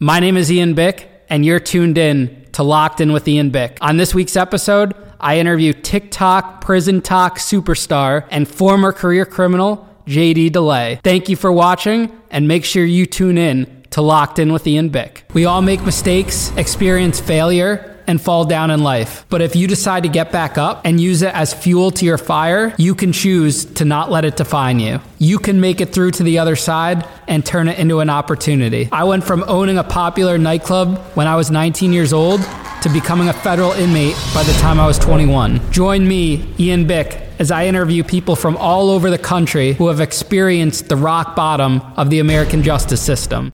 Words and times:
My 0.00 0.20
name 0.20 0.36
is 0.36 0.52
Ian 0.52 0.74
Bick, 0.74 1.10
and 1.28 1.44
you're 1.44 1.58
tuned 1.58 1.98
in 1.98 2.46
to 2.52 2.62
Locked 2.62 3.00
In 3.00 3.12
with 3.12 3.26
Ian 3.26 3.50
Bick. 3.50 3.78
On 3.80 3.96
this 3.96 4.14
week's 4.14 4.36
episode, 4.36 4.94
I 5.18 5.40
interview 5.40 5.72
TikTok 5.72 6.60
prison 6.60 7.00
talk 7.00 7.38
superstar 7.38 8.24
and 8.30 8.46
former 8.46 8.92
career 8.92 9.26
criminal 9.26 9.88
JD 10.06 10.52
Delay. 10.52 11.00
Thank 11.02 11.28
you 11.28 11.34
for 11.34 11.50
watching, 11.50 12.12
and 12.30 12.46
make 12.46 12.64
sure 12.64 12.84
you 12.84 13.06
tune 13.06 13.38
in 13.38 13.82
to 13.90 14.00
Locked 14.00 14.38
In 14.38 14.52
with 14.52 14.68
Ian 14.68 14.90
Bick. 14.90 15.24
We 15.34 15.46
all 15.46 15.62
make 15.62 15.84
mistakes, 15.84 16.52
experience 16.56 17.18
failure, 17.18 17.97
and 18.08 18.20
fall 18.20 18.44
down 18.44 18.72
in 18.72 18.82
life. 18.82 19.24
But 19.28 19.42
if 19.42 19.54
you 19.54 19.68
decide 19.68 20.02
to 20.02 20.08
get 20.08 20.32
back 20.32 20.58
up 20.58 20.80
and 20.84 21.00
use 21.00 21.22
it 21.22 21.32
as 21.34 21.54
fuel 21.54 21.92
to 21.92 22.04
your 22.04 22.18
fire, 22.18 22.74
you 22.78 22.94
can 22.94 23.12
choose 23.12 23.64
to 23.74 23.84
not 23.84 24.10
let 24.10 24.24
it 24.24 24.36
define 24.36 24.80
you. 24.80 25.00
You 25.18 25.38
can 25.38 25.60
make 25.60 25.80
it 25.80 25.92
through 25.92 26.12
to 26.12 26.22
the 26.22 26.38
other 26.38 26.56
side 26.56 27.06
and 27.28 27.44
turn 27.44 27.68
it 27.68 27.78
into 27.78 28.00
an 28.00 28.10
opportunity. 28.10 28.88
I 28.90 29.04
went 29.04 29.24
from 29.24 29.44
owning 29.46 29.78
a 29.78 29.84
popular 29.84 30.38
nightclub 30.38 30.98
when 31.14 31.28
I 31.28 31.36
was 31.36 31.50
19 31.50 31.92
years 31.92 32.12
old 32.12 32.40
to 32.82 32.88
becoming 32.88 33.28
a 33.28 33.32
federal 33.32 33.72
inmate 33.72 34.16
by 34.34 34.42
the 34.42 34.52
time 34.54 34.80
I 34.80 34.86
was 34.86 34.98
21. 34.98 35.70
Join 35.70 36.06
me, 36.06 36.54
Ian 36.58 36.86
Bick, 36.86 37.20
as 37.38 37.50
I 37.50 37.66
interview 37.66 38.02
people 38.04 38.36
from 38.36 38.56
all 38.56 38.90
over 38.90 39.10
the 39.10 39.18
country 39.18 39.74
who 39.74 39.88
have 39.88 40.00
experienced 40.00 40.88
the 40.88 40.96
rock 40.96 41.36
bottom 41.36 41.80
of 41.96 42.08
the 42.10 42.20
American 42.20 42.62
justice 42.62 43.02
system. 43.02 43.52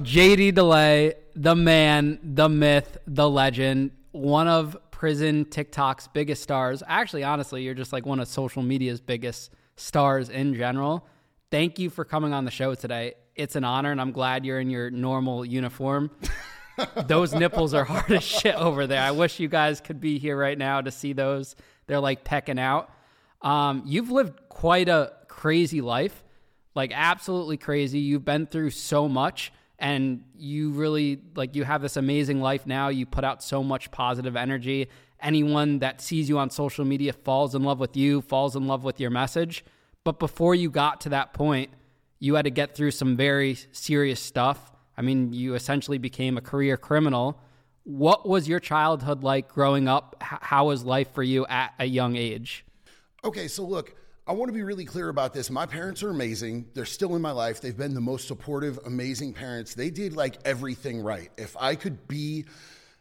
JD 0.00 0.54
Delay, 0.54 1.14
the 1.38 1.54
man, 1.54 2.18
the 2.22 2.48
myth, 2.48 2.98
the 3.06 3.30
legend, 3.30 3.92
one 4.10 4.48
of 4.48 4.76
prison 4.90 5.44
TikTok's 5.44 6.08
biggest 6.08 6.42
stars. 6.42 6.82
Actually, 6.86 7.22
honestly, 7.22 7.62
you're 7.62 7.74
just 7.74 7.92
like 7.92 8.04
one 8.04 8.18
of 8.18 8.26
social 8.26 8.60
media's 8.60 9.00
biggest 9.00 9.52
stars 9.76 10.30
in 10.30 10.54
general. 10.54 11.06
Thank 11.52 11.78
you 11.78 11.90
for 11.90 12.04
coming 12.04 12.34
on 12.34 12.44
the 12.44 12.50
show 12.50 12.74
today. 12.74 13.14
It's 13.36 13.54
an 13.54 13.62
honor, 13.62 13.92
and 13.92 14.00
I'm 14.00 14.10
glad 14.10 14.44
you're 14.44 14.58
in 14.58 14.68
your 14.68 14.90
normal 14.90 15.44
uniform. 15.44 16.10
those 17.06 17.32
nipples 17.32 17.72
are 17.72 17.84
hard 17.84 18.10
as 18.10 18.24
shit 18.24 18.56
over 18.56 18.88
there. 18.88 19.00
I 19.00 19.12
wish 19.12 19.38
you 19.38 19.46
guys 19.46 19.80
could 19.80 20.00
be 20.00 20.18
here 20.18 20.36
right 20.36 20.58
now 20.58 20.80
to 20.80 20.90
see 20.90 21.12
those. 21.12 21.54
They're 21.86 22.00
like 22.00 22.24
pecking 22.24 22.58
out. 22.58 22.90
Um, 23.42 23.84
you've 23.86 24.10
lived 24.10 24.48
quite 24.48 24.88
a 24.88 25.12
crazy 25.28 25.80
life, 25.82 26.24
like 26.74 26.90
absolutely 26.92 27.58
crazy. 27.58 28.00
You've 28.00 28.24
been 28.24 28.46
through 28.46 28.70
so 28.70 29.08
much 29.08 29.52
and 29.78 30.24
you 30.36 30.70
really 30.70 31.20
like 31.36 31.54
you 31.54 31.64
have 31.64 31.82
this 31.82 31.96
amazing 31.96 32.40
life 32.40 32.66
now. 32.66 32.88
You 32.88 33.06
put 33.06 33.24
out 33.24 33.42
so 33.42 33.62
much 33.62 33.90
positive 33.90 34.36
energy. 34.36 34.88
Anyone 35.20 35.80
that 35.80 36.00
sees 36.00 36.28
you 36.28 36.38
on 36.38 36.50
social 36.50 36.84
media 36.84 37.12
falls 37.12 37.54
in 37.54 37.62
love 37.62 37.80
with 37.80 37.96
you, 37.96 38.20
falls 38.20 38.56
in 38.56 38.66
love 38.66 38.84
with 38.84 39.00
your 39.00 39.10
message. 39.10 39.64
But 40.04 40.18
before 40.18 40.54
you 40.54 40.70
got 40.70 41.00
to 41.02 41.08
that 41.10 41.32
point, 41.32 41.70
you 42.18 42.34
had 42.34 42.42
to 42.42 42.50
get 42.50 42.74
through 42.74 42.92
some 42.92 43.16
very 43.16 43.56
serious 43.72 44.20
stuff. 44.20 44.72
I 44.96 45.02
mean, 45.02 45.32
you 45.32 45.54
essentially 45.54 45.98
became 45.98 46.36
a 46.36 46.40
career 46.40 46.76
criminal. 46.76 47.40
What 47.84 48.28
was 48.28 48.48
your 48.48 48.60
childhood 48.60 49.22
like 49.22 49.48
growing 49.48 49.88
up? 49.88 50.16
How 50.20 50.66
was 50.66 50.84
life 50.84 51.12
for 51.14 51.22
you 51.22 51.46
at 51.46 51.72
a 51.78 51.84
young 51.84 52.16
age? 52.16 52.64
Okay, 53.24 53.48
so 53.48 53.64
look, 53.64 53.94
I 54.28 54.32
want 54.32 54.50
to 54.50 54.52
be 54.52 54.62
really 54.62 54.84
clear 54.84 55.08
about 55.08 55.32
this. 55.32 55.48
My 55.48 55.64
parents 55.64 56.02
are 56.02 56.10
amazing. 56.10 56.66
They're 56.74 56.84
still 56.84 57.16
in 57.16 57.22
my 57.22 57.30
life. 57.30 57.62
They've 57.62 57.74
been 57.74 57.94
the 57.94 58.00
most 58.02 58.28
supportive, 58.28 58.78
amazing 58.84 59.32
parents. 59.32 59.74
They 59.74 59.88
did 59.88 60.12
like 60.12 60.36
everything 60.44 61.00
right. 61.00 61.30
If 61.38 61.56
I 61.58 61.74
could 61.76 62.06
be, 62.06 62.44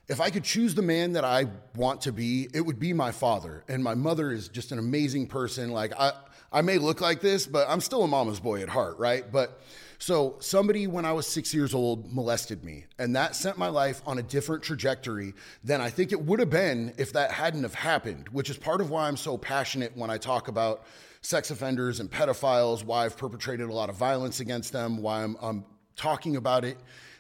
if 0.07 0.21
I 0.21 0.29
could 0.29 0.45
choose 0.45 0.73
the 0.73 0.81
man 0.81 1.11
that 1.13 1.25
I 1.25 1.47
want 1.75 1.99
to 2.03 2.13
be, 2.13 2.47
it 2.53 2.61
would 2.61 2.79
be 2.79 2.93
my 2.93 3.11
father. 3.11 3.65
And 3.67 3.83
my 3.83 3.93
mother 3.93 4.31
is 4.31 4.47
just 4.47 4.71
an 4.71 4.79
amazing 4.79 5.27
person. 5.27 5.71
Like 5.71 5.91
I, 5.99 6.13
I 6.49 6.61
may 6.61 6.77
look 6.77 7.01
like 7.01 7.19
this, 7.19 7.45
but 7.45 7.67
I'm 7.69 7.81
still 7.81 8.03
a 8.03 8.07
mama's 8.07 8.39
boy 8.39 8.61
at 8.61 8.69
heart, 8.69 8.97
right? 8.97 9.29
But 9.29 9.61
so 9.99 10.37
somebody 10.39 10.87
when 10.87 11.03
I 11.03 11.11
was 11.11 11.27
six 11.27 11.53
years 11.53 11.73
old 11.73 12.09
molested 12.13 12.63
me, 12.63 12.85
and 12.99 13.13
that 13.17 13.35
sent 13.35 13.57
my 13.57 13.67
life 13.67 14.01
on 14.05 14.17
a 14.17 14.23
different 14.23 14.63
trajectory 14.63 15.33
than 15.61 15.81
I 15.81 15.89
think 15.89 16.13
it 16.13 16.21
would 16.21 16.39
have 16.39 16.51
been 16.51 16.93
if 16.97 17.11
that 17.11 17.31
hadn't 17.31 17.63
have 17.63 17.75
happened. 17.75 18.29
Which 18.29 18.49
is 18.49 18.55
part 18.55 18.79
of 18.79 18.89
why 18.89 19.09
I'm 19.09 19.17
so 19.17 19.37
passionate 19.37 19.91
when 19.97 20.09
I 20.09 20.17
talk 20.17 20.47
about 20.47 20.85
sex 21.27 21.51
offenders 21.51 21.99
and 21.99 22.09
pedophiles, 22.09 22.85
why 22.85 23.03
I've 23.03 23.17
perpetrated 23.17 23.67
a 23.67 23.73
lot 23.73 23.89
of 23.89 23.97
violence 23.97 24.39
against 24.39 24.71
them, 24.71 25.01
why 25.01 25.23
I'm, 25.23 25.35
I'm 25.41 25.65
talking 25.97 26.37
about 26.37 26.63
it 26.63 26.77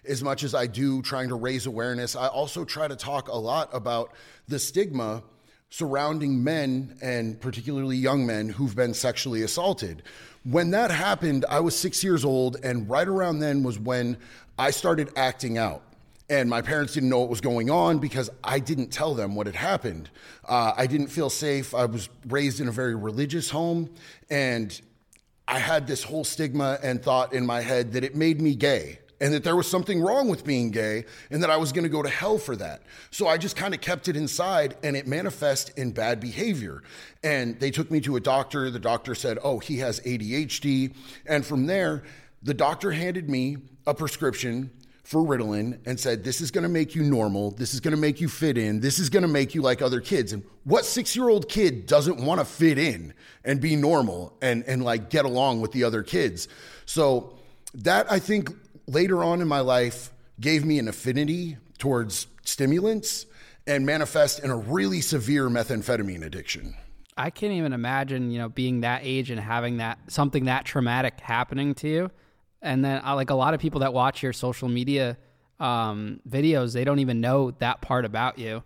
as 0.07 0.23
much 0.23 0.45
as 0.45 0.55
I 0.55 0.65
do, 0.65 1.01
trying 1.01 1.27
to 1.27 1.35
raise 1.35 1.65
awareness. 1.65 2.15
I 2.15 2.27
also 2.27 2.63
try 2.63 2.87
to 2.87 2.95
talk 2.95 3.27
a 3.27 3.35
lot 3.35 3.69
about 3.73 4.13
the 4.47 4.59
stigma 4.59 5.23
surrounding 5.69 6.41
men 6.41 6.97
and 7.01 7.41
particularly 7.41 7.97
young 7.97 8.25
men 8.25 8.47
who've 8.47 8.73
been 8.73 8.93
sexually 8.93 9.41
assaulted. 9.41 10.03
When 10.45 10.71
that 10.71 10.89
happened, 10.89 11.43
I 11.49 11.59
was 11.59 11.77
six 11.77 12.01
years 12.01 12.23
old, 12.23 12.55
and 12.63 12.89
right 12.89 13.09
around 13.09 13.39
then 13.39 13.61
was 13.61 13.77
when 13.77 14.15
I 14.57 14.71
started 14.71 15.11
acting 15.17 15.57
out. 15.57 15.83
And 16.29 16.49
my 16.49 16.61
parents 16.61 16.93
didn't 16.93 17.09
know 17.09 17.19
what 17.19 17.29
was 17.29 17.39
going 17.39 17.69
on 17.69 17.99
because 17.99 18.29
I 18.43 18.59
didn't 18.59 18.89
tell 18.89 19.13
them 19.13 19.35
what 19.35 19.47
had 19.47 19.55
happened. 19.55 20.09
Uh, 20.47 20.73
I 20.75 20.85
didn't 20.85 21.07
feel 21.07 21.29
safe. 21.29 21.73
I 21.73 21.85
was 21.85 22.09
raised 22.27 22.59
in 22.59 22.67
a 22.67 22.71
very 22.71 22.95
religious 22.95 23.49
home, 23.49 23.89
and 24.29 24.79
I 25.47 25.59
had 25.59 25.87
this 25.87 26.03
whole 26.03 26.25
stigma 26.25 26.79
and 26.83 27.01
thought 27.01 27.31
in 27.31 27.45
my 27.45 27.61
head 27.61 27.93
that 27.93 28.03
it 28.03 28.15
made 28.15 28.41
me 28.41 28.55
gay 28.55 28.99
and 29.19 29.33
that 29.33 29.43
there 29.43 29.55
was 29.55 29.69
something 29.69 30.01
wrong 30.01 30.27
with 30.27 30.45
being 30.45 30.69
gay 30.69 31.05
and 31.31 31.41
that 31.41 31.49
I 31.49 31.57
was 31.57 31.71
going 31.71 31.83
to 31.83 31.89
go 31.89 32.03
to 32.03 32.09
hell 32.09 32.37
for 32.37 32.55
that. 32.57 32.81
So 33.11 33.27
I 33.27 33.37
just 33.37 33.55
kind 33.55 33.73
of 33.73 33.81
kept 33.81 34.07
it 34.07 34.15
inside 34.15 34.77
and 34.83 34.95
it 34.95 35.07
manifested 35.07 35.77
in 35.77 35.91
bad 35.91 36.19
behavior. 36.19 36.83
And 37.23 37.59
they 37.59 37.71
took 37.71 37.89
me 37.89 37.99
to 38.01 38.15
a 38.17 38.19
doctor. 38.19 38.69
The 38.69 38.79
doctor 38.79 39.15
said, 39.15 39.39
"Oh, 39.43 39.59
he 39.59 39.77
has 39.77 39.99
ADHD." 40.01 40.93
And 41.25 41.45
from 41.45 41.65
there, 41.65 42.03
the 42.43 42.53
doctor 42.53 42.91
handed 42.91 43.29
me 43.29 43.57
a 43.87 43.93
prescription 43.93 44.69
for 45.07 45.21
Ritalin 45.21 45.79
and 45.85 45.97
said, 45.97 46.25
This 46.25 46.41
is 46.41 46.51
gonna 46.51 46.67
make 46.67 46.93
you 46.93 47.01
normal. 47.01 47.51
This 47.51 47.73
is 47.73 47.79
gonna 47.79 47.95
make 47.95 48.19
you 48.19 48.27
fit 48.27 48.57
in. 48.57 48.81
This 48.81 48.99
is 48.99 49.09
gonna 49.09 49.29
make 49.29 49.55
you 49.55 49.61
like 49.61 49.81
other 49.81 50.01
kids. 50.01 50.33
And 50.33 50.43
what 50.65 50.83
six 50.83 51.15
year 51.15 51.29
old 51.29 51.47
kid 51.47 51.85
doesn't 51.85 52.17
wanna 52.17 52.43
fit 52.43 52.77
in 52.77 53.13
and 53.45 53.61
be 53.61 53.77
normal 53.77 54.35
and, 54.41 54.65
and 54.65 54.83
like 54.83 55.09
get 55.09 55.23
along 55.23 55.61
with 55.61 55.71
the 55.71 55.85
other 55.85 56.03
kids? 56.03 56.49
So 56.85 57.37
that 57.73 58.11
I 58.11 58.19
think 58.19 58.49
later 58.85 59.23
on 59.23 59.39
in 59.39 59.47
my 59.47 59.61
life 59.61 60.11
gave 60.41 60.65
me 60.65 60.77
an 60.77 60.89
affinity 60.89 61.55
towards 61.77 62.27
stimulants 62.43 63.27
and 63.65 63.85
manifest 63.85 64.43
in 64.43 64.49
a 64.49 64.57
really 64.57 64.99
severe 64.99 65.47
methamphetamine 65.47 66.25
addiction. 66.25 66.75
I 67.15 67.29
can't 67.29 67.53
even 67.53 67.71
imagine, 67.71 68.29
you 68.29 68.39
know, 68.39 68.49
being 68.49 68.81
that 68.81 69.01
age 69.05 69.31
and 69.31 69.39
having 69.39 69.77
that 69.77 69.99
something 70.09 70.45
that 70.45 70.65
traumatic 70.65 71.21
happening 71.21 71.75
to 71.75 71.87
you. 71.87 72.11
And 72.61 72.83
then, 72.83 73.01
uh, 73.05 73.15
like 73.15 73.29
a 73.29 73.35
lot 73.35 73.53
of 73.53 73.59
people 73.59 73.81
that 73.81 73.93
watch 73.93 74.23
your 74.23 74.33
social 74.33 74.67
media 74.67 75.17
um, 75.59 76.19
videos, 76.27 76.73
they 76.73 76.83
don't 76.83 76.99
even 76.99 77.21
know 77.21 77.51
that 77.59 77.81
part 77.81 78.05
about 78.05 78.39
you. 78.39 78.63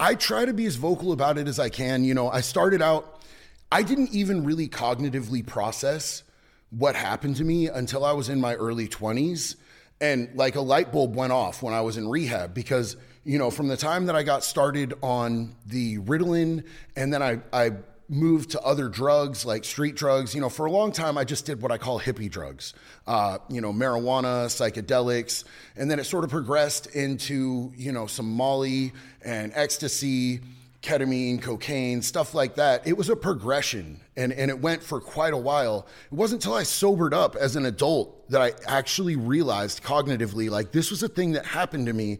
I 0.00 0.14
try 0.14 0.44
to 0.44 0.52
be 0.52 0.66
as 0.66 0.76
vocal 0.76 1.12
about 1.12 1.38
it 1.38 1.46
as 1.46 1.58
I 1.58 1.68
can. 1.68 2.04
You 2.04 2.14
know, 2.14 2.28
I 2.28 2.40
started 2.40 2.82
out, 2.82 3.22
I 3.70 3.82
didn't 3.82 4.10
even 4.12 4.44
really 4.44 4.68
cognitively 4.68 5.46
process 5.46 6.22
what 6.70 6.96
happened 6.96 7.36
to 7.36 7.44
me 7.44 7.68
until 7.68 8.04
I 8.04 8.12
was 8.12 8.28
in 8.28 8.40
my 8.40 8.54
early 8.54 8.88
20s. 8.88 9.56
And 10.00 10.30
like 10.34 10.56
a 10.56 10.60
light 10.60 10.90
bulb 10.90 11.14
went 11.14 11.32
off 11.32 11.62
when 11.62 11.74
I 11.74 11.82
was 11.82 11.96
in 11.96 12.08
rehab 12.08 12.54
because, 12.54 12.96
you 13.24 13.38
know, 13.38 13.50
from 13.50 13.68
the 13.68 13.76
time 13.76 14.06
that 14.06 14.16
I 14.16 14.24
got 14.24 14.42
started 14.42 14.94
on 15.02 15.54
the 15.66 15.98
Ritalin 15.98 16.64
and 16.96 17.14
then 17.14 17.22
I, 17.22 17.40
I 17.52 17.72
moved 18.08 18.50
to 18.50 18.60
other 18.60 18.88
drugs 18.88 19.44
like 19.44 19.64
street 19.64 19.94
drugs. 19.94 20.34
You 20.34 20.40
know, 20.40 20.48
for 20.48 20.66
a 20.66 20.70
long 20.70 20.92
time, 20.92 21.16
I 21.16 21.24
just 21.24 21.46
did 21.46 21.62
what 21.62 21.72
I 21.72 21.78
call 21.78 22.00
hippie 22.00 22.30
drugs, 22.30 22.74
uh, 23.06 23.38
you 23.48 23.60
know, 23.60 23.72
marijuana, 23.72 24.46
psychedelics. 24.46 25.44
And 25.76 25.90
then 25.90 25.98
it 25.98 26.04
sort 26.04 26.24
of 26.24 26.30
progressed 26.30 26.86
into, 26.94 27.72
you 27.76 27.92
know, 27.92 28.06
some 28.06 28.30
Molly 28.30 28.92
and 29.24 29.52
ecstasy 29.54 30.40
ketamine, 30.82 31.40
cocaine, 31.40 32.02
stuff 32.02 32.34
like 32.34 32.56
that. 32.56 32.86
It 32.86 32.96
was 32.96 33.08
a 33.08 33.16
progression 33.16 34.00
and, 34.16 34.32
and 34.32 34.50
it 34.50 34.60
went 34.60 34.82
for 34.82 35.00
quite 35.00 35.32
a 35.32 35.38
while. 35.38 35.86
It 36.10 36.14
wasn't 36.14 36.44
until 36.44 36.56
I 36.56 36.64
sobered 36.64 37.14
up 37.14 37.36
as 37.36 37.56
an 37.56 37.64
adult 37.64 38.28
that 38.30 38.42
I 38.42 38.52
actually 38.66 39.16
realized 39.16 39.82
cognitively, 39.82 40.50
like, 40.50 40.72
this 40.72 40.90
was 40.90 41.02
a 41.02 41.08
thing 41.08 41.32
that 41.32 41.46
happened 41.46 41.86
to 41.86 41.92
me. 41.92 42.18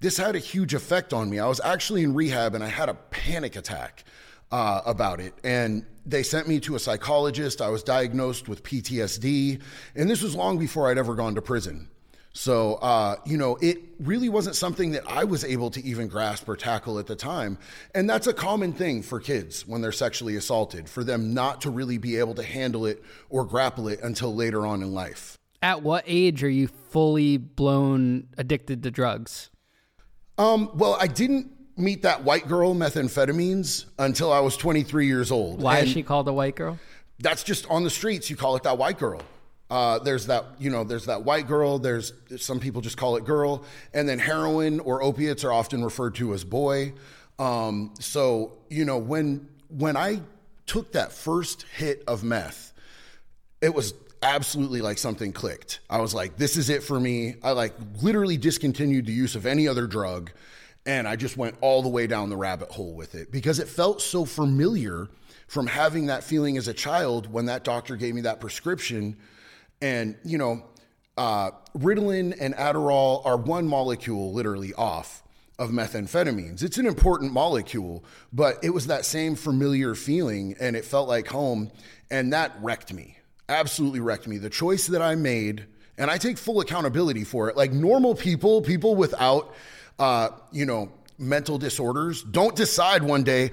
This 0.00 0.16
had 0.16 0.34
a 0.34 0.38
huge 0.38 0.72
effect 0.72 1.12
on 1.12 1.28
me. 1.28 1.38
I 1.38 1.46
was 1.46 1.60
actually 1.60 2.02
in 2.02 2.14
rehab 2.14 2.54
and 2.54 2.64
I 2.64 2.68
had 2.68 2.88
a 2.88 2.94
panic 2.94 3.54
attack 3.54 4.04
uh, 4.52 4.82
about 4.84 5.20
it. 5.20 5.34
And 5.44 5.84
they 6.06 6.22
sent 6.22 6.48
me 6.48 6.60
to 6.60 6.74
a 6.74 6.78
psychologist. 6.78 7.60
I 7.60 7.68
was 7.68 7.82
diagnosed 7.82 8.48
with 8.48 8.62
PTSD. 8.62 9.60
And 9.94 10.10
this 10.10 10.22
was 10.22 10.34
long 10.34 10.58
before 10.58 10.90
I'd 10.90 10.98
ever 10.98 11.14
gone 11.14 11.34
to 11.34 11.42
prison. 11.42 11.88
So, 12.32 12.74
uh, 12.74 13.16
you 13.26 13.36
know, 13.36 13.56
it 13.60 13.78
really 13.98 14.28
wasn't 14.28 14.54
something 14.54 14.92
that 14.92 15.02
I 15.08 15.24
was 15.24 15.44
able 15.44 15.70
to 15.70 15.84
even 15.84 16.06
grasp 16.06 16.48
or 16.48 16.56
tackle 16.56 16.98
at 17.00 17.06
the 17.06 17.16
time. 17.16 17.58
And 17.94 18.08
that's 18.08 18.28
a 18.28 18.32
common 18.32 18.72
thing 18.72 19.02
for 19.02 19.18
kids 19.18 19.66
when 19.66 19.80
they're 19.80 19.90
sexually 19.90 20.36
assaulted, 20.36 20.88
for 20.88 21.02
them 21.02 21.34
not 21.34 21.60
to 21.62 21.70
really 21.70 21.98
be 21.98 22.18
able 22.18 22.34
to 22.34 22.44
handle 22.44 22.86
it 22.86 23.02
or 23.30 23.44
grapple 23.44 23.88
it 23.88 24.00
until 24.02 24.34
later 24.34 24.64
on 24.64 24.80
in 24.80 24.94
life. 24.94 25.36
At 25.60 25.82
what 25.82 26.04
age 26.06 26.44
are 26.44 26.48
you 26.48 26.68
fully 26.68 27.36
blown 27.36 28.28
addicted 28.38 28.84
to 28.84 28.90
drugs? 28.90 29.50
Um, 30.38 30.70
well, 30.74 30.96
I 31.00 31.06
didn't 31.08 31.52
meet 31.80 32.02
that 32.02 32.24
white 32.24 32.46
girl 32.48 32.74
methamphetamines 32.74 33.86
until 33.98 34.32
I 34.32 34.40
was 34.40 34.56
23 34.56 35.06
years 35.06 35.30
old. 35.30 35.62
Why 35.62 35.78
and 35.78 35.86
is 35.86 35.92
she 35.92 36.02
called 36.02 36.28
a 36.28 36.32
white 36.32 36.56
girl? 36.56 36.78
That's 37.18 37.42
just 37.42 37.68
on 37.68 37.84
the 37.84 37.90
streets. 37.90 38.30
You 38.30 38.36
call 38.36 38.56
it 38.56 38.62
that 38.62 38.78
white 38.78 38.98
girl 38.98 39.22
Uh, 39.70 39.98
there's 40.00 40.26
that, 40.26 40.44
you 40.58 40.70
know, 40.70 40.82
there's 40.84 41.06
that 41.06 41.22
white 41.24 41.46
girl. 41.46 41.78
There's 41.78 42.12
some 42.38 42.58
people 42.58 42.80
just 42.80 42.96
call 42.96 43.16
it 43.16 43.24
girl, 43.24 43.64
and 43.94 44.08
then 44.08 44.18
heroin 44.18 44.80
or 44.80 45.02
opiates 45.02 45.44
are 45.44 45.52
often 45.52 45.84
referred 45.84 46.14
to 46.16 46.34
as 46.34 46.42
boy. 46.44 46.92
Um, 47.38 47.94
so 48.00 48.58
you 48.68 48.84
know, 48.84 48.98
when 48.98 49.48
when 49.68 49.96
I 49.96 50.20
took 50.66 50.92
that 50.92 51.12
first 51.12 51.62
hit 51.76 52.02
of 52.08 52.24
meth, 52.24 52.72
it 53.60 53.72
was 53.74 53.94
absolutely 54.22 54.80
like 54.82 54.98
something 54.98 55.32
clicked. 55.32 55.80
I 55.88 56.00
was 56.00 56.14
like, 56.14 56.36
this 56.36 56.56
is 56.56 56.68
it 56.68 56.82
for 56.82 56.98
me. 56.98 57.36
I 57.42 57.52
like 57.52 57.74
literally 58.02 58.36
discontinued 58.36 59.06
the 59.06 59.12
use 59.12 59.36
of 59.36 59.46
any 59.46 59.68
other 59.68 59.86
drug, 59.86 60.32
and 60.86 61.06
I 61.06 61.16
just 61.16 61.36
went 61.36 61.56
all 61.60 61.82
the 61.82 61.88
way 61.88 62.06
down 62.06 62.30
the 62.30 62.36
rabbit 62.36 62.70
hole 62.70 62.94
with 62.94 63.14
it 63.14 63.30
because 63.30 63.58
it 63.58 63.68
felt 63.68 64.00
so 64.00 64.24
familiar 64.24 65.08
from 65.46 65.66
having 65.66 66.06
that 66.06 66.24
feeling 66.24 66.56
as 66.56 66.68
a 66.68 66.74
child 66.74 67.30
when 67.32 67.46
that 67.46 67.64
doctor 67.64 67.96
gave 67.96 68.14
me 68.14 68.22
that 68.22 68.40
prescription 68.40 69.16
and, 69.82 70.16
you 70.24 70.38
know, 70.38 70.62
uh, 71.16 71.50
Ritalin 71.76 72.36
and 72.40 72.54
Adderall 72.54 73.24
are 73.24 73.36
one 73.36 73.66
molecule 73.66 74.32
literally 74.32 74.72
off 74.74 75.22
of 75.58 75.70
methamphetamines. 75.70 76.62
It's 76.62 76.78
an 76.78 76.86
important 76.86 77.32
molecule, 77.32 78.04
but 78.32 78.62
it 78.62 78.70
was 78.70 78.86
that 78.86 79.04
same 79.04 79.34
familiar 79.34 79.94
feeling 79.94 80.56
and 80.60 80.76
it 80.76 80.84
felt 80.84 81.08
like 81.08 81.28
home. 81.28 81.70
And 82.10 82.32
that 82.32 82.52
wrecked 82.62 82.92
me, 82.92 83.18
absolutely 83.48 84.00
wrecked 84.00 84.26
me. 84.26 84.38
The 84.38 84.50
choice 84.50 84.86
that 84.86 85.02
I 85.02 85.14
made, 85.14 85.66
and 85.98 86.10
I 86.10 86.16
take 86.16 86.38
full 86.38 86.60
accountability 86.60 87.24
for 87.24 87.50
it. 87.50 87.56
Like 87.56 87.72
normal 87.72 88.14
people, 88.14 88.62
people 88.62 88.96
without, 88.96 89.54
uh, 90.00 90.30
you 90.50 90.66
know, 90.66 90.90
mental 91.18 91.58
disorders, 91.58 92.22
don't 92.22 92.56
decide 92.56 93.02
one 93.02 93.22
day, 93.22 93.52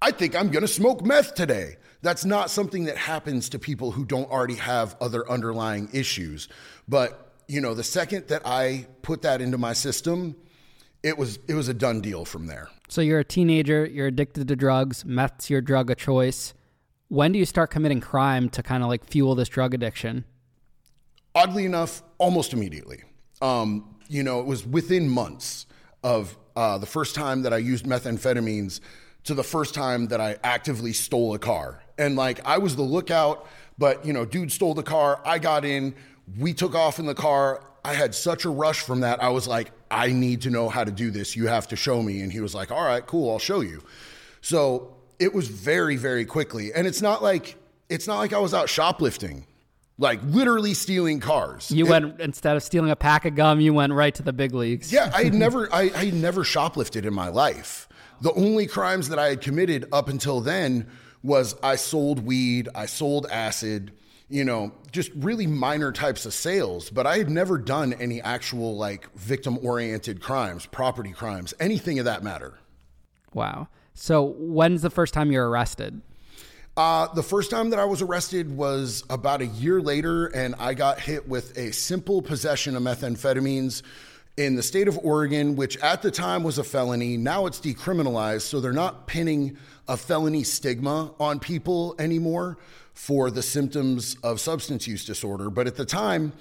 I 0.00 0.10
think 0.10 0.34
I'm 0.34 0.50
gonna 0.50 0.66
smoke 0.66 1.04
meth 1.04 1.34
today. 1.34 1.76
That's 2.00 2.24
not 2.24 2.50
something 2.50 2.84
that 2.84 2.96
happens 2.96 3.48
to 3.50 3.58
people 3.58 3.92
who 3.92 4.04
don't 4.04 4.30
already 4.30 4.56
have 4.56 4.96
other 5.00 5.30
underlying 5.30 5.88
issues. 5.92 6.48
But, 6.88 7.32
you 7.48 7.60
know, 7.60 7.74
the 7.74 7.84
second 7.84 8.28
that 8.28 8.42
I 8.46 8.86
put 9.02 9.22
that 9.22 9.40
into 9.40 9.56
my 9.56 9.72
system, 9.72 10.36
it 11.02 11.16
was 11.16 11.38
it 11.48 11.54
was 11.54 11.68
a 11.68 11.74
done 11.74 12.00
deal 12.00 12.24
from 12.24 12.46
there. 12.46 12.68
So 12.88 13.00
you're 13.00 13.20
a 13.20 13.24
teenager, 13.24 13.86
you're 13.86 14.06
addicted 14.06 14.48
to 14.48 14.56
drugs, 14.56 15.04
meth's 15.04 15.50
your 15.50 15.60
drug 15.60 15.90
of 15.90 15.98
choice. 15.98 16.54
When 17.08 17.32
do 17.32 17.38
you 17.38 17.46
start 17.46 17.70
committing 17.70 18.00
crime 18.00 18.48
to 18.50 18.62
kind 18.62 18.82
of 18.82 18.88
like 18.88 19.04
fuel 19.04 19.34
this 19.34 19.48
drug 19.48 19.74
addiction? 19.74 20.24
Oddly 21.34 21.66
enough, 21.66 22.02
almost 22.18 22.52
immediately. 22.52 23.02
Um, 23.42 23.96
you 24.08 24.22
know, 24.22 24.40
it 24.40 24.46
was 24.46 24.66
within 24.66 25.08
months 25.08 25.66
of 26.04 26.36
uh, 26.54 26.78
the 26.78 26.86
first 26.86 27.16
time 27.16 27.42
that 27.42 27.52
I 27.52 27.58
used 27.58 27.86
methamphetamines 27.86 28.78
to 29.24 29.34
the 29.34 29.42
first 29.42 29.74
time 29.74 30.06
that 30.08 30.20
I 30.20 30.36
actively 30.44 30.92
stole 30.92 31.34
a 31.34 31.38
car 31.38 31.80
and 31.98 32.16
like 32.16 32.40
I 32.44 32.58
was 32.58 32.76
the 32.76 32.82
lookout, 32.82 33.46
but 33.78 34.04
you 34.04 34.12
know, 34.12 34.24
dude 34.24 34.52
stole 34.52 34.74
the 34.74 34.82
car. 34.82 35.20
I 35.24 35.38
got 35.38 35.64
in. 35.64 35.94
We 36.38 36.54
took 36.54 36.74
off 36.74 36.98
in 36.98 37.06
the 37.06 37.14
car. 37.14 37.62
I 37.84 37.94
had 37.94 38.14
such 38.14 38.44
a 38.44 38.50
rush 38.50 38.80
from 38.80 39.00
that. 39.00 39.22
I 39.22 39.28
was 39.28 39.46
like, 39.46 39.70
I 39.90 40.10
need 40.12 40.42
to 40.42 40.50
know 40.50 40.68
how 40.68 40.84
to 40.84 40.90
do 40.90 41.10
this. 41.10 41.36
You 41.36 41.46
have 41.48 41.68
to 41.68 41.76
show 41.76 42.02
me. 42.02 42.20
And 42.20 42.32
he 42.32 42.40
was 42.40 42.54
like, 42.54 42.70
All 42.70 42.84
right, 42.84 43.04
cool, 43.06 43.30
I'll 43.30 43.38
show 43.38 43.60
you. 43.60 43.82
So 44.40 44.96
it 45.18 45.32
was 45.32 45.48
very, 45.48 45.96
very 45.96 46.24
quickly. 46.24 46.72
And 46.72 46.86
it's 46.86 47.02
not 47.02 47.22
like 47.22 47.56
it's 47.88 48.06
not 48.06 48.18
like 48.18 48.32
I 48.32 48.38
was 48.38 48.54
out 48.54 48.68
shoplifting, 48.68 49.46
like 49.98 50.20
literally 50.24 50.74
stealing 50.74 51.20
cars. 51.20 51.70
You 51.70 51.86
it, 51.86 51.90
went 51.90 52.20
instead 52.20 52.56
of 52.56 52.62
stealing 52.62 52.90
a 52.90 52.96
pack 52.96 53.24
of 53.24 53.34
gum, 53.34 53.60
you 53.60 53.72
went 53.72 53.92
right 53.92 54.14
to 54.14 54.22
the 54.22 54.32
big 54.32 54.54
leagues. 54.54 54.92
Yeah, 54.92 55.10
I 55.14 55.24
had 55.24 55.34
never 55.44 55.72
I, 55.72 55.82
I 55.94 56.06
had 56.06 56.14
never 56.14 56.42
shoplifted 56.42 57.04
in 57.04 57.14
my 57.14 57.28
life. 57.28 57.88
The 58.20 58.32
only 58.32 58.66
crimes 58.66 59.08
that 59.08 59.18
I 59.18 59.28
had 59.28 59.40
committed 59.40 59.86
up 59.92 60.08
until 60.08 60.40
then 60.40 60.88
was 61.22 61.56
I 61.62 61.76
sold 61.76 62.24
weed, 62.24 62.68
I 62.74 62.86
sold 62.86 63.26
acid, 63.30 63.92
you 64.28 64.44
know, 64.44 64.72
just 64.90 65.10
really 65.14 65.46
minor 65.46 65.92
types 65.92 66.26
of 66.26 66.34
sales, 66.34 66.90
but 66.90 67.06
I 67.06 67.18
had 67.18 67.30
never 67.30 67.58
done 67.58 67.92
any 67.94 68.20
actual 68.20 68.76
like 68.76 69.12
victim 69.14 69.58
oriented 69.62 70.20
crimes, 70.20 70.66
property 70.66 71.12
crimes, 71.12 71.54
anything 71.60 71.98
of 71.98 72.04
that 72.04 72.22
matter. 72.22 72.58
Wow. 73.32 73.68
So 73.94 74.34
when's 74.38 74.82
the 74.82 74.90
first 74.90 75.14
time 75.14 75.30
you're 75.30 75.48
arrested? 75.48 76.02
Uh, 76.76 77.06
the 77.14 77.22
first 77.22 77.52
time 77.52 77.70
that 77.70 77.78
I 77.78 77.84
was 77.84 78.02
arrested 78.02 78.56
was 78.56 79.04
about 79.08 79.40
a 79.40 79.46
year 79.46 79.80
later, 79.80 80.26
and 80.26 80.56
I 80.58 80.74
got 80.74 80.98
hit 80.98 81.28
with 81.28 81.56
a 81.56 81.72
simple 81.72 82.20
possession 82.20 82.74
of 82.74 82.82
methamphetamines 82.82 83.82
in 84.36 84.56
the 84.56 84.62
state 84.62 84.88
of 84.88 84.98
Oregon, 84.98 85.54
which 85.54 85.76
at 85.76 86.02
the 86.02 86.10
time 86.10 86.42
was 86.42 86.58
a 86.58 86.64
felony. 86.64 87.16
Now 87.16 87.46
it's 87.46 87.60
decriminalized, 87.60 88.42
so 88.42 88.58
they're 88.58 88.72
not 88.72 89.06
pinning 89.06 89.56
a 89.86 89.96
felony 89.96 90.42
stigma 90.42 91.14
on 91.20 91.38
people 91.38 91.94
anymore 92.00 92.58
for 92.92 93.30
the 93.30 93.42
symptoms 93.42 94.16
of 94.24 94.40
substance 94.40 94.88
use 94.88 95.04
disorder. 95.04 95.50
But 95.50 95.68
at 95.68 95.76
the 95.76 95.84
time, 95.84 96.32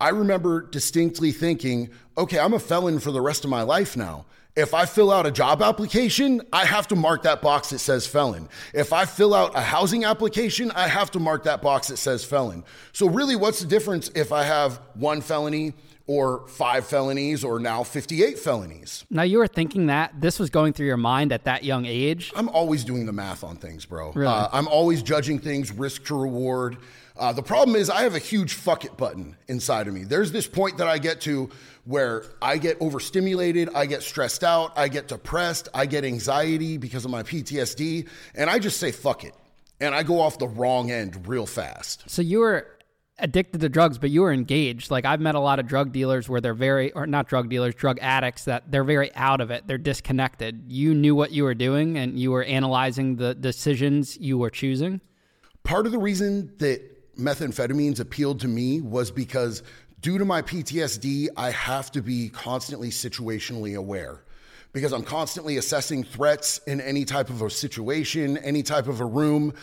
I 0.00 0.08
remember 0.08 0.62
distinctly 0.62 1.32
thinking, 1.32 1.90
okay, 2.16 2.38
I'm 2.38 2.54
a 2.54 2.58
felon 2.58 2.98
for 2.98 3.10
the 3.10 3.20
rest 3.20 3.44
of 3.44 3.50
my 3.50 3.62
life 3.62 3.94
now. 3.94 4.24
If 4.54 4.74
I 4.74 4.84
fill 4.84 5.10
out 5.10 5.24
a 5.24 5.30
job 5.30 5.62
application, 5.62 6.42
I 6.52 6.66
have 6.66 6.86
to 6.88 6.96
mark 6.96 7.22
that 7.22 7.40
box 7.40 7.70
that 7.70 7.78
says 7.78 8.06
felon. 8.06 8.50
If 8.74 8.92
I 8.92 9.06
fill 9.06 9.32
out 9.32 9.56
a 9.56 9.62
housing 9.62 10.04
application, 10.04 10.70
I 10.72 10.88
have 10.88 11.10
to 11.12 11.18
mark 11.18 11.44
that 11.44 11.62
box 11.62 11.88
that 11.88 11.96
says 11.96 12.22
felon. 12.22 12.62
So, 12.92 13.08
really, 13.08 13.34
what's 13.34 13.60
the 13.60 13.66
difference 13.66 14.10
if 14.14 14.30
I 14.30 14.42
have 14.42 14.78
one 14.92 15.22
felony 15.22 15.72
or 16.06 16.46
five 16.48 16.86
felonies 16.86 17.44
or 17.44 17.58
now 17.58 17.82
58 17.82 18.38
felonies. 18.38 19.04
Now 19.08 19.22
you 19.22 19.38
were 19.38 19.46
thinking 19.46 19.86
that 19.86 20.20
this 20.20 20.38
was 20.38 20.50
going 20.50 20.72
through 20.72 20.86
your 20.86 20.96
mind 20.96 21.32
at 21.32 21.44
that 21.44 21.64
young 21.64 21.86
age? 21.86 22.32
I'm 22.34 22.48
always 22.48 22.84
doing 22.84 23.06
the 23.06 23.12
math 23.12 23.44
on 23.44 23.56
things, 23.56 23.86
bro. 23.86 24.12
Really? 24.12 24.32
Uh, 24.32 24.48
I'm 24.52 24.68
always 24.68 25.02
judging 25.02 25.38
things 25.38 25.70
risk 25.70 26.04
to 26.06 26.20
reward. 26.20 26.76
Uh, 27.16 27.32
the 27.32 27.42
problem 27.42 27.76
is 27.76 27.90
I 27.90 28.02
have 28.02 28.14
a 28.14 28.18
huge 28.18 28.54
fuck 28.54 28.84
it 28.84 28.96
button 28.96 29.36
inside 29.46 29.86
of 29.86 29.94
me. 29.94 30.04
There's 30.04 30.32
this 30.32 30.46
point 30.46 30.78
that 30.78 30.88
I 30.88 30.98
get 30.98 31.20
to 31.22 31.50
where 31.84 32.24
I 32.40 32.58
get 32.58 32.76
overstimulated, 32.80 33.68
I 33.74 33.86
get 33.86 34.02
stressed 34.02 34.44
out, 34.44 34.72
I 34.76 34.88
get 34.88 35.08
depressed, 35.08 35.68
I 35.74 35.86
get 35.86 36.04
anxiety 36.04 36.76
because 36.76 37.04
of 37.04 37.10
my 37.10 37.22
PTSD, 37.22 38.08
and 38.34 38.48
I 38.48 38.58
just 38.58 38.78
say 38.78 38.92
fuck 38.92 39.24
it. 39.24 39.34
And 39.80 39.94
I 39.94 40.04
go 40.04 40.20
off 40.20 40.38
the 40.38 40.46
wrong 40.46 40.92
end 40.92 41.26
real 41.26 41.46
fast. 41.46 42.08
So 42.08 42.22
you 42.22 42.38
were 42.38 42.68
addicted 43.18 43.60
to 43.60 43.68
drugs, 43.68 43.98
but 43.98 44.10
you 44.10 44.22
were 44.22 44.32
engaged. 44.32 44.90
Like 44.90 45.04
I've 45.04 45.20
met 45.20 45.34
a 45.34 45.40
lot 45.40 45.58
of 45.58 45.66
drug 45.66 45.92
dealers 45.92 46.28
where 46.28 46.40
they're 46.40 46.54
very, 46.54 46.92
or 46.92 47.06
not 47.06 47.28
drug 47.28 47.48
dealers, 47.48 47.74
drug 47.74 47.98
addicts 48.00 48.44
that 48.44 48.70
they're 48.70 48.84
very 48.84 49.14
out 49.16 49.40
of 49.40 49.50
it. 49.50 49.66
They're 49.66 49.78
disconnected. 49.78 50.64
You 50.68 50.94
knew 50.94 51.14
what 51.16 51.32
you 51.32 51.42
were 51.42 51.54
doing 51.54 51.98
and 51.98 52.18
you 52.18 52.30
were 52.30 52.44
analyzing 52.44 53.16
the 53.16 53.34
decisions 53.34 54.16
you 54.18 54.38
were 54.38 54.50
choosing. 54.50 55.00
Part 55.64 55.86
of 55.86 55.92
the 55.92 55.98
reason 55.98 56.52
that 56.58 57.16
methamphetamines 57.16 58.00
appealed 58.00 58.40
to 58.40 58.48
me 58.48 58.80
was 58.80 59.10
because 59.10 59.62
due 60.02 60.18
to 60.18 60.24
my 60.24 60.42
PTSD, 60.42 61.28
I 61.36 61.50
have 61.52 61.92
to 61.92 62.02
be 62.02 62.28
constantly 62.28 62.90
situationally 62.90 63.76
aware 63.76 64.20
because 64.72 64.92
I'm 64.92 65.04
constantly 65.04 65.56
assessing 65.56 66.02
threats 66.02 66.58
in 66.66 66.80
any 66.80 67.04
type 67.04 67.30
of 67.30 67.40
a 67.40 67.48
situation, 67.48 68.36
any 68.38 68.62
type 68.62 68.88
of 68.88 69.00
a 69.00 69.04
room. 69.04 69.54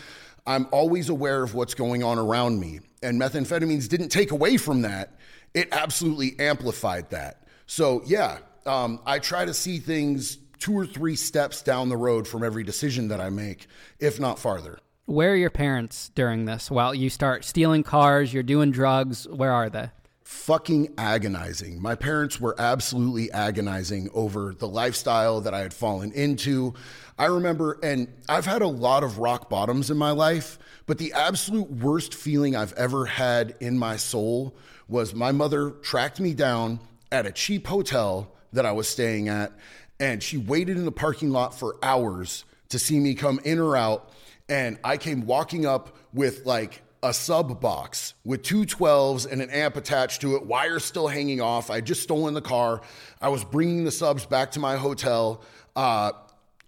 I'm 0.47 0.67
always 0.71 1.09
aware 1.09 1.43
of 1.43 1.53
what's 1.53 1.73
going 1.73 2.03
on 2.03 2.17
around 2.17 2.59
me. 2.59 2.79
And 3.03 3.19
methamphetamines 3.19 3.89
didn't 3.89 4.09
take 4.09 4.31
away 4.31 4.57
from 4.57 4.81
that, 4.83 5.13
it 5.53 5.67
absolutely 5.71 6.39
amplified 6.39 7.09
that. 7.09 7.43
So, 7.65 8.01
yeah, 8.05 8.39
um, 8.65 8.99
I 9.05 9.19
try 9.19 9.45
to 9.45 9.53
see 9.53 9.79
things 9.79 10.37
two 10.59 10.77
or 10.77 10.85
three 10.85 11.15
steps 11.15 11.61
down 11.61 11.89
the 11.89 11.97
road 11.97 12.27
from 12.27 12.43
every 12.43 12.63
decision 12.63 13.09
that 13.09 13.19
I 13.19 13.29
make, 13.29 13.67
if 13.99 14.19
not 14.19 14.39
farther. 14.39 14.79
Where 15.05 15.31
are 15.31 15.35
your 15.35 15.49
parents 15.49 16.11
during 16.13 16.45
this? 16.45 16.69
While 16.69 16.93
you 16.93 17.09
start 17.09 17.43
stealing 17.43 17.83
cars, 17.83 18.33
you're 18.33 18.43
doing 18.43 18.71
drugs, 18.71 19.27
where 19.27 19.51
are 19.51 19.69
they? 19.69 19.89
Fucking 20.29 20.93
agonizing. 20.95 21.81
My 21.81 21.95
parents 21.95 22.39
were 22.39 22.55
absolutely 22.59 23.31
agonizing 23.31 24.11
over 24.13 24.53
the 24.53 24.67
lifestyle 24.67 25.41
that 25.41 25.55
I 25.55 25.61
had 25.61 25.73
fallen 25.73 26.11
into. 26.11 26.75
I 27.17 27.25
remember, 27.25 27.79
and 27.81 28.07
I've 28.29 28.45
had 28.45 28.61
a 28.61 28.67
lot 28.67 29.03
of 29.03 29.17
rock 29.17 29.49
bottoms 29.49 29.89
in 29.89 29.97
my 29.97 30.11
life, 30.11 30.59
but 30.85 30.99
the 30.99 31.13
absolute 31.13 31.71
worst 31.71 32.13
feeling 32.13 32.55
I've 32.55 32.73
ever 32.73 33.07
had 33.07 33.55
in 33.59 33.79
my 33.79 33.97
soul 33.97 34.55
was 34.87 35.15
my 35.15 35.31
mother 35.31 35.71
tracked 35.71 36.19
me 36.19 36.35
down 36.35 36.79
at 37.11 37.25
a 37.25 37.31
cheap 37.31 37.65
hotel 37.65 38.31
that 38.53 38.67
I 38.67 38.71
was 38.71 38.87
staying 38.87 39.29
at, 39.29 39.51
and 39.99 40.21
she 40.21 40.37
waited 40.37 40.77
in 40.77 40.85
the 40.85 40.91
parking 40.91 41.31
lot 41.31 41.57
for 41.57 41.75
hours 41.81 42.45
to 42.69 42.77
see 42.77 42.99
me 42.99 43.15
come 43.15 43.39
in 43.45 43.57
or 43.57 43.75
out. 43.75 44.11
And 44.47 44.77
I 44.83 44.97
came 44.97 45.25
walking 45.25 45.65
up 45.65 45.97
with 46.13 46.45
like 46.45 46.83
a 47.01 47.13
sub 47.13 47.61
box 47.61 48.13
with 48.25 48.43
two 48.43 48.65
12s 48.65 49.29
and 49.29 49.41
an 49.41 49.49
amp 49.49 49.77
attached 49.77 50.21
to 50.21 50.35
it, 50.35 50.45
wires 50.45 50.83
still 50.83 51.07
hanging 51.07 51.41
off. 51.41 51.69
I 51.69 51.75
had 51.75 51.85
just 51.85 52.03
stolen 52.03 52.33
the 52.33 52.41
car. 52.41 52.81
I 53.21 53.29
was 53.29 53.43
bringing 53.43 53.85
the 53.85 53.91
subs 53.91 54.25
back 54.25 54.51
to 54.51 54.59
my 54.59 54.75
hotel, 54.75 55.41
uh, 55.75 56.11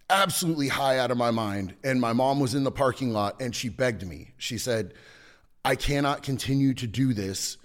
absolutely 0.09 0.67
high 0.67 1.00
out 1.00 1.11
of 1.11 1.17
my 1.17 1.31
mind. 1.31 1.75
And 1.83 2.00
my 2.00 2.13
mom 2.13 2.39
was 2.39 2.55
in 2.55 2.63
the 2.63 2.71
parking 2.71 3.11
lot 3.11 3.41
and 3.41 3.55
she 3.55 3.69
begged 3.69 4.05
me. 4.07 4.31
She 4.38 4.57
said, 4.57 4.93
I 5.63 5.75
cannot 5.75 6.23
continue 6.23 6.73
to 6.75 6.88
do 6.88 7.13
this. 7.13 7.57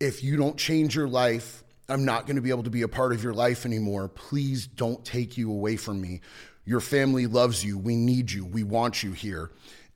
If 0.00 0.22
you 0.22 0.36
don't 0.36 0.56
change 0.56 0.96
your 0.96 1.08
life, 1.08 1.62
I'm 1.88 2.04
not 2.04 2.26
going 2.26 2.36
to 2.36 2.42
be 2.42 2.50
able 2.50 2.62
to 2.62 2.70
be 2.70 2.82
a 2.82 2.88
part 2.88 3.12
of 3.12 3.22
your 3.22 3.34
life 3.34 3.66
anymore. 3.66 4.08
Please 4.08 4.66
don't 4.66 5.04
take 5.04 5.36
you 5.36 5.50
away 5.50 5.76
from 5.76 6.00
me. 6.00 6.20
Your 6.64 6.80
family 6.80 7.26
loves 7.26 7.64
you. 7.64 7.76
We 7.76 7.96
need 7.96 8.30
you. 8.30 8.44
We 8.44 8.62
want 8.62 9.02
you 9.02 9.12
here. 9.12 9.50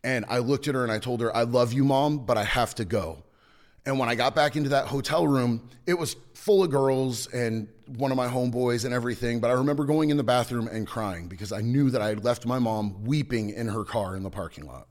And 0.06 0.25
I 0.28 0.38
looked 0.38 0.68
at 0.68 0.76
her 0.76 0.84
and 0.84 0.92
I 0.92 1.00
told 1.00 1.20
her, 1.20 1.36
I 1.36 1.42
love 1.42 1.72
you, 1.72 1.84
mom, 1.84 2.18
but 2.18 2.38
I 2.38 2.44
have 2.44 2.76
to 2.76 2.84
go. 2.84 3.25
And 3.84 3.98
when 3.98 4.08
I 4.08 4.14
got 4.14 4.36
back 4.36 4.54
into 4.54 4.68
that 4.68 4.86
hotel 4.86 5.26
room, 5.26 5.68
it 5.84 5.94
was 5.94 6.14
full 6.32 6.62
of 6.62 6.70
girls 6.70 7.26
and 7.32 7.66
one 7.86 8.12
of 8.12 8.16
my 8.16 8.28
homeboys 8.28 8.84
and 8.84 8.94
everything. 8.94 9.40
But 9.40 9.50
I 9.50 9.54
remember 9.54 9.84
going 9.84 10.10
in 10.10 10.16
the 10.16 10.22
bathroom 10.22 10.68
and 10.68 10.86
crying 10.86 11.26
because 11.26 11.50
I 11.50 11.60
knew 11.60 11.90
that 11.90 12.00
I 12.00 12.06
had 12.06 12.25
left 12.25 12.46
my 12.46 12.60
mom 12.60 13.02
weeping 13.02 13.50
in 13.50 13.66
her 13.66 13.82
car 13.82 14.14
in 14.14 14.22
the 14.22 14.30
parking 14.30 14.64
lot. 14.64 14.86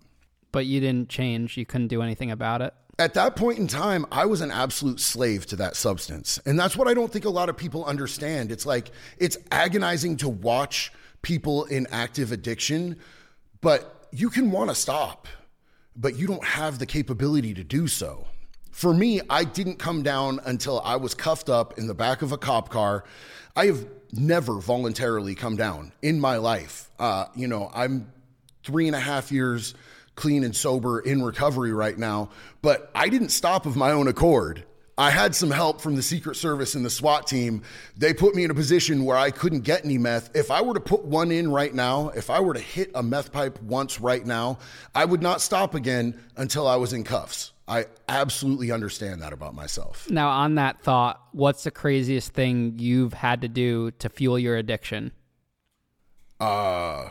But 0.52 0.66
you 0.66 0.82
didn't 0.82 1.08
change. 1.08 1.56
You 1.56 1.66
couldn't 1.66 1.88
do 1.88 2.02
anything 2.02 2.30
about 2.30 2.62
it. 2.62 2.74
At 3.00 3.14
that 3.14 3.38
point 3.38 3.58
in 3.58 3.68
time, 3.68 4.06
I 4.12 4.26
was 4.26 4.42
an 4.42 4.52
absolute 4.52 5.00
slave 5.00 5.46
to 5.48 5.56
that 5.56 5.78
substance. 5.78 6.42
And 6.46 6.60
that's 6.60 6.76
what 6.76 6.90
I 6.90 6.94
don't 6.94 7.12
think 7.12 7.24
a 7.24 7.30
lot 7.30 7.48
of 7.48 7.56
people 7.56 7.86
understand. 7.86 8.52
It's 8.52 8.66
like, 8.66 8.92
it's 9.18 9.38
agonizing 9.50 10.18
to 10.18 10.28
watch 10.28 10.92
people 11.22 11.64
in 11.66 11.88
active 11.90 12.34
addiction, 12.34 12.98
but 13.62 13.95
you 14.20 14.30
can 14.30 14.52
want 14.52 14.70
to 14.70 14.76
stop, 14.76 15.28
but 15.96 16.16
you 16.16 16.26
don't 16.26 16.44
have 16.44 16.80
the 16.80 16.86
capability 16.86 17.54
to 17.54 17.64
do 17.64 17.88
so. 17.88 18.26
For 18.72 18.94
me, 18.94 19.22
I 19.30 19.44
didn't 19.44 19.78
come 19.78 20.04
down 20.04 20.40
until 20.46 20.82
I 20.82 20.96
was 20.96 21.14
cuffed 21.14 21.50
up 21.50 21.78
in 21.78 21.88
the 21.88 21.94
back 21.94 22.22
of 22.22 22.32
a 22.32 22.38
cop 22.38 22.70
car. 22.70 23.06
I 23.56 23.68
have 23.68 23.86
never 24.14 24.60
voluntarily 24.60 25.36
come 25.36 25.56
down 25.56 25.92
in 26.02 26.20
my 26.20 26.38
life. 26.38 26.90
Uh, 27.00 27.26
you 27.36 27.48
know, 27.48 27.70
I'm 27.74 28.12
three 28.64 28.88
and 28.88 28.96
a 28.96 29.00
half 29.00 29.32
years 29.32 29.76
clean 30.16 30.44
and 30.44 30.56
sober 30.56 31.00
in 31.00 31.22
recovery 31.24 31.74
right 31.74 31.98
now, 31.98 32.30
but 32.62 32.90
I 32.96 33.10
didn't 33.10 33.30
stop 33.30 33.66
of 33.66 33.76
my 33.76 33.92
own 33.92 34.08
accord. 34.08 34.64
I 34.98 35.10
had 35.10 35.36
some 35.36 35.52
help 35.52 35.82
from 35.82 35.96
the 35.96 36.02
Secret 36.02 36.36
Service 36.36 36.74
and 36.74 36.86
the 36.86 36.90
SWAT 36.90 37.28
team. 37.28 37.64
They 37.98 38.14
put 38.14 38.34
me 38.34 38.46
in 38.46 38.52
a 38.52 38.54
position 38.54 39.04
where 39.04 39.18
I 39.18 39.30
couldn't 39.30 39.62
get 39.62 39.84
any 39.84 39.98
meth. 39.98 40.34
If 40.34 40.52
I 40.52 40.62
were 40.62 40.74
to 40.74 40.80
put 40.80 41.04
one 41.04 41.32
in 41.32 41.52
right 41.52 41.74
now, 41.74 42.10
if 42.10 42.30
I 42.30 42.40
were 42.40 42.54
to 42.54 42.62
hit 42.62 42.92
a 42.96 43.04
meth 43.04 43.34
pipe 43.34 43.62
once 43.62 44.00
right 44.00 44.26
now, 44.26 44.58
I 44.94 45.04
would 45.04 45.22
not 45.22 45.42
stop 45.42 45.76
again 45.76 46.18
until 46.38 46.66
I 46.66 46.78
was 46.78 46.94
in 46.94 47.04
cuffs. 47.04 47.52
I 47.68 47.88
absolutely 48.08 48.72
understand 48.72 49.22
that 49.22 49.34
about 49.34 49.54
myself. 49.54 50.10
Now, 50.10 50.30
on 50.30 50.56
that 50.56 50.82
thought, 50.82 51.22
what's 51.32 51.66
the 51.66 51.72
craziest 51.72 52.32
thing 52.32 52.76
you've 52.78 53.14
had 53.14 53.42
to 53.42 53.50
do 53.50 53.92
to 53.92 54.08
fuel 54.08 54.40
your 54.40 54.56
addiction? 54.56 55.12
Uh, 56.40 57.10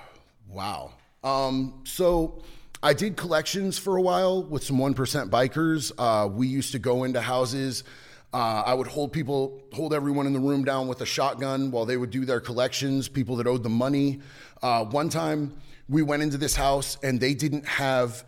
wow. 0.48 0.92
Um, 1.22 1.82
so 1.84 2.42
I 2.84 2.92
did 2.92 3.16
collections 3.16 3.78
for 3.78 3.96
a 3.96 4.02
while 4.02 4.42
with 4.42 4.62
some 4.62 4.76
1% 4.76 5.30
bikers. 5.30 5.90
Uh, 5.96 6.28
we 6.28 6.46
used 6.48 6.72
to 6.72 6.78
go 6.78 7.04
into 7.04 7.18
houses. 7.18 7.82
Uh, 8.30 8.62
I 8.66 8.74
would 8.74 8.88
hold 8.88 9.10
people, 9.10 9.62
hold 9.72 9.94
everyone 9.94 10.26
in 10.26 10.34
the 10.34 10.38
room 10.38 10.64
down 10.64 10.86
with 10.86 11.00
a 11.00 11.06
shotgun 11.06 11.70
while 11.70 11.86
they 11.86 11.96
would 11.96 12.10
do 12.10 12.26
their 12.26 12.40
collections, 12.40 13.08
people 13.08 13.36
that 13.36 13.46
owed 13.46 13.62
the 13.62 13.70
money. 13.70 14.20
Uh, 14.62 14.84
one 14.84 15.08
time 15.08 15.56
we 15.88 16.02
went 16.02 16.22
into 16.22 16.36
this 16.36 16.54
house 16.54 16.98
and 17.02 17.18
they 17.18 17.32
didn't 17.32 17.66
have 17.66 18.22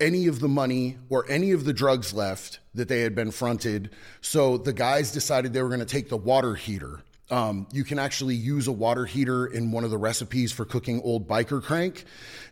any 0.00 0.26
of 0.26 0.40
the 0.40 0.48
money 0.48 0.98
or 1.08 1.24
any 1.30 1.52
of 1.52 1.64
the 1.64 1.72
drugs 1.72 2.12
left 2.12 2.58
that 2.74 2.88
they 2.88 3.02
had 3.02 3.14
been 3.14 3.30
fronted. 3.30 3.90
So 4.20 4.58
the 4.58 4.72
guys 4.72 5.12
decided 5.12 5.52
they 5.52 5.62
were 5.62 5.68
going 5.68 5.78
to 5.78 5.86
take 5.86 6.08
the 6.08 6.16
water 6.16 6.56
heater 6.56 7.04
um, 7.30 7.66
you 7.72 7.84
can 7.84 7.98
actually 7.98 8.34
use 8.34 8.66
a 8.66 8.72
water 8.72 9.04
heater 9.04 9.46
in 9.46 9.70
one 9.70 9.84
of 9.84 9.90
the 9.90 9.98
recipes 9.98 10.52
for 10.52 10.64
cooking 10.64 11.00
old 11.02 11.28
biker 11.28 11.62
crank. 11.62 12.04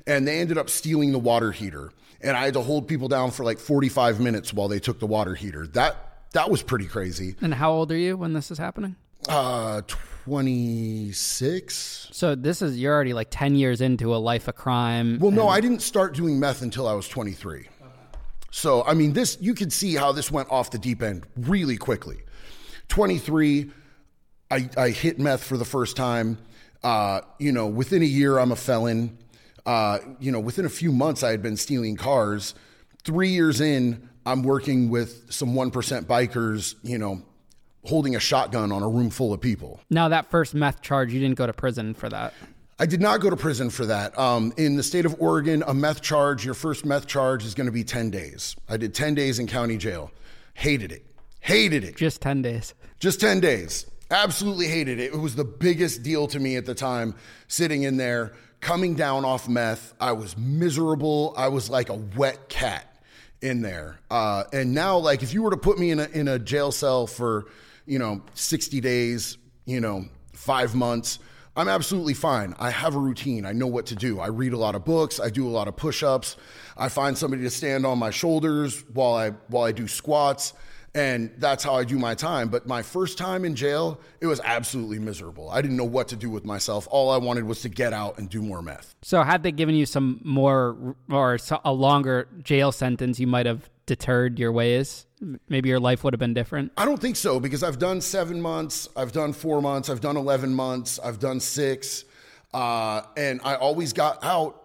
And 0.06 0.26
they 0.26 0.38
ended 0.38 0.58
up 0.58 0.70
stealing 0.70 1.12
the 1.12 1.18
water 1.18 1.52
heater. 1.52 1.92
And 2.20 2.36
I 2.36 2.44
had 2.44 2.54
to 2.54 2.62
hold 2.62 2.88
people 2.88 3.08
down 3.08 3.30
for 3.30 3.44
like 3.44 3.58
45 3.58 4.20
minutes 4.20 4.52
while 4.52 4.68
they 4.68 4.78
took 4.78 4.98
the 4.98 5.06
water 5.06 5.34
heater. 5.34 5.66
That 5.68 5.96
that 6.32 6.50
was 6.50 6.62
pretty 6.62 6.86
crazy. 6.86 7.36
And 7.40 7.54
how 7.54 7.72
old 7.72 7.90
are 7.92 7.96
you 7.96 8.16
when 8.16 8.32
this 8.32 8.50
is 8.50 8.58
happening? 8.58 8.96
Uh 9.28 9.82
26. 10.26 12.08
So 12.10 12.34
this 12.34 12.60
is 12.60 12.78
you're 12.78 12.92
already 12.92 13.12
like 13.12 13.28
10 13.30 13.54
years 13.54 13.80
into 13.80 14.14
a 14.14 14.18
life 14.18 14.48
of 14.48 14.56
crime. 14.56 15.18
Well, 15.20 15.30
no, 15.30 15.48
I 15.48 15.60
didn't 15.60 15.82
start 15.82 16.14
doing 16.14 16.40
meth 16.40 16.62
until 16.62 16.88
I 16.88 16.94
was 16.94 17.08
23. 17.08 17.68
So, 18.50 18.82
I 18.84 18.94
mean, 18.94 19.12
this 19.12 19.38
you 19.40 19.54
could 19.54 19.72
see 19.72 19.94
how 19.94 20.12
this 20.12 20.30
went 20.30 20.50
off 20.50 20.70
the 20.70 20.78
deep 20.78 21.02
end 21.02 21.26
really 21.36 21.76
quickly. 21.76 22.22
23 22.88 23.70
I, 24.50 24.68
I 24.76 24.90
hit 24.90 25.18
meth 25.18 25.44
for 25.44 25.56
the 25.56 25.64
first 25.64 25.96
time. 25.96 26.38
Uh, 26.82 27.20
you 27.38 27.52
know, 27.52 27.66
within 27.66 28.02
a 28.02 28.06
year, 28.06 28.38
I'm 28.38 28.52
a 28.52 28.56
felon. 28.56 29.18
Uh, 29.64 29.98
you 30.20 30.30
know, 30.30 30.40
within 30.40 30.64
a 30.64 30.68
few 30.70 30.92
months, 30.92 31.22
I 31.22 31.30
had 31.30 31.42
been 31.42 31.56
stealing 31.56 31.96
cars. 31.96 32.54
Three 33.02 33.30
years 33.30 33.60
in, 33.60 34.08
I'm 34.24 34.42
working 34.42 34.88
with 34.88 35.32
some 35.32 35.54
1% 35.54 36.04
bikers, 36.04 36.76
you 36.82 36.98
know, 36.98 37.22
holding 37.84 38.14
a 38.14 38.20
shotgun 38.20 38.70
on 38.72 38.82
a 38.82 38.88
room 38.88 39.10
full 39.10 39.32
of 39.32 39.40
people. 39.40 39.80
Now, 39.90 40.08
that 40.08 40.30
first 40.30 40.54
meth 40.54 40.82
charge, 40.82 41.12
you 41.12 41.20
didn't 41.20 41.36
go 41.36 41.46
to 41.46 41.52
prison 41.52 41.94
for 41.94 42.08
that. 42.08 42.34
I 42.78 42.86
did 42.86 43.00
not 43.00 43.20
go 43.20 43.30
to 43.30 43.36
prison 43.36 43.70
for 43.70 43.86
that. 43.86 44.16
Um, 44.18 44.52
in 44.56 44.76
the 44.76 44.82
state 44.82 45.06
of 45.06 45.16
Oregon, 45.20 45.64
a 45.66 45.72
meth 45.72 46.02
charge, 46.02 46.44
your 46.44 46.54
first 46.54 46.84
meth 46.84 47.06
charge 47.06 47.44
is 47.44 47.54
going 47.54 47.66
to 47.66 47.72
be 47.72 47.84
10 47.84 48.10
days. 48.10 48.54
I 48.68 48.76
did 48.76 48.94
10 48.94 49.14
days 49.14 49.38
in 49.38 49.46
county 49.46 49.78
jail. 49.78 50.10
Hated 50.54 50.92
it. 50.92 51.06
Hated 51.40 51.84
it. 51.84 51.96
Just 51.96 52.20
10 52.20 52.42
days. 52.42 52.74
Just 53.00 53.20
10 53.20 53.40
days. 53.40 53.86
Absolutely 54.10 54.68
hated 54.68 55.00
it. 55.00 55.12
It 55.12 55.18
was 55.18 55.34
the 55.34 55.44
biggest 55.44 56.02
deal 56.02 56.28
to 56.28 56.38
me 56.38 56.56
at 56.56 56.64
the 56.64 56.74
time, 56.74 57.14
sitting 57.48 57.82
in 57.82 57.96
there, 57.96 58.34
coming 58.60 58.94
down 58.94 59.24
off 59.24 59.48
meth. 59.48 59.94
I 59.98 60.12
was 60.12 60.36
miserable. 60.38 61.34
I 61.36 61.48
was 61.48 61.68
like 61.68 61.88
a 61.88 61.94
wet 62.16 62.48
cat 62.48 62.86
in 63.40 63.62
there. 63.62 63.98
Uh, 64.08 64.44
and 64.52 64.72
now, 64.72 64.98
like, 64.98 65.22
if 65.22 65.34
you 65.34 65.42
were 65.42 65.50
to 65.50 65.56
put 65.56 65.78
me 65.78 65.90
in 65.90 65.98
a, 65.98 66.08
in 66.08 66.28
a 66.28 66.38
jail 66.38 66.70
cell 66.70 67.08
for, 67.08 67.46
you 67.84 67.98
know, 67.98 68.22
60 68.34 68.80
days, 68.80 69.38
you 69.64 69.80
know, 69.80 70.04
five 70.32 70.74
months, 70.74 71.18
I'm 71.56 71.68
absolutely 71.68 72.14
fine. 72.14 72.54
I 72.60 72.70
have 72.70 72.94
a 72.94 73.00
routine. 73.00 73.44
I 73.44 73.52
know 73.52 73.66
what 73.66 73.86
to 73.86 73.96
do. 73.96 74.20
I 74.20 74.28
read 74.28 74.52
a 74.52 74.58
lot 74.58 74.76
of 74.76 74.84
books. 74.84 75.18
I 75.18 75.30
do 75.30 75.48
a 75.48 75.50
lot 75.50 75.66
of 75.66 75.76
push-ups. 75.76 76.36
I 76.76 76.90
find 76.90 77.18
somebody 77.18 77.42
to 77.42 77.50
stand 77.50 77.84
on 77.86 77.98
my 77.98 78.10
shoulders 78.10 78.84
while 78.92 79.14
I 79.14 79.30
while 79.48 79.64
I 79.64 79.72
do 79.72 79.88
squats 79.88 80.52
and 80.96 81.30
that's 81.36 81.62
how 81.62 81.74
I 81.74 81.84
do 81.84 81.98
my 81.98 82.14
time. 82.14 82.48
But 82.48 82.66
my 82.66 82.80
first 82.80 83.18
time 83.18 83.44
in 83.44 83.54
jail, 83.54 84.00
it 84.20 84.26
was 84.26 84.40
absolutely 84.42 84.98
miserable. 84.98 85.50
I 85.50 85.60
didn't 85.60 85.76
know 85.76 85.84
what 85.84 86.08
to 86.08 86.16
do 86.16 86.30
with 86.30 86.46
myself. 86.46 86.88
All 86.90 87.10
I 87.10 87.18
wanted 87.18 87.44
was 87.44 87.60
to 87.60 87.68
get 87.68 87.92
out 87.92 88.18
and 88.18 88.30
do 88.30 88.40
more 88.40 88.62
meth. 88.62 88.94
So, 89.02 89.22
had 89.22 89.42
they 89.42 89.52
given 89.52 89.74
you 89.74 89.84
some 89.84 90.20
more 90.24 90.96
or 91.10 91.38
a 91.64 91.72
longer 91.72 92.28
jail 92.42 92.72
sentence, 92.72 93.20
you 93.20 93.26
might 93.26 93.44
have 93.44 93.68
deterred 93.84 94.38
your 94.38 94.52
ways? 94.52 95.06
Maybe 95.48 95.68
your 95.68 95.80
life 95.80 96.02
would 96.02 96.14
have 96.14 96.18
been 96.18 96.34
different? 96.34 96.72
I 96.78 96.86
don't 96.86 97.00
think 97.00 97.16
so 97.16 97.40
because 97.40 97.62
I've 97.62 97.78
done 97.78 98.00
seven 98.00 98.40
months, 98.40 98.88
I've 98.96 99.12
done 99.12 99.34
four 99.34 99.60
months, 99.60 99.90
I've 99.90 100.00
done 100.00 100.16
11 100.16 100.54
months, 100.54 100.98
I've 100.98 101.18
done 101.18 101.40
six. 101.40 102.04
Uh, 102.54 103.02
and 103.18 103.40
I 103.44 103.56
always 103.56 103.92
got 103.92 104.24
out 104.24 104.62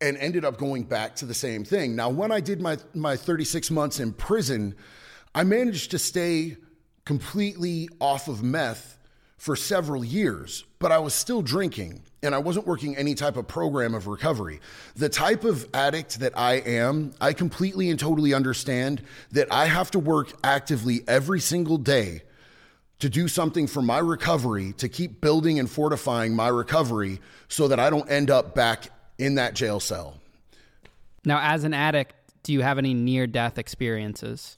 and 0.00 0.16
ended 0.18 0.44
up 0.44 0.56
going 0.58 0.84
back 0.84 1.16
to 1.16 1.26
the 1.26 1.34
same 1.34 1.64
thing. 1.64 1.96
Now, 1.96 2.08
when 2.08 2.32
I 2.32 2.40
did 2.40 2.60
my, 2.60 2.78
my 2.94 3.16
36 3.16 3.70
months 3.70 4.00
in 4.00 4.12
prison, 4.12 4.74
I 5.36 5.44
managed 5.44 5.90
to 5.90 5.98
stay 5.98 6.56
completely 7.04 7.90
off 8.00 8.26
of 8.26 8.42
meth 8.42 8.98
for 9.36 9.54
several 9.54 10.02
years, 10.02 10.64
but 10.78 10.90
I 10.90 10.98
was 10.98 11.12
still 11.12 11.42
drinking 11.42 12.00
and 12.22 12.34
I 12.34 12.38
wasn't 12.38 12.66
working 12.66 12.96
any 12.96 13.14
type 13.14 13.36
of 13.36 13.46
program 13.46 13.94
of 13.94 14.06
recovery. 14.06 14.60
The 14.94 15.10
type 15.10 15.44
of 15.44 15.68
addict 15.74 16.20
that 16.20 16.38
I 16.38 16.54
am, 16.54 17.12
I 17.20 17.34
completely 17.34 17.90
and 17.90 18.00
totally 18.00 18.32
understand 18.32 19.02
that 19.32 19.52
I 19.52 19.66
have 19.66 19.90
to 19.90 19.98
work 19.98 20.32
actively 20.42 21.02
every 21.06 21.40
single 21.40 21.76
day 21.76 22.22
to 23.00 23.10
do 23.10 23.28
something 23.28 23.66
for 23.66 23.82
my 23.82 23.98
recovery, 23.98 24.72
to 24.78 24.88
keep 24.88 25.20
building 25.20 25.58
and 25.58 25.70
fortifying 25.70 26.34
my 26.34 26.48
recovery 26.48 27.20
so 27.48 27.68
that 27.68 27.78
I 27.78 27.90
don't 27.90 28.10
end 28.10 28.30
up 28.30 28.54
back 28.54 28.88
in 29.18 29.34
that 29.34 29.52
jail 29.52 29.80
cell. 29.80 30.16
Now, 31.26 31.40
as 31.42 31.64
an 31.64 31.74
addict, 31.74 32.14
do 32.42 32.52
you 32.52 32.62
have 32.62 32.78
any 32.78 32.94
near 32.94 33.26
death 33.26 33.58
experiences? 33.58 34.56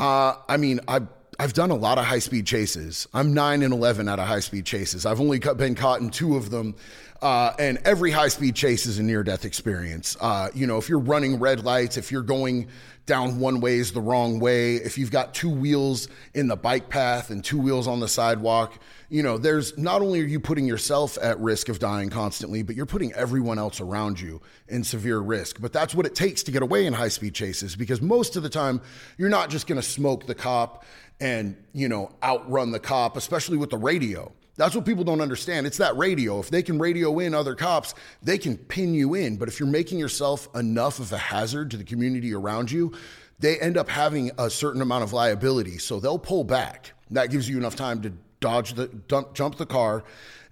Uh, 0.00 0.34
I 0.48 0.56
mean, 0.56 0.80
I've 0.86 1.08
I've 1.40 1.52
done 1.52 1.70
a 1.70 1.76
lot 1.76 1.98
of 1.98 2.04
high 2.04 2.18
speed 2.18 2.46
chases. 2.46 3.06
I'm 3.14 3.32
nine 3.32 3.62
and 3.62 3.72
eleven 3.72 4.08
out 4.08 4.18
of 4.18 4.26
high 4.26 4.40
speed 4.40 4.66
chases. 4.66 5.06
I've 5.06 5.20
only 5.20 5.38
been 5.38 5.76
caught 5.76 6.00
in 6.00 6.10
two 6.10 6.36
of 6.36 6.50
them, 6.50 6.74
uh, 7.22 7.52
and 7.60 7.78
every 7.84 8.10
high 8.10 8.26
speed 8.28 8.56
chase 8.56 8.86
is 8.86 8.98
a 8.98 9.04
near 9.04 9.22
death 9.22 9.44
experience. 9.44 10.16
Uh, 10.20 10.48
you 10.52 10.66
know, 10.66 10.78
if 10.78 10.88
you're 10.88 10.98
running 10.98 11.38
red 11.38 11.64
lights, 11.64 11.96
if 11.96 12.10
you're 12.10 12.22
going 12.22 12.66
down 13.06 13.38
one 13.38 13.60
ways 13.60 13.92
the 13.92 14.00
wrong 14.00 14.40
way, 14.40 14.76
if 14.76 14.98
you've 14.98 15.12
got 15.12 15.32
two 15.32 15.50
wheels 15.50 16.08
in 16.34 16.48
the 16.48 16.56
bike 16.56 16.88
path 16.88 17.30
and 17.30 17.44
two 17.44 17.58
wheels 17.58 17.86
on 17.86 18.00
the 18.00 18.08
sidewalk, 18.08 18.78
you 19.10 19.22
know, 19.22 19.38
there's 19.38 19.76
not 19.78 20.02
only 20.02 20.20
are 20.20 20.26
you 20.26 20.38
putting 20.38 20.66
yourself 20.66 21.16
at 21.22 21.40
risk 21.40 21.70
of 21.70 21.78
dying 21.78 22.10
constantly, 22.10 22.62
but 22.62 22.76
you're 22.76 22.86
putting 22.86 23.12
everyone 23.14 23.58
else 23.58 23.80
around 23.80 24.20
you 24.20 24.42
in 24.68 24.84
severe 24.84 25.18
risk. 25.18 25.60
But 25.60 25.72
that's 25.72 25.94
what 25.94 26.04
it 26.04 26.14
takes 26.14 26.42
to 26.44 26.50
get 26.50 26.62
away 26.62 26.84
in 26.84 26.92
high 26.92 27.08
speed 27.08 27.34
chases 27.34 27.74
because 27.74 28.02
most 28.02 28.36
of 28.36 28.42
the 28.42 28.50
time 28.50 28.82
you're 29.16 29.30
not 29.30 29.48
just 29.48 29.66
going 29.66 29.80
to 29.80 29.86
smoke 29.86 30.26
the 30.26 30.34
cop 30.34 30.84
and, 31.20 31.56
you 31.72 31.88
know, 31.88 32.10
outrun 32.22 32.70
the 32.70 32.78
cop, 32.78 33.16
especially 33.16 33.56
with 33.56 33.70
the 33.70 33.78
radio. 33.78 34.30
That's 34.56 34.74
what 34.74 34.84
people 34.84 35.04
don't 35.04 35.20
understand. 35.20 35.66
It's 35.66 35.78
that 35.78 35.96
radio. 35.96 36.40
If 36.40 36.50
they 36.50 36.62
can 36.62 36.78
radio 36.78 37.18
in 37.20 37.32
other 37.32 37.54
cops, 37.54 37.94
they 38.22 38.36
can 38.36 38.58
pin 38.58 38.92
you 38.92 39.14
in. 39.14 39.36
But 39.36 39.48
if 39.48 39.58
you're 39.58 39.68
making 39.68 40.00
yourself 40.00 40.48
enough 40.54 40.98
of 40.98 41.12
a 41.12 41.18
hazard 41.18 41.70
to 41.70 41.76
the 41.76 41.84
community 41.84 42.34
around 42.34 42.70
you, 42.70 42.92
they 43.38 43.58
end 43.58 43.78
up 43.78 43.88
having 43.88 44.32
a 44.36 44.50
certain 44.50 44.82
amount 44.82 45.04
of 45.04 45.12
liability. 45.12 45.78
So 45.78 45.98
they'll 45.98 46.18
pull 46.18 46.44
back. 46.44 46.92
That 47.10 47.30
gives 47.30 47.48
you 47.48 47.56
enough 47.56 47.76
time 47.76 48.02
to 48.02 48.12
dodge 48.40 48.74
the 48.74 48.86
dump, 48.86 49.34
jump 49.34 49.56
the 49.56 49.66
car 49.66 50.04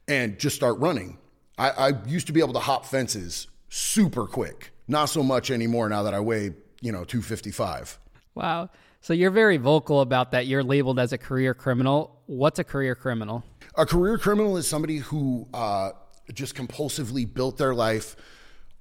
and 0.08 0.38
just 0.38 0.56
start 0.56 0.78
running. 0.78 1.18
I, 1.58 1.70
I 1.70 1.92
used 2.06 2.26
to 2.26 2.32
be 2.32 2.40
able 2.40 2.52
to 2.54 2.60
hop 2.60 2.86
fences 2.86 3.46
super 3.68 4.26
quick. 4.26 4.72
Not 4.88 5.06
so 5.06 5.22
much 5.22 5.50
anymore 5.50 5.88
now 5.88 6.02
that 6.04 6.14
I 6.14 6.20
weigh, 6.20 6.54
you 6.80 6.92
know, 6.92 7.04
255. 7.04 7.98
Wow. 8.34 8.70
So 9.00 9.12
you're 9.12 9.30
very 9.30 9.56
vocal 9.56 10.00
about 10.00 10.32
that. 10.32 10.46
You're 10.46 10.62
labeled 10.62 10.98
as 10.98 11.12
a 11.12 11.18
career 11.18 11.54
criminal. 11.54 12.20
What's 12.26 12.58
a 12.58 12.64
career 12.64 12.94
criminal? 12.94 13.44
A 13.76 13.86
career 13.86 14.18
criminal 14.18 14.56
is 14.56 14.66
somebody 14.66 14.98
who 14.98 15.46
uh, 15.54 15.92
just 16.32 16.54
compulsively 16.54 17.32
built 17.32 17.56
their 17.56 17.74
life 17.74 18.16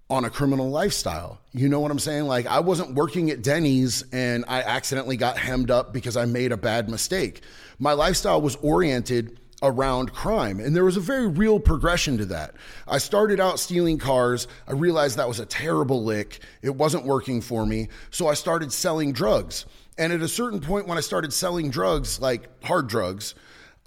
on 0.10 0.24
a 0.26 0.30
criminal 0.30 0.70
lifestyle. 0.70 1.40
You 1.52 1.68
know 1.68 1.80
what 1.80 1.92
I'm 1.92 2.00
saying? 2.00 2.26
Like, 2.26 2.46
I 2.46 2.60
wasn't 2.60 2.94
working 2.94 3.32
at 3.32 3.42
Denny's 3.42 4.04
and 4.12 4.46
I 4.48 4.62
accidentally 4.62 5.18
got 5.18 5.38
hemmed 5.38 5.72
up 5.72 5.94
because 5.94 6.16
I 6.16 6.26
made 6.26 6.52
a 6.52 6.58
bad 6.58 6.90
mistake. 6.90 7.42
My 7.80 7.94
lifestyle 7.94 8.42
was 8.42 8.56
oriented 8.58 9.40
around 9.64 10.14
crime. 10.14 10.60
And 10.60 10.76
there 10.76 10.86
was 10.86 10.98
a 10.98 11.02
very 11.02 11.28
real 11.28 11.60
progression 11.60 12.18
to 12.18 12.26
that. 12.26 12.54
I 12.88 13.00
started 13.00 13.40
out 13.40 13.60
stealing 13.60 13.98
cars. 13.98 14.48
I 14.68 14.74
realized 14.74 15.18
that 15.18 15.28
was 15.28 15.40
a 15.40 15.46
terrible 15.46 16.04
lick. 16.04 16.40
It 16.62 16.76
wasn't 16.76 17.06
working 17.06 17.42
for 17.42 17.66
me. 17.66 17.88
So 18.12 18.28
I 18.28 18.34
started 18.36 18.72
selling 18.72 19.12
drugs. 19.12 19.66
And 19.98 20.12
at 20.14 20.22
a 20.22 20.28
certain 20.28 20.60
point, 20.60 20.88
when 20.88 20.98
I 20.98 21.02
started 21.02 21.34
selling 21.34 21.72
drugs, 21.72 22.20
like 22.20 22.48
hard 22.64 22.88
drugs, 22.88 23.34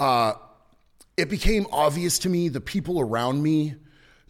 uh, 0.00 0.34
it 1.16 1.28
became 1.28 1.66
obvious 1.70 2.18
to 2.20 2.28
me 2.28 2.48
the 2.48 2.60
people 2.60 3.00
around 3.00 3.42
me 3.42 3.74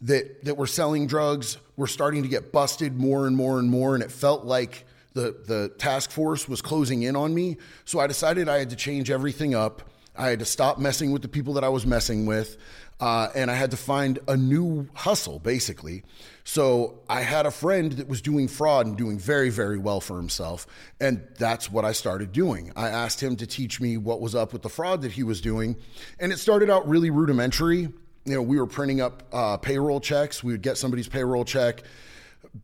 that 0.03 0.45
that 0.45 0.57
were 0.57 0.67
selling 0.67 1.07
drugs 1.07 1.59
were 1.77 1.87
starting 1.87 2.23
to 2.23 2.29
get 2.29 2.53
busted 2.53 2.99
more 2.99 3.27
and 3.27 3.37
more 3.37 3.59
and 3.59 3.71
more, 3.71 3.95
and 3.95 4.03
it 4.03 4.13
felt 4.13 4.45
like 4.45 4.85
the 5.15 5.37
the 5.47 5.73
task 5.79 6.11
force 6.11 6.49
was 6.49 6.63
closing 6.63 7.03
in 7.03 7.17
on 7.17 7.35
me. 7.35 7.57
So 7.85 7.99
I 7.99 8.07
decided 8.07 8.49
I 8.49 8.59
had 8.59 8.71
to 8.71 8.77
change 8.77 9.11
everything 9.11 9.55
up. 9.55 9.83
I 10.17 10.31
had 10.31 10.41
to 10.41 10.45
stop 10.45 10.79
messing 10.79 11.13
with 11.13 11.23
the 11.23 11.29
people 11.29 11.55
that 11.55 11.65
I 11.65 11.69
was 11.69 11.87
messing 11.87 12.27
with, 12.27 12.57
uh, 12.99 13.29
and 13.37 13.53
I 13.53 13.55
had 13.55 13.71
to 13.71 13.77
find 13.77 14.19
a 14.27 14.37
new 14.37 14.89
hustle, 14.93 15.39
basically. 15.39 16.03
So 16.43 16.99
I 17.09 17.21
had 17.21 17.47
a 17.47 17.53
friend 17.53 17.93
that 17.93 18.09
was 18.09 18.21
doing 18.21 18.49
fraud 18.49 18.87
and 18.87 18.97
doing 18.97 19.17
very, 19.17 19.51
very 19.51 19.79
well 19.79 20.01
for 20.01 20.17
himself, 20.17 20.67
and 21.01 21.25
that's 21.39 21.71
what 21.71 21.85
I 21.85 21.93
started 21.93 22.33
doing. 22.33 22.73
I 22.75 22.89
asked 22.89 23.23
him 23.23 23.37
to 23.37 23.47
teach 23.47 23.81
me 23.81 23.97
what 23.97 24.21
was 24.21 24.35
up 24.35 24.53
with 24.53 24.63
the 24.63 24.69
fraud 24.69 25.03
that 25.03 25.13
he 25.13 25.23
was 25.23 25.41
doing, 25.41 25.77
and 26.19 26.33
it 26.33 26.39
started 26.39 26.69
out 26.69 26.89
really 26.89 27.11
rudimentary 27.11 27.89
you 28.29 28.35
know, 28.35 28.43
we 28.43 28.59
were 28.59 28.67
printing 28.67 29.01
up 29.01 29.23
uh, 29.33 29.57
payroll 29.57 30.01
checks. 30.01 30.45
We 30.45 30.53
would 30.53 30.61
get 30.61 30.77
somebody's 30.77 31.09
payroll 31.09 31.47
check, 31.47 31.83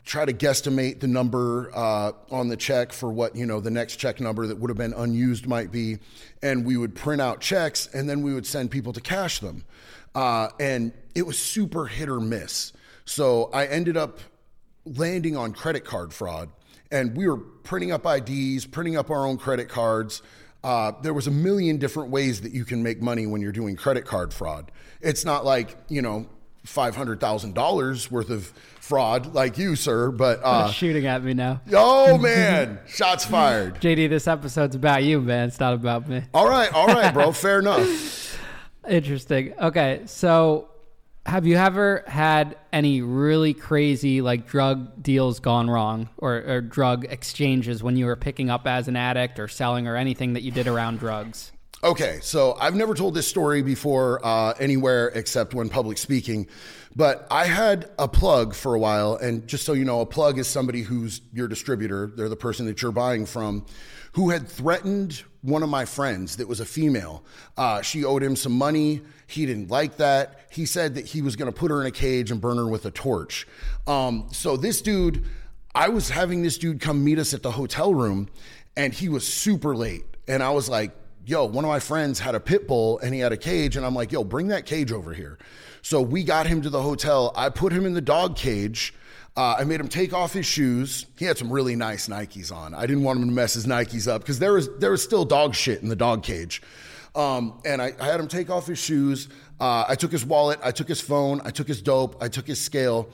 try 0.05 0.27
to 0.27 0.33
guesstimate 0.33 1.01
the 1.01 1.07
number 1.07 1.71
uh, 1.75 2.13
on 2.31 2.49
the 2.49 2.57
check 2.57 2.93
for 2.93 3.11
what 3.11 3.35
you 3.35 3.47
know 3.47 3.61
the 3.61 3.71
next 3.71 3.97
check 3.97 4.21
number 4.21 4.47
that 4.47 4.59
would 4.59 4.69
have 4.69 4.77
been 4.77 4.93
unused 4.93 5.47
might 5.47 5.73
be, 5.73 5.99
and 6.43 6.67
we 6.67 6.77
would 6.77 6.95
print 6.95 7.23
out 7.23 7.41
checks, 7.41 7.89
and 7.95 8.09
then 8.09 8.21
we 8.23 8.35
would 8.35 8.47
send 8.47 8.71
people 8.71 8.93
to 8.93 9.01
cash 9.01 9.39
them, 9.39 9.65
uh, 10.15 10.49
and 10.61 10.93
it 11.15 11.27
was 11.27 11.39
super 11.39 11.87
hit 11.87 12.11
or 12.11 12.21
miss. 12.21 12.75
So 13.07 13.51
I 13.53 13.67
ended 13.67 13.97
up 13.97 14.19
landing 14.85 15.35
on 15.35 15.55
credit 15.55 15.87
card 15.87 16.13
fraud, 16.13 16.51
and 16.91 17.17
we 17.17 17.27
were 17.27 17.39
printing 17.39 17.91
up 17.91 18.05
IDs, 18.05 18.67
printing 18.67 18.99
up 18.99 19.11
our 19.11 19.27
own 19.27 19.39
credit 19.39 19.71
cards. 19.71 20.21
Uh, 20.63 20.93
there 21.03 21.13
was 21.13 21.27
a 21.27 21.31
million 21.31 21.77
different 21.77 22.11
ways 22.11 22.41
that 22.41 22.53
you 22.53 22.65
can 22.65 22.83
make 22.83 23.03
money 23.03 23.27
when 23.27 23.43
you're 23.43 23.53
doing 23.53 23.77
credit 23.77 24.07
card 24.07 24.33
fraud. 24.33 24.71
It's 25.05 25.25
not 25.25 25.45
like, 25.45 25.77
you 25.89 26.03
know, 26.03 26.27
$500,000 26.67 28.11
worth 28.11 28.31
of 28.31 28.47
fraud 28.81 29.35
like 29.35 29.59
you, 29.59 29.77
sir, 29.77 30.11
but. 30.11 30.41
Uh, 30.43 30.71
shooting 30.71 31.07
at 31.07 31.23
me 31.23 31.35
now. 31.35 31.61
Oh, 31.73 32.19
man. 32.23 32.81
Shots 32.87 33.25
fired. 33.25 33.81
JD, 33.81 34.09
this 34.09 34.27
episode's 34.27 34.75
about 34.75 35.03
you, 35.05 35.21
man. 35.21 35.49
It's 35.49 35.61
not 35.61 35.75
about 35.75 36.09
me. 36.09 36.23
All 36.33 36.49
right. 36.49 36.73
All 36.73 36.87
right, 36.87 37.13
bro. 37.13 37.33
Fair 37.33 37.61
enough. 37.61 38.39
Interesting. 38.89 39.55
Okay. 39.59 40.03
So 40.07 40.69
have 41.27 41.47
you 41.47 41.57
ever 41.57 42.05
had 42.07 42.57
any 42.73 43.01
really 43.01 43.55
crazy 43.55 44.21
like 44.21 44.47
drug 44.47 45.03
deals 45.03 45.41
gone 45.41 45.71
wrong 45.71 46.11
or, 46.19 46.37
or, 46.47 46.61
drug 46.61 47.07
exchanges 47.07 47.83
when 47.83 47.97
you 47.97 48.05
were 48.05 48.17
picking 48.17 48.51
up 48.51 48.67
as 48.67 48.89
an 48.89 48.97
addict 48.97 49.39
or 49.39 49.49
selling 49.49 49.87
or 49.87 49.97
anything 49.97 50.35
that 50.35 50.43
you 50.43 50.51
did 50.51 50.67
around 50.67 50.99
drugs? 50.99 51.53
Okay, 51.85 52.19
so 52.23 52.57
I've 52.59 52.75
never 52.75 52.95
told 52.95 53.13
this 53.13 53.29
story 53.29 53.61
before 53.61 54.19
uh, 54.25 54.55
anywhere 54.59 55.09
except 55.09 55.53
when 55.53 55.69
public 55.69 55.99
speaking, 55.99 56.47
but 56.97 57.27
I 57.31 57.45
had 57.45 57.91
a 57.99 58.09
plug 58.09 58.55
for 58.55 58.75
a 58.75 58.79
while. 58.79 59.17
And 59.17 59.47
just 59.47 59.67
so 59.67 59.75
you 59.75 59.85
know, 59.85 60.01
a 60.01 60.07
plug 60.07 60.39
is 60.39 60.49
somebody 60.49 60.81
who's 60.81 61.21
your 61.35 61.47
distributor, 61.47 62.11
they're 62.17 62.31
the 62.31 62.37
person 62.37 62.65
that 62.67 62.81
you're 62.81 62.91
buying 62.91 63.27
from, 63.27 63.67
who 64.13 64.31
had 64.31 64.49
threatened 64.49 65.25
one 65.43 65.63
of 65.63 65.69
my 65.69 65.85
friends 65.85 66.39
that 66.39 66.49
was 66.49 66.59
a 66.59 66.65
female. 66.65 67.23
Uh, 67.59 67.83
she 67.83 68.03
owed 68.03 68.23
him 68.23 68.35
some 68.35 68.53
money. 68.53 69.03
He 69.27 69.45
didn't 69.45 69.71
like 69.71 69.99
that. 69.99 70.41
He 70.51 70.65
said 70.65 70.95
that 70.95 71.05
he 71.05 71.21
was 71.21 71.37
going 71.37 71.53
to 71.53 71.59
put 71.59 71.71
her 71.71 71.83
in 71.83 71.87
a 71.87 71.91
cage 71.91 72.31
and 72.31 72.41
burn 72.41 72.57
her 72.57 72.67
with 72.67 72.87
a 72.87 72.91
torch. 72.93 73.47
Um, 73.87 74.29
so 74.33 74.57
this 74.57 74.81
dude, 74.81 75.23
I 75.75 75.91
was 75.91 76.09
having 76.09 76.41
this 76.41 76.57
dude 76.57 76.81
come 76.81 77.05
meet 77.05 77.19
us 77.19 77.35
at 77.35 77.43
the 77.43 77.51
hotel 77.51 77.93
room, 77.93 78.31
and 78.75 78.95
he 78.95 79.11
was 79.11 79.29
super 79.29 79.77
late. 79.77 80.07
And 80.27 80.43
I 80.43 80.49
was 80.49 80.71
like, 80.71 80.93
yo, 81.27 81.45
one 81.45 81.65
of 81.65 81.69
my 81.69 81.81
friends 81.81 82.19
had 82.19 82.35
a 82.35 82.41
pit 82.41 82.67
bull 82.67 82.99
and 82.99 83.15
he 83.15 83.21
had 83.21 83.33
a 83.33 83.37
cage. 83.37 83.77
And 83.77 83.85
I'm 83.85 83.95
like, 83.95 84.13
yo, 84.13 84.25
bring 84.25 84.49
that 84.49 84.67
cage 84.67 84.93
over 84.93 85.13
here. 85.13 85.39
So 85.83 86.01
we 86.01 86.25
got 86.25 86.47
him 86.47 86.63
to 86.63 86.71
the 86.71 86.83
hotel. 86.83 87.33
I 87.37 87.51
put 87.51 87.73
him 87.73 87.87
in 87.87 87.95
the 87.95 88.01
dog 88.01 88.37
cage. 88.37 88.95
Uh, 89.37 89.57
I 89.59 89.65
made 89.65 89.81
him 89.81 89.89
take 89.89 90.13
off 90.13 90.33
his 90.33 90.47
shoes. 90.47 91.07
He 91.19 91.25
had 91.25 91.37
some 91.37 91.53
really 91.53 91.75
nice 91.75 92.09
Nikes 92.09 92.53
on. 92.53 92.73
I 92.73 92.87
didn't 92.87 93.03
want 93.03 93.19
him 93.19 93.27
to 93.27 93.33
mess 93.33 93.55
his 93.55 93.67
Nikes 93.67 94.07
up 94.07 94.23
because 94.23 94.39
there 94.39 94.53
was 94.53 94.69
there 94.79 94.93
was 94.93 95.03
still 95.03 95.25
dog 95.25 95.55
shit 95.55 95.83
in 95.83 95.89
the 95.89 95.97
dog 95.97 96.23
cage. 96.23 96.63
Um, 97.17 97.61
and 97.65 97.83
I, 97.83 97.93
I, 98.01 98.07
had 98.07 98.19
him 98.19 98.29
take 98.29 98.51
off 98.51 98.67
his 98.67 98.79
shoes. 98.79 99.29
Uh, 99.61 99.85
I 99.89 99.95
took 99.95 100.11
his 100.11 100.25
wallet. 100.25 100.59
I 100.63 100.73
took 100.73 100.89
his 100.89 101.01
phone. 101.01 101.41
I 101.45 101.51
took 101.51 101.69
his 101.69 101.81
dope. 101.81 102.21
I 102.21 102.29
took 102.29 102.47
his 102.47 102.61
scale, 102.61 103.09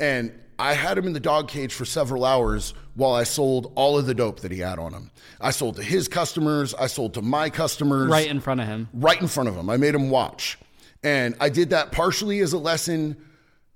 and 0.00 0.32
I 0.58 0.74
had 0.74 0.98
him 0.98 1.06
in 1.06 1.12
the 1.12 1.20
dog 1.20 1.48
cage 1.48 1.72
for 1.72 1.84
several 1.84 2.24
hours 2.24 2.74
while 2.94 3.12
I 3.12 3.24
sold 3.24 3.72
all 3.74 3.98
of 3.98 4.06
the 4.06 4.14
dope 4.14 4.40
that 4.40 4.52
he 4.52 4.60
had 4.60 4.78
on 4.78 4.92
him. 4.92 5.10
I 5.40 5.50
sold 5.50 5.76
to 5.76 5.82
his 5.82 6.08
customers, 6.08 6.74
I 6.74 6.86
sold 6.86 7.14
to 7.14 7.22
my 7.22 7.50
customers. 7.50 8.08
Right 8.08 8.28
in 8.28 8.40
front 8.40 8.60
of 8.60 8.66
him. 8.66 8.88
Right 8.92 9.20
in 9.20 9.28
front 9.28 9.48
of 9.48 9.56
him. 9.56 9.68
I 9.68 9.76
made 9.76 9.94
him 9.94 10.10
watch. 10.10 10.58
And 11.02 11.34
I 11.40 11.48
did 11.48 11.70
that 11.70 11.92
partially 11.92 12.40
as 12.40 12.52
a 12.52 12.58
lesson 12.58 13.16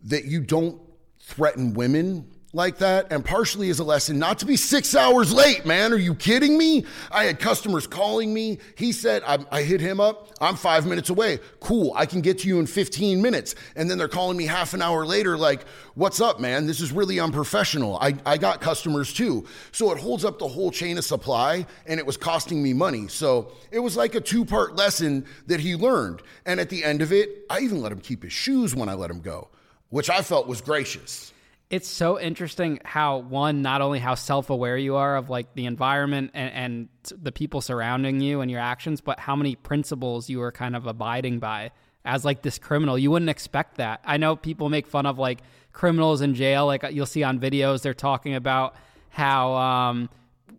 that 0.04 0.24
you 0.24 0.40
don't 0.40 0.80
threaten 1.20 1.74
women 1.74 2.26
like 2.54 2.78
that, 2.78 3.12
and 3.12 3.22
partially 3.22 3.68
as 3.68 3.78
a 3.78 3.84
lesson 3.84 4.18
not 4.18 4.38
to 4.38 4.46
be 4.46 4.56
six 4.56 4.94
hours 4.94 5.34
late, 5.34 5.66
man. 5.66 5.92
Are 5.92 5.98
you 5.98 6.14
kidding 6.14 6.56
me? 6.56 6.86
I 7.10 7.24
had 7.24 7.38
customers 7.38 7.86
calling 7.86 8.32
me. 8.32 8.58
He 8.74 8.92
said, 8.92 9.22
I, 9.26 9.38
I, 9.50 9.62
hit 9.62 9.82
him 9.82 10.00
up. 10.00 10.30
I'm 10.40 10.56
five 10.56 10.86
minutes 10.86 11.10
away. 11.10 11.40
Cool. 11.60 11.92
I 11.94 12.06
can 12.06 12.22
get 12.22 12.38
to 12.40 12.48
you 12.48 12.58
in 12.58 12.66
15 12.66 13.20
minutes. 13.20 13.54
And 13.76 13.90
then 13.90 13.98
they're 13.98 14.08
calling 14.08 14.38
me 14.38 14.46
half 14.46 14.72
an 14.72 14.80
hour 14.80 15.04
later, 15.04 15.36
like, 15.36 15.66
what's 15.94 16.22
up, 16.22 16.40
man? 16.40 16.66
This 16.66 16.80
is 16.80 16.90
really 16.90 17.20
unprofessional. 17.20 17.98
I, 17.98 18.14
I 18.24 18.38
got 18.38 18.62
customers 18.62 19.12
too. 19.12 19.46
So 19.70 19.92
it 19.92 19.98
holds 19.98 20.24
up 20.24 20.38
the 20.38 20.48
whole 20.48 20.70
chain 20.70 20.96
of 20.96 21.04
supply, 21.04 21.66
and 21.86 22.00
it 22.00 22.06
was 22.06 22.16
costing 22.16 22.62
me 22.62 22.72
money. 22.72 23.08
So 23.08 23.52
it 23.70 23.80
was 23.80 23.94
like 23.94 24.14
a 24.14 24.22
two 24.22 24.46
part 24.46 24.74
lesson 24.74 25.26
that 25.48 25.60
he 25.60 25.76
learned. 25.76 26.22
And 26.46 26.60
at 26.60 26.70
the 26.70 26.82
end 26.82 27.02
of 27.02 27.12
it, 27.12 27.44
I 27.50 27.60
even 27.60 27.82
let 27.82 27.92
him 27.92 28.00
keep 28.00 28.22
his 28.22 28.32
shoes 28.32 28.74
when 28.74 28.88
I 28.88 28.94
let 28.94 29.10
him 29.10 29.20
go, 29.20 29.48
which 29.90 30.08
I 30.08 30.22
felt 30.22 30.48
was 30.48 30.62
gracious 30.62 31.34
it's 31.70 31.88
so 31.88 32.18
interesting 32.18 32.80
how 32.84 33.18
one 33.18 33.60
not 33.62 33.82
only 33.82 33.98
how 33.98 34.14
self-aware 34.14 34.76
you 34.76 34.96
are 34.96 35.16
of 35.16 35.28
like 35.28 35.54
the 35.54 35.66
environment 35.66 36.30
and, 36.34 36.52
and, 36.52 36.88
the 37.22 37.32
people 37.32 37.62
surrounding 37.62 38.20
you 38.20 38.42
and 38.42 38.50
your 38.50 38.60
actions 38.60 39.00
but 39.00 39.18
how 39.18 39.34
many 39.34 39.54
principles 39.54 40.28
you 40.28 40.42
are 40.42 40.52
kind 40.52 40.76
of 40.76 40.86
abiding 40.86 41.38
by 41.38 41.70
as 42.04 42.22
like 42.24 42.42
this 42.42 42.58
criminal. 42.58 42.98
You 42.98 43.10
wouldn't 43.10 43.30
expect 43.30 43.78
that. 43.78 44.00
I 44.04 44.18
know 44.18 44.36
people 44.36 44.68
make 44.68 44.86
fun 44.86 45.06
of 45.06 45.18
like 45.18 45.40
criminals 45.72 46.20
in 46.20 46.34
jail. 46.34 46.66
Like 46.66 46.84
you'll 46.90 47.06
see 47.06 47.22
on 47.22 47.38
videos 47.38 47.82
they're 47.82 47.94
talking 47.94 48.34
about 48.34 48.76
how 49.08 49.54
um, 49.54 50.10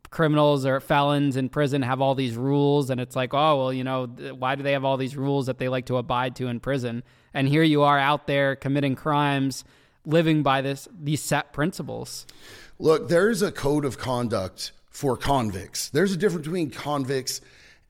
criminals 0.09 0.65
or 0.65 0.79
felons 0.79 1.37
in 1.37 1.49
prison 1.49 1.83
have 1.83 2.01
all 2.01 2.15
these 2.15 2.35
rules 2.35 2.89
and 2.89 2.99
it's 2.99 3.15
like 3.15 3.33
oh 3.33 3.57
well 3.57 3.73
you 3.73 3.83
know 3.83 4.05
why 4.05 4.55
do 4.55 4.63
they 4.63 4.71
have 4.71 4.83
all 4.83 4.97
these 4.97 5.15
rules 5.15 5.45
that 5.45 5.59
they 5.59 5.69
like 5.69 5.85
to 5.85 5.97
abide 5.97 6.35
to 6.37 6.47
in 6.47 6.59
prison? 6.59 7.03
And 7.33 7.47
here 7.47 7.63
you 7.63 7.83
are 7.83 7.99
out 7.99 8.25
there 8.25 8.55
committing 8.55 8.95
crimes 8.95 9.63
living 10.05 10.43
by 10.43 10.61
this 10.61 10.87
these 10.99 11.21
set 11.21 11.53
principles. 11.53 12.25
Look, 12.79 13.09
there 13.09 13.29
is 13.29 13.41
a 13.41 13.51
code 13.51 13.85
of 13.85 13.97
conduct 13.97 14.71
for 14.89 15.17
convicts. 15.17 15.89
There's 15.89 16.13
a 16.13 16.17
difference 16.17 16.45
between 16.45 16.71
convicts 16.71 17.41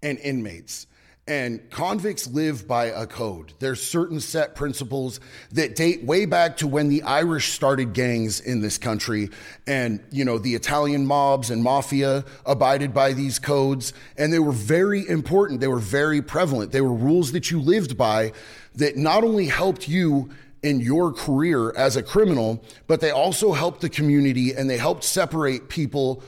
and 0.01 0.17
inmates. 0.19 0.87
And 1.27 1.69
convicts 1.69 2.27
live 2.27 2.67
by 2.67 2.85
a 2.85 3.05
code. 3.05 3.53
There's 3.59 3.83
certain 3.83 4.19
set 4.19 4.55
principles 4.55 5.19
that 5.51 5.75
date 5.75 6.03
way 6.03 6.25
back 6.25 6.57
to 6.57 6.67
when 6.67 6.89
the 6.89 7.03
Irish 7.03 7.51
started 7.51 7.93
gangs 7.93 8.39
in 8.39 8.61
this 8.61 8.79
country. 8.79 9.29
And, 9.67 10.03
you 10.09 10.25
know, 10.25 10.39
the 10.39 10.55
Italian 10.55 11.05
mobs 11.05 11.51
and 11.51 11.61
mafia 11.61 12.25
abided 12.47 12.95
by 12.95 13.13
these 13.13 13.37
codes. 13.37 13.93
And 14.17 14.33
they 14.33 14.39
were 14.39 14.51
very 14.51 15.07
important. 15.07 15.59
They 15.59 15.67
were 15.67 15.77
very 15.77 16.23
prevalent. 16.23 16.71
They 16.71 16.81
were 16.81 16.93
rules 16.93 17.31
that 17.33 17.51
you 17.51 17.61
lived 17.61 17.95
by 17.95 18.31
that 18.73 18.97
not 18.97 19.23
only 19.23 19.45
helped 19.45 19.87
you 19.87 20.31
in 20.63 20.79
your 20.79 21.13
career 21.13 21.71
as 21.75 21.95
a 21.95 22.03
criminal, 22.03 22.63
but 22.87 23.01
they 23.01 23.11
also 23.11 23.53
helped 23.53 23.81
the 23.81 23.89
community 23.89 24.53
and 24.53 24.69
they 24.69 24.77
helped 24.77 25.03
separate 25.03 25.69
people, 25.69 26.23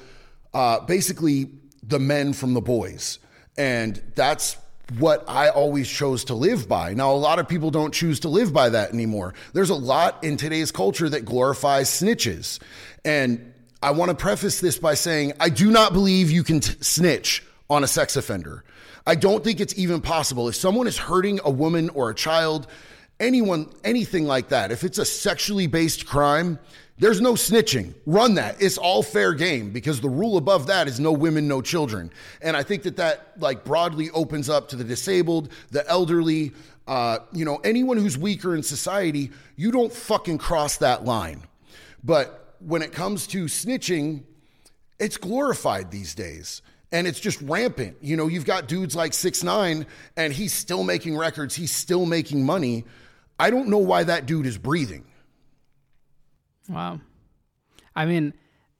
uh, 0.53 0.79
basically 0.81 1.49
the 1.83 1.99
men 1.99 2.33
from 2.33 2.53
the 2.53 2.61
boys. 2.61 3.19
And 3.57 4.01
that's 4.15 4.57
what 4.97 5.23
I 5.27 5.49
always 5.49 5.89
chose 5.89 6.25
to 6.25 6.33
live 6.33 6.67
by. 6.67 6.93
Now, 6.93 7.11
a 7.11 7.15
lot 7.15 7.39
of 7.39 7.47
people 7.47 7.71
don't 7.71 7.93
choose 7.93 8.21
to 8.21 8.29
live 8.29 8.51
by 8.51 8.69
that 8.69 8.93
anymore. 8.93 9.33
There's 9.53 9.69
a 9.69 9.75
lot 9.75 10.23
in 10.23 10.37
today's 10.37 10.71
culture 10.71 11.07
that 11.09 11.25
glorifies 11.25 11.89
snitches. 11.89 12.59
And 13.05 13.53
I 13.81 13.91
want 13.91 14.09
to 14.09 14.15
preface 14.15 14.59
this 14.59 14.77
by 14.77 14.93
saying 14.93 15.33
I 15.39 15.49
do 15.49 15.71
not 15.71 15.93
believe 15.93 16.29
you 16.29 16.43
can 16.43 16.59
t- 16.59 16.75
snitch 16.81 17.43
on 17.69 17.83
a 17.83 17.87
sex 17.87 18.15
offender. 18.15 18.63
I 19.07 19.15
don't 19.15 19.43
think 19.43 19.59
it's 19.59 19.77
even 19.77 20.01
possible. 20.01 20.47
If 20.47 20.55
someone 20.55 20.87
is 20.87 20.97
hurting 20.97 21.39
a 21.43 21.49
woman 21.49 21.89
or 21.89 22.09
a 22.09 22.15
child, 22.15 22.67
anyone, 23.21 23.69
anything 23.85 24.25
like 24.25 24.49
that, 24.49 24.71
if 24.71 24.83
it's 24.83 24.97
a 24.97 25.05
sexually 25.05 25.67
based 25.67 26.05
crime, 26.05 26.59
there's 26.97 27.21
no 27.21 27.33
snitching. 27.33 27.93
Run 28.05 28.35
that. 28.35 28.61
It's 28.61 28.77
all 28.77 29.01
fair 29.01 29.33
game 29.33 29.71
because 29.71 30.01
the 30.01 30.09
rule 30.09 30.37
above 30.37 30.67
that 30.67 30.87
is 30.87 30.99
no 30.99 31.11
women, 31.11 31.47
no 31.47 31.61
children. 31.61 32.11
And 32.41 32.57
I 32.57 32.63
think 32.63 32.83
that 32.83 32.97
that 32.97 33.33
like 33.37 33.63
broadly 33.63 34.09
opens 34.11 34.49
up 34.49 34.67
to 34.69 34.75
the 34.75 34.83
disabled, 34.83 35.49
the 35.69 35.87
elderly, 35.87 36.51
uh, 36.87 37.19
you 37.31 37.45
know, 37.45 37.57
anyone 37.63 37.97
who's 37.97 38.17
weaker 38.17 38.55
in 38.55 38.63
society. 38.63 39.31
You 39.55 39.71
don't 39.71 39.93
fucking 39.93 40.39
cross 40.39 40.77
that 40.77 41.05
line. 41.05 41.43
But 42.03 42.55
when 42.59 42.81
it 42.81 42.91
comes 42.91 43.27
to 43.27 43.45
snitching, 43.45 44.23
it's 44.99 45.17
glorified 45.17 45.91
these 45.91 46.13
days 46.13 46.61
and 46.91 47.07
it's 47.07 47.19
just 47.19 47.41
rampant. 47.41 47.97
You 48.01 48.17
know, 48.17 48.27
you've 48.27 48.45
got 48.45 48.67
dudes 48.67 48.95
like 48.95 49.13
six 49.13 49.43
nine, 49.43 49.85
and 50.17 50.33
he's 50.33 50.53
still 50.53 50.83
making 50.83 51.17
records. 51.17 51.55
He's 51.55 51.71
still 51.71 52.05
making 52.05 52.45
money. 52.45 52.85
I 53.41 53.49
don't 53.49 53.69
know 53.69 53.79
why 53.79 54.03
that 54.03 54.27
dude 54.27 54.45
is 54.45 54.59
breathing. 54.59 55.03
Wow. 56.69 57.01
I 57.95 58.05
mean, 58.05 58.35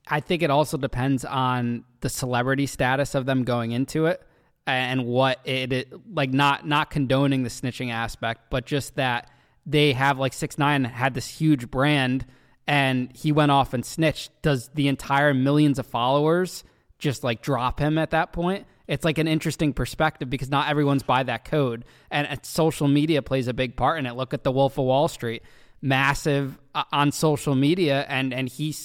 I 0.08 0.19
think 0.19 0.43
it 0.43 0.52
also 0.52 0.78
depends 0.78 1.26
on 1.26 1.84
the 2.02 2.10
celebrity 2.10 2.67
status 2.67 3.15
of 3.15 3.26
them 3.26 3.43
going 3.43 3.71
into 3.71 4.06
it 4.06 4.21
and 4.67 5.06
what 5.08 5.39
it, 5.45 5.74
it 5.74 5.93
like 6.13 6.32
not 6.32 6.67
not 6.67 6.91
condoning 6.91 7.41
the 7.41 7.50
snitching 7.50 7.91
aspect, 7.91 8.52
but 8.52 8.67
just 8.67 8.95
that 8.97 9.32
they 9.65 9.93
have 9.93 10.19
like 10.19 10.32
six 10.32 10.60
nine 10.60 10.84
had 10.84 11.15
this 11.15 11.28
huge 11.28 11.71
brand 11.71 12.28
and 12.67 13.12
he 13.15 13.32
went 13.32 13.50
off 13.50 13.74
and 13.74 13.84
snitched. 13.84 14.30
Does 14.43 14.69
the 14.76 14.88
entire 14.88 15.34
millions 15.34 15.80
of 15.80 15.88
followers 15.88 16.63
just 17.00 17.24
like 17.24 17.41
drop 17.41 17.80
him 17.80 17.97
at 17.97 18.12
that 18.12 18.32
point? 18.32 18.67
It's 18.88 19.06
like 19.06 19.17
an 19.17 19.28
interesting 19.28 19.74
perspective 19.74 20.30
because 20.30 20.50
not 20.50 20.70
everyone's 20.70 21.04
by 21.04 21.24
that 21.24 21.46
code, 21.46 21.86
and, 22.10 22.28
social 22.44 22.88
media 22.88 23.22
plays 23.22 23.48
a 23.48 23.54
big 23.54 23.76
part 23.76 24.00
in 24.00 24.06
it. 24.06 24.13
Look 24.13 24.34
at 24.34 24.44
the 24.44 24.52
Wolf 24.52 24.78
of 24.78 24.86
Wall 24.86 25.08
Street. 25.08 25.44
Massive 25.82 26.60
uh, 26.76 26.84
on 26.91 27.12
social 27.12 27.56
media 27.56 28.06
and 28.08 28.34
and 28.34 28.48
he 28.48 28.76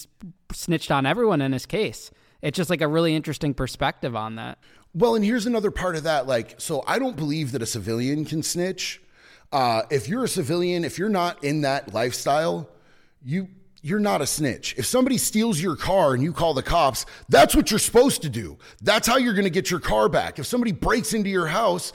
snitched 0.52 0.90
on 0.90 1.04
everyone 1.04 1.42
in 1.42 1.52
his 1.52 1.66
case. 1.66 2.10
It's 2.40 2.56
just 2.56 2.70
like 2.70 2.80
a 2.80 2.88
really 2.88 3.14
interesting 3.14 3.52
perspective 3.52 4.16
on 4.16 4.36
that. 4.36 4.58
Well 4.94 5.14
and 5.14 5.24
here's 5.24 5.44
another 5.44 5.70
part 5.70 5.96
of 5.96 6.04
that 6.04 6.26
like 6.26 6.54
so 6.58 6.82
i 6.86 6.98
don't 6.98 7.16
believe 7.16 7.52
that 7.52 7.60
a 7.60 7.66
civilian 7.66 8.24
can 8.24 8.42
snitch. 8.42 9.02
Uh, 9.52 9.82
if 9.90 10.08
you're 10.08 10.24
a 10.24 10.28
civilian 10.28 10.84
if 10.84 10.98
you're 10.98 11.08
not 11.10 11.44
in 11.44 11.60
that 11.60 11.92
lifestyle 11.92 12.68
you 13.22 13.48
you're 13.86 14.00
not 14.00 14.20
a 14.20 14.26
snitch. 14.26 14.74
If 14.76 14.84
somebody 14.84 15.16
steals 15.16 15.60
your 15.60 15.76
car 15.76 16.12
and 16.12 16.20
you 16.20 16.32
call 16.32 16.54
the 16.54 16.62
cops, 16.62 17.06
that's 17.28 17.54
what 17.54 17.70
you're 17.70 17.78
supposed 17.78 18.22
to 18.22 18.28
do. 18.28 18.58
That's 18.82 19.06
how 19.06 19.16
you're 19.16 19.32
going 19.32 19.44
to 19.44 19.50
get 19.50 19.70
your 19.70 19.78
car 19.78 20.08
back. 20.08 20.40
If 20.40 20.46
somebody 20.46 20.72
breaks 20.72 21.14
into 21.14 21.30
your 21.30 21.46
house, 21.46 21.92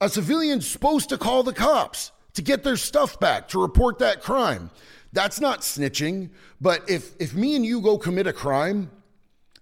a 0.00 0.08
civilian's 0.08 0.64
supposed 0.64 1.08
to 1.08 1.18
call 1.18 1.42
the 1.42 1.52
cops 1.52 2.12
to 2.34 2.42
get 2.42 2.62
their 2.62 2.76
stuff 2.76 3.18
back, 3.18 3.48
to 3.48 3.60
report 3.60 3.98
that 3.98 4.22
crime. 4.22 4.70
That's 5.12 5.40
not 5.40 5.62
snitching. 5.62 6.30
But 6.60 6.88
if, 6.88 7.20
if 7.20 7.34
me 7.34 7.56
and 7.56 7.66
you 7.66 7.80
go 7.80 7.98
commit 7.98 8.28
a 8.28 8.32
crime 8.32 8.88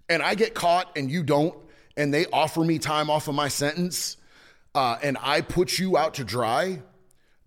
and 0.09 0.21
I 0.21 0.35
get 0.35 0.53
caught 0.53 0.95
and 0.95 1.09
you 1.09 1.23
don't, 1.23 1.55
and 1.97 2.13
they 2.13 2.27
offer 2.27 2.63
me 2.63 2.77
time 2.77 3.09
off 3.09 3.27
of 3.27 3.33
my 3.33 3.47
sentence, 3.47 4.17
uh, 4.75 4.97
and 5.01 5.17
I 5.19 5.41
put 5.41 5.79
you 5.79 5.97
out 5.97 6.13
to 6.15 6.23
dry, 6.23 6.83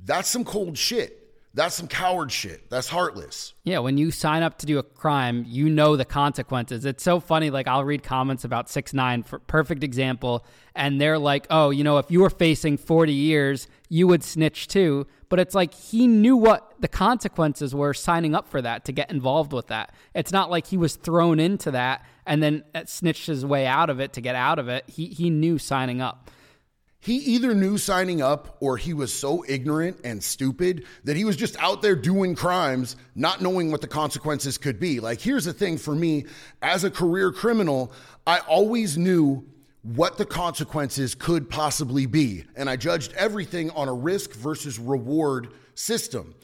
that's 0.04 0.28
some 0.28 0.44
cold 0.44 0.76
shit. 0.76 1.25
That's 1.56 1.74
some 1.74 1.88
coward 1.88 2.30
shit. 2.30 2.68
That's 2.68 2.86
heartless. 2.86 3.54
Yeah, 3.64 3.78
when 3.78 3.96
you 3.96 4.10
sign 4.10 4.42
up 4.42 4.58
to 4.58 4.66
do 4.66 4.78
a 4.78 4.82
crime, 4.82 5.42
you 5.48 5.70
know 5.70 5.96
the 5.96 6.04
consequences. 6.04 6.84
It's 6.84 7.02
so 7.02 7.18
funny. 7.18 7.48
Like 7.48 7.66
I'll 7.66 7.82
read 7.82 8.02
comments 8.02 8.44
about 8.44 8.68
six 8.68 8.92
nine 8.92 9.22
for 9.22 9.38
perfect 9.38 9.82
example, 9.82 10.44
and 10.74 11.00
they're 11.00 11.18
like, 11.18 11.46
"Oh, 11.48 11.70
you 11.70 11.82
know, 11.82 11.96
if 11.96 12.10
you 12.10 12.20
were 12.20 12.28
facing 12.28 12.76
forty 12.76 13.14
years, 13.14 13.68
you 13.88 14.06
would 14.06 14.22
snitch 14.22 14.68
too." 14.68 15.06
But 15.30 15.40
it's 15.40 15.54
like 15.54 15.72
he 15.72 16.06
knew 16.06 16.36
what 16.36 16.74
the 16.78 16.88
consequences 16.88 17.74
were 17.74 17.94
signing 17.94 18.34
up 18.34 18.48
for 18.48 18.60
that 18.60 18.84
to 18.84 18.92
get 18.92 19.10
involved 19.10 19.54
with 19.54 19.68
that. 19.68 19.94
It's 20.14 20.32
not 20.32 20.50
like 20.50 20.66
he 20.66 20.76
was 20.76 20.96
thrown 20.96 21.40
into 21.40 21.70
that 21.70 22.04
and 22.26 22.42
then 22.42 22.64
uh, 22.74 22.84
snitched 22.84 23.28
his 23.28 23.46
way 23.46 23.66
out 23.66 23.88
of 23.88 23.98
it 23.98 24.12
to 24.12 24.20
get 24.20 24.34
out 24.34 24.58
of 24.58 24.68
it. 24.68 24.84
He 24.88 25.06
he 25.06 25.30
knew 25.30 25.56
signing 25.56 26.02
up. 26.02 26.30
He 27.06 27.18
either 27.18 27.54
knew 27.54 27.78
signing 27.78 28.20
up 28.20 28.56
or 28.58 28.76
he 28.76 28.92
was 28.92 29.12
so 29.12 29.44
ignorant 29.46 30.00
and 30.02 30.20
stupid 30.20 30.86
that 31.04 31.14
he 31.14 31.24
was 31.24 31.36
just 31.36 31.56
out 31.62 31.80
there 31.80 31.94
doing 31.94 32.34
crimes, 32.34 32.96
not 33.14 33.40
knowing 33.40 33.70
what 33.70 33.80
the 33.80 33.86
consequences 33.86 34.58
could 34.58 34.80
be. 34.80 34.98
Like, 34.98 35.20
here's 35.20 35.44
the 35.44 35.52
thing 35.52 35.78
for 35.78 35.94
me 35.94 36.24
as 36.62 36.82
a 36.82 36.90
career 36.90 37.30
criminal, 37.30 37.92
I 38.26 38.40
always 38.40 38.98
knew 38.98 39.46
what 39.84 40.18
the 40.18 40.24
consequences 40.24 41.14
could 41.14 41.48
possibly 41.48 42.06
be. 42.06 42.42
And 42.56 42.68
I 42.68 42.74
judged 42.74 43.12
everything 43.12 43.70
on 43.70 43.86
a 43.86 43.94
risk 43.94 44.32
versus 44.32 44.76
reward 44.76 45.50
system. 45.76 46.34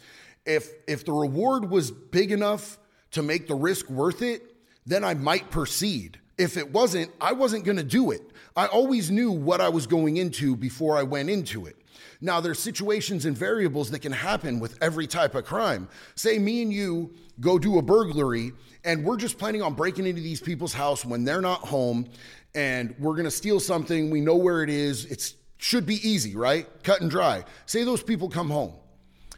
If, 0.46 0.70
if 0.86 1.04
the 1.04 1.12
reward 1.12 1.72
was 1.72 1.90
big 1.90 2.30
enough 2.30 2.78
to 3.10 3.22
make 3.24 3.48
the 3.48 3.56
risk 3.56 3.90
worth 3.90 4.22
it, 4.22 4.54
then 4.86 5.02
I 5.02 5.14
might 5.14 5.50
proceed. 5.50 6.20
If 6.38 6.56
it 6.56 6.70
wasn't, 6.70 7.10
I 7.20 7.32
wasn't 7.32 7.64
to 7.78 7.82
do 7.82 8.12
it. 8.12 8.31
I 8.56 8.66
always 8.66 9.10
knew 9.10 9.30
what 9.30 9.60
I 9.60 9.68
was 9.68 9.86
going 9.86 10.16
into 10.16 10.56
before 10.56 10.96
I 10.96 11.02
went 11.02 11.30
into 11.30 11.66
it. 11.66 11.76
Now, 12.20 12.40
there's 12.40 12.58
situations 12.58 13.24
and 13.24 13.36
variables 13.36 13.90
that 13.90 13.98
can 13.98 14.12
happen 14.12 14.60
with 14.60 14.78
every 14.80 15.06
type 15.06 15.34
of 15.34 15.44
crime. 15.44 15.88
Say 16.14 16.38
me 16.38 16.62
and 16.62 16.72
you 16.72 17.14
go 17.40 17.58
do 17.58 17.78
a 17.78 17.82
burglary 17.82 18.52
and 18.84 19.04
we're 19.04 19.16
just 19.16 19.38
planning 19.38 19.62
on 19.62 19.74
breaking 19.74 20.06
into 20.06 20.22
these 20.22 20.40
people's 20.40 20.72
house 20.72 21.04
when 21.04 21.24
they're 21.24 21.40
not 21.40 21.60
home 21.60 22.08
and 22.54 22.94
we're 22.98 23.16
to 23.16 23.30
steal 23.30 23.58
something. 23.58 24.10
We 24.10 24.20
know 24.20 24.36
where 24.36 24.62
it 24.62 24.70
is. 24.70 25.04
It 25.06 25.34
should 25.58 25.86
be 25.86 25.96
easy, 26.08 26.36
right? 26.36 26.66
Cut 26.82 27.00
and 27.00 27.10
dry. 27.10 27.44
Say 27.66 27.84
those 27.84 28.02
people 28.02 28.28
come 28.28 28.50
home. 28.50 28.74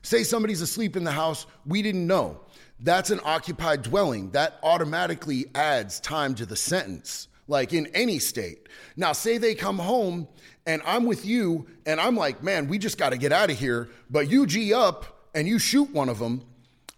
Say 0.03 0.23
somebody's 0.23 0.61
asleep 0.61 0.97
in 0.97 1.05
the 1.05 1.13
house. 1.13 1.47
We 1.65 1.81
didn't 1.81 2.07
know. 2.07 2.41
That's 2.81 3.11
an 3.11 3.21
occupied 3.25 3.83
dwelling. 3.83 4.31
That 4.33 4.59
automatically 4.63 5.47
adds 5.55 6.01
time 6.01 6.35
to 6.35 6.45
the 6.45 6.57
sentence 6.57 7.29
like 7.49 7.73
in 7.73 7.87
any 7.89 8.19
state. 8.19 8.69
Now, 8.97 9.13
say 9.13 9.39
they 9.39 9.55
come 9.55 9.79
home 9.79 10.29
and 10.67 10.83
I'm 10.85 11.05
with 11.05 11.27
you 11.27 11.67
and 11.87 12.01
I'm 12.01 12.17
like, 12.17 12.43
man, 12.43 12.69
we 12.69 12.79
just 12.79 12.99
got 12.99 13.11
to 13.11 13.19
get 13.19 13.33
out 13.33 13.51
of 13.51 13.59
here. 13.59 13.89
But 14.11 14.31
you 14.31 14.47
G 14.47 14.73
up 14.73 15.29
and 15.35 15.47
you 15.47 15.59
shoot 15.59 15.91
one 15.91 16.09
of 16.09 16.19
them. 16.19 16.43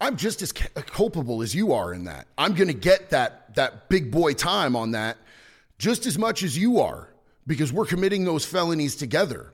I'm 0.01 0.17
just 0.17 0.43
as 0.43 0.53
culpable 0.53 1.43
as 1.43 1.55
you 1.55 1.73
are 1.73 1.95
in 1.95 2.05
that. 2.05 2.27
I'm 2.37 2.55
going 2.55 2.69
to 2.69 2.75
get 2.75 3.11
that 3.11 3.55
that 3.55 3.89
big 3.89 4.11
boy 4.11 4.35
time 4.35 4.77
on 4.77 4.91
that 4.91 5.17
just 5.79 6.07
as 6.07 6.19
much 6.19 6.43
as 6.43 6.57
you 6.57 6.81
are 6.81 7.09
because 7.47 7.73
we're 7.73 7.87
committing 7.87 8.25
those 8.25 8.45
felonies 8.45 8.97
together. 8.97 9.53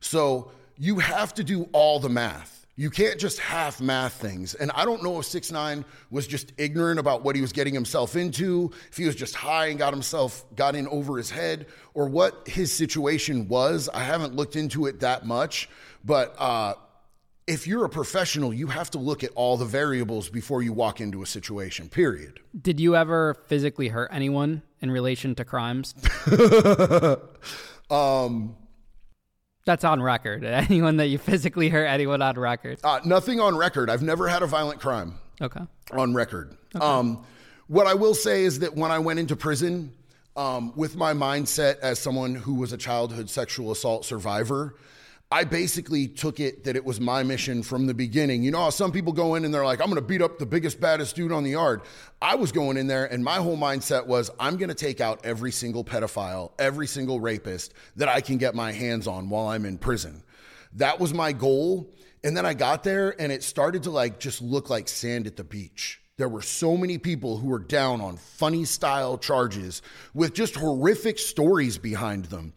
So 0.00 0.52
you 0.78 0.98
have 0.98 1.34
to 1.34 1.44
do 1.44 1.68
all 1.72 2.00
the 2.00 2.08
math. 2.08 2.59
You 2.76 2.88
can't 2.88 3.20
just 3.20 3.38
half 3.38 3.80
math 3.80 4.14
things. 4.14 4.54
And 4.54 4.70
I 4.72 4.84
don't 4.84 5.02
know 5.02 5.18
if 5.18 5.26
6 5.26 5.52
9 5.52 5.84
was 6.10 6.26
just 6.26 6.52
ignorant 6.56 6.98
about 6.98 7.22
what 7.22 7.36
he 7.36 7.42
was 7.42 7.52
getting 7.52 7.74
himself 7.74 8.16
into, 8.16 8.70
if 8.90 8.96
he 8.96 9.04
was 9.04 9.14
just 9.14 9.34
high 9.34 9.66
and 9.66 9.78
got 9.78 9.92
himself 9.92 10.44
got 10.56 10.74
in 10.74 10.88
over 10.88 11.16
his 11.18 11.30
head, 11.30 11.66
or 11.94 12.08
what 12.08 12.48
his 12.48 12.72
situation 12.72 13.48
was. 13.48 13.88
I 13.92 14.00
haven't 14.00 14.34
looked 14.34 14.56
into 14.56 14.86
it 14.86 15.00
that 15.00 15.26
much, 15.26 15.68
but 16.04 16.34
uh, 16.38 16.74
if 17.46 17.66
you're 17.66 17.84
a 17.84 17.88
professional, 17.88 18.54
you 18.54 18.68
have 18.68 18.90
to 18.92 18.98
look 18.98 19.24
at 19.24 19.30
all 19.34 19.56
the 19.56 19.64
variables 19.64 20.28
before 20.28 20.62
you 20.62 20.72
walk 20.72 21.00
into 21.00 21.22
a 21.22 21.26
situation, 21.26 21.88
period. 21.88 22.38
Did 22.60 22.78
you 22.78 22.94
ever 22.94 23.34
physically 23.46 23.88
hurt 23.88 24.08
anyone 24.12 24.62
in 24.80 24.90
relation 24.90 25.34
to 25.34 25.44
crimes? 25.44 25.94
um, 27.90 28.56
that's 29.70 29.84
on 29.84 30.02
record. 30.02 30.44
Anyone 30.44 30.96
that 30.96 31.06
you 31.06 31.18
physically 31.18 31.68
hurt 31.68 31.86
anyone 31.86 32.20
on 32.22 32.38
record? 32.38 32.80
Uh, 32.82 33.00
nothing 33.04 33.38
on 33.38 33.56
record. 33.56 33.88
I've 33.88 34.02
never 34.02 34.26
had 34.26 34.42
a 34.42 34.46
violent 34.46 34.80
crime. 34.80 35.14
Okay. 35.40 35.60
On 35.92 36.12
record. 36.12 36.56
Okay. 36.74 36.84
Um, 36.84 37.24
what 37.68 37.86
I 37.86 37.94
will 37.94 38.14
say 38.14 38.42
is 38.42 38.58
that 38.58 38.74
when 38.74 38.90
I 38.90 38.98
went 38.98 39.20
into 39.20 39.36
prison, 39.36 39.92
um, 40.36 40.72
with 40.74 40.96
my 40.96 41.12
mindset 41.12 41.78
as 41.80 42.00
someone 42.00 42.34
who 42.34 42.54
was 42.54 42.72
a 42.72 42.76
childhood 42.76 43.30
sexual 43.30 43.70
assault 43.70 44.04
survivor, 44.04 44.74
I 45.32 45.44
basically 45.44 46.08
took 46.08 46.40
it 46.40 46.64
that 46.64 46.74
it 46.74 46.84
was 46.84 47.00
my 47.00 47.22
mission 47.22 47.62
from 47.62 47.86
the 47.86 47.94
beginning. 47.94 48.42
You 48.42 48.50
know 48.50 48.62
how 48.62 48.70
some 48.70 48.90
people 48.90 49.12
go 49.12 49.36
in 49.36 49.44
and 49.44 49.54
they're 49.54 49.64
like, 49.64 49.80
I'm 49.80 49.86
going 49.86 49.94
to 49.94 50.06
beat 50.06 50.22
up 50.22 50.40
the 50.40 50.46
biggest, 50.46 50.80
baddest 50.80 51.14
dude 51.14 51.30
on 51.30 51.44
the 51.44 51.50
yard. 51.50 51.82
I 52.20 52.34
was 52.34 52.50
going 52.50 52.76
in 52.76 52.88
there 52.88 53.04
and 53.04 53.22
my 53.22 53.36
whole 53.36 53.56
mindset 53.56 54.06
was, 54.06 54.32
I'm 54.40 54.56
going 54.56 54.70
to 54.70 54.74
take 54.74 55.00
out 55.00 55.20
every 55.24 55.52
single 55.52 55.84
pedophile, 55.84 56.50
every 56.58 56.88
single 56.88 57.20
rapist 57.20 57.74
that 57.94 58.08
I 58.08 58.20
can 58.20 58.38
get 58.38 58.56
my 58.56 58.72
hands 58.72 59.06
on 59.06 59.30
while 59.30 59.46
I'm 59.46 59.66
in 59.66 59.78
prison. 59.78 60.24
That 60.74 60.98
was 60.98 61.14
my 61.14 61.32
goal. 61.32 61.94
And 62.24 62.36
then 62.36 62.44
I 62.44 62.54
got 62.54 62.82
there 62.82 63.14
and 63.20 63.30
it 63.30 63.44
started 63.44 63.84
to 63.84 63.90
like 63.90 64.18
just 64.18 64.42
look 64.42 64.68
like 64.68 64.88
sand 64.88 65.28
at 65.28 65.36
the 65.36 65.44
beach. 65.44 66.00
There 66.16 66.28
were 66.28 66.42
so 66.42 66.76
many 66.76 66.98
people 66.98 67.38
who 67.38 67.48
were 67.48 67.60
down 67.60 68.00
on 68.02 68.18
funny 68.18 68.64
style 68.66 69.16
charges 69.16 69.80
with 70.12 70.34
just 70.34 70.54
horrific 70.54 71.18
stories 71.18 71.78
behind 71.78 72.26
them. 72.26 72.52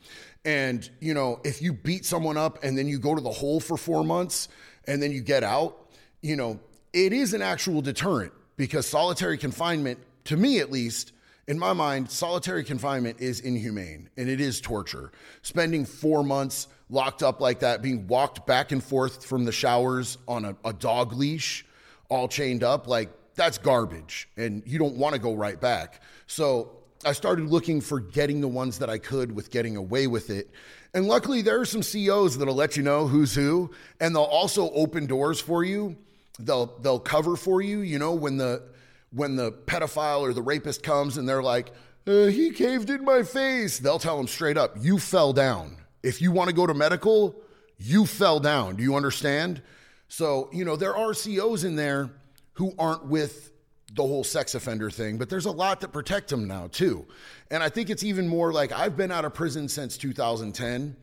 And, 0.45 0.89
you 0.99 1.13
know, 1.13 1.39
if 1.43 1.61
you 1.61 1.73
beat 1.73 2.05
someone 2.05 2.37
up 2.37 2.63
and 2.63 2.77
then 2.77 2.87
you 2.87 2.99
go 2.99 3.15
to 3.15 3.21
the 3.21 3.31
hole 3.31 3.59
for 3.59 3.77
four 3.77 4.03
months 4.03 4.49
and 4.87 5.01
then 5.01 5.11
you 5.11 5.21
get 5.21 5.43
out, 5.43 5.91
you 6.21 6.35
know, 6.35 6.59
it 6.91 7.13
is 7.13 7.33
an 7.33 7.41
actual 7.41 7.81
deterrent 7.81 8.33
because 8.57 8.85
solitary 8.85 9.37
confinement 9.37 9.99
to 10.25 10.37
me 10.37 10.59
at 10.59 10.71
least, 10.71 11.11
in 11.47 11.59
my 11.59 11.73
mind, 11.73 12.09
solitary 12.09 12.63
confinement 12.63 13.19
is 13.19 13.41
inhumane 13.41 14.09
and 14.15 14.29
it 14.29 14.39
is 14.39 14.61
torture. 14.61 15.11
Spending 15.41 15.85
four 15.85 16.23
months 16.23 16.67
locked 16.89 17.23
up 17.23 17.41
like 17.41 17.59
that, 17.59 17.81
being 17.81 18.07
walked 18.07 18.45
back 18.45 18.71
and 18.71 18.83
forth 18.83 19.25
from 19.25 19.45
the 19.45 19.51
showers 19.51 20.17
on 20.27 20.45
a, 20.45 20.55
a 20.63 20.73
dog 20.73 21.13
leash, 21.13 21.65
all 22.09 22.27
chained 22.27 22.63
up, 22.63 22.87
like 22.87 23.09
that's 23.35 23.57
garbage. 23.57 24.29
And 24.37 24.63
you 24.65 24.79
don't 24.79 24.95
want 24.95 25.15
to 25.15 25.19
go 25.19 25.33
right 25.33 25.59
back. 25.59 26.01
So 26.27 26.82
I 27.05 27.13
started 27.13 27.49
looking 27.49 27.81
for 27.81 27.99
getting 27.99 28.41
the 28.41 28.47
ones 28.47 28.79
that 28.79 28.89
I 28.89 28.97
could 28.97 29.33
with 29.33 29.51
getting 29.51 29.75
away 29.75 30.07
with 30.07 30.29
it. 30.29 30.49
And 30.93 31.07
luckily, 31.07 31.41
there 31.41 31.59
are 31.59 31.65
some 31.65 31.81
COs 31.81 32.37
that'll 32.37 32.55
let 32.55 32.77
you 32.77 32.83
know 32.83 33.07
who's 33.07 33.33
who, 33.33 33.71
and 33.99 34.15
they'll 34.15 34.23
also 34.23 34.69
open 34.71 35.05
doors 35.05 35.39
for 35.39 35.63
you. 35.63 35.95
They'll 36.39 36.67
they'll 36.81 36.99
cover 36.99 37.35
for 37.35 37.61
you. 37.61 37.79
You 37.79 37.99
know 37.99 38.13
when 38.13 38.37
the 38.37 38.63
when 39.11 39.35
the 39.35 39.51
pedophile 39.51 40.21
or 40.21 40.33
the 40.33 40.41
rapist 40.41 40.83
comes 40.83 41.17
and 41.17 41.29
they're 41.29 41.43
like, 41.43 41.71
uh, 42.07 42.25
he 42.25 42.51
caved 42.51 42.89
in 42.89 43.05
my 43.05 43.23
face, 43.23 43.79
they'll 43.79 43.99
tell 43.99 44.19
him 44.19 44.27
straight 44.27 44.57
up, 44.57 44.75
you 44.79 44.99
fell 44.99 45.33
down. 45.33 45.77
If 46.01 46.21
you 46.21 46.31
want 46.31 46.49
to 46.49 46.55
go 46.55 46.67
to 46.67 46.73
medical, 46.73 47.35
you 47.77 48.05
fell 48.05 48.39
down. 48.39 48.75
Do 48.75 48.83
you 48.83 48.95
understand? 48.95 49.61
So, 50.09 50.49
you 50.51 50.65
know, 50.65 50.75
there 50.75 50.95
are 50.95 51.13
COs 51.13 51.63
in 51.63 51.75
there 51.75 52.09
who 52.53 52.73
aren't 52.77 53.05
with 53.05 53.52
the 53.95 54.03
whole 54.03 54.23
sex 54.23 54.55
offender 54.55 54.89
thing, 54.89 55.17
but 55.17 55.29
there's 55.29 55.45
a 55.45 55.51
lot 55.51 55.81
that 55.81 55.93
protect 55.93 56.29
them 56.29 56.47
now, 56.47 56.67
too. 56.67 57.05
And 57.51 57.61
I 57.61 57.69
think 57.69 57.89
it's 57.89 58.03
even 58.03 58.27
more 58.27 58.51
like 58.51 58.71
I've 58.71 58.97
been 58.97 59.11
out 59.11 59.25
of 59.25 59.33
prison 59.33 59.67
since 59.67 59.97
2010. 59.97 60.95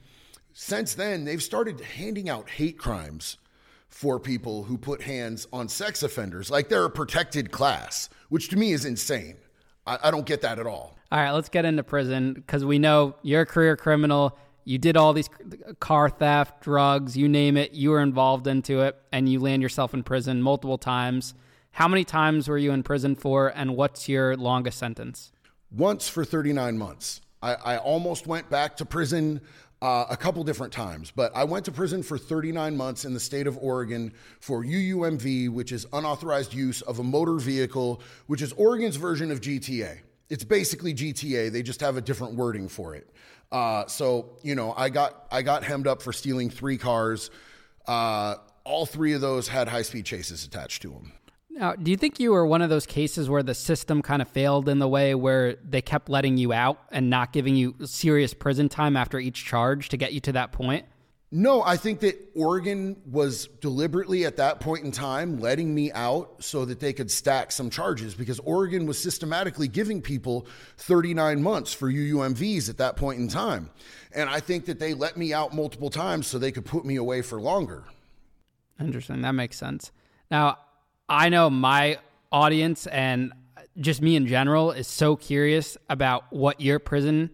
Since 0.52 0.94
then, 0.94 1.24
they've 1.24 1.42
started 1.42 1.80
handing 1.80 2.28
out 2.28 2.50
hate 2.50 2.78
crimes 2.78 3.38
for 3.88 4.18
people 4.18 4.64
who 4.64 4.76
put 4.76 5.02
hands 5.02 5.46
on 5.52 5.68
sex 5.68 6.02
offenders. 6.02 6.50
Like 6.50 6.68
they're 6.68 6.84
a 6.84 6.90
protected 6.90 7.52
class, 7.52 8.08
which 8.28 8.48
to 8.48 8.56
me 8.56 8.72
is 8.72 8.84
insane. 8.84 9.36
I, 9.86 9.98
I 10.04 10.10
don't 10.10 10.26
get 10.26 10.40
that 10.42 10.58
at 10.58 10.66
all. 10.66 10.96
All 11.12 11.18
right, 11.18 11.32
let's 11.32 11.48
get 11.48 11.64
into 11.64 11.82
prison 11.82 12.34
because 12.34 12.64
we 12.64 12.78
know 12.78 13.16
you're 13.22 13.42
a 13.42 13.46
career 13.46 13.76
criminal. 13.76 14.38
You 14.64 14.78
did 14.78 14.96
all 14.96 15.12
these 15.12 15.28
car 15.80 16.08
theft, 16.08 16.60
drugs, 16.60 17.16
you 17.16 17.28
name 17.28 17.56
it, 17.56 17.72
you 17.72 17.90
were 17.90 18.00
involved 18.00 18.46
into 18.46 18.80
it, 18.80 18.96
and 19.10 19.28
you 19.28 19.40
land 19.40 19.62
yourself 19.62 19.94
in 19.94 20.04
prison 20.04 20.42
multiple 20.42 20.78
times. 20.78 21.34
How 21.72 21.88
many 21.88 22.04
times 22.04 22.48
were 22.48 22.58
you 22.58 22.72
in 22.72 22.82
prison 22.82 23.14
for, 23.14 23.48
and 23.48 23.76
what's 23.76 24.08
your 24.08 24.36
longest 24.36 24.78
sentence? 24.78 25.32
Once 25.70 26.08
for 26.08 26.24
39 26.24 26.76
months. 26.76 27.20
I, 27.42 27.54
I 27.54 27.76
almost 27.78 28.26
went 28.26 28.50
back 28.50 28.76
to 28.78 28.84
prison 28.84 29.40
uh, 29.82 30.04
a 30.10 30.16
couple 30.16 30.44
different 30.44 30.72
times, 30.72 31.10
but 31.10 31.34
I 31.34 31.44
went 31.44 31.64
to 31.64 31.72
prison 31.72 32.02
for 32.02 32.18
39 32.18 32.76
months 32.76 33.04
in 33.04 33.14
the 33.14 33.20
state 33.20 33.46
of 33.46 33.56
Oregon 33.58 34.12
for 34.40 34.62
UUMV, 34.62 35.48
which 35.48 35.72
is 35.72 35.86
unauthorized 35.92 36.52
use 36.52 36.82
of 36.82 36.98
a 36.98 37.02
motor 37.02 37.36
vehicle, 37.36 38.02
which 38.26 38.42
is 38.42 38.52
Oregon's 38.54 38.96
version 38.96 39.30
of 39.30 39.40
GTA. 39.40 40.00
It's 40.28 40.44
basically 40.44 40.92
GTA. 40.92 41.50
They 41.50 41.62
just 41.62 41.80
have 41.80 41.96
a 41.96 42.00
different 42.00 42.34
wording 42.34 42.68
for 42.68 42.94
it. 42.94 43.08
Uh, 43.50 43.86
so 43.86 44.36
you 44.42 44.54
know, 44.54 44.74
I 44.76 44.90
got 44.90 45.26
I 45.32 45.42
got 45.42 45.64
hemmed 45.64 45.86
up 45.86 46.02
for 46.02 46.12
stealing 46.12 46.50
three 46.50 46.76
cars. 46.76 47.30
Uh, 47.86 48.36
all 48.64 48.86
three 48.86 49.14
of 49.14 49.20
those 49.20 49.48
had 49.48 49.66
high 49.66 49.82
speed 49.82 50.04
chases 50.04 50.44
attached 50.44 50.82
to 50.82 50.90
them. 50.90 51.12
Now, 51.50 51.74
do 51.74 51.90
you 51.90 51.96
think 51.96 52.20
you 52.20 52.32
were 52.32 52.46
one 52.46 52.62
of 52.62 52.70
those 52.70 52.86
cases 52.86 53.28
where 53.28 53.42
the 53.42 53.54
system 53.54 54.02
kind 54.02 54.22
of 54.22 54.28
failed 54.28 54.68
in 54.68 54.78
the 54.78 54.88
way 54.88 55.14
where 55.14 55.56
they 55.56 55.82
kept 55.82 56.08
letting 56.08 56.36
you 56.36 56.52
out 56.52 56.80
and 56.90 57.10
not 57.10 57.32
giving 57.32 57.56
you 57.56 57.74
serious 57.84 58.32
prison 58.32 58.68
time 58.68 58.96
after 58.96 59.18
each 59.18 59.44
charge 59.44 59.88
to 59.90 59.96
get 59.96 60.12
you 60.12 60.20
to 60.20 60.32
that 60.32 60.52
point? 60.52 60.86
No, 61.32 61.62
I 61.62 61.76
think 61.76 62.00
that 62.00 62.18
Oregon 62.34 62.96
was 63.06 63.46
deliberately 63.60 64.24
at 64.24 64.36
that 64.38 64.58
point 64.58 64.84
in 64.84 64.90
time 64.90 65.38
letting 65.38 65.72
me 65.72 65.92
out 65.92 66.42
so 66.42 66.64
that 66.64 66.80
they 66.80 66.92
could 66.92 67.08
stack 67.08 67.52
some 67.52 67.70
charges 67.70 68.14
because 68.14 68.40
Oregon 68.40 68.84
was 68.84 69.00
systematically 69.00 69.68
giving 69.68 70.02
people 70.02 70.48
39 70.78 71.40
months 71.40 71.72
for 71.72 71.90
UUMVs 71.90 72.68
at 72.68 72.78
that 72.78 72.96
point 72.96 73.20
in 73.20 73.28
time. 73.28 73.70
And 74.12 74.28
I 74.28 74.40
think 74.40 74.64
that 74.64 74.80
they 74.80 74.92
let 74.92 75.16
me 75.16 75.32
out 75.32 75.54
multiple 75.54 75.88
times 75.88 76.26
so 76.26 76.36
they 76.36 76.50
could 76.50 76.64
put 76.64 76.84
me 76.84 76.96
away 76.96 77.22
for 77.22 77.40
longer. 77.40 77.84
Interesting. 78.80 79.22
That 79.22 79.32
makes 79.32 79.56
sense. 79.56 79.92
Now, 80.32 80.58
I 81.10 81.28
know 81.28 81.50
my 81.50 81.98
audience 82.30 82.86
and 82.86 83.32
just 83.80 84.00
me 84.00 84.14
in 84.14 84.28
general 84.28 84.70
is 84.70 84.86
so 84.86 85.16
curious 85.16 85.76
about 85.88 86.32
what 86.32 86.60
your 86.60 86.78
prison 86.78 87.30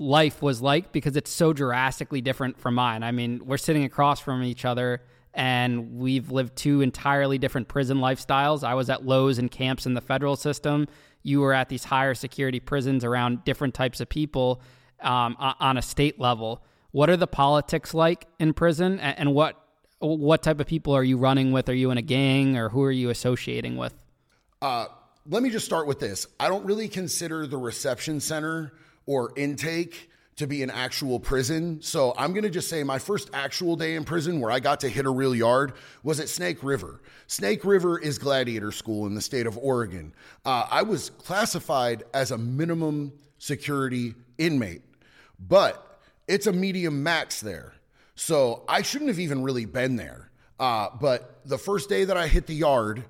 life 0.00 0.42
was 0.42 0.60
like 0.60 0.90
because 0.90 1.16
it's 1.16 1.30
so 1.30 1.52
drastically 1.52 2.20
different 2.20 2.58
from 2.58 2.74
mine. 2.74 3.04
I 3.04 3.12
mean, 3.12 3.40
we're 3.44 3.58
sitting 3.58 3.84
across 3.84 4.18
from 4.18 4.42
each 4.42 4.64
other 4.64 5.02
and 5.32 5.98
we've 5.98 6.32
lived 6.32 6.56
two 6.56 6.80
entirely 6.80 7.38
different 7.38 7.68
prison 7.68 7.98
lifestyles. 7.98 8.64
I 8.64 8.74
was 8.74 8.90
at 8.90 9.06
lows 9.06 9.38
and 9.38 9.48
camps 9.48 9.86
in 9.86 9.94
the 9.94 10.00
federal 10.00 10.34
system. 10.34 10.88
You 11.22 11.42
were 11.42 11.52
at 11.52 11.68
these 11.68 11.84
higher 11.84 12.14
security 12.14 12.58
prisons 12.58 13.04
around 13.04 13.44
different 13.44 13.74
types 13.74 14.00
of 14.00 14.08
people 14.08 14.60
um, 15.00 15.36
on 15.38 15.76
a 15.76 15.82
state 15.82 16.18
level. 16.18 16.64
What 16.90 17.08
are 17.08 17.16
the 17.16 17.28
politics 17.28 17.94
like 17.94 18.26
in 18.40 18.52
prison, 18.52 18.98
and 19.00 19.32
what 19.32 19.61
what 20.02 20.42
type 20.42 20.60
of 20.60 20.66
people 20.66 20.94
are 20.94 21.04
you 21.04 21.16
running 21.16 21.52
with? 21.52 21.68
Are 21.68 21.74
you 21.74 21.90
in 21.90 21.98
a 21.98 22.02
gang 22.02 22.56
or 22.56 22.68
who 22.68 22.82
are 22.82 22.92
you 22.92 23.10
associating 23.10 23.76
with? 23.76 23.94
Uh, 24.60 24.86
let 25.28 25.42
me 25.42 25.50
just 25.50 25.64
start 25.64 25.86
with 25.86 26.00
this. 26.00 26.26
I 26.40 26.48
don't 26.48 26.64
really 26.64 26.88
consider 26.88 27.46
the 27.46 27.58
reception 27.58 28.20
center 28.20 28.72
or 29.06 29.32
intake 29.36 30.10
to 30.36 30.46
be 30.46 30.62
an 30.62 30.70
actual 30.70 31.20
prison. 31.20 31.80
So 31.82 32.14
I'm 32.16 32.32
going 32.32 32.44
to 32.44 32.50
just 32.50 32.68
say 32.68 32.82
my 32.82 32.98
first 32.98 33.30
actual 33.32 33.76
day 33.76 33.94
in 33.94 34.04
prison 34.04 34.40
where 34.40 34.50
I 34.50 34.60
got 34.60 34.80
to 34.80 34.88
hit 34.88 35.04
a 35.04 35.10
real 35.10 35.34
yard 35.34 35.74
was 36.02 36.20
at 36.20 36.28
Snake 36.28 36.62
River. 36.62 37.02
Snake 37.26 37.64
River 37.64 37.98
is 37.98 38.18
gladiator 38.18 38.72
school 38.72 39.06
in 39.06 39.14
the 39.14 39.20
state 39.20 39.46
of 39.46 39.58
Oregon. 39.58 40.14
Uh, 40.44 40.66
I 40.70 40.82
was 40.82 41.10
classified 41.10 42.04
as 42.14 42.30
a 42.30 42.38
minimum 42.38 43.12
security 43.38 44.14
inmate, 44.38 44.82
but 45.38 46.00
it's 46.26 46.46
a 46.46 46.52
medium 46.52 47.02
max 47.02 47.40
there. 47.40 47.74
So 48.22 48.62
I 48.68 48.82
shouldn't 48.82 49.08
have 49.08 49.18
even 49.18 49.42
really 49.42 49.64
been 49.64 49.96
there. 49.96 50.30
Uh, 50.60 50.90
but 51.00 51.40
the 51.44 51.58
first 51.58 51.88
day 51.88 52.04
that 52.04 52.16
I 52.16 52.28
hit 52.28 52.46
the 52.46 52.54
yard, 52.54 53.02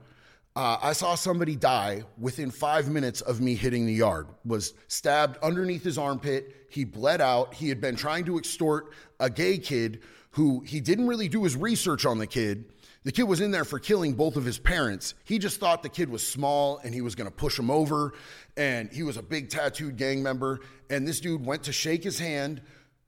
uh, 0.57 0.79
I 0.81 0.95
saw 0.95 1.17
somebody 1.17 1.55
die 1.55 2.05
within 2.17 2.51
five 2.51 2.89
minutes 2.89 3.21
of 3.21 3.39
me 3.39 3.55
hitting 3.55 3.85
the 3.85 3.93
yard. 3.93 4.29
Was 4.47 4.73
stabbed 4.89 5.37
underneath 5.43 5.85
his 5.85 5.99
armpit. 5.99 6.67
He 6.71 6.85
bled 6.85 7.21
out. 7.21 7.53
He 7.53 7.69
had 7.69 7.79
been 7.79 7.95
trying 7.95 8.25
to 8.25 8.39
extort 8.39 8.95
a 9.21 9.29
gay 9.29 9.59
kid 9.59 10.01
who 10.31 10.61
he 10.61 10.81
didn't 10.81 11.07
really 11.07 11.29
do 11.29 11.45
his 11.45 11.57
research 11.57 12.07
on 12.07 12.17
the 12.17 12.27
kid. 12.27 12.73
The 13.05 13.13
kid 13.13 13.25
was 13.25 13.43
in 13.43 13.51
there 13.51 13.67
for 13.67 13.79
killing 13.79 14.15
both 14.15 14.37
of 14.37 14.47
his 14.47 14.59
parents. 14.59 15.15
He 15.25 15.39
just 15.39 15.61
thought 15.61 15.83
the 15.83 15.91
kid 15.91 16.09
was 16.09 16.27
small 16.27 16.81
and 16.83 16.95
he 16.95 17.03
was 17.03 17.17
going 17.17 17.29
to 17.29 17.37
push 17.37 17.59
him 17.59 17.71
over. 17.71 18.15
And 18.57 18.91
he 18.91 19.03
was 19.03 19.19
a 19.19 19.23
big 19.23 19.51
tattooed 19.51 19.99
gang 19.99 20.23
member. 20.23 20.61
And 20.89 21.07
this 21.07 21.21
dude 21.21 21.45
went 21.45 21.65
to 21.65 21.73
shake 21.73 22.03
his 22.03 22.19
hand, 22.19 22.63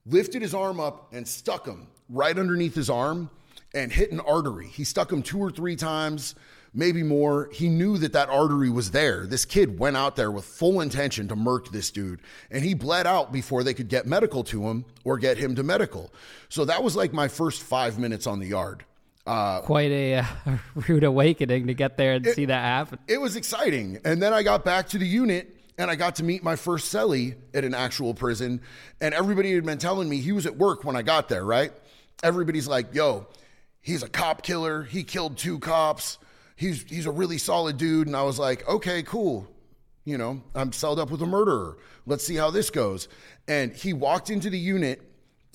lifted 0.05 0.43
his 0.43 0.53
arm 0.53 0.81
up 0.81 1.15
and 1.15 1.27
stuck 1.27 1.67
him 1.67 1.89
right 2.09 2.39
underneath 2.39 2.75
his 2.75 2.91
arm 2.91 3.31
and 3.75 3.93
hit 3.93 4.13
an 4.13 4.21
artery. 4.21 4.69
He 4.69 4.85
stuck 4.85 5.13
him 5.13 5.23
two 5.23 5.39
or 5.39 5.51
three 5.51 5.77
times, 5.77 6.35
maybe 6.73 7.03
more. 7.03 7.49
He 7.53 7.69
knew 7.69 7.99
that 7.99 8.13
that 8.13 8.29
artery 8.29 8.71
was 8.71 8.93
there. 8.93 9.27
This 9.27 9.45
kid 9.45 9.79
went 9.79 9.97
out 9.97 10.17
there 10.17 10.31
with 10.31 10.45
full 10.45 10.81
intention 10.81 11.29
to 11.29 11.37
murk 11.37 11.71
this 11.71 11.91
dude, 11.91 12.21
and 12.51 12.65
he 12.65 12.75
bled 12.75 13.07
out 13.07 13.33
before 13.33 13.65
they 13.65 13.75
could 13.75 13.89
get 13.89 14.07
medical 14.07 14.45
to 14.45 14.69
him 14.69 14.85
or 15.05 15.19
get 15.19 15.39
him 15.39 15.55
to 15.57 15.63
medical. 15.63 16.13
So 16.49 16.65
that 16.65 16.83
was 16.83 16.95
like 16.95 17.13
my 17.13 17.29
first 17.29 17.63
five 17.63 17.99
minutes 17.99 18.27
on 18.27 18.39
the 18.39 18.47
yard. 18.47 18.85
Uh, 19.27 19.63
Quite 19.63 19.91
a 19.91 20.17
uh, 20.17 20.25
rude 20.89 21.05
awakening 21.05 21.67
to 21.67 21.75
get 21.75 21.97
there 21.97 22.15
and 22.15 22.27
it, 22.27 22.35
see 22.35 22.45
that 22.45 22.63
happen. 22.63 22.99
It 23.09 23.21
was 23.21 23.37
exciting. 23.37 23.99
And 24.05 24.23
then 24.23 24.35
I 24.35 24.43
got 24.43 24.65
back 24.65 24.89
to 24.91 24.99
the 24.99 25.07
unit 25.07 25.57
and 25.79 25.91
I 25.91 25.97
got 25.97 26.17
to 26.17 26.25
meet 26.25 26.43
my 26.43 26.57
first 26.57 26.93
cellie 26.93 27.35
at 27.55 27.65
an 27.65 27.75
actual 27.75 28.13
prison. 28.13 28.61
And 29.01 29.15
everybody 29.15 29.55
had 29.55 29.65
been 29.65 29.79
telling 29.79 30.09
me 30.09 30.19
he 30.19 30.33
was 30.33 30.45
at 30.45 30.57
work 30.57 30.85
when 30.85 30.95
I 30.95 31.03
got 31.03 31.29
there, 31.29 31.45
right? 31.45 31.73
Everybody's 32.23 32.69
like, 32.69 32.95
yo, 32.95 33.27
he's 33.81 34.03
a 34.03 34.09
cop 34.09 34.43
killer. 34.43 34.83
He 34.83 35.05
killed 35.05 35.37
two 35.37 35.59
cops. 35.59 36.19
He's 36.57 36.83
he's 36.83 37.07
a 37.07 37.11
really 37.11 37.39
solid 37.39 37.77
dude. 37.77 38.07
And 38.07 38.17
I 38.17 38.23
was 38.23 38.39
like, 38.39 38.67
okay, 38.69 39.03
cool. 39.03 39.49
You 40.05 40.19
know, 40.19 40.43
I'm 40.55 40.73
celled 40.73 40.99
up 40.99 41.11
with 41.11 41.23
a 41.23 41.27
murderer. 41.27 41.79
Let's 42.07 42.27
see 42.27 42.35
how 42.37 42.51
this 42.51 42.71
goes. 42.71 43.09
And 43.49 43.73
he 43.73 43.93
walked 43.93 44.31
into 44.31 44.51
the 44.51 44.59
unit 44.59 45.01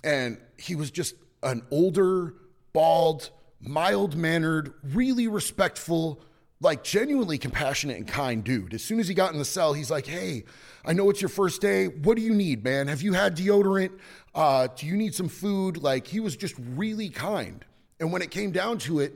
and 0.03 0.37
he 0.57 0.75
was 0.75 0.89
just 0.91 1.15
an 1.43 1.63
older, 1.71 2.33
bald, 2.73 3.29
mild 3.61 4.15
mannered, 4.15 4.73
really 4.83 5.27
respectful 5.27 6.21
like 6.61 6.83
genuinely 6.83 7.37
compassionate 7.37 7.97
and 7.97 8.07
kind 8.07 8.43
dude. 8.43 8.73
As 8.73 8.83
soon 8.83 8.99
as 8.99 9.07
he 9.07 9.13
got 9.13 9.31
in 9.31 9.39
the 9.39 9.45
cell, 9.45 9.73
he's 9.73 9.89
like, 9.89 10.05
"Hey, 10.05 10.43
I 10.85 10.93
know 10.93 11.09
it's 11.09 11.21
your 11.21 11.29
first 11.29 11.61
day. 11.61 11.87
What 11.87 12.17
do 12.17 12.21
you 12.23 12.33
need, 12.33 12.63
man? 12.63 12.87
Have 12.87 13.01
you 13.01 13.13
had 13.13 13.37
deodorant? 13.37 13.97
Uh, 14.35 14.67
do 14.75 14.85
you 14.85 14.97
need 14.97 15.15
some 15.15 15.29
food?" 15.29 15.77
Like 15.77 16.07
he 16.07 16.19
was 16.19 16.35
just 16.35 16.55
really 16.57 17.09
kind. 17.09 17.63
And 17.99 18.11
when 18.11 18.21
it 18.21 18.31
came 18.31 18.51
down 18.51 18.77
to 18.79 18.99
it, 18.99 19.13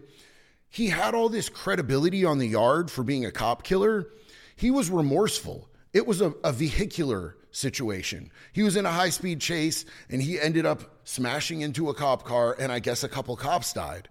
he 0.70 0.88
had 0.88 1.14
all 1.14 1.30
this 1.30 1.50
credibility 1.50 2.26
on 2.26 2.38
the 2.38 2.48
yard 2.48 2.90
for 2.90 3.04
being 3.04 3.26
a 3.26 3.32
cop 3.32 3.64
killer. 3.64 4.08
He 4.56 4.72
was 4.72 4.90
remorseful. 4.90 5.70
It 5.94 6.08
was 6.08 6.22
a, 6.22 6.34
a 6.44 6.52
vehicular 6.52 7.38
situation. 7.52 8.32
He 8.52 8.64
was 8.64 8.76
in 8.76 8.86
a 8.86 8.92
high 8.92 9.10
speed 9.10 9.40
chase 9.40 9.86
and 10.10 10.22
he 10.22 10.40
ended 10.40 10.66
up 10.66 10.82
smashing 11.04 11.62
into 11.62 11.90
a 11.90 11.94
cop 11.94 12.24
car, 12.24 12.56
and 12.60 12.72
I 12.72 12.80
guess 12.80 13.04
a 13.04 13.10
couple 13.10 13.36
cops 13.36 13.74
died. 13.74 14.10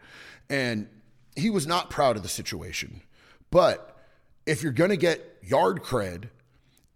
And 0.48 0.88
he 1.34 1.50
was 1.50 1.66
not 1.66 1.90
proud 1.90 2.16
of 2.16 2.22
the 2.22 2.28
situation. 2.28 3.02
But 3.52 3.96
if 4.46 4.62
you're 4.62 4.72
gonna 4.72 4.96
get 4.96 5.38
yard 5.42 5.82
cred 5.82 6.30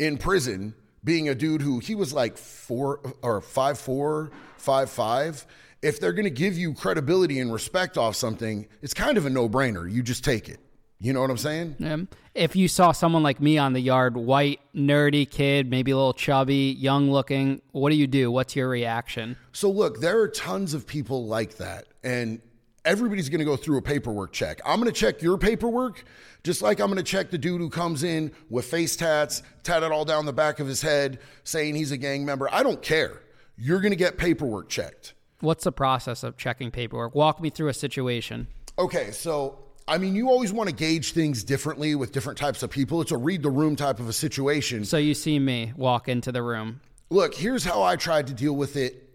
in 0.01 0.19
prison, 0.19 0.75
being 1.05 1.29
a 1.29 1.35
dude 1.35 1.63
who 1.63 1.79
he 1.79 1.95
was 1.95 2.13
like 2.13 2.37
four 2.37 3.01
or 3.23 3.41
five 3.41 3.79
four, 3.79 4.33
five 4.57 4.91
five, 4.91 5.47
if 5.83 6.01
they're 6.01 6.15
gonna 6.15 6.31
give 6.31 6.59
you 6.59 6.73
credibility 6.75 7.39
and 7.39 7.53
respect 7.53 7.97
off 7.99 8.17
something, 8.17 8.67
it's 8.83 8.95
kind 8.95 9.19
of 9.19 9.27
a 9.27 9.31
no 9.31 9.49
brainer. 9.49 9.89
You 9.89 10.03
just 10.03 10.25
take 10.25 10.49
it. 10.49 10.59
You 10.99 11.13
know 11.13 11.21
what 11.21 11.29
I'm 11.29 11.37
saying? 11.37 11.77
Um, 11.85 12.09
if 12.35 12.57
you 12.57 12.69
saw 12.69 12.93
someone 12.93 13.23
like 13.23 13.39
me 13.39 13.59
on 13.59 13.75
the 13.75 13.81
yard, 13.81 14.17
white, 14.17 14.61
nerdy 14.75 15.31
kid, 15.31 15.71
maybe 15.71 15.91
a 15.91 15.97
little 15.97 16.15
chubby, 16.15 16.75
young 16.79 17.11
looking, 17.11 17.61
what 17.73 17.91
do 17.91 17.97
you 17.97 18.07
do? 18.07 18.31
What's 18.31 18.57
your 18.57 18.71
reaction? 18.71 19.37
So, 19.53 19.71
look, 19.71 20.01
there 20.01 20.19
are 20.21 20.29
tons 20.29 20.73
of 20.73 20.87
people 20.87 21.27
like 21.27 21.59
that. 21.59 21.89
And 22.03 22.41
everybody's 22.87 23.29
going 23.29 23.41
to 23.41 23.45
go 23.45 23.57
through 23.57 23.77
a 23.77 23.83
paperwork 23.83 24.33
check. 24.33 24.61
I'm 24.65 24.81
going 24.81 24.93
to 24.93 24.99
check 24.99 25.21
your 25.21 25.37
paperwork 25.37 26.05
just 26.45 26.63
like 26.63 26.81
I'm 26.81 26.87
going 26.87 26.97
to 26.97 27.03
check 27.03 27.31
the 27.31 27.39
dude 27.39 27.61
who 27.61 27.69
comes 27.69 28.05
in 28.05 28.33
with 28.49 28.65
face 28.65 28.97
tats, 28.97 29.43
tatted 29.65 29.91
all 29.91 30.05
down 30.05 30.25
the 30.25 30.33
back 30.33 30.61
of 30.61 30.69
his 30.69 30.81
head, 30.81 31.19
saying 31.43 31.75
he's 31.75 31.91
a 31.91 31.97
gang 31.97 32.25
member. 32.25 32.49
I 32.53 32.63
don't 32.63 32.81
care. 32.81 33.21
You're 33.59 33.81
going 33.81 33.91
to 33.91 33.97
get 33.97 34.17
paperwork 34.17 34.69
checked. 34.69 35.15
What's 35.41 35.65
the 35.65 35.73
process 35.73 36.23
of 36.23 36.37
checking 36.37 36.71
paperwork? 36.71 37.15
Walk 37.15 37.43
me 37.43 37.51
through 37.51 37.69
a 37.69 37.75
situation. 37.75 38.47
Okay, 38.79 39.11
so 39.11 39.59
I 39.89 39.99
mean, 39.99 40.15
you 40.15 40.31
always 40.31 40.53
want 40.53 40.69
to 40.69 40.75
gauge 40.75 41.13
things 41.13 41.45
differently 41.45 41.95
with 41.95 42.13
different 42.13 42.39
types 42.39 42.63
of 42.63 42.71
people. 42.71 43.01
It's 43.01 43.13
a 43.13 43.17
read 43.17 43.43
the 43.43 43.51
room 43.51 43.77
type 43.77 43.99
of 43.99 44.09
a 44.09 44.13
situation. 44.13 44.85
So 44.85 44.97
you 44.97 45.15
see 45.15 45.39
me 45.39 45.73
walk 45.77 46.09
into 46.09 46.33
the 46.33 46.43
room. 46.43 46.81
Look, 47.11 47.35
here's 47.35 47.65
how 47.65 47.83
I 47.83 47.97
tried 47.97 48.27
to 48.29 48.35
deal 48.35 48.55
with 48.55 48.77
it 48.77 49.06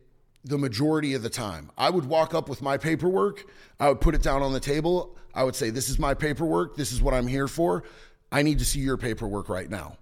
the 0.43 0.57
majority 0.57 1.13
of 1.13 1.21
the 1.21 1.29
time. 1.29 1.71
I 1.77 1.89
would 1.89 2.05
walk 2.05 2.33
up 2.33 2.49
with 2.49 2.61
my 2.61 2.77
paperwork, 2.77 3.45
I 3.79 3.89
would 3.89 4.01
put 4.01 4.15
it 4.15 4.23
down 4.23 4.41
on 4.41 4.53
the 4.53 4.59
table. 4.59 5.15
I 5.33 5.43
would 5.43 5.55
say, 5.55 5.69
This 5.69 5.89
is 5.89 5.97
my 5.97 6.13
paperwork. 6.13 6.75
This 6.75 6.91
is 6.91 7.01
what 7.01 7.13
I'm 7.13 7.27
here 7.27 7.47
for. 7.47 7.83
I 8.31 8.41
need 8.41 8.59
to 8.59 8.65
see 8.65 8.79
your 8.79 8.97
paperwork 8.97 9.49
right 9.49 9.69
now. 9.69 9.97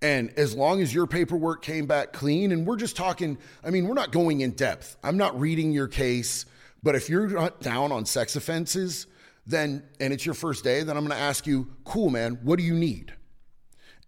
And 0.00 0.30
as 0.36 0.54
long 0.54 0.80
as 0.80 0.94
your 0.94 1.06
paperwork 1.06 1.62
came 1.62 1.86
back 1.86 2.12
clean, 2.12 2.52
and 2.52 2.66
we're 2.66 2.76
just 2.76 2.96
talking, 2.96 3.36
I 3.64 3.70
mean, 3.70 3.88
we're 3.88 3.94
not 3.94 4.12
going 4.12 4.42
in 4.42 4.52
depth. 4.52 4.96
I'm 5.02 5.16
not 5.16 5.38
reading 5.38 5.72
your 5.72 5.88
case, 5.88 6.46
but 6.82 6.94
if 6.94 7.08
you're 7.08 7.26
not 7.28 7.60
down 7.60 7.90
on 7.90 8.06
sex 8.06 8.36
offenses, 8.36 9.06
then, 9.46 9.82
and 9.98 10.12
it's 10.12 10.24
your 10.24 10.34
first 10.34 10.62
day, 10.62 10.82
then 10.82 10.96
I'm 10.96 11.04
gonna 11.04 11.20
ask 11.20 11.46
you, 11.46 11.68
cool, 11.84 12.10
man, 12.10 12.38
what 12.42 12.58
do 12.58 12.64
you 12.64 12.74
need? 12.74 13.12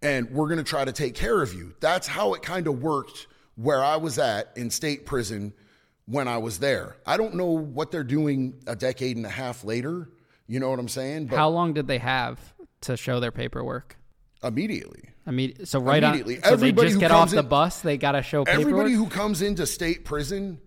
And 0.01 0.29
we're 0.31 0.47
gonna 0.47 0.63
try 0.63 0.85
to 0.85 0.93
take 0.93 1.13
care 1.13 1.41
of 1.41 1.53
you. 1.53 1.73
That's 1.81 2.07
how 2.07 2.35
it 2.35 2.41
kind 2.41 2.67
of 2.67 2.81
worked 2.81 3.27
where 3.55 3.83
I 3.83 3.97
was 3.97 4.17
at 4.17 4.51
in 4.55 4.69
state 4.69 5.05
prison 5.05 5.53
when 6.05 6.27
I 6.27 6.37
was 6.37 6.59
there. 6.59 6.97
I 7.05 7.17
don't 7.17 7.35
know 7.35 7.45
what 7.45 7.91
they're 7.91 8.03
doing 8.03 8.61
a 8.67 8.75
decade 8.75 9.17
and 9.17 9.25
a 9.25 9.29
half 9.29 9.63
later. 9.63 10.09
You 10.47 10.59
know 10.59 10.69
what 10.69 10.79
I'm 10.79 10.87
saying? 10.87 11.27
But 11.27 11.37
How 11.37 11.49
long 11.49 11.73
did 11.73 11.87
they 11.87 11.99
have 11.99 12.39
to 12.81 12.97
show 12.97 13.19
their 13.19 13.31
paperwork? 13.31 13.97
Immediately. 14.43 15.11
I 15.25 15.31
mean, 15.31 15.65
so 15.65 15.79
right 15.79 16.03
immediately. 16.03 16.37
On, 16.37 16.43
so 16.43 16.49
everybody 16.53 16.87
they 16.87 16.91
just 16.93 16.99
get 16.99 17.11
off 17.11 17.29
the 17.29 17.43
bus. 17.43 17.81
They 17.81 17.97
got 17.97 18.13
to 18.13 18.23
show 18.23 18.43
paperwork. 18.43 18.67
Everybody 18.67 18.93
who 18.93 19.07
comes 19.07 19.41
into 19.41 19.67
state 19.67 20.03
prison 20.03 20.59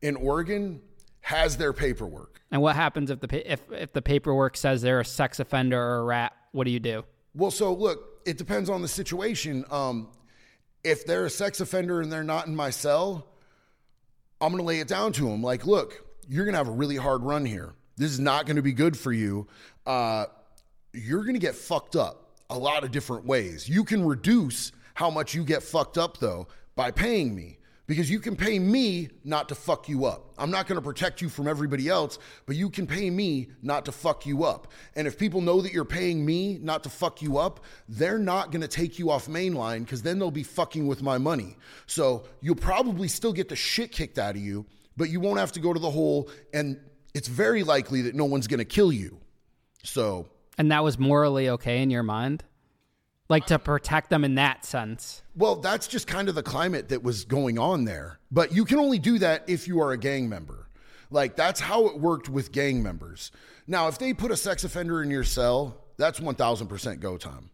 in 0.00 0.16
Oregon 0.16 0.80
has 1.20 1.56
their 1.58 1.72
paperwork. 1.72 2.40
And 2.50 2.62
what 2.62 2.74
happens 2.74 3.10
if 3.10 3.20
the 3.20 3.52
if 3.52 3.60
if 3.70 3.92
the 3.92 4.00
paperwork 4.00 4.56
says 4.56 4.80
they're 4.80 5.00
a 5.00 5.04
sex 5.04 5.38
offender 5.38 5.80
or 5.80 5.98
a 5.98 6.04
rat? 6.04 6.32
What 6.52 6.64
do 6.64 6.70
you 6.70 6.80
do? 6.80 7.04
Well, 7.34 7.50
so 7.50 7.72
look, 7.74 8.22
it 8.24 8.38
depends 8.38 8.70
on 8.70 8.80
the 8.80 8.88
situation. 8.88 9.64
Um, 9.70 10.08
if 10.84 11.06
they're 11.06 11.26
a 11.26 11.30
sex 11.30 11.60
offender 11.60 12.00
and 12.00 12.10
they're 12.10 12.24
not 12.24 12.46
in 12.46 12.54
my 12.54 12.70
cell, 12.70 13.26
I'm 14.40 14.52
going 14.52 14.62
to 14.62 14.66
lay 14.66 14.80
it 14.80 14.88
down 14.88 15.12
to 15.14 15.24
them. 15.24 15.42
Like, 15.42 15.66
look, 15.66 16.04
you're 16.28 16.44
going 16.44 16.54
to 16.54 16.58
have 16.58 16.68
a 16.68 16.72
really 16.72 16.96
hard 16.96 17.22
run 17.22 17.44
here. 17.44 17.74
This 17.96 18.10
is 18.10 18.20
not 18.20 18.46
going 18.46 18.56
to 18.56 18.62
be 18.62 18.72
good 18.72 18.96
for 18.96 19.12
you. 19.12 19.48
Uh, 19.84 20.26
you're 20.92 21.22
going 21.22 21.34
to 21.34 21.40
get 21.40 21.54
fucked 21.54 21.96
up 21.96 22.30
a 22.50 22.58
lot 22.58 22.84
of 22.84 22.90
different 22.90 23.24
ways. 23.24 23.68
You 23.68 23.84
can 23.84 24.04
reduce 24.04 24.72
how 24.94 25.10
much 25.10 25.34
you 25.34 25.44
get 25.44 25.62
fucked 25.62 25.98
up, 25.98 26.18
though, 26.18 26.48
by 26.76 26.90
paying 26.90 27.34
me 27.34 27.58
because 27.88 28.10
you 28.10 28.20
can 28.20 28.36
pay 28.36 28.58
me 28.58 29.08
not 29.24 29.48
to 29.48 29.54
fuck 29.54 29.88
you 29.88 30.04
up. 30.04 30.34
I'm 30.36 30.50
not 30.50 30.68
going 30.68 30.76
to 30.76 30.82
protect 30.82 31.22
you 31.22 31.30
from 31.30 31.48
everybody 31.48 31.88
else, 31.88 32.18
but 32.44 32.54
you 32.54 32.68
can 32.68 32.86
pay 32.86 33.08
me 33.08 33.48
not 33.62 33.86
to 33.86 33.92
fuck 33.92 34.26
you 34.26 34.44
up. 34.44 34.70
And 34.94 35.08
if 35.08 35.18
people 35.18 35.40
know 35.40 35.62
that 35.62 35.72
you're 35.72 35.86
paying 35.86 36.24
me 36.24 36.58
not 36.60 36.84
to 36.84 36.90
fuck 36.90 37.22
you 37.22 37.38
up, 37.38 37.64
they're 37.88 38.18
not 38.18 38.52
going 38.52 38.60
to 38.60 38.68
take 38.68 38.98
you 38.98 39.10
off 39.10 39.26
mainline 39.26 39.80
because 39.80 40.02
then 40.02 40.18
they'll 40.18 40.30
be 40.30 40.42
fucking 40.42 40.86
with 40.86 41.02
my 41.02 41.16
money. 41.16 41.56
So 41.86 42.26
you'll 42.42 42.56
probably 42.56 43.08
still 43.08 43.32
get 43.32 43.48
the 43.48 43.56
shit 43.56 43.90
kicked 43.90 44.18
out 44.18 44.36
of 44.36 44.42
you, 44.42 44.66
but 44.98 45.08
you 45.08 45.18
won't 45.18 45.38
have 45.38 45.52
to 45.52 45.60
go 45.60 45.72
to 45.72 45.80
the 45.80 45.90
hole. 45.90 46.30
And 46.52 46.78
it's 47.14 47.28
very 47.28 47.64
likely 47.64 48.02
that 48.02 48.14
no 48.14 48.26
one's 48.26 48.46
going 48.46 48.58
to 48.58 48.66
kill 48.66 48.92
you. 48.92 49.18
So. 49.82 50.28
And 50.58 50.70
that 50.72 50.84
was 50.84 50.98
morally 50.98 51.48
okay 51.48 51.82
in 51.82 51.88
your 51.88 52.02
mind? 52.02 52.44
Like 53.28 53.46
to 53.46 53.58
protect 53.58 54.10
them 54.10 54.24
in 54.24 54.36
that 54.36 54.64
sense. 54.64 55.22
Well, 55.36 55.56
that's 55.56 55.86
just 55.86 56.06
kind 56.06 56.28
of 56.28 56.34
the 56.34 56.42
climate 56.42 56.88
that 56.88 57.02
was 57.02 57.24
going 57.24 57.58
on 57.58 57.84
there. 57.84 58.18
But 58.30 58.52
you 58.52 58.64
can 58.64 58.78
only 58.78 58.98
do 58.98 59.18
that 59.18 59.44
if 59.48 59.68
you 59.68 59.80
are 59.80 59.92
a 59.92 59.98
gang 59.98 60.28
member. 60.28 60.68
Like 61.10 61.36
that's 61.36 61.60
how 61.60 61.86
it 61.86 61.98
worked 61.98 62.28
with 62.28 62.52
gang 62.52 62.82
members. 62.82 63.30
Now, 63.66 63.88
if 63.88 63.98
they 63.98 64.14
put 64.14 64.30
a 64.30 64.36
sex 64.36 64.64
offender 64.64 65.02
in 65.02 65.10
your 65.10 65.24
cell, 65.24 65.84
that's 65.96 66.20
1000% 66.20 67.00
go 67.00 67.16
time. 67.16 67.50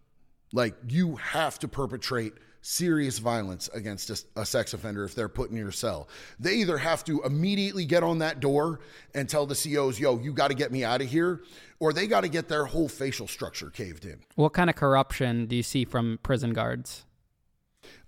Like 0.52 0.74
you 0.88 1.16
have 1.16 1.58
to 1.60 1.68
perpetrate 1.68 2.34
serious 2.64 3.18
violence 3.18 3.68
against 3.74 4.08
a, 4.08 4.40
a, 4.40 4.46
sex 4.46 4.72
offender 4.72 5.04
if 5.04 5.14
they're 5.14 5.28
put 5.28 5.50
in 5.50 5.56
your 5.56 5.70
cell. 5.70 6.08
They 6.40 6.54
either 6.54 6.78
have 6.78 7.04
to 7.04 7.22
immediately 7.22 7.84
get 7.84 8.02
on 8.02 8.18
that 8.18 8.40
door 8.40 8.80
and 9.14 9.28
tell 9.28 9.44
the 9.44 9.54
COs, 9.54 10.00
yo, 10.00 10.18
you 10.18 10.32
got 10.32 10.48
to 10.48 10.54
get 10.54 10.72
me 10.72 10.82
out 10.82 11.02
of 11.02 11.08
here, 11.08 11.42
or 11.78 11.92
they 11.92 12.06
got 12.06 12.22
to 12.22 12.28
get 12.28 12.48
their 12.48 12.64
whole 12.64 12.88
facial 12.88 13.28
structure 13.28 13.68
caved 13.68 14.06
in. 14.06 14.18
What 14.36 14.54
kind 14.54 14.70
of 14.70 14.76
corruption 14.76 15.44
do 15.46 15.56
you 15.56 15.62
see 15.62 15.84
from 15.84 16.18
prison 16.22 16.54
guards? 16.54 17.04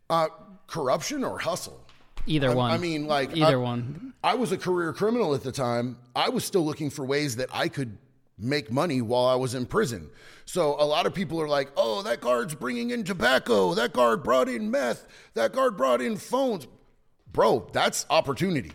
Uh, 0.08 0.28
corruption 0.66 1.22
or 1.22 1.38
hustle? 1.38 1.86
Either 2.26 2.50
I, 2.50 2.54
one. 2.54 2.70
I 2.70 2.78
mean, 2.78 3.06
like 3.06 3.36
either 3.36 3.58
I, 3.58 3.62
one. 3.62 4.14
I 4.24 4.34
was 4.34 4.52
a 4.52 4.58
career 4.58 4.94
criminal 4.94 5.34
at 5.34 5.42
the 5.42 5.52
time. 5.52 5.98
I 6.14 6.30
was 6.30 6.44
still 6.46 6.64
looking 6.64 6.88
for 6.88 7.04
ways 7.04 7.36
that 7.36 7.50
I 7.52 7.68
could 7.68 7.98
make 8.38 8.70
money 8.70 9.00
while 9.00 9.26
I 9.26 9.34
was 9.34 9.54
in 9.54 9.66
prison. 9.66 10.10
So 10.44 10.76
a 10.78 10.84
lot 10.84 11.06
of 11.06 11.14
people 11.14 11.40
are 11.40 11.48
like, 11.48 11.70
oh, 11.76 12.02
that 12.02 12.20
guard's 12.20 12.54
bringing 12.54 12.90
in 12.90 13.04
tobacco. 13.04 13.74
That 13.74 13.92
guard 13.92 14.22
brought 14.22 14.48
in 14.48 14.70
meth. 14.70 15.06
That 15.34 15.52
guard 15.52 15.76
brought 15.76 16.00
in 16.00 16.16
phones. 16.16 16.66
Bro, 17.32 17.70
that's 17.72 18.06
opportunity. 18.10 18.72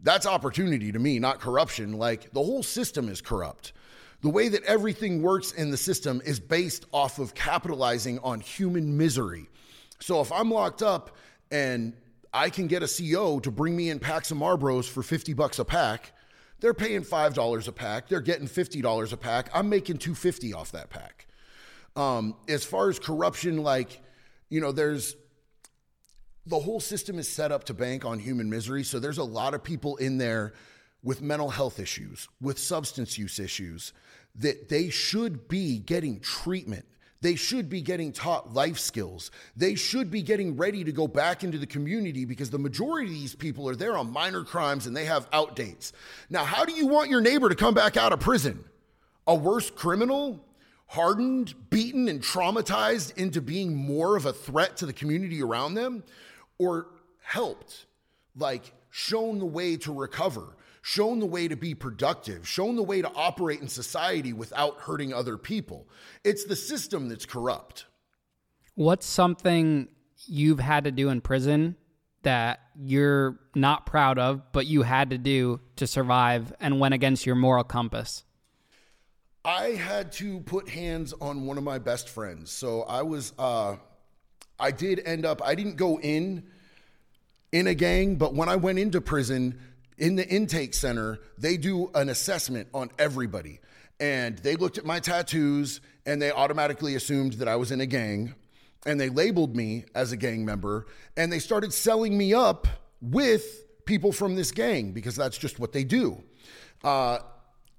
That's 0.00 0.26
opportunity 0.26 0.92
to 0.92 0.98
me, 0.98 1.18
not 1.18 1.40
corruption. 1.40 1.94
Like 1.94 2.32
the 2.32 2.42
whole 2.42 2.62
system 2.62 3.08
is 3.08 3.20
corrupt. 3.20 3.72
The 4.20 4.28
way 4.28 4.48
that 4.48 4.64
everything 4.64 5.22
works 5.22 5.52
in 5.52 5.70
the 5.70 5.76
system 5.76 6.20
is 6.24 6.40
based 6.40 6.86
off 6.92 7.18
of 7.18 7.34
capitalizing 7.34 8.18
on 8.20 8.40
human 8.40 8.96
misery. 8.96 9.48
So 10.00 10.20
if 10.20 10.32
I'm 10.32 10.50
locked 10.50 10.82
up 10.82 11.16
and 11.50 11.92
I 12.32 12.50
can 12.50 12.66
get 12.66 12.82
a 12.82 12.88
CO 12.88 13.38
to 13.40 13.50
bring 13.50 13.76
me 13.76 13.90
in 13.90 13.98
packs 13.98 14.30
of 14.30 14.38
Marlboros 14.38 14.88
for 14.88 15.02
50 15.02 15.34
bucks 15.34 15.58
a 15.58 15.64
pack, 15.64 16.12
they're 16.60 16.74
paying 16.74 17.02
$5 17.02 17.68
a 17.68 17.72
pack. 17.72 18.08
They're 18.08 18.20
getting 18.20 18.48
$50 18.48 19.12
a 19.12 19.16
pack. 19.16 19.50
I'm 19.54 19.68
making 19.68 19.98
250 19.98 20.54
off 20.54 20.72
that 20.72 20.90
pack. 20.90 21.26
Um, 21.96 22.36
as 22.48 22.64
far 22.64 22.88
as 22.88 22.98
corruption, 22.98 23.62
like, 23.62 24.00
you 24.48 24.60
know, 24.60 24.72
there's 24.72 25.16
the 26.46 26.58
whole 26.58 26.80
system 26.80 27.18
is 27.18 27.28
set 27.28 27.52
up 27.52 27.64
to 27.64 27.74
bank 27.74 28.04
on 28.04 28.18
human 28.18 28.48
misery. 28.48 28.82
So 28.82 28.98
there's 28.98 29.18
a 29.18 29.24
lot 29.24 29.54
of 29.54 29.62
people 29.62 29.96
in 29.96 30.18
there 30.18 30.54
with 31.02 31.20
mental 31.20 31.50
health 31.50 31.78
issues, 31.78 32.28
with 32.40 32.58
substance 32.58 33.18
use 33.18 33.38
issues, 33.38 33.92
that 34.34 34.68
they 34.68 34.88
should 34.88 35.48
be 35.48 35.78
getting 35.78 36.20
treatment 36.20 36.86
they 37.20 37.34
should 37.34 37.68
be 37.68 37.80
getting 37.80 38.12
taught 38.12 38.54
life 38.54 38.78
skills. 38.78 39.30
They 39.56 39.74
should 39.74 40.10
be 40.10 40.22
getting 40.22 40.56
ready 40.56 40.84
to 40.84 40.92
go 40.92 41.08
back 41.08 41.42
into 41.42 41.58
the 41.58 41.66
community 41.66 42.24
because 42.24 42.50
the 42.50 42.58
majority 42.58 43.08
of 43.08 43.14
these 43.14 43.34
people 43.34 43.68
are 43.68 43.74
there 43.74 43.96
on 43.96 44.12
minor 44.12 44.44
crimes 44.44 44.86
and 44.86 44.96
they 44.96 45.04
have 45.06 45.28
outdates. 45.30 45.92
Now, 46.30 46.44
how 46.44 46.64
do 46.64 46.72
you 46.72 46.86
want 46.86 47.10
your 47.10 47.20
neighbor 47.20 47.48
to 47.48 47.56
come 47.56 47.74
back 47.74 47.96
out 47.96 48.12
of 48.12 48.20
prison? 48.20 48.64
A 49.26 49.34
worse 49.34 49.70
criminal? 49.70 50.44
Hardened, 50.86 51.54
beaten, 51.68 52.08
and 52.08 52.22
traumatized 52.22 53.16
into 53.18 53.42
being 53.42 53.74
more 53.74 54.16
of 54.16 54.24
a 54.24 54.32
threat 54.32 54.76
to 54.78 54.86
the 54.86 54.92
community 54.92 55.42
around 55.42 55.74
them? 55.74 56.04
Or 56.58 56.86
helped, 57.22 57.86
like 58.36 58.72
shown 58.90 59.38
the 59.38 59.46
way 59.46 59.76
to 59.78 59.92
recover? 59.92 60.56
Shown 60.82 61.18
the 61.18 61.26
way 61.26 61.48
to 61.48 61.56
be 61.56 61.74
productive, 61.74 62.46
shown 62.46 62.76
the 62.76 62.82
way 62.82 63.02
to 63.02 63.10
operate 63.14 63.60
in 63.60 63.68
society 63.68 64.32
without 64.32 64.80
hurting 64.80 65.12
other 65.12 65.36
people. 65.36 65.88
It's 66.24 66.44
the 66.44 66.56
system 66.56 67.08
that's 67.08 67.26
corrupt. 67.26 67.86
What's 68.74 69.06
something 69.06 69.88
you've 70.26 70.60
had 70.60 70.84
to 70.84 70.92
do 70.92 71.08
in 71.08 71.20
prison 71.20 71.76
that 72.22 72.60
you're 72.76 73.38
not 73.54 73.86
proud 73.86 74.18
of, 74.18 74.52
but 74.52 74.66
you 74.66 74.82
had 74.82 75.10
to 75.10 75.18
do 75.18 75.60
to 75.76 75.86
survive 75.86 76.52
and 76.60 76.80
went 76.80 76.94
against 76.94 77.26
your 77.26 77.36
moral 77.36 77.64
compass? 77.64 78.24
I 79.44 79.70
had 79.70 80.12
to 80.12 80.40
put 80.40 80.68
hands 80.68 81.14
on 81.20 81.46
one 81.46 81.58
of 81.58 81.64
my 81.64 81.78
best 81.78 82.08
friends. 82.08 82.50
So 82.50 82.82
I 82.82 83.02
was, 83.02 83.32
uh, 83.38 83.76
I 84.58 84.70
did 84.70 85.00
end 85.04 85.24
up, 85.24 85.40
I 85.44 85.54
didn't 85.54 85.76
go 85.76 85.98
in 86.00 86.44
in 87.52 87.66
a 87.66 87.74
gang, 87.74 88.16
but 88.16 88.34
when 88.34 88.48
I 88.48 88.56
went 88.56 88.78
into 88.78 89.00
prison, 89.00 89.58
in 89.98 90.16
the 90.16 90.26
intake 90.26 90.74
center, 90.74 91.18
they 91.36 91.56
do 91.56 91.90
an 91.94 92.08
assessment 92.08 92.68
on 92.72 92.90
everybody. 92.98 93.60
And 94.00 94.38
they 94.38 94.56
looked 94.56 94.78
at 94.78 94.84
my 94.84 95.00
tattoos 95.00 95.80
and 96.06 96.22
they 96.22 96.30
automatically 96.30 96.94
assumed 96.94 97.34
that 97.34 97.48
I 97.48 97.56
was 97.56 97.72
in 97.72 97.80
a 97.80 97.86
gang 97.86 98.34
and 98.86 99.00
they 99.00 99.08
labeled 99.08 99.56
me 99.56 99.84
as 99.94 100.12
a 100.12 100.16
gang 100.16 100.44
member 100.44 100.86
and 101.16 101.32
they 101.32 101.40
started 101.40 101.72
celling 101.72 102.16
me 102.16 102.32
up 102.32 102.68
with 103.00 103.64
people 103.84 104.12
from 104.12 104.36
this 104.36 104.52
gang 104.52 104.92
because 104.92 105.16
that's 105.16 105.36
just 105.36 105.58
what 105.58 105.72
they 105.72 105.82
do. 105.82 106.22
Uh, 106.84 107.18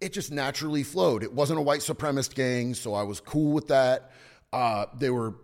it 0.02 0.12
just 0.12 0.32
naturally 0.32 0.84
flowed. 0.84 1.24
It 1.24 1.34
wasn't 1.34 1.60
a 1.60 1.62
white 1.62 1.82
supremacist 1.82 2.36
gang, 2.36 2.74
so 2.74 2.94
I 2.94 3.04
was 3.04 3.20
cool 3.20 3.54
with 3.54 3.68
that. 3.68 4.12
Uh, 4.52 4.86
they 4.98 5.10
were 5.10 5.36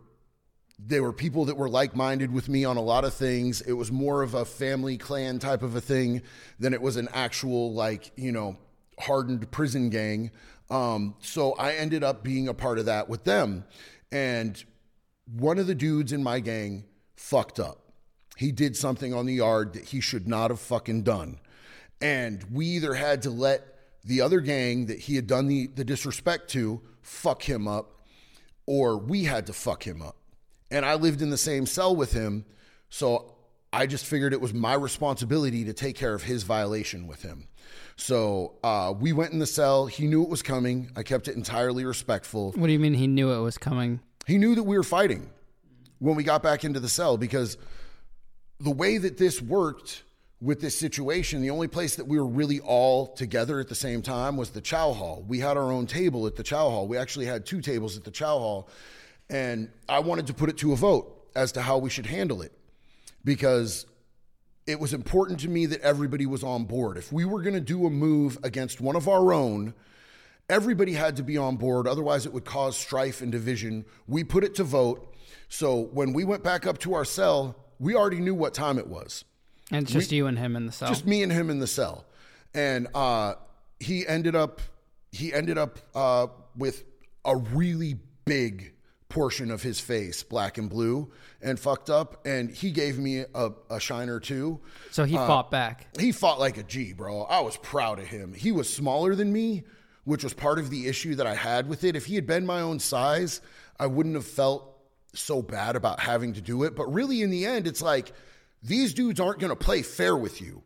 they 0.78 1.00
were 1.00 1.14
people 1.14 1.46
that 1.46 1.56
were 1.56 1.70
like-minded 1.70 2.34
with 2.34 2.50
me 2.50 2.66
on 2.66 2.78
a 2.78 2.82
lot 2.82 3.06
of 3.06 3.14
things. 3.14 3.62
It 3.62 3.74
was 3.74 3.92
more 3.92 4.22
of 4.22 4.34
a 4.34 4.46
family 4.46 4.98
clan 4.98 5.40
type 5.40 5.64
of 5.64 5.76
a 5.76 5.82
thing 5.82 6.22
than 6.60 6.74
it 6.74 6.82
was 6.82 6.98
an 6.98 7.08
actual 7.14 7.74
like 7.74 8.12
you 8.16 8.32
know 8.32 8.58
hardened 9.00 9.50
prison 9.52 9.90
gang. 9.90 10.32
Um, 10.70 11.16
so 11.20 11.54
I 11.54 11.74
ended 11.74 12.04
up 12.04 12.24
being 12.24 12.48
a 12.48 12.54
part 12.54 12.80
of 12.80 12.86
that 12.86 13.08
with 13.08 13.24
them, 13.24 13.66
and 14.12 14.64
one 15.26 15.58
of 15.58 15.68
the 15.68 15.76
dudes 15.76 16.12
in 16.12 16.24
my 16.24 16.40
gang 16.40 16.86
fucked 17.16 17.60
up. 17.60 17.80
He 18.38 18.52
did 18.52 18.76
something 18.76 19.14
on 19.14 19.26
the 19.26 19.36
yard 19.36 19.74
that 19.74 19.86
he 19.86 20.02
should 20.02 20.28
not 20.28 20.52
have 20.52 20.60
fucking 20.60 21.04
done. 21.04 21.40
And 22.02 22.44
we 22.52 22.66
either 22.68 22.94
had 22.94 23.22
to 23.24 23.30
let 23.30 23.64
the 24.04 24.22
other 24.22 24.42
gang 24.42 24.88
that 24.88 25.00
he 25.00 25.16
had 25.16 25.26
done 25.26 25.48
the, 25.48 25.68
the 25.68 25.86
disrespect 25.86 26.50
to 26.52 26.82
fuck 27.02 27.44
him 27.44 27.68
up, 27.68 28.06
or 28.66 28.98
we 28.98 29.24
had 29.24 29.48
to 29.48 29.54
fuck 29.54 29.86
him 29.86 30.02
up. 30.02 30.18
And 30.72 30.86
I 30.86 30.96
lived 30.96 31.22
in 31.22 31.30
the 31.30 31.38
same 31.38 31.66
cell 31.66 31.96
with 31.96 32.12
him. 32.12 32.46
So 32.90 33.36
I 33.72 33.86
just 33.86 34.06
figured 34.06 34.34
it 34.34 34.42
was 34.42 34.54
my 34.54 34.74
responsibility 34.74 35.66
to 35.66 35.74
take 35.74 35.96
care 35.96 36.14
of 36.14 36.24
his 36.24 36.44
violation 36.44 37.08
with 37.08 37.22
him. 37.22 37.48
So 37.98 38.56
uh, 38.64 38.94
we 38.98 39.14
went 39.14 39.34
in 39.34 39.40
the 39.40 39.46
cell. 39.46 39.86
He 39.86 40.08
knew 40.08 40.24
it 40.24 40.30
was 40.30 40.42
coming. 40.42 40.92
I 40.96 41.04
kept 41.04 41.28
it 41.28 41.36
entirely 41.36 41.86
respectful. 41.86 42.52
What 42.54 42.68
do 42.68 42.74
you 42.74 42.80
mean 42.80 42.94
he 42.94 43.08
knew 43.08 43.32
it 43.32 43.42
was 43.42 43.58
coming? 43.58 44.00
He 44.26 44.38
knew 44.38 44.56
that 44.56 44.64
we 44.64 44.78
were 44.78 44.84
fighting 44.84 45.30
when 46.00 46.16
we 46.16 46.24
got 46.24 46.44
back 46.44 46.64
into 46.64 46.80
the 46.80 46.90
cell 46.90 47.18
because 47.18 47.58
the 48.60 48.72
way 48.72 48.98
that 48.98 49.18
this 49.18 49.42
worked 49.42 50.04
with 50.42 50.62
this 50.62 50.78
situation, 50.78 51.42
the 51.42 51.50
only 51.50 51.68
place 51.68 51.96
that 51.96 52.08
we 52.08 52.20
were 52.20 52.28
really 52.28 52.60
all 52.60 53.08
together 53.08 53.60
at 53.60 53.68
the 53.68 53.76
same 53.76 54.02
time 54.02 54.38
was 54.38 54.50
the 54.50 54.62
chow 54.62 54.94
hall. 54.94 55.24
We 55.28 55.40
had 55.40 55.58
our 55.58 55.72
own 55.72 55.88
table 55.88 56.28
at 56.28 56.36
the 56.36 56.44
chow 56.44 56.70
hall. 56.70 56.88
We 56.88 56.98
actually 56.98 57.26
had 57.26 57.46
two 57.46 57.62
tables 57.62 57.98
at 57.98 58.04
the 58.04 58.12
chow 58.12 58.38
hall. 58.38 58.70
And 59.30 59.70
I 59.90 60.00
wanted 60.00 60.28
to 60.28 60.34
put 60.34 60.50
it 60.50 60.58
to 60.60 60.74
a 60.74 60.76
vote 60.76 61.30
as 61.36 61.52
to 61.54 61.62
how 61.62 61.78
we 61.78 61.90
should 61.90 62.06
handle 62.06 62.42
it 62.42 62.52
because 63.24 63.86
it 64.68 64.80
was 64.80 64.94
important 64.94 65.40
to 65.42 65.50
me 65.50 65.66
that 65.68 65.82
everybody 65.82 66.26
was 66.26 66.44
on 66.44 66.66
board. 66.66 66.98
If 66.98 67.12
we 67.12 67.26
were 67.26 67.42
going 67.42 67.54
to 67.56 67.62
do 67.62 67.86
a 67.86 67.90
move 67.90 68.38
against 68.44 68.82
one 68.82 68.96
of 68.96 69.08
our 69.08 69.34
own, 69.34 69.74
everybody 70.50 70.94
had 70.94 71.16
to 71.18 71.24
be 71.24 71.38
on 71.38 71.56
board. 71.58 71.88
Otherwise, 71.88 72.26
it 72.26 72.34
would 72.34 72.46
cause 72.46 72.78
strife 72.78 73.22
and 73.22 73.32
division. 73.32 73.86
We 74.08 74.24
put 74.24 74.44
it 74.44 74.56
to 74.56 74.64
vote. 74.64 75.14
So 75.50 75.82
when 75.94 76.14
we 76.14 76.24
went 76.24 76.44
back 76.44 76.66
up 76.66 76.78
to 76.80 76.94
our 76.94 77.06
cell, 77.06 77.56
we 77.80 77.96
already 77.96 78.20
knew 78.20 78.34
what 78.34 78.54
time 78.54 78.80
it 78.80 78.88
was. 78.88 79.26
And 79.72 79.84
it's 79.84 79.92
just 79.92 80.12
we, 80.12 80.18
you 80.18 80.28
and 80.28 80.38
him 80.38 80.56
in 80.56 80.66
the 80.66 80.72
cell. 80.72 80.88
Just 80.88 81.06
me 81.06 81.24
and 81.24 81.32
him 81.32 81.50
in 81.50 81.60
the 81.60 81.68
cell. 81.68 82.06
And 82.54 82.88
uh, 82.94 83.36
he 83.80 84.08
ended 84.08 84.36
up 84.36 84.62
he 85.12 85.34
ended 85.34 85.58
up 85.58 85.80
uh, 85.96 86.28
with 86.58 86.84
a 87.24 87.36
really 87.38 87.98
big 88.26 88.74
portion 89.10 89.52
of 89.52 89.62
his 89.62 89.80
face, 89.80 90.24
black 90.24 90.58
and 90.58 90.70
blue, 90.70 91.12
and 91.42 91.60
fucked 91.60 91.90
up. 91.90 92.26
And 92.26 92.50
he 92.50 92.72
gave 92.72 92.98
me 92.98 93.26
a, 93.34 93.52
a 93.70 93.80
shiner 93.80 94.20
too. 94.20 94.60
So 94.92 95.04
he 95.04 95.18
uh, 95.18 95.28
fought 95.28 95.52
back. 95.52 95.88
He 96.00 96.12
fought 96.12 96.40
like 96.40 96.58
a 96.58 96.64
G, 96.64 96.94
bro. 96.94 97.24
I 97.24 97.42
was 97.42 97.58
proud 97.58 98.00
of 98.00 98.08
him. 98.08 98.34
He 98.34 98.52
was 98.52 98.72
smaller 98.72 99.16
than 99.16 99.32
me, 99.32 99.64
which 100.04 100.24
was 100.24 100.34
part 100.34 100.60
of 100.60 100.70
the 100.70 100.88
issue 100.88 101.16
that 101.16 101.28
I 101.28 101.36
had 101.36 101.68
with 101.70 101.84
it. 101.84 101.96
If 101.96 102.06
he 102.06 102.16
had 102.16 102.28
been 102.28 102.46
my 102.46 102.62
own 102.62 102.80
size, 102.80 103.42
I 103.80 103.88
wouldn't 103.88 104.16
have 104.16 104.26
felt 104.26 104.72
so 105.14 105.42
bad 105.42 105.76
about 105.76 106.00
having 106.00 106.34
to 106.34 106.42
do 106.42 106.64
it. 106.64 106.76
But 106.76 106.92
really, 106.94 107.22
in 107.22 107.30
the 107.30 107.46
end, 107.46 107.68
it's 107.68 107.82
like 107.82 108.12
these 108.62 108.94
dudes 108.94 109.20
aren't 109.20 109.40
going 109.40 109.50
to 109.52 109.56
play 109.56 109.82
fair 109.82 110.16
with 110.16 110.42
you. 110.42 110.64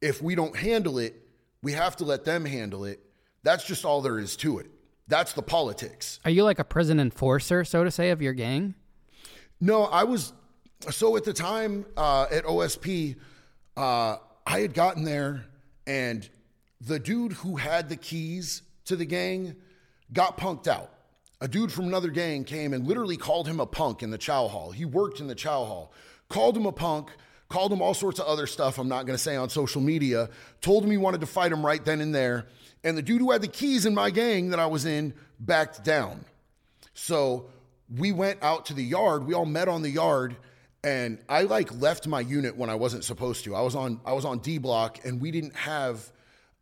If 0.00 0.22
we 0.22 0.34
don't 0.34 0.56
handle 0.56 0.98
it, 0.98 1.14
we 1.62 1.72
have 1.72 1.96
to 1.96 2.04
let 2.04 2.24
them 2.24 2.44
handle 2.44 2.84
it. 2.84 3.00
That's 3.42 3.64
just 3.64 3.84
all 3.84 4.00
there 4.00 4.18
is 4.18 4.36
to 4.36 4.58
it. 4.58 4.70
That's 5.10 5.32
the 5.32 5.42
politics. 5.42 6.20
Are 6.24 6.30
you 6.30 6.44
like 6.44 6.60
a 6.60 6.64
prison 6.64 7.00
enforcer, 7.00 7.64
so 7.64 7.82
to 7.82 7.90
say, 7.90 8.10
of 8.10 8.22
your 8.22 8.32
gang? 8.32 8.74
No, 9.60 9.84
I 9.84 10.04
was. 10.04 10.32
So 10.88 11.16
at 11.16 11.24
the 11.24 11.32
time 11.32 11.84
uh, 11.96 12.26
at 12.30 12.44
OSP, 12.44 13.16
uh, 13.76 14.16
I 14.46 14.60
had 14.60 14.72
gotten 14.72 15.04
there, 15.04 15.46
and 15.86 16.26
the 16.80 17.00
dude 17.00 17.32
who 17.32 17.56
had 17.56 17.88
the 17.88 17.96
keys 17.96 18.62
to 18.86 18.94
the 18.96 19.04
gang 19.04 19.56
got 20.12 20.38
punked 20.38 20.68
out. 20.68 20.92
A 21.40 21.48
dude 21.48 21.72
from 21.72 21.86
another 21.86 22.10
gang 22.10 22.44
came 22.44 22.72
and 22.72 22.86
literally 22.86 23.16
called 23.16 23.48
him 23.48 23.60
a 23.60 23.66
punk 23.66 24.02
in 24.02 24.10
the 24.10 24.18
chow 24.18 24.46
hall. 24.46 24.70
He 24.70 24.84
worked 24.84 25.20
in 25.20 25.26
the 25.26 25.34
chow 25.34 25.64
hall, 25.64 25.92
called 26.28 26.56
him 26.56 26.66
a 26.66 26.72
punk, 26.72 27.10
called 27.48 27.72
him 27.72 27.82
all 27.82 27.94
sorts 27.94 28.20
of 28.20 28.26
other 28.26 28.46
stuff 28.46 28.78
I'm 28.78 28.88
not 28.88 29.06
going 29.06 29.16
to 29.16 29.22
say 29.22 29.36
on 29.36 29.48
social 29.48 29.80
media, 29.80 30.30
told 30.60 30.84
him 30.84 30.90
he 30.90 30.98
wanted 30.98 31.20
to 31.22 31.26
fight 31.26 31.50
him 31.50 31.66
right 31.66 31.84
then 31.84 32.00
and 32.00 32.14
there. 32.14 32.46
And 32.82 32.96
the 32.96 33.02
dude 33.02 33.20
who 33.20 33.30
had 33.30 33.42
the 33.42 33.48
keys 33.48 33.86
in 33.86 33.94
my 33.94 34.10
gang 34.10 34.50
that 34.50 34.58
I 34.58 34.66
was 34.66 34.86
in 34.86 35.12
backed 35.38 35.84
down. 35.84 36.24
So 36.94 37.50
we 37.96 38.12
went 38.12 38.42
out 38.42 38.66
to 38.66 38.74
the 38.74 38.84
yard. 38.84 39.26
We 39.26 39.34
all 39.34 39.46
met 39.46 39.68
on 39.68 39.82
the 39.82 39.90
yard 39.90 40.36
and 40.82 41.18
I 41.28 41.42
like 41.42 41.78
left 41.80 42.06
my 42.06 42.20
unit 42.20 42.56
when 42.56 42.70
I 42.70 42.74
wasn't 42.74 43.04
supposed 43.04 43.44
to. 43.44 43.54
I 43.54 43.60
was 43.60 43.74
on 43.74 44.00
I 44.04 44.12
was 44.12 44.24
on 44.24 44.38
D 44.38 44.58
block 44.58 45.04
and 45.04 45.20
we 45.20 45.30
didn't 45.30 45.54
have 45.54 46.10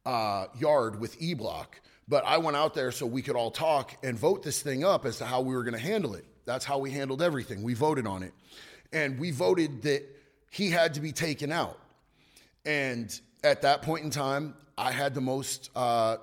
uh, 0.05 0.47
yard 0.59 0.99
with 0.99 1.21
E 1.21 1.35
block. 1.35 1.81
But 2.09 2.25
I 2.25 2.39
went 2.39 2.57
out 2.57 2.75
there 2.75 2.91
so 2.91 3.07
we 3.07 3.21
could 3.21 3.37
all 3.37 3.51
talk 3.51 3.95
and 4.03 4.19
vote 4.19 4.43
this 4.43 4.62
thing 4.62 4.83
up 4.83 5.05
as 5.05 5.19
to 5.19 5.27
how 5.27 5.43
we 5.43 5.55
were 5.55 5.62
going 5.62 5.75
to 5.75 5.81
handle 5.81 6.14
it. 6.14 6.25
That's 6.47 6.64
how 6.64 6.79
we 6.79 6.91
handled 6.91 7.21
everything. 7.21 7.62
We 7.62 7.75
voted 7.75 8.07
on 8.07 8.23
it. 8.23 8.33
And 8.93 9.19
we 9.19 9.31
voted 9.31 9.83
that 9.83 10.05
he 10.51 10.71
had 10.71 10.95
to 10.95 11.01
be 11.01 11.12
taken 11.12 11.53
out. 11.53 11.79
And 12.64 13.19
at 13.45 13.61
that 13.62 13.83
point 13.83 14.05
in 14.05 14.11
time, 14.11 14.55
I 14.79 14.93
had 14.93 15.14
the 15.14 15.20
most 15.20 15.70
uh, 15.76 16.16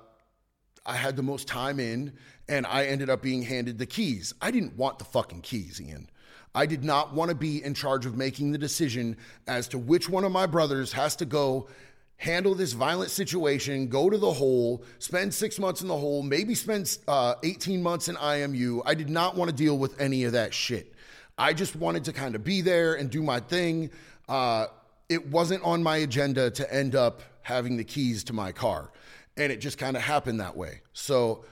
I 0.86 0.96
had 0.96 1.16
the 1.16 1.22
most 1.22 1.46
time 1.46 1.78
in, 1.78 2.12
and 2.48 2.66
I 2.66 2.86
ended 2.86 3.10
up 3.10 3.20
being 3.20 3.42
handed 3.42 3.78
the 3.78 3.86
keys. 3.86 4.34
I 4.40 4.50
didn't 4.50 4.76
want 4.76 4.98
the 4.98 5.04
fucking 5.04 5.42
keys, 5.42 5.80
Ian. 5.80 6.08
I 6.54 6.64
did 6.64 6.82
not 6.82 7.12
want 7.12 7.28
to 7.28 7.34
be 7.34 7.62
in 7.62 7.74
charge 7.74 8.06
of 8.06 8.16
making 8.16 8.52
the 8.52 8.58
decision 8.58 9.16
as 9.46 9.68
to 9.68 9.78
which 9.78 10.08
one 10.08 10.24
of 10.24 10.32
my 10.32 10.46
brothers 10.46 10.92
has 10.92 11.14
to 11.16 11.26
go 11.26 11.68
handle 12.16 12.54
this 12.54 12.72
violent 12.72 13.10
situation, 13.10 13.88
go 13.88 14.08
to 14.08 14.16
the 14.16 14.32
hole, 14.32 14.82
spend 15.00 15.34
six 15.34 15.58
months 15.58 15.82
in 15.82 15.88
the 15.88 15.96
hole, 15.96 16.22
maybe 16.22 16.54
spend 16.54 16.96
uh, 17.08 17.34
18 17.42 17.82
months 17.82 18.08
in 18.08 18.16
IMU. 18.16 18.80
I 18.86 18.94
did 18.94 19.10
not 19.10 19.36
want 19.36 19.50
to 19.50 19.56
deal 19.56 19.76
with 19.76 20.00
any 20.00 20.24
of 20.24 20.32
that 20.32 20.54
shit. 20.54 20.94
I 21.36 21.52
just 21.52 21.76
wanted 21.76 22.04
to 22.04 22.14
kind 22.14 22.34
of 22.34 22.42
be 22.42 22.62
there 22.62 22.94
and 22.94 23.10
do 23.10 23.22
my 23.22 23.40
thing. 23.40 23.90
Uh, 24.26 24.68
it 25.10 25.26
wasn't 25.28 25.62
on 25.62 25.82
my 25.82 25.98
agenda 25.98 26.50
to 26.52 26.74
end 26.74 26.94
up 26.94 27.20
having 27.46 27.76
the 27.76 27.84
keys 27.84 28.24
to 28.24 28.32
my 28.32 28.50
car. 28.50 28.90
And 29.36 29.52
it 29.52 29.58
just 29.58 29.78
kind 29.78 29.96
of 29.96 30.02
happened 30.02 30.40
that 30.40 30.56
way. 30.56 30.80
So 30.92 31.44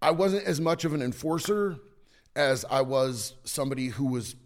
I 0.00 0.12
wasn't 0.12 0.44
as 0.44 0.60
much 0.60 0.84
of 0.84 0.94
an 0.94 1.02
enforcer 1.02 1.78
as 2.36 2.64
I 2.70 2.82
was 2.82 3.34
somebody 3.42 3.88
who 3.88 4.06
was 4.06 4.36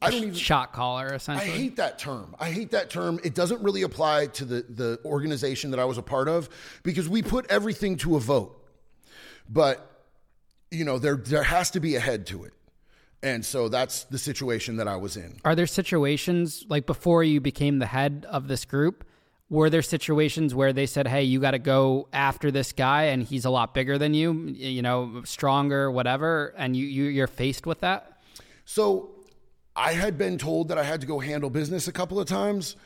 I 0.00 0.10
don't 0.10 0.22
even 0.22 0.34
shot 0.34 0.72
caller 0.72 1.12
essentially. 1.12 1.50
I 1.50 1.56
hate 1.56 1.76
that 1.76 1.98
term. 1.98 2.36
I 2.38 2.50
hate 2.50 2.70
that 2.70 2.90
term. 2.90 3.18
It 3.24 3.34
doesn't 3.34 3.60
really 3.60 3.82
apply 3.82 4.26
to 4.26 4.44
the 4.44 4.64
the 4.68 5.00
organization 5.04 5.72
that 5.72 5.80
I 5.80 5.84
was 5.84 5.98
a 5.98 6.02
part 6.02 6.28
of 6.28 6.48
because 6.84 7.08
we 7.08 7.22
put 7.22 7.50
everything 7.50 7.96
to 7.98 8.16
a 8.16 8.20
vote. 8.20 8.64
But 9.48 10.04
you 10.70 10.84
know, 10.84 11.00
there 11.00 11.16
there 11.16 11.42
has 11.42 11.72
to 11.72 11.80
be 11.80 11.96
a 11.96 12.00
head 12.00 12.24
to 12.28 12.44
it. 12.44 12.52
And 13.22 13.44
so 13.44 13.68
that's 13.68 14.04
the 14.04 14.16
situation 14.16 14.76
that 14.76 14.86
I 14.86 14.96
was 14.96 15.16
in. 15.16 15.38
Are 15.44 15.56
there 15.56 15.66
situations 15.66 16.64
like 16.68 16.86
before 16.86 17.24
you 17.24 17.40
became 17.40 17.80
the 17.80 17.86
head 17.86 18.26
of 18.30 18.46
this 18.46 18.64
group? 18.64 19.04
Were 19.50 19.68
there 19.68 19.82
situations 19.82 20.54
where 20.54 20.72
they 20.72 20.86
said, 20.86 21.06
"Hey, 21.06 21.24
you 21.24 21.40
got 21.40 21.50
to 21.50 21.58
go 21.58 22.08
after 22.12 22.50
this 22.50 22.72
guy, 22.72 23.04
and 23.04 23.22
he's 23.22 23.44
a 23.44 23.50
lot 23.50 23.74
bigger 23.74 23.98
than 23.98 24.14
you, 24.14 24.32
you 24.32 24.80
know, 24.80 25.22
stronger, 25.24 25.90
whatever," 25.90 26.54
and 26.56 26.76
you, 26.76 26.86
you 26.86 27.04
you're 27.04 27.26
faced 27.26 27.66
with 27.66 27.80
that? 27.80 28.22
So 28.64 29.10
I 29.74 29.92
had 29.92 30.16
been 30.16 30.38
told 30.38 30.68
that 30.68 30.78
I 30.78 30.84
had 30.84 31.00
to 31.00 31.06
go 31.06 31.18
handle 31.18 31.50
business 31.50 31.88
a 31.88 31.92
couple 31.92 32.20
of 32.20 32.28
times, 32.28 32.76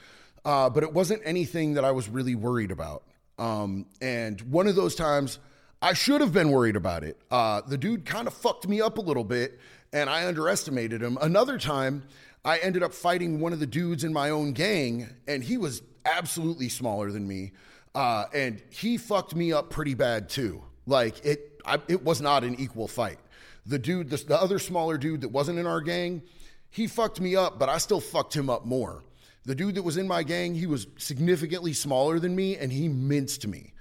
uh, 0.44 0.70
but 0.70 0.82
it 0.82 0.92
wasn't 0.92 1.22
anything 1.24 1.74
that 1.74 1.84
I 1.84 1.90
was 1.90 2.08
really 2.08 2.34
worried 2.34 2.70
about. 2.70 3.04
Um, 3.38 3.86
and 4.00 4.40
one 4.42 4.66
of 4.66 4.74
those 4.74 4.94
times, 4.94 5.38
I 5.82 5.92
should 5.92 6.20
have 6.20 6.32
been 6.32 6.50
worried 6.50 6.76
about 6.76 7.04
it. 7.04 7.20
Uh, 7.30 7.60
the 7.66 7.76
dude 7.76 8.06
kind 8.06 8.26
of 8.26 8.32
fucked 8.32 8.66
me 8.66 8.80
up 8.80 8.96
a 8.96 9.00
little 9.00 9.24
bit, 9.24 9.58
and 9.92 10.08
I 10.08 10.26
underestimated 10.26 11.02
him. 11.02 11.18
Another 11.20 11.58
time, 11.58 12.04
I 12.44 12.58
ended 12.58 12.82
up 12.82 12.94
fighting 12.94 13.40
one 13.40 13.52
of 13.52 13.60
the 13.60 13.66
dudes 13.66 14.04
in 14.04 14.12
my 14.12 14.30
own 14.30 14.52
gang, 14.52 15.08
and 15.26 15.44
he 15.44 15.58
was 15.58 15.82
absolutely 16.05 16.68
smaller 16.68 17.11
than 17.11 17.26
me, 17.26 17.52
uh, 17.94 18.26
and 18.32 18.62
he 18.70 18.96
fucked 18.96 19.34
me 19.34 19.52
up 19.52 19.70
pretty 19.70 19.94
bad 19.94 20.28
too. 20.28 20.62
Like 20.86 21.24
it, 21.24 21.61
I, 21.64 21.80
it 21.88 22.02
was 22.05 22.20
not 22.20 22.44
an 22.44 22.57
equal 22.59 22.88
fight. 22.88 23.18
The 23.66 23.78
dude, 23.78 24.11
the, 24.11 24.16
the 24.16 24.40
other 24.40 24.59
smaller 24.59 24.98
dude 24.98 25.22
that 25.22 25.28
wasn't 25.28 25.59
in 25.59 25.66
our 25.66 25.80
gang, 25.80 26.22
he 26.70 26.86
fucked 26.86 27.20
me 27.20 27.36
up, 27.36 27.59
but 27.59 27.68
I 27.68 27.78
still 27.78 28.00
fucked 28.00 28.34
him 28.34 28.50
up 28.50 28.66
more. 28.66 29.02
The 29.46 29.55
dude 29.55 29.76
that 29.76 29.82
was 29.82 29.96
in 29.96 30.09
my 30.09 30.22
gang, 30.22 30.55
he 30.55 30.66
was 30.66 30.86
significantly 30.96 31.72
smaller 31.72 32.18
than 32.18 32.34
me 32.34 32.57
and 32.57 32.72
he 32.72 32.88
minced 32.88 33.46
me. 33.46 33.72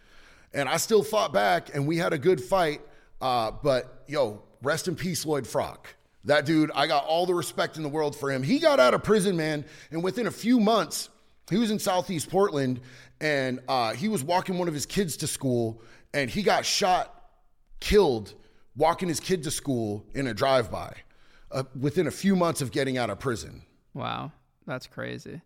And 0.53 0.69
I 0.69 0.77
still 0.77 1.03
fought 1.03 1.33
back 1.33 1.73
and 1.73 1.87
we 1.87 1.97
had 1.97 2.13
a 2.13 2.17
good 2.17 2.41
fight. 2.41 2.81
Uh, 3.21 3.51
but 3.51 4.03
yo, 4.07 4.43
rest 4.61 4.87
in 4.87 4.95
peace, 4.95 5.25
Lloyd 5.25 5.47
Frock. 5.47 5.95
That 6.25 6.45
dude, 6.45 6.71
I 6.73 6.87
got 6.87 7.05
all 7.05 7.25
the 7.25 7.33
respect 7.33 7.77
in 7.77 7.83
the 7.83 7.89
world 7.89 8.15
for 8.15 8.31
him. 8.31 8.43
He 8.43 8.59
got 8.59 8.79
out 8.79 8.93
of 8.93 9.03
prison, 9.03 9.35
man, 9.35 9.65
and 9.91 10.03
within 10.03 10.27
a 10.27 10.31
few 10.31 10.59
months, 10.59 11.09
he 11.49 11.57
was 11.57 11.71
in 11.71 11.79
Southeast 11.79 12.29
Portland, 12.29 12.79
and 13.19 13.59
uh, 13.67 13.93
he 13.93 14.07
was 14.07 14.23
walking 14.23 14.57
one 14.57 14.67
of 14.67 14.73
his 14.73 14.85
kids 14.85 15.17
to 15.17 15.27
school, 15.27 15.81
and 16.13 16.29
he 16.29 16.43
got 16.43 16.65
shot, 16.65 17.29
killed, 17.79 18.33
walking 18.75 19.07
his 19.07 19.19
kid 19.19 19.43
to 19.43 19.51
school 19.51 20.05
in 20.13 20.27
a 20.27 20.33
drive-by, 20.33 20.93
uh, 21.51 21.63
within 21.79 22.07
a 22.07 22.11
few 22.11 22.35
months 22.35 22.61
of 22.61 22.71
getting 22.71 22.97
out 22.97 23.09
of 23.09 23.19
prison. 23.19 23.63
Wow, 23.93 24.31
that's 24.65 24.87
crazy. 24.87 25.41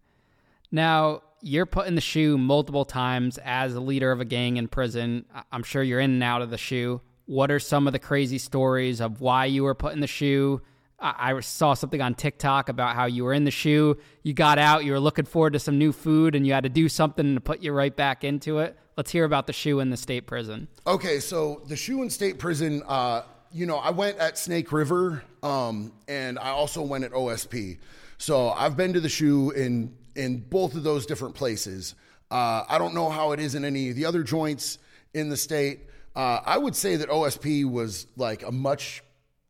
Now, 0.71 1.21
you're 1.41 1.65
put 1.65 1.87
in 1.87 1.95
the 1.95 2.01
SHU 2.01 2.37
multiple 2.37 2.85
times 2.85 3.37
as 3.39 3.75
a 3.75 3.79
leader 3.79 4.11
of 4.11 4.21
a 4.21 4.25
gang 4.25 4.57
in 4.57 4.67
prison. 4.67 5.25
I'm 5.51 5.63
sure 5.63 5.83
you're 5.83 5.99
in 5.99 6.11
and 6.11 6.23
out 6.23 6.41
of 6.41 6.49
the 6.49 6.57
SHU. 6.57 7.01
What 7.25 7.51
are 7.51 7.59
some 7.59 7.87
of 7.87 7.93
the 7.93 7.99
crazy 7.99 8.37
stories 8.37 9.01
of 9.01 9.21
why 9.21 9.45
you 9.45 9.63
were 9.63 9.75
put 9.75 9.93
in 9.93 9.99
the 9.99 10.07
SHU? 10.07 10.61
I 10.99 11.39
saw 11.41 11.75
something 11.75 12.01
on 12.01 12.15
TikTok 12.15 12.69
about 12.69 12.95
how 12.95 13.05
you 13.05 13.23
were 13.23 13.33
in 13.33 13.43
the 13.43 13.51
SHU, 13.51 13.97
you 14.23 14.33
got 14.33 14.57
out, 14.57 14.83
you 14.83 14.91
were 14.91 14.99
looking 14.99 15.25
forward 15.25 15.53
to 15.53 15.59
some 15.59 15.77
new 15.77 15.91
food, 15.91 16.33
and 16.33 16.45
you 16.45 16.53
had 16.53 16.63
to 16.63 16.69
do 16.69 16.89
something 16.89 17.35
to 17.35 17.41
put 17.41 17.61
you 17.61 17.71
right 17.71 17.95
back 17.95 18.23
into 18.23 18.59
it. 18.59 18.77
Let's 18.95 19.11
hear 19.11 19.23
about 19.23 19.45
the 19.45 19.53
SHU 19.53 19.79
in 19.79 19.91
the 19.91 19.97
state 19.97 20.25
prison. 20.25 20.67
Okay, 20.87 21.19
so 21.19 21.61
the 21.67 21.75
SHU 21.75 22.01
in 22.01 22.09
state 22.09 22.39
prison, 22.39 22.81
uh, 22.87 23.21
you 23.51 23.67
know, 23.67 23.77
I 23.77 23.91
went 23.91 24.17
at 24.17 24.39
Snake 24.39 24.71
River, 24.71 25.23
um, 25.43 25.93
and 26.07 26.39
I 26.39 26.49
also 26.49 26.81
went 26.81 27.03
at 27.03 27.11
OSP. 27.11 27.77
So 28.17 28.49
I've 28.49 28.75
been 28.75 28.93
to 28.93 28.99
the 28.99 29.09
SHU 29.09 29.51
in 29.51 29.95
in 30.15 30.39
both 30.39 30.73
of 30.73 30.81
those 30.81 31.05
different 31.05 31.35
places. 31.35 31.93
Uh, 32.31 32.63
I 32.67 32.79
don't 32.79 32.95
know 32.95 33.09
how 33.09 33.33
it 33.33 33.39
is 33.39 33.53
in 33.53 33.63
any 33.63 33.91
of 33.91 33.95
the 33.95 34.05
other 34.05 34.23
joints 34.23 34.79
in 35.13 35.29
the 35.29 35.37
state. 35.37 35.81
Uh, 36.15 36.39
I 36.43 36.57
would 36.57 36.75
say 36.75 36.95
that 36.95 37.09
OSP 37.09 37.69
was 37.69 38.07
like 38.17 38.41
a 38.41 38.51
much 38.51 39.03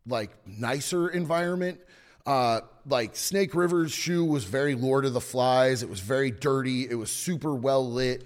like 0.08 0.32
nicer 0.46 1.10
environment. 1.10 1.80
Uh, 2.26 2.62
like 2.86 3.16
Snake 3.16 3.56
River's 3.56 3.92
SHU 3.92 4.26
was 4.26 4.44
very 4.44 4.76
Lord 4.76 5.06
of 5.06 5.14
the 5.14 5.22
Flies. 5.22 5.84
It 5.84 5.90
was 5.90 6.00
very 6.00 6.32
dirty. 6.32 6.90
It 6.90 6.96
was 6.96 7.12
super 7.12 7.56
well 7.56 7.90
lit. 7.90 8.26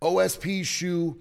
OSP's 0.00 0.66
SHU, 0.66 1.18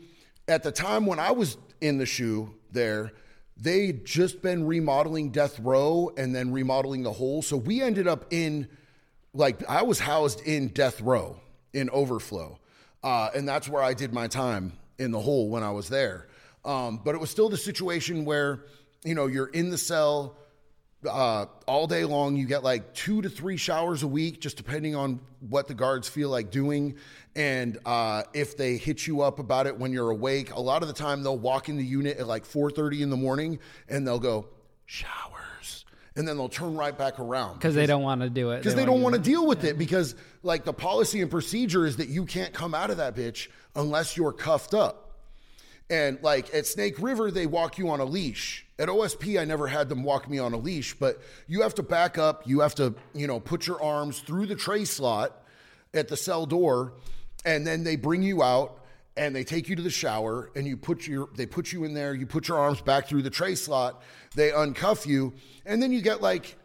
at 0.48 0.64
the 0.64 0.72
time 0.72 1.06
when 1.06 1.20
I 1.20 1.32
was 1.32 1.58
in 1.82 1.98
the 1.98 2.06
SHU 2.06 2.54
there, 2.72 3.14
they'd 3.58 4.06
just 4.06 4.42
been 4.42 4.66
remodeling 4.66 5.32
Death 5.32 5.60
Row 5.60 6.12
and 6.18 6.36
then 6.36 6.52
remodeling 6.52 7.04
the 7.04 7.12
hole. 7.12 7.42
So 7.42 7.58
we 7.58 7.82
ended 7.82 8.08
up 8.08 8.26
in, 8.32 8.68
like, 9.34 9.68
I 9.70 9.84
was 9.84 10.00
housed 10.00 10.42
in 10.42 10.70
Death 10.70 11.02
Row 11.02 11.40
in 11.74 11.90
Overflow. 11.90 12.60
Uh, 13.04 13.30
and 13.36 13.48
that's 13.48 13.68
where 13.68 13.84
I 13.84 13.94
did 13.94 14.14
my 14.14 14.28
time 14.28 14.74
in 14.98 15.12
the 15.12 15.20
hole 15.20 15.50
when 15.50 15.64
I 15.64 15.72
was 15.72 15.90
there. 15.90 16.28
Um, 16.66 17.02
but 17.04 17.16
it 17.16 17.22
was 17.22 17.30
still 17.30 17.50
the 17.50 17.58
situation 17.58 18.24
where, 18.24 18.66
you 19.04 19.16
know, 19.16 19.28
you're 19.28 19.48
in 19.48 19.70
the 19.70 19.78
cell 19.78 20.38
uh, 21.10 21.46
all 21.68 21.88
day 21.88 22.06
long. 22.06 22.36
You 22.36 22.46
get 22.46 22.64
like 22.64 22.94
two 22.94 23.22
to 23.22 23.30
three 23.30 23.58
showers 23.58 24.04
a 24.04 24.08
week, 24.08 24.40
just 24.40 24.58
depending 24.58 24.96
on 24.96 25.20
what 25.50 25.68
the 25.68 25.74
guards 25.74 26.08
feel 26.08 26.30
like 26.30 26.52
doing. 26.52 26.96
And 27.36 27.80
uh, 27.86 28.24
if 28.34 28.58
they 28.58 28.78
hit 28.78 29.08
you 29.08 29.22
up 29.22 29.40
about 29.40 29.68
it 29.68 29.78
when 29.78 29.92
you're 29.92 30.12
awake, 30.12 30.54
a 30.54 30.60
lot 30.60 30.82
of 30.82 30.88
the 30.88 30.94
time 30.94 31.24
they'll 31.24 31.38
walk 31.38 31.70
in 31.70 31.78
the 31.78 31.86
unit 31.86 32.18
at 32.18 32.28
like 32.28 32.46
4:30 32.46 33.02
in 33.02 33.10
the 33.10 33.18
morning 33.18 33.60
and 33.90 34.08
they'll 34.08 34.20
go 34.20 34.48
showers, 34.86 35.86
and 36.16 36.28
then 36.28 36.38
they'll 36.38 36.50
turn 36.50 36.76
right 36.76 36.98
back 36.98 37.20
around 37.20 37.56
because 37.56 37.76
they 37.76 37.86
don't 37.86 38.04
want 38.04 38.22
to 38.22 38.30
do 38.30 38.52
it 38.52 38.58
because 38.58 38.76
they, 38.76 38.82
they, 38.82 38.86
don't 38.86 39.02
want 39.02 39.16
to 39.16 39.22
deal 39.22 39.48
with 39.48 39.64
yeah. 39.64 39.72
it 39.72 39.78
because 39.78 40.16
like 40.44 40.64
the 40.64 40.74
policy 40.74 41.22
and 41.22 41.32
procedure 41.32 41.86
is 41.86 41.98
that 41.98 42.10
you 42.10 42.26
can't 42.26 42.54
come 42.54 42.74
out 42.74 42.92
of 42.92 42.98
that 42.98 43.16
bitch 43.16 43.48
unless 43.76 44.16
you're 44.16 44.34
cuffed 44.34 44.74
up. 44.74 45.03
And 45.90 46.18
like 46.22 46.54
at 46.54 46.66
Snake 46.66 47.00
River, 47.00 47.30
they 47.30 47.46
walk 47.46 47.78
you 47.78 47.90
on 47.90 48.00
a 48.00 48.06
leash. 48.06 48.66
At 48.80 48.88
OSP, 48.88 49.40
I 49.40 49.46
never 49.46 49.68
had 49.68 49.90
them 49.90 50.04
walk 50.04 50.30
me 50.30 50.40
on 50.40 50.54
a 50.54 50.58
leash, 50.58 50.94
but 50.94 51.22
you 51.48 51.62
have 51.62 51.76
to 51.76 51.84
back 51.84 52.18
up. 52.18 52.48
You 52.48 52.62
have 52.62 52.74
to, 52.76 52.96
you 53.14 53.28
know, 53.28 53.40
put 53.40 53.68
your 53.68 53.82
arms 53.82 54.20
through 54.20 54.48
the 54.48 54.56
tray 54.56 54.86
slot 54.86 55.44
at 55.94 56.08
the 56.08 56.18
cell 56.18 56.46
door, 56.46 56.94
and 57.46 57.68
then 57.68 57.84
they 57.84 57.96
bring 57.96 58.24
you 58.24 58.42
out 58.42 58.80
and 59.16 59.36
they 59.36 59.44
take 59.44 59.70
you 59.70 59.76
to 59.76 59.82
the 59.82 59.92
shower 59.92 60.50
and 60.56 60.66
you 60.66 60.76
put 60.76 61.06
your 61.06 61.30
they 61.36 61.46
put 61.46 61.72
you 61.72 61.84
in 61.84 61.94
there. 61.94 62.14
You 62.14 62.26
put 62.26 62.48
your 62.48 62.58
arms 62.58 62.82
back 62.82 63.08
through 63.08 63.22
the 63.22 63.30
tray 63.30 63.56
slot. 63.56 64.02
They 64.36 64.50
uncuff 64.50 65.06
you, 65.06 65.34
and 65.66 65.82
then 65.82 65.92
you 65.92 66.02
get 66.02 66.22
like 66.22 66.56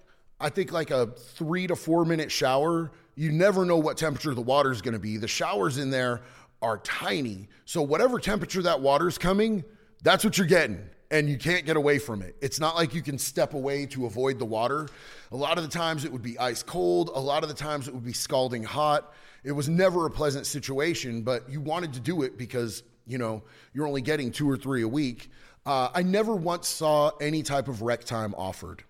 I 0.41 0.49
think 0.49 0.73
like 0.73 0.91
a 0.91 1.09
three 1.09 1.67
to 1.67 1.77
four 1.77 2.05
minute 2.05 2.31
shower. 2.31 2.91
You 3.17 3.33
never 3.33 3.65
know 3.65 3.77
what 3.77 3.97
temperature 3.97 4.33
the 4.33 4.41
water 4.41 4.71
is 4.71 4.81
going 4.81 4.95
to 4.95 5.01
be. 5.01 5.17
The 5.17 5.27
showers 5.27 5.77
in 5.77 5.91
there 5.91 6.23
are 6.63 6.79
tiny. 6.79 7.49
So 7.65 7.83
whatever 7.83 8.19
temperature 8.19 8.63
that 8.63 8.81
water's 8.81 9.19
coming, 9.19 9.65
that's 10.03 10.25
what 10.25 10.39
you're 10.39 10.47
getting. 10.47 10.81
And 11.11 11.29
you 11.29 11.39
can't 11.39 11.65
get 11.65 11.77
away 11.77 11.99
from 11.99 12.21
it. 12.21 12.37
It's 12.43 12.61
not 12.61 12.77
like 12.77 12.95
you 12.95 13.01
can 13.01 13.19
step 13.19 13.55
away 13.55 13.87
to 13.87 14.07
avoid 14.07 14.39
the 14.39 14.45
water. 14.45 14.89
A 15.33 15.37
lot 15.37 15.57
of 15.57 15.65
the 15.65 15.71
times 15.71 16.05
it 16.05 16.13
would 16.13 16.23
be 16.23 16.39
ice 16.39 16.63
cold. 16.63 17.11
A 17.15 17.21
lot 17.21 17.43
of 17.43 17.49
the 17.49 17.55
times 17.55 17.89
it 17.89 17.95
would 17.95 18.05
be 18.05 18.13
scalding 18.13 18.63
hot. 18.63 19.15
It 19.43 19.53
was 19.53 19.69
never 19.69 20.05
a 20.05 20.11
pleasant 20.11 20.47
situation, 20.47 21.23
but 21.23 21.49
you 21.49 21.61
wanted 21.61 21.95
to 21.95 22.01
do 22.01 22.23
it 22.23 22.37
because, 22.37 22.83
you 23.07 23.17
know, 23.17 23.43
you're 23.73 23.87
only 23.87 24.03
getting 24.03 24.31
two 24.31 24.51
or 24.51 24.57
three 24.57 24.83
a 24.83 24.89
week. 24.89 25.31
Uh, 25.65 25.89
I 25.95 26.03
never 26.03 26.35
once 26.35 26.69
saw 26.69 27.11
any 27.21 27.43
type 27.43 27.69
of 27.69 27.81
rec 27.81 28.05
time 28.05 28.35
offered. 28.37 28.85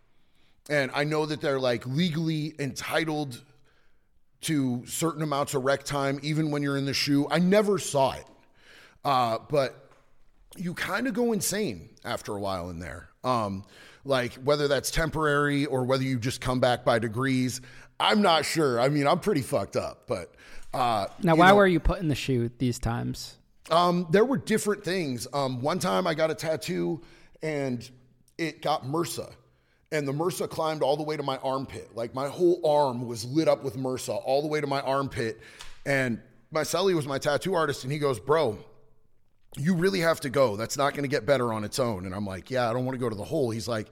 And 0.69 0.91
I 0.95 1.05
know 1.05 1.27
that 1.27 1.41
they're 1.41 1.61
like 1.61 1.87
legally 1.87 2.55
entitled 2.59 3.43
to 4.43 4.85
certain 4.87 5.23
amounts 5.23 5.55
of 5.55 5.65
rec 5.65 5.83
time, 5.83 6.21
even 6.23 6.51
when 6.51 6.63
you're 6.63 6.77
in 6.77 6.85
the 6.85 6.95
SHU. 6.95 7.27
I 7.31 7.39
never 7.39 7.79
saw 7.79 8.13
it, 8.13 8.25
uh, 9.05 9.39
but 9.51 9.91
you 10.57 10.75
kind 10.75 11.07
of 11.07 11.15
go 11.15 11.33
insane 11.33 11.91
after 12.05 12.33
a 12.37 12.41
while 12.41 12.71
in 12.71 12.79
there. 12.79 13.09
Um, 13.25 13.65
like 14.05 14.35
whether 14.35 14.69
that's 14.69 14.91
temporary 14.91 15.67
or 15.67 15.85
whether 15.85 16.03
you 16.03 16.19
just 16.19 16.41
come 16.41 16.61
back 16.61 16.85
by 16.85 16.99
degrees, 16.99 17.61
I'm 18.01 18.23
not 18.23 18.45
sure. 18.45 18.81
I 18.81 18.89
mean, 18.89 19.07
I'm 19.07 19.21
pretty 19.21 19.43
fucked 19.43 19.77
up, 19.77 20.05
but 20.07 20.35
uh, 20.73 21.07
now 21.23 21.35
why 21.35 21.49
know, 21.49 21.57
were 21.57 21.67
you 21.67 21.81
put 21.81 22.01
in 22.01 22.09
the 22.09 22.15
SHU 22.15 22.51
these 22.59 22.79
times? 22.79 23.37
Um, 23.71 24.07
there 24.11 24.25
were 24.25 24.39
different 24.39 24.85
things. 24.85 25.27
Um, 25.33 25.61
one 25.61 25.79
time 25.79 26.07
I 26.07 26.15
got 26.15 26.31
a 26.31 26.35
tattoo 26.35 27.03
and 27.43 27.89
it 28.39 28.63
got 28.63 28.85
MRSA 28.85 29.33
and 29.91 30.07
the 30.07 30.13
MRSA 30.13 30.49
climbed 30.51 30.83
all 30.83 30.97
the 30.97 31.03
way 31.03 31.17
to 31.17 31.23
my 31.23 31.39
armpit. 31.39 31.95
Like 31.95 32.15
my 32.15 32.29
whole 32.29 32.61
arm 32.65 33.07
was 33.07 33.25
lit 33.25 33.49
up 33.49 33.65
with 33.65 33.77
MRSA 33.77 34.21
all 34.25 34.43
the 34.43 34.49
way 34.49 34.61
to 34.61 34.67
my 34.67 34.81
armpit. 34.83 35.41
And 35.87 36.21
my 36.51 36.63
celly 36.63 36.95
was 36.95 37.07
my 37.07 37.19
tattoo 37.19 37.55
artist, 37.55 37.85
and 37.85 37.93
he 37.93 37.99
goes, 37.99 38.21
Bro, 38.21 38.59
you 39.57 39.75
really 39.75 40.01
have 40.01 40.21
to 40.21 40.31
go. 40.31 40.57
That's 40.57 40.77
not 40.77 40.93
going 40.93 41.05
to 41.05 41.09
get 41.09 41.25
better 41.25 41.53
on 41.53 41.65
its 41.65 41.79
own. 41.79 42.05
And 42.05 42.15
I'm 42.15 42.27
like, 42.27 42.51
Yeah, 42.51 42.69
I 42.69 42.73
don't 42.73 42.85
want 42.85 42.95
to 42.97 43.01
go 43.01 43.09
to 43.09 43.17
the 43.17 43.25
hole. 43.25 43.51
He's 43.51 43.69
like, 43.69 43.89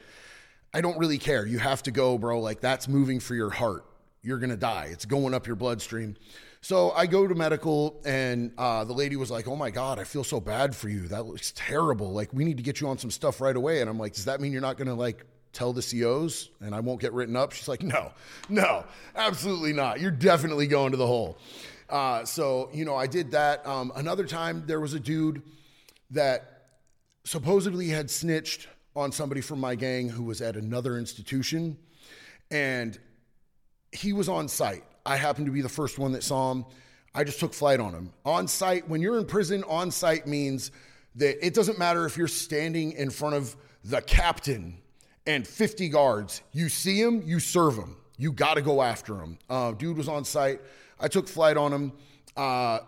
I 0.74 0.82
don't 0.82 0.98
really 0.98 1.18
care. 1.18 1.46
You 1.46 1.58
have 1.58 1.82
to 1.84 1.90
go, 1.90 2.18
bro. 2.18 2.40
Like 2.40 2.60
that's 2.60 2.88
moving 2.88 3.20
for 3.20 3.34
your 3.34 3.50
heart. 3.50 3.84
You're 4.22 4.38
going 4.38 4.50
to 4.50 4.56
die. 4.56 4.88
It's 4.90 5.06
going 5.06 5.32
up 5.32 5.46
your 5.46 5.56
bloodstream. 5.56 6.16
So 6.60 6.90
I 6.90 7.06
go 7.06 7.26
to 7.26 7.34
medical, 7.34 8.02
and 8.04 8.52
uh, 8.58 8.84
the 8.84 8.92
lady 8.92 9.14
was 9.14 9.30
like, 9.30 9.46
"Oh 9.46 9.54
my 9.54 9.70
god, 9.70 10.00
I 10.00 10.04
feel 10.04 10.24
so 10.24 10.40
bad 10.40 10.74
for 10.74 10.88
you. 10.88 11.06
That 11.08 11.24
looks 11.24 11.52
terrible. 11.54 12.12
Like 12.12 12.32
we 12.32 12.44
need 12.44 12.56
to 12.56 12.62
get 12.62 12.80
you 12.80 12.88
on 12.88 12.98
some 12.98 13.10
stuff 13.10 13.40
right 13.40 13.54
away." 13.54 13.80
And 13.80 13.88
I'm 13.88 13.98
like, 13.98 14.14
"Does 14.14 14.24
that 14.24 14.40
mean 14.40 14.52
you're 14.52 14.60
not 14.60 14.76
going 14.76 14.88
to 14.88 14.94
like 14.94 15.24
tell 15.56 15.72
the 15.72 15.82
COs 15.82 16.50
and 16.60 16.74
I 16.74 16.80
won't 16.80 17.00
get 17.00 17.12
written 17.12 17.34
up? 17.34 17.52
She's 17.52 17.68
like, 17.68 17.82
no, 17.82 18.12
no, 18.48 18.84
absolutely 19.14 19.72
not. 19.72 20.00
You're 20.00 20.10
definitely 20.10 20.66
going 20.66 20.92
to 20.92 20.96
the 20.96 21.06
hole. 21.06 21.38
Uh, 21.88 22.24
so, 22.24 22.68
you 22.72 22.84
know, 22.84 22.94
I 22.94 23.06
did 23.06 23.30
that. 23.30 23.66
Um, 23.66 23.92
another 23.96 24.26
time, 24.26 24.64
there 24.66 24.80
was 24.80 24.94
a 24.94 25.00
dude 25.00 25.42
that 26.10 26.66
supposedly 27.24 27.88
had 27.88 28.10
snitched 28.10 28.68
on 28.94 29.12
somebody 29.12 29.40
from 29.40 29.60
my 29.60 29.74
gang 29.74 30.08
who 30.08 30.24
was 30.24 30.40
at 30.40 30.56
another 30.56 30.98
institution. 30.98 31.76
And 32.50 32.98
he 33.92 34.12
was 34.12 34.28
on 34.28 34.48
site. 34.48 34.84
I 35.04 35.16
happened 35.16 35.46
to 35.46 35.52
be 35.52 35.62
the 35.62 35.68
first 35.68 35.98
one 35.98 36.12
that 36.12 36.22
saw 36.22 36.52
him. 36.52 36.64
I 37.14 37.24
just 37.24 37.40
took 37.40 37.54
flight 37.54 37.80
on 37.80 37.92
him. 37.92 38.12
On 38.24 38.46
site, 38.46 38.88
when 38.88 39.00
you're 39.00 39.18
in 39.18 39.24
prison, 39.24 39.64
on 39.64 39.90
site 39.90 40.26
means 40.26 40.70
that 41.14 41.44
it 41.44 41.54
doesn't 41.54 41.78
matter 41.78 42.04
if 42.04 42.16
you're 42.16 42.28
standing 42.28 42.92
in 42.92 43.10
front 43.10 43.34
of 43.34 43.56
the 43.84 44.02
captain 44.02 44.78
and 45.26 45.46
50 45.46 45.88
guards. 45.88 46.42
You 46.52 46.68
see 46.68 47.00
him, 47.00 47.22
you 47.24 47.40
serve 47.40 47.76
him. 47.76 47.96
You 48.18 48.32
got 48.32 48.54
to 48.54 48.62
go 48.62 48.82
after 48.82 49.16
him. 49.16 49.38
Uh, 49.50 49.72
dude 49.72 49.96
was 49.96 50.08
on 50.08 50.24
site. 50.24 50.60
I 50.98 51.08
took 51.08 51.28
flight 51.28 51.56
on 51.56 51.72
him. 51.72 51.92
Uh, 52.36 52.80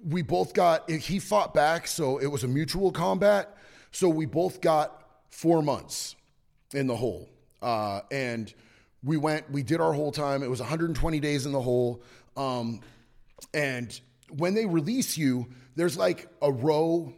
we 0.00 0.22
both 0.22 0.54
got, 0.54 0.88
he 0.90 1.18
fought 1.18 1.52
back, 1.52 1.86
so 1.86 2.18
it 2.18 2.26
was 2.26 2.44
a 2.44 2.48
mutual 2.48 2.92
combat. 2.92 3.56
So 3.90 4.08
we 4.08 4.26
both 4.26 4.60
got 4.60 5.04
four 5.30 5.62
months 5.62 6.16
in 6.72 6.86
the 6.86 6.96
hole. 6.96 7.28
Uh, 7.60 8.00
and 8.10 8.52
we 9.02 9.16
went, 9.16 9.50
we 9.50 9.62
did 9.62 9.80
our 9.80 9.92
whole 9.92 10.12
time. 10.12 10.42
It 10.42 10.50
was 10.50 10.60
120 10.60 11.20
days 11.20 11.46
in 11.46 11.52
the 11.52 11.60
hole. 11.60 12.02
Um, 12.36 12.80
and 13.54 13.98
when 14.30 14.54
they 14.54 14.66
release 14.66 15.16
you, 15.16 15.48
there's 15.76 15.96
like 15.96 16.28
a 16.42 16.50
row 16.50 17.12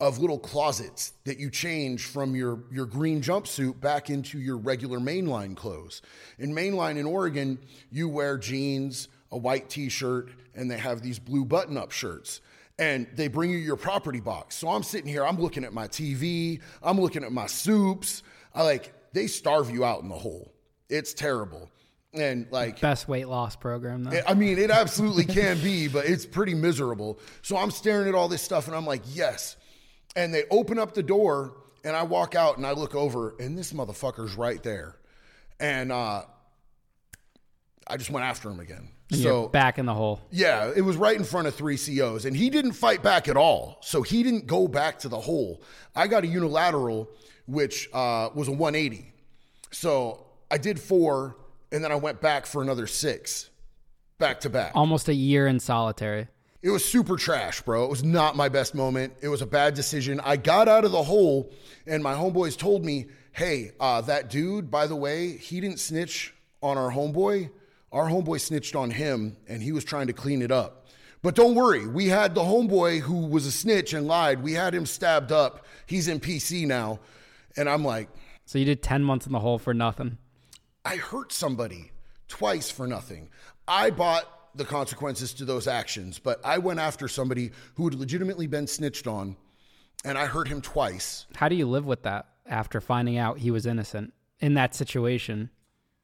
of 0.00 0.18
little 0.18 0.38
closets 0.38 1.12
that 1.24 1.38
you 1.38 1.50
change 1.50 2.06
from 2.06 2.34
your, 2.34 2.64
your 2.72 2.86
green 2.86 3.20
jumpsuit 3.20 3.78
back 3.80 4.08
into 4.08 4.38
your 4.38 4.56
regular 4.56 4.98
mainline 4.98 5.54
clothes. 5.54 6.00
In 6.38 6.54
mainline 6.54 6.96
in 6.96 7.04
Oregon, 7.04 7.58
you 7.90 8.08
wear 8.08 8.38
jeans, 8.38 9.08
a 9.30 9.36
white 9.36 9.68
t 9.68 9.88
shirt, 9.90 10.30
and 10.54 10.70
they 10.70 10.78
have 10.78 11.02
these 11.02 11.18
blue 11.18 11.44
button 11.44 11.76
up 11.76 11.92
shirts. 11.92 12.40
And 12.78 13.06
they 13.14 13.28
bring 13.28 13.50
you 13.50 13.58
your 13.58 13.76
property 13.76 14.20
box. 14.20 14.56
So 14.56 14.70
I'm 14.70 14.82
sitting 14.82 15.08
here, 15.08 15.24
I'm 15.24 15.38
looking 15.38 15.64
at 15.64 15.74
my 15.74 15.86
TV, 15.86 16.60
I'm 16.82 16.98
looking 16.98 17.22
at 17.22 17.30
my 17.30 17.46
soups, 17.46 18.22
I 18.54 18.62
like 18.62 18.94
they 19.12 19.26
starve 19.26 19.70
you 19.70 19.84
out 19.84 20.02
in 20.02 20.08
the 20.08 20.14
hole. 20.14 20.54
It's 20.88 21.12
terrible. 21.12 21.70
And 22.12 22.46
like 22.50 22.80
best 22.80 23.06
weight 23.06 23.28
loss 23.28 23.54
program 23.54 24.04
though. 24.04 24.20
I 24.26 24.34
mean, 24.34 24.58
it 24.58 24.70
absolutely 24.70 25.24
can 25.26 25.60
be, 25.60 25.86
but 25.86 26.06
it's 26.06 26.26
pretty 26.26 26.54
miserable. 26.54 27.20
So 27.42 27.56
I'm 27.56 27.70
staring 27.70 28.08
at 28.08 28.14
all 28.14 28.28
this 28.28 28.42
stuff 28.42 28.66
and 28.66 28.74
I'm 28.74 28.86
like, 28.86 29.02
yes. 29.12 29.56
And 30.16 30.34
they 30.34 30.44
open 30.50 30.78
up 30.78 30.94
the 30.94 31.02
door 31.02 31.54
and 31.84 31.96
I 31.96 32.02
walk 32.02 32.34
out 32.34 32.56
and 32.56 32.66
I 32.66 32.72
look 32.72 32.94
over 32.94 33.34
and 33.38 33.56
this 33.56 33.72
motherfucker's 33.72 34.34
right 34.34 34.62
there. 34.62 34.96
And 35.58 35.92
uh, 35.92 36.22
I 37.86 37.96
just 37.96 38.10
went 38.10 38.24
after 38.24 38.50
him 38.50 38.60
again. 38.60 38.88
And 39.12 39.20
so 39.20 39.48
back 39.48 39.78
in 39.78 39.86
the 39.86 39.94
hole. 39.94 40.20
yeah, 40.30 40.70
it 40.74 40.82
was 40.82 40.96
right 40.96 41.16
in 41.16 41.24
front 41.24 41.48
of 41.48 41.54
three 41.56 41.76
COs, 41.76 42.24
and 42.24 42.36
he 42.36 42.48
didn't 42.48 42.72
fight 42.72 43.02
back 43.02 43.26
at 43.26 43.36
all. 43.36 43.78
So 43.82 44.02
he 44.02 44.22
didn't 44.22 44.46
go 44.46 44.68
back 44.68 45.00
to 45.00 45.08
the 45.08 45.18
hole. 45.18 45.62
I 45.96 46.06
got 46.06 46.22
a 46.22 46.28
unilateral, 46.28 47.08
which 47.46 47.88
uh, 47.92 48.30
was 48.34 48.46
a 48.46 48.52
180. 48.52 49.12
So 49.72 50.26
I 50.48 50.58
did 50.58 50.78
four, 50.78 51.36
and 51.72 51.82
then 51.82 51.90
I 51.90 51.96
went 51.96 52.20
back 52.20 52.46
for 52.46 52.62
another 52.62 52.86
six, 52.86 53.50
back 54.18 54.38
to 54.40 54.50
back. 54.50 54.72
Almost 54.76 55.08
a 55.08 55.14
year 55.14 55.48
in 55.48 55.58
solitary. 55.58 56.28
It 56.62 56.70
was 56.70 56.84
super 56.84 57.16
trash, 57.16 57.62
bro. 57.62 57.84
It 57.84 57.90
was 57.90 58.04
not 58.04 58.36
my 58.36 58.50
best 58.50 58.74
moment. 58.74 59.14
It 59.22 59.28
was 59.28 59.40
a 59.40 59.46
bad 59.46 59.74
decision. 59.74 60.20
I 60.20 60.36
got 60.36 60.68
out 60.68 60.84
of 60.84 60.92
the 60.92 61.02
hole, 61.02 61.50
and 61.86 62.02
my 62.02 62.12
homeboys 62.14 62.56
told 62.56 62.84
me, 62.84 63.06
hey, 63.32 63.72
uh, 63.80 64.02
that 64.02 64.28
dude, 64.28 64.70
by 64.70 64.86
the 64.86 64.96
way, 64.96 65.36
he 65.38 65.60
didn't 65.60 65.80
snitch 65.80 66.34
on 66.62 66.76
our 66.76 66.90
homeboy. 66.90 67.50
Our 67.92 68.06
homeboy 68.06 68.40
snitched 68.40 68.76
on 68.76 68.90
him, 68.90 69.38
and 69.48 69.62
he 69.62 69.72
was 69.72 69.84
trying 69.84 70.08
to 70.08 70.12
clean 70.12 70.42
it 70.42 70.50
up. 70.50 70.86
But 71.22 71.34
don't 71.34 71.54
worry, 71.54 71.86
we 71.86 72.08
had 72.08 72.34
the 72.34 72.42
homeboy 72.42 73.00
who 73.00 73.26
was 73.26 73.46
a 73.46 73.52
snitch 73.52 73.92
and 73.94 74.06
lied. 74.06 74.42
We 74.42 74.52
had 74.52 74.74
him 74.74 74.86
stabbed 74.86 75.32
up. 75.32 75.66
He's 75.86 76.08
in 76.08 76.20
PC 76.20 76.66
now. 76.66 77.00
And 77.56 77.68
I'm 77.68 77.84
like, 77.84 78.08
So 78.46 78.58
you 78.58 78.64
did 78.64 78.82
10 78.82 79.02
months 79.02 79.26
in 79.26 79.32
the 79.32 79.40
hole 79.40 79.58
for 79.58 79.74
nothing. 79.74 80.18
I 80.84 80.96
hurt 80.96 81.32
somebody 81.32 81.90
twice 82.28 82.70
for 82.70 82.86
nothing. 82.86 83.28
I 83.68 83.90
bought 83.90 84.24
the 84.54 84.64
consequences 84.64 85.32
to 85.34 85.44
those 85.44 85.66
actions, 85.66 86.18
but 86.18 86.40
I 86.44 86.58
went 86.58 86.80
after 86.80 87.08
somebody 87.08 87.52
who 87.74 87.84
had 87.84 87.94
legitimately 87.94 88.46
been 88.46 88.66
snitched 88.66 89.06
on, 89.06 89.36
and 90.04 90.18
I 90.18 90.26
hurt 90.26 90.48
him 90.48 90.60
twice. 90.60 91.26
How 91.36 91.48
do 91.48 91.54
you 91.54 91.66
live 91.66 91.86
with 91.86 92.02
that 92.02 92.26
after 92.46 92.80
finding 92.80 93.16
out 93.16 93.38
he 93.38 93.50
was 93.50 93.66
innocent 93.66 94.12
in 94.40 94.54
that 94.54 94.74
situation? 94.74 95.50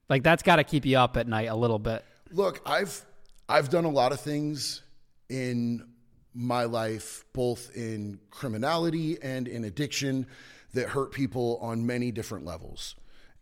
Like 0.09 0.23
that's 0.23 0.43
got 0.43 0.57
to 0.57 0.65
keep 0.65 0.85
you 0.87 0.99
up 0.99 1.17
at 1.17 1.27
night 1.27 1.49
a 1.49 1.57
little 1.57 1.79
bit. 1.79 2.05
Look, 2.31 2.61
I've 2.67 3.05
I've 3.49 3.71
done 3.71 3.85
a 3.85 3.91
lot 3.91 4.13
of 4.13 4.21
things 4.21 4.83
in 5.29 5.89
my 6.35 6.65
life, 6.65 7.25
both 7.33 7.75
in 7.75 8.21
criminality 8.31 9.21
and 9.23 9.49
in 9.49 9.65
addiction, 9.65 10.27
that 10.75 10.91
hurt 10.91 11.11
people 11.13 11.59
on 11.63 11.87
many 11.87 12.13
different 12.13 12.45
levels. 12.45 12.95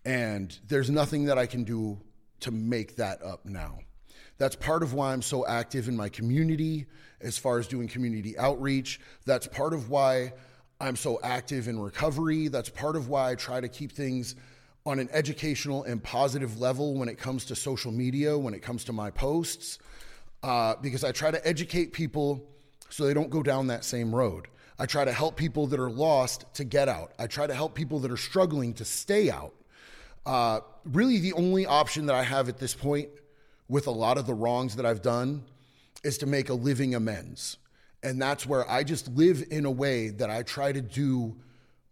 And 0.05 0.57
there's 0.69 0.91
nothing 0.91 1.25
that 1.25 1.39
I 1.39 1.47
can 1.47 1.65
do 1.65 2.01
to 2.41 2.51
make 2.51 2.97
that 2.97 3.23
up 3.23 3.45
now. 3.45 3.81
That's 4.39 4.57
part 4.57 4.83
of 4.83 4.95
why 4.95 5.13
I'm 5.13 5.23
so 5.23 5.47
active 5.47 5.89
in 5.89 5.97
my 5.97 6.09
community 6.09 6.87
as 7.21 7.39
far 7.39 7.59
as 7.59 7.67
doing 7.67 7.89
community 7.89 8.37
outreach. 8.39 9.01
That's 9.25 9.47
part 9.47 9.73
of 9.73 9.91
why 9.91 10.33
I'm 10.81 10.97
so 10.97 11.21
active 11.23 11.69
in 11.69 11.79
recovery. 11.79 12.49
That's 12.49 12.69
part 12.69 12.97
of 12.97 13.09
why 13.09 13.31
I 13.31 13.35
try 13.37 13.61
to 13.61 13.69
keep 13.69 13.93
things 13.93 14.35
on 14.87 14.99
an 14.99 15.09
educational 15.13 15.85
and 15.85 16.03
positive 16.03 16.61
level 16.61 16.95
when 16.95 17.09
it 17.09 17.17
comes 17.17 17.47
to 17.47 17.57
social 17.57 17.91
media, 17.91 18.37
when 18.37 18.53
it 18.53 18.61
comes 18.61 18.85
to 18.85 18.93
my 18.93 19.11
posts, 19.11 19.79
uh, 20.43 20.75
because 20.83 21.05
I 21.05 21.13
try 21.13 21.31
to 21.31 21.47
educate 21.47 21.93
people 21.93 22.45
so 22.91 23.07
they 23.07 23.15
don't 23.15 23.31
go 23.31 23.43
down 23.43 23.69
that 23.69 23.85
same 23.85 24.15
road. 24.15 24.49
I 24.79 24.87
try 24.87 25.05
to 25.05 25.13
help 25.13 25.37
people 25.37 25.69
that 25.69 25.81
are 25.81 25.91
lost 25.91 26.45
to 26.55 26.65
get 26.65 26.89
out. 26.89 27.13
I 27.19 27.29
try 27.29 27.47
to 27.47 27.55
help 27.55 27.75
people 27.75 28.01
that 28.01 28.11
are 28.11 28.17
struggling 28.17 28.75
to 28.75 28.85
stay 28.85 29.31
out. 29.31 29.55
Uh, 30.27 30.61
really, 30.85 31.19
the 31.19 31.33
only 31.35 31.65
option 31.65 32.07
that 32.07 32.17
I 32.17 32.25
have 32.25 32.49
at 32.49 32.59
this 32.59 32.75
point 32.75 33.09
with 33.69 33.87
a 33.87 33.91
lot 33.91 34.19
of 34.19 34.27
the 34.27 34.35
wrongs 34.35 34.77
that 34.77 34.87
I've 34.87 35.03
done 35.03 35.45
is 36.03 36.19
to 36.19 36.27
make 36.27 36.49
a 36.49 36.55
living 36.55 36.95
amends. 36.95 37.57
And 38.03 38.21
that's 38.21 38.47
where 38.47 38.71
I 38.71 38.85
just 38.85 39.09
live 39.09 39.43
in 39.51 39.65
a 39.65 39.71
way 39.71 40.11
that 40.11 40.31
I 40.31 40.43
try 40.43 40.73
to 40.73 40.83
do 40.83 41.37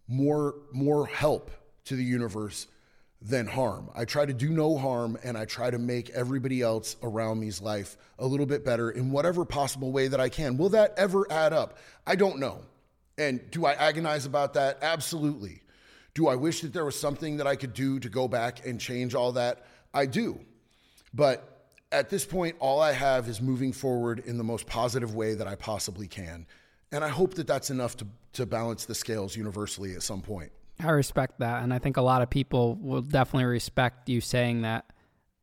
more 0.07 0.55
more 0.73 1.07
help 1.07 1.51
to 1.87 1.97
the 1.97 2.05
universe 2.05 2.67
than 3.21 3.47
harm. 3.47 3.89
I 3.95 4.05
try 4.05 4.27
to 4.27 4.35
do 4.35 4.51
no 4.51 4.77
harm 4.77 5.17
and 5.23 5.39
I 5.39 5.45
try 5.45 5.71
to 5.71 5.79
make 5.79 6.11
everybody 6.11 6.61
else 6.61 6.97
around 7.03 7.41
me's 7.41 7.63
life 7.63 7.97
a 8.19 8.27
little 8.27 8.47
bit 8.47 8.65
better 8.65 8.91
in 8.91 9.11
whatever 9.11 9.45
possible 9.45 9.93
way 9.93 10.09
that 10.09 10.21
I 10.21 10.29
can. 10.29 10.57
Will 10.57 10.71
that 10.71 10.95
ever 10.97 11.31
add 11.31 11.53
up? 11.53 11.79
I 12.07 12.17
don't 12.17 12.39
know. 12.39 12.63
And 13.17 13.51
do 13.51 13.65
I 13.65 13.73
agonize 13.73 14.27
about 14.27 14.55
that? 14.55 14.79
Absolutely. 14.83 15.63
Do 16.15 16.29
I 16.29 16.35
wish 16.35 16.61
that 16.63 16.73
there 16.73 16.85
was 16.85 16.99
something 16.99 17.37
that 17.37 17.47
I 17.47 17.57
could 17.57 17.75
do 17.75 18.01
to 18.01 18.09
go 18.09 18.29
back 18.29 18.67
and 18.67 18.81
change 18.81 19.15
all 19.15 19.33
that? 19.33 19.65
I 19.95 20.07
do. 20.07 20.41
But 21.15 21.52
at 21.93 22.09
this 22.09 22.25
point, 22.25 22.57
all 22.59 22.81
I 22.81 22.93
have 22.93 23.29
is 23.29 23.41
moving 23.41 23.73
forward 23.73 24.23
in 24.27 24.39
the 24.39 24.45
most 24.45 24.67
positive 24.67 25.15
way 25.15 25.35
that 25.35 25.47
I 25.47 25.55
possibly 25.55 26.09
can. 26.09 26.47
And 26.91 27.05
I 27.05 27.09
hope 27.09 27.35
that 27.35 27.47
that's 27.47 27.71
enough 27.71 27.97
to, 27.99 28.07
to 28.35 28.47
balance 28.47 28.87
the 28.87 28.95
scales 28.95 29.37
universally 29.37 29.95
at 29.95 30.03
some 30.03 30.23
point. 30.23 30.51
I 30.81 30.91
respect 30.91 31.39
that. 31.39 31.63
And 31.63 31.73
I 31.73 31.79
think 31.79 31.97
a 31.97 32.03
lot 32.03 32.23
of 32.23 32.31
people 32.31 32.77
will 32.77 33.03
definitely 33.03 33.45
respect 33.45 34.09
you 34.09 34.21
saying 34.21 34.63
that. 34.63 34.87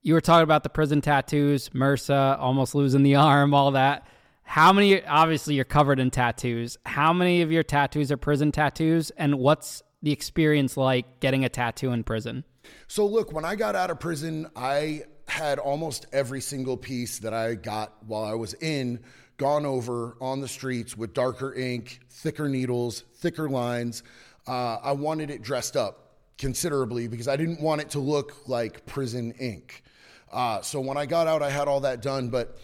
You 0.02 0.14
were 0.14 0.22
talking 0.22 0.44
about 0.44 0.64
the 0.64 0.70
prison 0.70 1.02
tattoos, 1.02 1.70
MRSA, 1.70 2.40
almost 2.40 2.74
losing 2.74 3.04
the 3.04 3.16
arm, 3.16 3.54
all 3.54 3.72
that. 3.72 4.08
How 4.44 4.74
many, 4.74 5.06
obviously, 5.06 5.56
you're 5.56 5.66
covered 5.66 6.00
in 6.00 6.10
tattoos. 6.10 6.78
How 6.86 7.14
many 7.14 7.42
of 7.42 7.52
your 7.52 7.62
tattoos 7.62 8.12
are 8.12 8.18
prison 8.18 8.52
tattoos? 8.52 9.12
And 9.12 9.36
what's 9.36 9.84
the 10.02 10.12
experience 10.12 10.76
like 10.76 11.20
getting 11.20 11.46
a 11.46 11.50
tattoo 11.50 11.92
in 11.92 12.04
prison? 12.04 12.46
So, 12.88 13.06
look, 13.06 13.32
when 13.32 13.46
I 13.46 13.56
got 13.56 13.76
out 13.76 13.92
of 13.92 14.00
prison, 14.00 14.48
I 14.56 15.04
had 15.30 15.60
almost 15.60 16.08
every 16.12 16.42
single 16.42 16.78
piece 16.78 17.20
that 17.20 17.34
I 17.34 17.56
got 17.56 17.94
while 18.06 18.24
I 18.24 18.34
was 18.34 18.54
in 18.56 19.00
gone 19.38 19.66
over 19.66 20.18
on 20.20 20.42
the 20.42 20.48
streets 20.48 20.98
with 20.98 21.14
darker 21.14 21.54
ink, 21.54 22.02
thicker 22.10 22.50
needles, 22.50 23.06
thicker 23.16 23.50
lines. 23.50 24.04
Uh, 24.48 24.78
I 24.84 24.92
wanted 24.92 25.30
it 25.30 25.42
dressed 25.42 25.78
up 25.78 26.18
considerably 26.38 27.08
because 27.08 27.28
I 27.28 27.38
didn't 27.38 27.62
want 27.62 27.82
it 27.82 27.90
to 27.92 28.00
look 28.00 28.48
like 28.48 28.86
prison 28.86 29.32
ink. 29.40 29.84
Uh, 30.32 30.62
so 30.62 30.80
when 30.82 30.98
I 30.98 31.06
got 31.06 31.28
out, 31.28 31.42
I 31.42 31.50
had 31.50 31.68
all 31.68 31.80
that 31.82 32.02
done. 32.02 32.30
But 32.30 32.58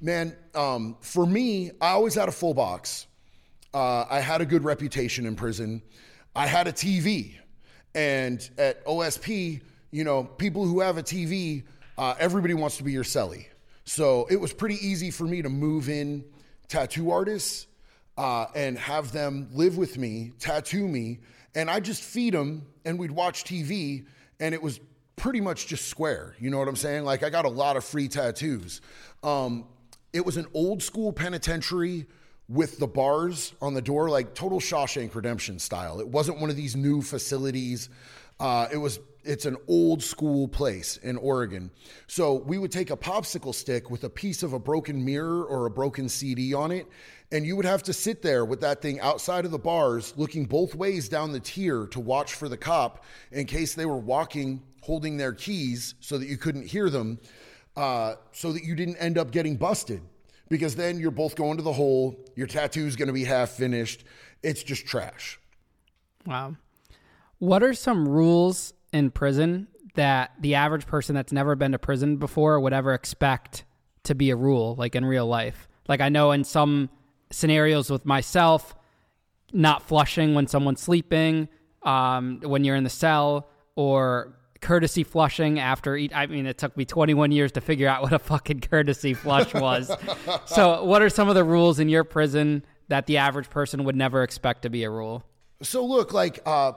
man, 0.00 0.34
um, 0.54 0.96
for 1.00 1.26
me, 1.26 1.70
I 1.80 1.90
always 1.90 2.14
had 2.14 2.28
a 2.28 2.32
full 2.32 2.54
box. 2.54 3.06
Uh, 3.74 4.04
I 4.10 4.20
had 4.20 4.40
a 4.40 4.46
good 4.46 4.64
reputation 4.64 5.26
in 5.26 5.36
prison. 5.36 5.82
I 6.34 6.46
had 6.46 6.66
a 6.66 6.72
TV. 6.72 7.34
And 7.94 8.48
at 8.56 8.84
OSP, 8.86 9.60
you 9.90 10.04
know, 10.04 10.24
people 10.24 10.64
who 10.66 10.80
have 10.80 10.96
a 10.96 11.02
TV, 11.02 11.64
uh, 11.98 12.14
everybody 12.18 12.54
wants 12.54 12.76
to 12.78 12.84
be 12.84 12.92
your 12.92 13.04
celly. 13.04 13.46
So 13.84 14.26
it 14.30 14.36
was 14.36 14.52
pretty 14.52 14.76
easy 14.86 15.10
for 15.10 15.24
me 15.24 15.42
to 15.42 15.48
move 15.48 15.88
in 15.88 16.24
tattoo 16.68 17.10
artists 17.10 17.66
uh, 18.16 18.46
and 18.54 18.78
have 18.78 19.12
them 19.12 19.48
live 19.52 19.76
with 19.76 19.98
me, 19.98 20.32
tattoo 20.38 20.86
me, 20.86 21.20
and 21.54 21.70
I 21.70 21.80
just 21.80 22.02
feed 22.02 22.34
them, 22.34 22.66
and 22.84 22.98
we'd 22.98 23.10
watch 23.10 23.44
TV, 23.44 24.06
and 24.40 24.54
it 24.54 24.62
was 24.62 24.80
pretty 25.16 25.40
much 25.40 25.66
just 25.66 25.88
square. 25.88 26.34
You 26.38 26.50
know 26.50 26.58
what 26.58 26.68
I'm 26.68 26.76
saying? 26.76 27.04
Like 27.04 27.22
I 27.22 27.30
got 27.30 27.44
a 27.44 27.50
lot 27.50 27.76
of 27.76 27.84
free 27.84 28.08
tattoos. 28.08 28.80
Um, 29.22 29.66
it 30.12 30.24
was 30.24 30.36
an 30.36 30.46
old 30.54 30.82
school 30.82 31.12
penitentiary 31.12 32.06
with 32.48 32.78
the 32.78 32.86
bars 32.86 33.54
on 33.62 33.74
the 33.74 33.82
door, 33.82 34.10
like 34.10 34.34
total 34.34 34.60
Shawshank 34.60 35.14
Redemption 35.14 35.58
style. 35.58 36.00
It 36.00 36.08
wasn't 36.08 36.40
one 36.40 36.50
of 36.50 36.56
these 36.56 36.76
new 36.76 37.00
facilities. 37.02 37.88
Uh, 38.38 38.68
it 38.72 38.76
was 38.76 38.98
it's 39.24 39.46
an 39.46 39.56
old 39.68 40.02
school 40.02 40.48
place 40.48 40.96
in 40.98 41.16
Oregon. 41.16 41.70
So 42.06 42.34
we 42.34 42.58
would 42.58 42.72
take 42.72 42.90
a 42.90 42.96
popsicle 42.96 43.54
stick 43.54 43.90
with 43.90 44.04
a 44.04 44.10
piece 44.10 44.42
of 44.42 44.52
a 44.52 44.58
broken 44.58 45.04
mirror 45.04 45.44
or 45.44 45.66
a 45.66 45.70
broken 45.70 46.08
CD 46.08 46.54
on 46.54 46.72
it, 46.72 46.86
and 47.30 47.46
you 47.46 47.56
would 47.56 47.64
have 47.64 47.82
to 47.84 47.92
sit 47.92 48.22
there 48.22 48.44
with 48.44 48.60
that 48.60 48.82
thing 48.82 49.00
outside 49.00 49.44
of 49.44 49.50
the 49.50 49.58
bars, 49.58 50.12
looking 50.16 50.44
both 50.44 50.74
ways 50.74 51.08
down 51.08 51.32
the 51.32 51.40
tier 51.40 51.86
to 51.86 52.00
watch 52.00 52.34
for 52.34 52.48
the 52.48 52.56
cop 52.56 53.04
in 53.30 53.46
case 53.46 53.74
they 53.74 53.86
were 53.86 53.96
walking 53.96 54.62
holding 54.82 55.16
their 55.16 55.32
keys 55.32 55.94
so 56.00 56.18
that 56.18 56.26
you 56.26 56.36
couldn't 56.36 56.66
hear 56.66 56.90
them, 56.90 57.18
uh, 57.76 58.14
so 58.32 58.52
that 58.52 58.64
you 58.64 58.74
didn't 58.74 58.96
end 58.96 59.16
up 59.16 59.30
getting 59.30 59.56
busted. 59.56 60.02
Because 60.48 60.74
then 60.74 60.98
you're 60.98 61.10
both 61.10 61.36
going 61.36 61.56
to 61.56 61.62
the 61.62 61.72
hole, 61.72 62.18
your 62.36 62.46
tattoo's 62.46 62.96
gonna 62.96 63.12
be 63.12 63.24
half 63.24 63.50
finished. 63.50 64.04
It's 64.42 64.62
just 64.62 64.84
trash. 64.84 65.40
Wow. 66.26 66.56
What 67.38 67.62
are 67.62 67.74
some 67.74 68.06
rules 68.06 68.74
in 68.92 69.10
prison 69.10 69.68
that 69.94 70.32
the 70.40 70.54
average 70.54 70.86
person 70.86 71.14
that's 71.14 71.32
never 71.32 71.54
been 71.54 71.72
to 71.72 71.78
prison 71.78 72.16
before 72.16 72.58
would 72.60 72.72
ever 72.72 72.94
expect 72.94 73.64
to 74.04 74.14
be 74.14 74.30
a 74.30 74.36
rule, 74.36 74.74
like 74.76 74.94
in 74.94 75.04
real 75.04 75.26
life? 75.26 75.68
Like 75.88 76.00
I 76.00 76.08
know 76.08 76.32
in 76.32 76.44
some 76.44 76.90
scenarios 77.30 77.90
with 77.90 78.06
myself, 78.06 78.74
not 79.52 79.82
flushing 79.82 80.34
when 80.34 80.46
someone's 80.46 80.80
sleeping, 80.80 81.48
um, 81.82 82.40
when 82.42 82.64
you're 82.64 82.76
in 82.76 82.84
the 82.84 82.90
cell, 82.90 83.48
or 83.76 84.34
courtesy 84.60 85.02
flushing 85.02 85.58
after 85.58 85.96
eat. 85.96 86.12
I 86.14 86.26
mean, 86.26 86.46
it 86.46 86.56
took 86.56 86.76
me 86.76 86.84
21 86.84 87.32
years 87.32 87.52
to 87.52 87.60
figure 87.60 87.88
out 87.88 88.02
what 88.02 88.12
a 88.12 88.18
fucking 88.18 88.60
courtesy 88.60 89.12
flush 89.12 89.52
was. 89.54 89.90
so, 90.46 90.84
what 90.84 91.02
are 91.02 91.10
some 91.10 91.28
of 91.28 91.34
the 91.34 91.44
rules 91.44 91.78
in 91.78 91.88
your 91.88 92.04
prison 92.04 92.64
that 92.88 93.06
the 93.06 93.18
average 93.18 93.50
person 93.50 93.84
would 93.84 93.96
never 93.96 94.22
expect 94.22 94.62
to 94.62 94.70
be 94.70 94.84
a 94.84 94.90
rule? 94.90 95.24
So 95.62 95.84
look, 95.84 96.12
like 96.12 96.40
uh, 96.44 96.72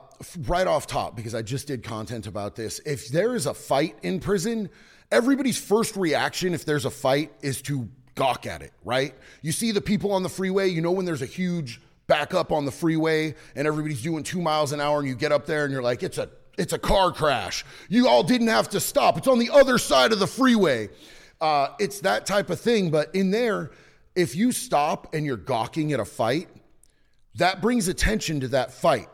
right 0.47 0.67
off 0.67 0.87
top, 0.87 1.15
because 1.15 1.35
I 1.35 1.41
just 1.41 1.67
did 1.67 1.83
content 1.83 2.27
about 2.27 2.55
this. 2.55 2.79
If 2.85 3.09
there 3.09 3.35
is 3.35 3.45
a 3.45 3.53
fight 3.53 3.97
in 4.03 4.19
prison, 4.19 4.69
everybody's 5.11 5.57
first 5.57 5.95
reaction, 5.95 6.53
if 6.53 6.65
there's 6.65 6.85
a 6.85 6.91
fight, 6.91 7.31
is 7.41 7.61
to 7.63 7.89
gawk 8.15 8.45
at 8.45 8.61
it. 8.61 8.73
Right? 8.83 9.13
You 9.41 9.51
see 9.51 9.71
the 9.71 9.81
people 9.81 10.11
on 10.11 10.23
the 10.23 10.29
freeway. 10.29 10.69
You 10.69 10.81
know 10.81 10.91
when 10.91 11.05
there's 11.05 11.21
a 11.21 11.27
huge 11.27 11.81
backup 12.07 12.51
on 12.51 12.65
the 12.65 12.71
freeway 12.71 13.33
and 13.55 13.67
everybody's 13.67 14.03
doing 14.03 14.23
two 14.23 14.41
miles 14.41 14.71
an 14.71 14.79
hour, 14.79 14.99
and 14.99 15.07
you 15.07 15.15
get 15.15 15.31
up 15.31 15.45
there 15.45 15.65
and 15.65 15.73
you're 15.73 15.83
like, 15.83 16.03
it's 16.03 16.17
a 16.17 16.29
it's 16.57 16.73
a 16.73 16.79
car 16.79 17.11
crash. 17.11 17.65
You 17.89 18.07
all 18.07 18.23
didn't 18.23 18.47
have 18.47 18.69
to 18.69 18.79
stop. 18.79 19.17
It's 19.17 19.27
on 19.27 19.39
the 19.39 19.49
other 19.49 19.77
side 19.77 20.13
of 20.13 20.19
the 20.19 20.27
freeway. 20.27 20.89
Uh, 21.41 21.67
it's 21.79 21.99
that 22.01 22.25
type 22.25 22.49
of 22.49 22.61
thing. 22.61 22.91
But 22.91 23.13
in 23.13 23.31
there, 23.31 23.71
if 24.15 24.35
you 24.35 24.51
stop 24.51 25.13
and 25.13 25.25
you're 25.25 25.35
gawking 25.35 25.91
at 25.91 25.99
a 25.99 26.05
fight, 26.05 26.47
that 27.35 27.61
brings 27.61 27.87
attention 27.87 28.39
to 28.41 28.47
that 28.49 28.71
fight. 28.71 29.07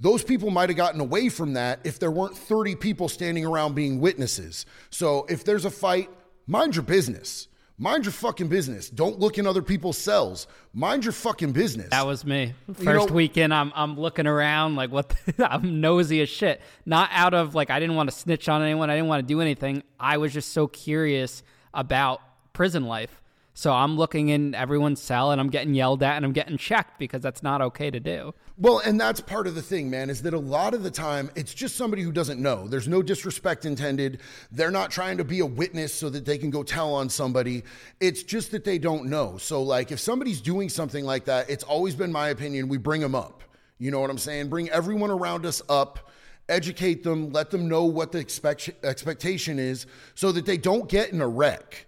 Those 0.00 0.24
people 0.24 0.50
might 0.50 0.70
have 0.70 0.76
gotten 0.76 1.00
away 1.00 1.28
from 1.28 1.52
that 1.54 1.80
if 1.84 1.98
there 1.98 2.10
weren't 2.10 2.36
30 2.36 2.74
people 2.76 3.08
standing 3.08 3.44
around 3.44 3.74
being 3.74 4.00
witnesses. 4.00 4.64
So 4.88 5.26
if 5.28 5.44
there's 5.44 5.66
a 5.66 5.70
fight, 5.70 6.08
mind 6.46 6.74
your 6.74 6.84
business. 6.84 7.48
Mind 7.76 8.04
your 8.04 8.12
fucking 8.12 8.48
business. 8.48 8.90
Don't 8.90 9.18
look 9.18 9.38
in 9.38 9.46
other 9.46 9.62
people's 9.62 9.96
cells. 9.96 10.46
Mind 10.74 11.02
your 11.02 11.12
fucking 11.12 11.52
business. 11.52 11.88
That 11.88 12.06
was 12.06 12.26
me. 12.26 12.52
First 12.74 13.08
know, 13.08 13.14
weekend, 13.14 13.54
I'm 13.54 13.72
I'm 13.74 13.98
looking 13.98 14.26
around 14.26 14.76
like 14.76 14.90
what 14.90 15.08
the, 15.08 15.50
I'm 15.50 15.80
nosy 15.80 16.20
as 16.20 16.28
shit. 16.28 16.60
Not 16.84 17.08
out 17.10 17.32
of 17.32 17.54
like 17.54 17.70
I 17.70 17.80
didn't 17.80 17.96
want 17.96 18.10
to 18.10 18.14
snitch 18.14 18.50
on 18.50 18.60
anyone. 18.62 18.90
I 18.90 18.96
didn't 18.96 19.08
want 19.08 19.26
to 19.26 19.26
do 19.26 19.40
anything. 19.40 19.82
I 19.98 20.18
was 20.18 20.34
just 20.34 20.52
so 20.52 20.66
curious 20.66 21.42
about 21.72 22.20
prison 22.52 22.84
life. 22.84 23.19
So 23.60 23.74
I'm 23.74 23.98
looking 23.98 24.30
in 24.30 24.54
everyone's 24.54 25.02
cell 25.02 25.32
and 25.32 25.38
I'm 25.38 25.50
getting 25.50 25.74
yelled 25.74 26.02
at 26.02 26.16
and 26.16 26.24
I'm 26.24 26.32
getting 26.32 26.56
checked 26.56 26.98
because 26.98 27.20
that's 27.20 27.42
not 27.42 27.60
okay 27.60 27.90
to 27.90 28.00
do. 28.00 28.32
Well, 28.56 28.78
and 28.78 28.98
that's 28.98 29.20
part 29.20 29.46
of 29.46 29.54
the 29.54 29.60
thing, 29.60 29.90
man, 29.90 30.08
is 30.08 30.22
that 30.22 30.32
a 30.32 30.38
lot 30.38 30.72
of 30.72 30.82
the 30.82 30.90
time 30.90 31.30
it's 31.36 31.52
just 31.52 31.76
somebody 31.76 32.00
who 32.00 32.10
doesn't 32.10 32.40
know. 32.40 32.66
There's 32.66 32.88
no 32.88 33.02
disrespect 33.02 33.66
intended. 33.66 34.22
They're 34.50 34.70
not 34.70 34.90
trying 34.90 35.18
to 35.18 35.24
be 35.24 35.40
a 35.40 35.46
witness 35.46 35.92
so 35.92 36.08
that 36.08 36.24
they 36.24 36.38
can 36.38 36.48
go 36.48 36.62
tell 36.62 36.94
on 36.94 37.10
somebody. 37.10 37.64
It's 38.00 38.22
just 38.22 38.50
that 38.52 38.64
they 38.64 38.78
don't 38.78 39.04
know. 39.10 39.36
So, 39.36 39.62
like, 39.62 39.92
if 39.92 40.00
somebody's 40.00 40.40
doing 40.40 40.70
something 40.70 41.04
like 41.04 41.26
that, 41.26 41.50
it's 41.50 41.64
always 41.64 41.94
been 41.94 42.10
my 42.10 42.30
opinion 42.30 42.66
we 42.66 42.78
bring 42.78 43.02
them 43.02 43.14
up. 43.14 43.42
You 43.78 43.90
know 43.90 44.00
what 44.00 44.08
I'm 44.08 44.16
saying? 44.16 44.48
Bring 44.48 44.70
everyone 44.70 45.10
around 45.10 45.44
us 45.44 45.60
up 45.68 46.10
educate 46.48 47.04
them, 47.04 47.30
let 47.30 47.48
them 47.50 47.68
know 47.68 47.84
what 47.84 48.10
the 48.10 48.18
expect- 48.18 48.70
expectation 48.82 49.60
is 49.60 49.86
so 50.16 50.32
that 50.32 50.46
they 50.46 50.56
don't 50.56 50.88
get 50.88 51.12
in 51.12 51.20
a 51.20 51.28
wreck. 51.28 51.86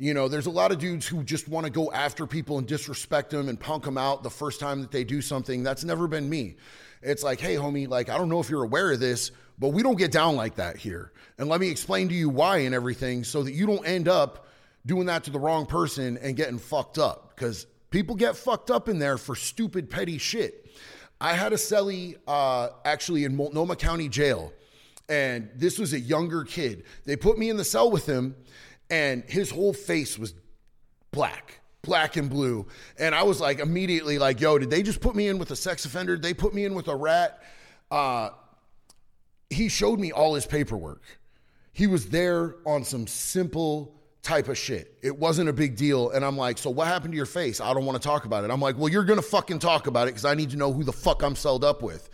You 0.00 0.14
know, 0.14 0.28
there's 0.28 0.46
a 0.46 0.50
lot 0.50 0.72
of 0.72 0.78
dudes 0.78 1.06
who 1.06 1.22
just 1.22 1.46
want 1.46 1.66
to 1.66 1.70
go 1.70 1.92
after 1.92 2.26
people 2.26 2.56
and 2.56 2.66
disrespect 2.66 3.28
them 3.28 3.50
and 3.50 3.60
punk 3.60 3.84
them 3.84 3.98
out 3.98 4.22
the 4.22 4.30
first 4.30 4.58
time 4.58 4.80
that 4.80 4.90
they 4.90 5.04
do 5.04 5.20
something. 5.20 5.62
That's 5.62 5.84
never 5.84 6.08
been 6.08 6.26
me. 6.30 6.56
It's 7.02 7.22
like, 7.22 7.38
hey, 7.38 7.56
homie, 7.56 7.86
like, 7.86 8.08
I 8.08 8.16
don't 8.16 8.30
know 8.30 8.40
if 8.40 8.48
you're 8.48 8.62
aware 8.62 8.92
of 8.92 8.98
this, 8.98 9.30
but 9.58 9.68
we 9.68 9.82
don't 9.82 9.98
get 9.98 10.10
down 10.10 10.36
like 10.36 10.54
that 10.54 10.78
here. 10.78 11.12
And 11.36 11.50
let 11.50 11.60
me 11.60 11.68
explain 11.68 12.08
to 12.08 12.14
you 12.14 12.30
why 12.30 12.60
and 12.60 12.74
everything 12.74 13.24
so 13.24 13.42
that 13.42 13.52
you 13.52 13.66
don't 13.66 13.86
end 13.86 14.08
up 14.08 14.46
doing 14.86 15.04
that 15.04 15.24
to 15.24 15.30
the 15.30 15.38
wrong 15.38 15.66
person 15.66 16.16
and 16.22 16.34
getting 16.34 16.58
fucked 16.58 16.96
up. 16.96 17.34
Because 17.36 17.66
people 17.90 18.16
get 18.16 18.38
fucked 18.38 18.70
up 18.70 18.88
in 18.88 18.98
there 18.98 19.18
for 19.18 19.36
stupid, 19.36 19.90
petty 19.90 20.16
shit. 20.16 20.66
I 21.20 21.34
had 21.34 21.52
a 21.52 21.56
cellie 21.56 22.16
uh, 22.26 22.70
actually 22.86 23.24
in 23.24 23.36
Multnomah 23.36 23.76
County 23.76 24.08
Jail, 24.08 24.50
and 25.10 25.50
this 25.54 25.78
was 25.78 25.92
a 25.92 26.00
younger 26.00 26.44
kid. 26.44 26.84
They 27.04 27.16
put 27.16 27.36
me 27.36 27.50
in 27.50 27.58
the 27.58 27.64
cell 27.64 27.90
with 27.90 28.06
him 28.06 28.34
and 28.90 29.24
his 29.24 29.50
whole 29.50 29.72
face 29.72 30.18
was 30.18 30.34
black 31.12 31.60
black 31.82 32.16
and 32.16 32.28
blue. 32.28 32.66
And 32.98 33.14
i 33.14 33.22
was 33.22 33.40
like 33.40 33.58
immediately 33.58 34.18
like 34.18 34.40
yo 34.40 34.58
did 34.58 34.70
they 34.70 34.82
just 34.82 35.00
put 35.00 35.14
me 35.14 35.28
in 35.28 35.38
with 35.38 35.50
a 35.50 35.56
sex 35.56 35.84
offender? 35.84 36.16
Did 36.16 36.22
they 36.22 36.34
put 36.34 36.54
me 36.54 36.64
in 36.64 36.74
with 36.74 36.88
a 36.88 36.96
rat. 36.96 37.42
Uh, 37.90 38.30
he 39.48 39.68
showed 39.68 39.98
me 39.98 40.12
all 40.12 40.34
his 40.34 40.46
paperwork. 40.46 41.02
He 41.72 41.86
was 41.86 42.06
there 42.06 42.56
on 42.66 42.84
some 42.84 43.06
simple 43.06 43.96
type 44.22 44.48
of 44.48 44.56
shit. 44.56 44.96
It 45.02 45.18
wasn't 45.18 45.48
a 45.48 45.52
big 45.52 45.76
deal. 45.76 46.10
And 46.10 46.24
i'm 46.24 46.36
like 46.36 46.58
so 46.58 46.70
what 46.70 46.86
happened 46.86 47.12
to 47.12 47.16
your 47.16 47.26
face? 47.26 47.60
I 47.60 47.72
don't 47.72 47.86
want 47.86 48.00
to 48.00 48.06
talk 48.06 48.24
about 48.24 48.44
it. 48.44 48.50
I'm 48.50 48.60
like 48.60 48.76
well 48.76 48.88
you're 48.88 49.04
gonna 49.04 49.22
fucking 49.22 49.60
talk 49.60 49.86
about 49.86 50.08
it 50.08 50.12
because 50.12 50.24
i 50.24 50.34
need 50.34 50.50
to 50.50 50.56
know 50.56 50.72
who 50.72 50.84
the 50.84 50.92
fuck 50.92 51.22
i'm 51.22 51.36
celled 51.36 51.64
up 51.64 51.82
with. 51.82 52.10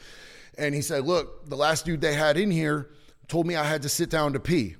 And 0.59 0.75
he 0.75 0.81
said 0.81 1.05
look 1.05 1.49
the 1.49 1.57
last 1.57 1.85
dude 1.85 2.01
they 2.01 2.15
had 2.15 2.37
in 2.37 2.51
here 2.51 2.91
told 3.29 3.47
me 3.47 3.57
i 3.57 3.65
had 3.65 3.83
to 3.83 3.89
sit 3.89 4.09
down 4.09 4.33
to 4.35 4.41
pee 4.41 4.77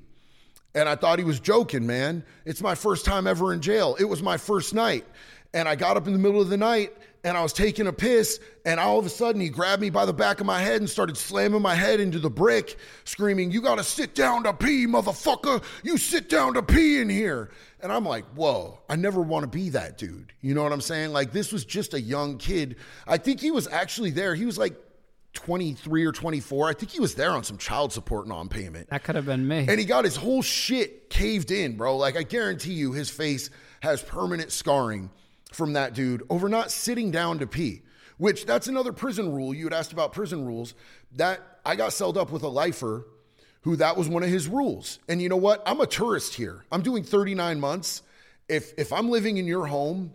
and 0.77 0.91
I 0.91 0.95
thought 0.95 1.19
he 1.19 1.25
was 1.25 1.41
joking, 1.41 1.87
man. 1.87 2.23
It's 2.45 2.61
my 2.61 2.75
first 2.75 3.07
time 3.07 3.27
ever 3.27 3.55
in 3.55 3.63
jail. 3.63 3.97
It 3.99 4.05
was 4.05 4.23
my 4.23 4.37
first 4.37 4.75
night. 4.75 5.07
And 5.55 5.67
I 5.67 5.75
got 5.75 5.97
up 5.97 6.07
in 6.07 6.13
the 6.13 6.19
middle 6.19 6.41
of 6.43 6.51
the 6.51 6.57
night 6.59 6.93
and 7.25 7.35
I 7.35 7.43
was 7.43 7.55
taking 7.55 7.87
a 7.87 7.93
piss. 7.95 8.39
And 8.67 8.79
all 8.79 8.99
of 8.99 9.07
a 9.07 9.09
sudden, 9.09 9.41
he 9.41 9.49
grabbed 9.49 9.81
me 9.81 9.89
by 9.89 10.05
the 10.05 10.13
back 10.13 10.39
of 10.39 10.45
my 10.45 10.61
head 10.61 10.83
and 10.83 10.91
started 10.91 11.17
slamming 11.17 11.63
my 11.63 11.75
head 11.75 11.99
into 11.99 12.19
the 12.19 12.29
brick, 12.29 12.77
screaming, 13.05 13.51
You 13.51 13.63
got 13.63 13.79
to 13.79 13.85
sit 13.85 14.15
down 14.15 14.43
to 14.43 14.53
pee, 14.53 14.87
motherfucker. 14.87 15.65
You 15.83 15.97
sit 15.97 16.29
down 16.29 16.53
to 16.55 16.63
pee 16.63 17.01
in 17.01 17.09
here. 17.09 17.51
And 17.81 17.91
I'm 17.91 18.05
like, 18.05 18.27
Whoa, 18.35 18.79
I 18.91 18.97
never 18.97 19.23
want 19.23 19.45
to 19.45 19.49
be 19.49 19.71
that 19.71 19.97
dude. 19.97 20.35
You 20.43 20.55
know 20.55 20.63
what 20.63 20.73
I'm 20.73 20.83
saying? 20.83 21.11
Like, 21.11 21.33
this 21.33 21.53
was 21.53 21.65
just 21.65 21.95
a 21.95 22.01
young 22.01 22.37
kid. 22.37 22.77
I 23.07 23.17
think 23.17 23.41
he 23.41 23.51
was 23.51 23.67
actually 23.67 24.11
there. 24.11 24.35
He 24.35 24.45
was 24.45 24.59
like 24.59 24.75
23 25.37 26.05
or 26.05 26.13
24. 26.13 26.69
I 26.69 26.73
think 26.73 26.91
he 26.91 27.01
was 27.01 27.15
there 27.15 27.31
on 27.31 27.45
some 27.45 27.59
child 27.59 27.93
support 27.93 28.27
non 28.27 28.49
payment. 28.49 28.91
That 28.91 29.05
could 29.05 29.15
have 29.15 29.27
been 29.27 29.47
me. 29.47 29.67
And 29.69 29.79
he 29.79 29.85
got 29.85 30.05
his 30.05 30.17
whole 30.17 30.43
shit 30.43 31.09
caved 31.09 31.51
in, 31.51 31.77
bro. 31.77 31.97
Like, 31.97 32.17
I 32.17 32.25
guarantee 32.25 32.73
you, 32.73 32.93
his 32.93 33.11
face 33.11 33.51
has 33.81 34.03
permanent 34.03 34.51
scarring 34.51 35.11
from 35.53 35.75
that 35.75 35.95
dude 35.95 36.23
over 36.29 36.49
not 36.49 36.71
sitting 36.71 37.11
down 37.11 37.39
to 37.39 37.47
pee, 37.47 37.83
which 38.19 38.47
that's 38.47 38.67
another 38.67 38.93
prison 38.93 39.33
rule. 39.33 39.55
You 39.55 39.65
had 39.65 39.73
asked 39.73 39.93
about 39.93 40.13
prison 40.13 40.45
rules. 40.45 40.75
That 41.13 41.41
I 41.65 41.77
got 41.77 41.93
celled 41.93 42.19
up 42.19 42.33
with 42.33 42.43
a 42.43 42.49
lifer 42.49 43.07
who 43.63 43.77
that 43.77 43.97
was 43.97 44.09
one 44.09 44.23
of 44.23 44.29
his 44.29 44.49
rules. 44.49 44.99
And 45.09 45.21
you 45.21 45.29
know 45.29 45.37
what? 45.37 45.63
I'm 45.67 45.81
a 45.81 45.87
tourist 45.87 46.35
here. 46.35 46.65
I'm 46.73 46.83
doing 46.83 47.03
39 47.03 47.61
months. 47.61 48.03
If 48.49 48.73
if 48.79 48.93
I'm 48.93 49.11
living 49.11 49.37
in 49.37 49.47
your 49.47 49.67
home 49.67 50.13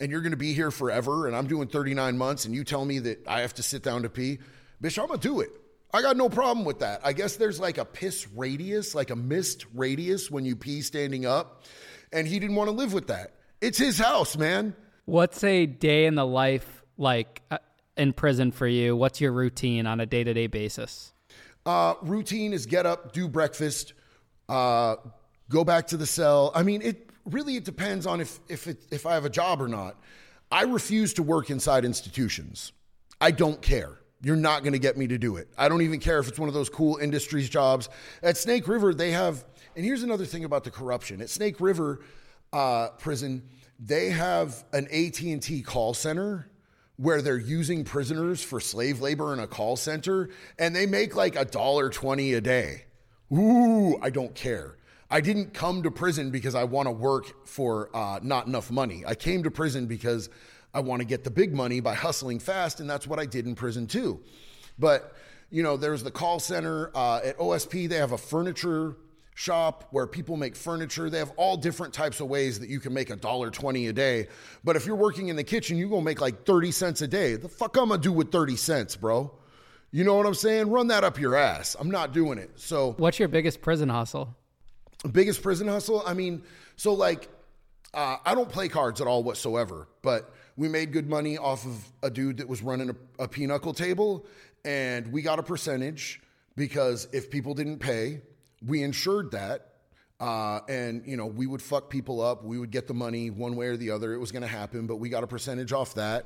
and 0.00 0.10
you're 0.10 0.20
going 0.22 0.32
to 0.32 0.36
be 0.36 0.52
here 0.52 0.70
forever 0.70 1.26
and 1.26 1.36
I'm 1.36 1.46
doing 1.46 1.68
39 1.68 2.18
months 2.18 2.44
and 2.44 2.54
you 2.54 2.64
tell 2.64 2.84
me 2.84 2.98
that 3.00 3.26
I 3.26 3.40
have 3.40 3.54
to 3.54 3.62
sit 3.62 3.82
down 3.82 4.02
to 4.02 4.08
pee, 4.08 4.38
bitch, 4.82 5.02
I'm 5.02 5.08
to 5.08 5.18
do 5.18 5.40
it. 5.40 5.50
I 5.92 6.02
got 6.02 6.16
no 6.16 6.28
problem 6.28 6.64
with 6.64 6.80
that. 6.80 7.00
I 7.04 7.12
guess 7.12 7.36
there's 7.36 7.60
like 7.60 7.78
a 7.78 7.84
piss 7.84 8.28
radius, 8.34 8.94
like 8.94 9.10
a 9.10 9.16
missed 9.16 9.64
radius 9.74 10.30
when 10.30 10.44
you 10.44 10.56
pee 10.56 10.82
standing 10.82 11.24
up. 11.24 11.64
And 12.12 12.26
he 12.26 12.38
didn't 12.38 12.56
want 12.56 12.68
to 12.68 12.76
live 12.76 12.92
with 12.92 13.06
that. 13.08 13.34
It's 13.60 13.78
his 13.78 13.98
house, 13.98 14.36
man. 14.36 14.74
What's 15.06 15.42
a 15.44 15.66
day 15.66 16.06
in 16.06 16.14
the 16.14 16.26
life 16.26 16.84
like 16.98 17.42
uh, 17.50 17.58
in 17.96 18.12
prison 18.12 18.52
for 18.52 18.66
you? 18.66 18.96
What's 18.96 19.20
your 19.20 19.32
routine 19.32 19.86
on 19.86 20.00
a 20.00 20.06
day 20.06 20.24
to 20.24 20.34
day 20.34 20.46
basis? 20.46 21.12
Uh, 21.64 21.94
routine 22.02 22.52
is 22.52 22.66
get 22.66 22.86
up, 22.86 23.12
do 23.12 23.28
breakfast, 23.28 23.94
uh, 24.48 24.96
go 25.48 25.64
back 25.64 25.86
to 25.88 25.96
the 25.96 26.06
cell. 26.06 26.52
I 26.54 26.62
mean, 26.62 26.82
it 26.82 27.10
really 27.24 27.56
it 27.56 27.64
depends 27.64 28.06
on 28.06 28.20
if 28.20 28.38
if 28.48 28.66
it, 28.66 28.84
if 28.90 29.06
I 29.06 29.14
have 29.14 29.24
a 29.24 29.30
job 29.30 29.60
or 29.60 29.68
not. 29.68 29.96
I 30.50 30.62
refuse 30.62 31.14
to 31.14 31.22
work 31.22 31.50
inside 31.50 31.84
institutions. 31.84 32.72
I 33.20 33.32
don't 33.32 33.60
care. 33.60 33.98
You're 34.22 34.36
not 34.36 34.62
going 34.62 34.72
to 34.72 34.78
get 34.78 34.96
me 34.96 35.06
to 35.08 35.18
do 35.18 35.36
it. 35.36 35.48
I 35.58 35.68
don't 35.68 35.82
even 35.82 36.00
care 36.00 36.18
if 36.18 36.28
it's 36.28 36.38
one 36.38 36.48
of 36.48 36.54
those 36.54 36.68
cool 36.68 36.96
industries 36.96 37.48
jobs. 37.48 37.88
At 38.22 38.36
Snake 38.36 38.66
River, 38.66 38.94
they 38.94 39.10
have, 39.10 39.44
and 39.74 39.84
here's 39.84 40.02
another 40.02 40.24
thing 40.24 40.44
about 40.44 40.64
the 40.64 40.70
corruption. 40.70 41.20
At 41.20 41.28
Snake 41.28 41.60
River 41.60 42.00
uh, 42.52 42.88
Prison, 42.98 43.42
they 43.78 44.10
have 44.10 44.64
an 44.72 44.86
AT&T 44.86 45.62
call 45.62 45.92
center 45.94 46.48
where 46.96 47.20
they're 47.20 47.36
using 47.36 47.84
prisoners 47.84 48.42
for 48.42 48.58
slave 48.58 49.00
labor 49.00 49.34
in 49.34 49.38
a 49.38 49.46
call 49.46 49.76
center, 49.76 50.30
and 50.58 50.74
they 50.74 50.86
make 50.86 51.14
like 51.14 51.36
a 51.36 51.44
dollar 51.44 51.90
twenty 51.90 52.32
a 52.32 52.40
day. 52.40 52.84
Ooh, 53.32 53.98
I 54.00 54.08
don't 54.08 54.34
care. 54.34 54.76
I 55.10 55.20
didn't 55.20 55.52
come 55.52 55.82
to 55.82 55.90
prison 55.90 56.30
because 56.30 56.54
I 56.54 56.64
want 56.64 56.86
to 56.86 56.92
work 56.92 57.46
for 57.46 57.94
uh, 57.94 58.18
not 58.22 58.46
enough 58.46 58.70
money. 58.70 59.04
I 59.06 59.14
came 59.14 59.42
to 59.44 59.50
prison 59.50 59.86
because 59.86 60.30
I 60.76 60.80
want 60.80 61.00
to 61.00 61.06
get 61.06 61.24
the 61.24 61.30
big 61.30 61.54
money 61.54 61.80
by 61.80 61.94
hustling 61.94 62.38
fast, 62.38 62.80
and 62.80 62.88
that's 62.88 63.06
what 63.06 63.18
I 63.18 63.24
did 63.24 63.46
in 63.46 63.54
prison 63.54 63.86
too. 63.86 64.20
But 64.78 65.14
you 65.50 65.62
know, 65.62 65.78
there's 65.78 66.02
the 66.02 66.10
call 66.10 66.38
center 66.38 66.90
uh, 66.94 67.20
at 67.24 67.38
OSP. 67.38 67.88
They 67.88 67.96
have 67.96 68.12
a 68.12 68.18
furniture 68.18 68.94
shop 69.34 69.88
where 69.90 70.06
people 70.06 70.36
make 70.36 70.54
furniture. 70.54 71.08
They 71.08 71.18
have 71.18 71.32
all 71.38 71.56
different 71.56 71.94
types 71.94 72.20
of 72.20 72.28
ways 72.28 72.60
that 72.60 72.68
you 72.68 72.78
can 72.78 72.92
make 72.92 73.08
a 73.08 73.16
dollar 73.16 73.50
twenty 73.50 73.86
a 73.86 73.92
day. 73.94 74.28
But 74.64 74.76
if 74.76 74.84
you're 74.84 74.96
working 74.96 75.28
in 75.28 75.36
the 75.36 75.44
kitchen, 75.44 75.78
you're 75.78 75.88
gonna 75.88 76.02
make 76.02 76.20
like 76.20 76.44
thirty 76.44 76.70
cents 76.70 77.00
a 77.00 77.08
day. 77.08 77.36
The 77.36 77.48
fuck 77.48 77.74
I'm 77.78 77.88
gonna 77.88 78.02
do 78.02 78.12
with 78.12 78.30
thirty 78.30 78.56
cents, 78.56 78.96
bro? 78.96 79.32
You 79.92 80.04
know 80.04 80.14
what 80.14 80.26
I'm 80.26 80.34
saying? 80.34 80.68
Run 80.68 80.88
that 80.88 81.04
up 81.04 81.18
your 81.18 81.36
ass. 81.36 81.74
I'm 81.80 81.90
not 81.90 82.12
doing 82.12 82.36
it. 82.36 82.50
So, 82.56 82.92
what's 82.98 83.18
your 83.18 83.28
biggest 83.28 83.62
prison 83.62 83.88
hustle? 83.88 84.36
Biggest 85.10 85.42
prison 85.42 85.68
hustle? 85.68 86.02
I 86.04 86.12
mean, 86.12 86.42
so 86.76 86.92
like, 86.92 87.30
uh, 87.94 88.18
I 88.26 88.34
don't 88.34 88.50
play 88.50 88.68
cards 88.68 89.00
at 89.00 89.06
all 89.06 89.22
whatsoever, 89.22 89.88
but 90.02 90.34
we 90.56 90.68
made 90.68 90.92
good 90.92 91.08
money 91.08 91.38
off 91.38 91.66
of 91.66 91.92
a 92.02 92.10
dude 92.10 92.38
that 92.38 92.48
was 92.48 92.62
running 92.62 92.90
a, 92.90 93.24
a 93.24 93.28
pinochle 93.28 93.74
table, 93.74 94.26
and 94.64 95.12
we 95.12 95.22
got 95.22 95.38
a 95.38 95.42
percentage 95.42 96.20
because 96.56 97.08
if 97.12 97.30
people 97.30 97.54
didn't 97.54 97.78
pay, 97.78 98.22
we 98.64 98.82
insured 98.82 99.30
that. 99.32 99.72
Uh, 100.18 100.60
and 100.66 101.06
you 101.06 101.14
know 101.14 101.26
we 101.26 101.46
would 101.46 101.60
fuck 101.60 101.90
people 101.90 102.22
up 102.22 102.42
we 102.42 102.58
would 102.58 102.70
get 102.70 102.86
the 102.86 102.94
money 102.94 103.28
one 103.28 103.54
way 103.54 103.66
or 103.66 103.76
the 103.76 103.90
other 103.90 104.14
it 104.14 104.18
was 104.18 104.32
going 104.32 104.40
to 104.40 104.48
happen 104.48 104.86
but 104.86 104.96
we 104.96 105.10
got 105.10 105.22
a 105.22 105.26
percentage 105.26 105.74
off 105.74 105.92
that 105.92 106.24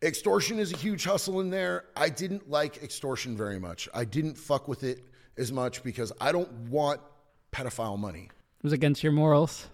Extortion 0.00 0.60
is 0.60 0.72
a 0.72 0.76
huge 0.76 1.02
hustle 1.02 1.40
in 1.40 1.50
there. 1.50 1.86
I 1.96 2.08
didn't 2.08 2.48
like 2.48 2.84
extortion 2.84 3.36
very 3.36 3.58
much. 3.58 3.88
I 3.92 4.04
didn't 4.04 4.36
fuck 4.36 4.68
with 4.68 4.84
it 4.84 5.04
as 5.36 5.50
much 5.50 5.82
because 5.82 6.12
I 6.20 6.30
don't 6.30 6.50
want 6.68 7.00
pedophile 7.50 7.98
money. 7.98 8.28
It 8.30 8.62
was 8.62 8.72
against 8.72 9.02
your 9.02 9.10
morals. 9.10 9.66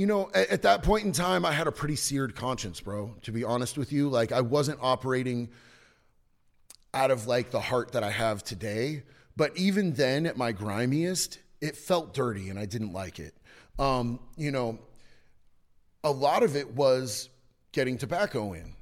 You 0.00 0.06
know, 0.06 0.30
at, 0.32 0.48
at, 0.48 0.62
that 0.62 0.82
point 0.82 1.04
in 1.04 1.12
time, 1.12 1.44
I 1.44 1.52
had 1.52 1.66
a 1.66 1.70
pretty 1.70 1.94
seared 1.94 2.34
conscience, 2.34 2.80
bro, 2.80 3.14
to 3.20 3.32
be 3.32 3.44
honest 3.44 3.76
with 3.76 3.92
you. 3.92 4.08
Like, 4.08 4.32
I 4.32 4.40
wasn't 4.40 4.78
operating 4.80 5.50
out 6.94 7.10
of 7.10 7.26
like 7.26 7.50
the 7.50 7.60
heart 7.60 7.92
that 7.92 8.02
I 8.02 8.10
have 8.10 8.42
today. 8.42 9.02
But 9.36 9.54
even 9.58 9.92
then, 9.92 10.24
at 10.24 10.38
my 10.38 10.52
grimiest, 10.52 11.36
it 11.60 11.76
felt 11.76 12.14
dirty 12.14 12.48
and 12.48 12.58
I 12.58 12.64
didn't 12.64 12.94
like 12.94 13.18
it. 13.18 13.34
Um, 13.78 14.20
you 14.38 14.50
know, 14.50 14.78
a 16.02 16.10
lot 16.10 16.44
of 16.44 16.56
it 16.56 16.74
was 16.74 17.28
getting 17.72 17.98
tobacco 17.98 18.54
in. 18.54 18.72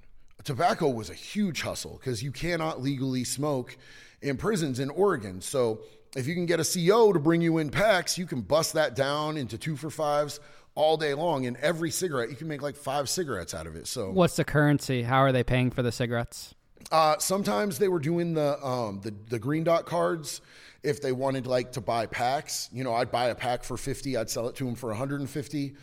Tobacco 0.45 0.89
was 0.89 1.11
a 1.11 1.15
huge 1.15 1.63
hustle 1.63 1.99
because 1.99 2.23
you 2.23 2.31
cannot 2.31 2.81
legally 2.81 3.25
smoke 3.25 3.77
in 4.23 4.37
prisons 4.37 4.79
in 4.79 4.89
Oregon. 4.91 5.41
So 5.41 5.81
if 6.15 6.29
you 6.29 6.35
can 6.35 6.47
get 6.47 6.61
a 6.61 6.65
CO 6.65 7.13
to 7.13 7.19
bring 7.19 7.43
you 7.43 7.59
in 7.59 7.71
packs, 7.71 8.17
you 8.17 8.25
can 8.25 8.41
bust 8.41 8.75
that 8.75 8.95
down 8.95 9.37
into 9.37 9.59
two 9.59 9.75
for 9.75 9.91
fives 9.91 10.39
all 10.79 10.97
day 10.97 11.13
long. 11.13 11.45
And 11.45 11.57
every 11.59 11.91
cigarette, 11.91 12.31
you 12.31 12.37
can 12.37 12.47
make 12.47 12.63
like 12.63 12.77
five 12.77 13.09
cigarettes 13.09 13.53
out 13.53 13.67
of 13.67 13.75
it. 13.75 13.87
So 13.89 14.11
what's 14.11 14.37
the 14.37 14.45
currency? 14.45 15.03
How 15.03 15.19
are 15.19 15.33
they 15.33 15.43
paying 15.43 15.71
for 15.71 15.83
the 15.83 15.93
cigarettes? 15.93 16.55
Uh, 16.93 17.19
sometimes 17.19 17.79
they 17.79 17.89
were 17.89 17.99
doing 17.99 18.33
the, 18.33 18.65
um, 18.65 19.01
the 19.03 19.13
the 19.29 19.39
green 19.39 19.65
dot 19.65 19.85
cards 19.85 20.41
if 20.83 21.03
they 21.03 21.13
wanted 21.13 21.47
like 21.47 21.73
to 21.73 21.81
buy 21.81 22.07
packs. 22.07 22.71
You 22.73 22.85
know, 22.85 22.95
I'd 22.95 23.11
buy 23.11 23.27
a 23.27 23.35
pack 23.35 23.65
for 23.65 23.77
fifty, 23.77 24.17
I'd 24.17 24.31
sell 24.31 24.49
it 24.49 24.55
to 24.57 24.65
them 24.65 24.77
for 24.77 24.89
150. 24.89 25.75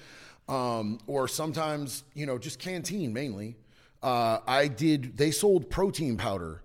Um, 0.48 1.00
or 1.08 1.28
sometimes, 1.28 2.04
you 2.14 2.26
know, 2.26 2.38
just 2.38 2.60
canteen 2.60 3.14
mainly. 3.14 3.58
Uh, 4.02 4.40
I 4.48 4.68
did. 4.68 5.18
They 5.18 5.32
sold 5.32 5.70
protein 5.70 6.18
powder 6.18 6.62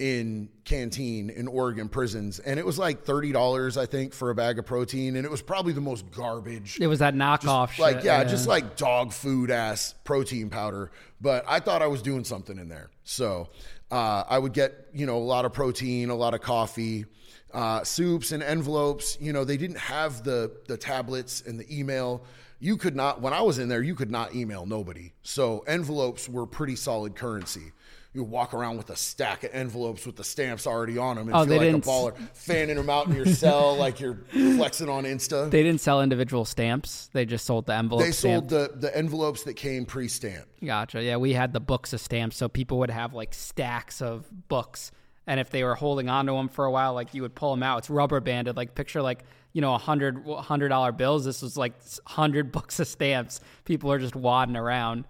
in 0.00 0.48
canteen 0.64 1.28
in 1.28 1.46
Oregon 1.46 1.88
prisons, 1.88 2.38
and 2.38 2.58
it 2.58 2.64
was 2.64 2.78
like 2.78 3.04
thirty 3.04 3.32
dollars, 3.32 3.76
I 3.76 3.84
think, 3.84 4.14
for 4.14 4.30
a 4.30 4.34
bag 4.34 4.58
of 4.58 4.64
protein, 4.64 5.16
and 5.16 5.26
it 5.26 5.30
was 5.30 5.42
probably 5.42 5.74
the 5.74 5.82
most 5.82 6.10
garbage. 6.10 6.78
It 6.80 6.86
was 6.86 7.00
that 7.00 7.14
knockoff, 7.14 7.68
just, 7.68 7.78
like 7.78 7.96
yeah, 8.02 8.22
yeah, 8.22 8.24
just 8.24 8.48
like 8.48 8.76
dog 8.76 9.12
food 9.12 9.50
ass 9.50 9.94
protein 10.04 10.48
powder. 10.48 10.90
But 11.20 11.44
I 11.46 11.60
thought 11.60 11.82
I 11.82 11.86
was 11.86 12.00
doing 12.00 12.24
something 12.24 12.58
in 12.58 12.68
there, 12.68 12.88
so 13.04 13.50
uh, 13.90 14.24
I 14.26 14.38
would 14.38 14.54
get 14.54 14.88
you 14.94 15.04
know 15.04 15.18
a 15.18 15.18
lot 15.18 15.44
of 15.44 15.52
protein, 15.52 16.08
a 16.08 16.16
lot 16.16 16.34
of 16.34 16.40
coffee. 16.40 17.04
Uh, 17.52 17.82
soups 17.82 18.30
and 18.30 18.44
envelopes, 18.44 19.18
you 19.20 19.32
know, 19.32 19.44
they 19.44 19.56
didn't 19.56 19.78
have 19.78 20.22
the 20.22 20.52
the 20.66 20.76
tablets 20.76 21.42
and 21.46 21.58
the 21.58 21.78
email. 21.78 22.24
You 22.60 22.76
could 22.76 22.94
not, 22.94 23.22
when 23.22 23.32
I 23.32 23.40
was 23.40 23.58
in 23.58 23.68
there, 23.68 23.82
you 23.82 23.94
could 23.94 24.10
not 24.10 24.34
email 24.34 24.66
nobody. 24.66 25.14
So 25.22 25.64
envelopes 25.66 26.28
were 26.28 26.46
pretty 26.46 26.76
solid 26.76 27.16
currency 27.16 27.72
you 28.12 28.24
walk 28.24 28.54
around 28.54 28.76
with 28.76 28.90
a 28.90 28.96
stack 28.96 29.44
of 29.44 29.50
envelopes 29.52 30.04
with 30.04 30.16
the 30.16 30.24
stamps 30.24 30.66
already 30.66 30.98
on 30.98 31.14
them 31.16 31.28
and 31.28 31.36
oh, 31.36 31.44
feel 31.44 31.72
like 31.72 31.84
a 31.84 31.86
baller, 31.86 32.28
fanning 32.34 32.74
them 32.74 32.90
out 32.90 33.06
in 33.06 33.14
your 33.14 33.26
cell 33.26 33.76
like 33.76 34.00
you're 34.00 34.18
flexing 34.30 34.88
on 34.88 35.04
Insta. 35.04 35.48
They 35.50 35.62
didn't 35.62 35.80
sell 35.80 36.02
individual 36.02 36.44
stamps; 36.44 37.08
they 37.12 37.24
just 37.24 37.44
sold 37.44 37.66
the 37.66 37.74
envelopes. 37.74 38.06
They 38.06 38.12
sold 38.12 38.48
the 38.48 38.72
the 38.74 38.96
envelopes 38.96 39.44
that 39.44 39.54
came 39.54 39.84
pre-stamped. 39.84 40.48
Gotcha. 40.64 41.02
Yeah, 41.02 41.16
we 41.18 41.32
had 41.32 41.52
the 41.52 41.60
books 41.60 41.92
of 41.92 42.00
stamps, 42.00 42.36
so 42.36 42.48
people 42.48 42.78
would 42.80 42.90
have 42.90 43.14
like 43.14 43.32
stacks 43.32 44.02
of 44.02 44.26
books, 44.48 44.90
and 45.26 45.38
if 45.38 45.50
they 45.50 45.62
were 45.62 45.76
holding 45.76 46.08
onto 46.08 46.34
them 46.34 46.48
for 46.48 46.64
a 46.64 46.70
while, 46.70 46.94
like 46.94 47.14
you 47.14 47.22
would 47.22 47.34
pull 47.34 47.52
them 47.52 47.62
out. 47.62 47.78
It's 47.78 47.90
rubber 47.90 48.20
banded. 48.20 48.56
Like 48.56 48.74
picture 48.74 49.02
like 49.02 49.24
you 49.52 49.60
know 49.60 49.74
a 49.74 49.78
hundred 49.78 50.26
hundred 50.26 50.70
dollar 50.70 50.90
bills. 50.90 51.24
This 51.24 51.42
was 51.42 51.56
like 51.56 51.74
hundred 52.06 52.50
books 52.52 52.80
of 52.80 52.88
stamps. 52.88 53.40
People 53.64 53.92
are 53.92 53.98
just 54.00 54.16
wadding 54.16 54.56
around. 54.56 55.04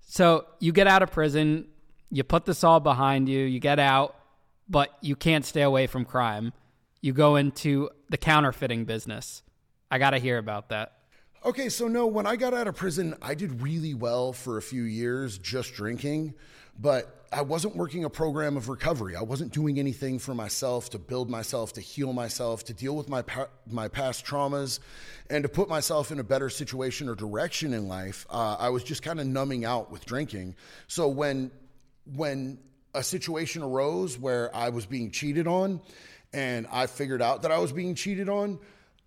So 0.00 0.46
you 0.58 0.72
get 0.72 0.88
out 0.88 1.02
of 1.02 1.12
prison 1.12 1.66
you 2.10 2.24
put 2.24 2.44
this 2.44 2.64
all 2.64 2.80
behind 2.80 3.28
you, 3.28 3.40
you 3.40 3.60
get 3.60 3.78
out, 3.78 4.16
but 4.68 4.96
you 5.00 5.16
can't 5.16 5.44
stay 5.44 5.62
away 5.62 5.86
from 5.86 6.04
crime. 6.04 6.52
You 7.00 7.12
go 7.12 7.36
into 7.36 7.90
the 8.08 8.18
counterfeiting 8.18 8.84
business. 8.84 9.42
I 9.90 9.98
got 9.98 10.10
to 10.10 10.18
hear 10.18 10.38
about 10.38 10.68
that. 10.68 10.92
Okay, 11.44 11.70
so 11.70 11.88
no, 11.88 12.06
when 12.06 12.26
I 12.26 12.36
got 12.36 12.52
out 12.52 12.68
of 12.68 12.76
prison, 12.76 13.16
I 13.22 13.34
did 13.34 13.62
really 13.62 13.94
well 13.94 14.32
for 14.32 14.58
a 14.58 14.62
few 14.62 14.82
years 14.82 15.38
just 15.38 15.72
drinking, 15.72 16.34
but 16.78 17.26
I 17.32 17.42
wasn't 17.42 17.76
working 17.76 18.04
a 18.04 18.10
program 18.10 18.56
of 18.58 18.68
recovery. 18.68 19.16
I 19.16 19.22
wasn't 19.22 19.52
doing 19.52 19.78
anything 19.78 20.18
for 20.18 20.34
myself 20.34 20.90
to 20.90 20.98
build 20.98 21.30
myself, 21.30 21.72
to 21.74 21.80
heal 21.80 22.12
myself, 22.12 22.64
to 22.64 22.74
deal 22.74 22.94
with 22.94 23.08
my 23.08 23.22
pa- 23.22 23.48
my 23.70 23.88
past 23.88 24.26
traumas, 24.26 24.80
and 25.30 25.42
to 25.42 25.48
put 25.48 25.68
myself 25.68 26.10
in 26.10 26.18
a 26.18 26.24
better 26.24 26.50
situation 26.50 27.08
or 27.08 27.14
direction 27.14 27.72
in 27.72 27.88
life. 27.88 28.26
Uh, 28.28 28.56
I 28.58 28.68
was 28.68 28.84
just 28.84 29.02
kind 29.02 29.18
of 29.18 29.26
numbing 29.26 29.64
out 29.64 29.90
with 29.90 30.04
drinking. 30.04 30.56
So 30.88 31.08
when 31.08 31.52
when 32.14 32.58
a 32.94 33.02
situation 33.02 33.62
arose 33.62 34.18
where 34.18 34.54
I 34.54 34.70
was 34.70 34.86
being 34.86 35.10
cheated 35.10 35.46
on 35.46 35.80
and 36.32 36.66
I 36.70 36.86
figured 36.86 37.22
out 37.22 37.42
that 37.42 37.52
I 37.52 37.58
was 37.58 37.72
being 37.72 37.94
cheated 37.94 38.28
on, 38.28 38.58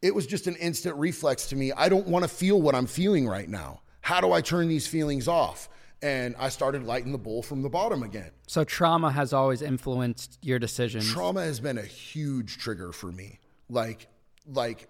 it 0.01 0.13
was 0.13 0.27
just 0.27 0.47
an 0.47 0.55
instant 0.55 0.95
reflex 0.97 1.47
to 1.47 1.55
me. 1.55 1.71
I 1.71 1.89
don't 1.89 2.07
want 2.07 2.23
to 2.23 2.29
feel 2.29 2.61
what 2.61 2.75
I'm 2.75 2.87
feeling 2.87 3.27
right 3.27 3.47
now. 3.47 3.81
How 4.01 4.19
do 4.19 4.31
I 4.31 4.41
turn 4.41 4.67
these 4.67 4.85
feelings 4.85 5.27
off? 5.27 5.69
And 6.01 6.35
I 6.37 6.49
started 6.49 6.83
lighting 6.83 7.13
the 7.13 7.17
bowl 7.17 7.41
from 7.41 7.61
the 7.61 7.69
bottom 7.69 8.03
again. 8.03 8.31
So 8.47 8.65
trauma 8.65 9.09
has 9.09 9.31
always 9.31 9.61
influenced 9.61 10.37
your 10.41 10.59
decisions. 10.59 11.09
Trauma 11.09 11.43
has 11.43 11.61
been 11.61 11.77
a 11.77 11.83
huge 11.83 12.57
trigger 12.57 12.91
for 12.91 13.09
me. 13.09 13.39
Like 13.69 14.07
like 14.51 14.89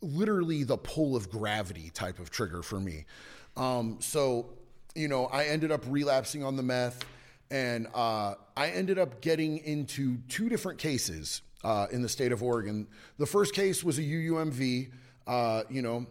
literally 0.00 0.62
the 0.62 0.76
pull 0.76 1.16
of 1.16 1.28
gravity 1.28 1.90
type 1.90 2.20
of 2.20 2.30
trigger 2.30 2.62
for 2.62 2.78
me. 2.78 3.06
Um, 3.56 3.96
so 4.00 4.50
you 4.94 5.08
know, 5.08 5.26
I 5.26 5.44
ended 5.44 5.72
up 5.72 5.84
relapsing 5.88 6.44
on 6.44 6.56
the 6.56 6.62
meth, 6.62 7.04
and 7.52 7.86
uh, 7.94 8.34
I 8.56 8.70
ended 8.70 8.98
up 8.98 9.20
getting 9.20 9.58
into 9.58 10.16
two 10.28 10.48
different 10.48 10.78
cases 10.78 11.42
uh, 11.62 11.86
in 11.92 12.00
the 12.00 12.08
state 12.08 12.32
of 12.32 12.42
Oregon. 12.42 12.88
The 13.18 13.26
first 13.26 13.54
case 13.54 13.84
was 13.84 13.98
a 13.98 14.02
UUMV. 14.02 14.90
Uh, 15.26 15.62
you 15.70 15.82
know, 15.82 16.06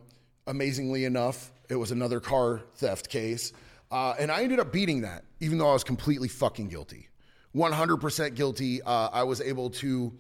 amazingly 0.47 1.03
enough, 1.03 1.51
it 1.67 1.75
was 1.75 1.91
another 1.91 2.19
car 2.19 2.61
theft 2.75 3.09
case, 3.09 3.51
uh, 3.91 4.13
and 4.17 4.31
I 4.31 4.43
ended 4.43 4.59
up 4.59 4.71
beating 4.71 5.01
that, 5.01 5.25
even 5.41 5.57
though 5.57 5.69
I 5.69 5.73
was 5.73 5.83
completely 5.83 6.29
fucking 6.29 6.69
guilty, 6.69 7.09
100% 7.55 8.35
guilty. 8.35 8.81
Uh, 8.83 9.09
I 9.11 9.23
was 9.23 9.41
able 9.41 9.71
to 9.71 10.13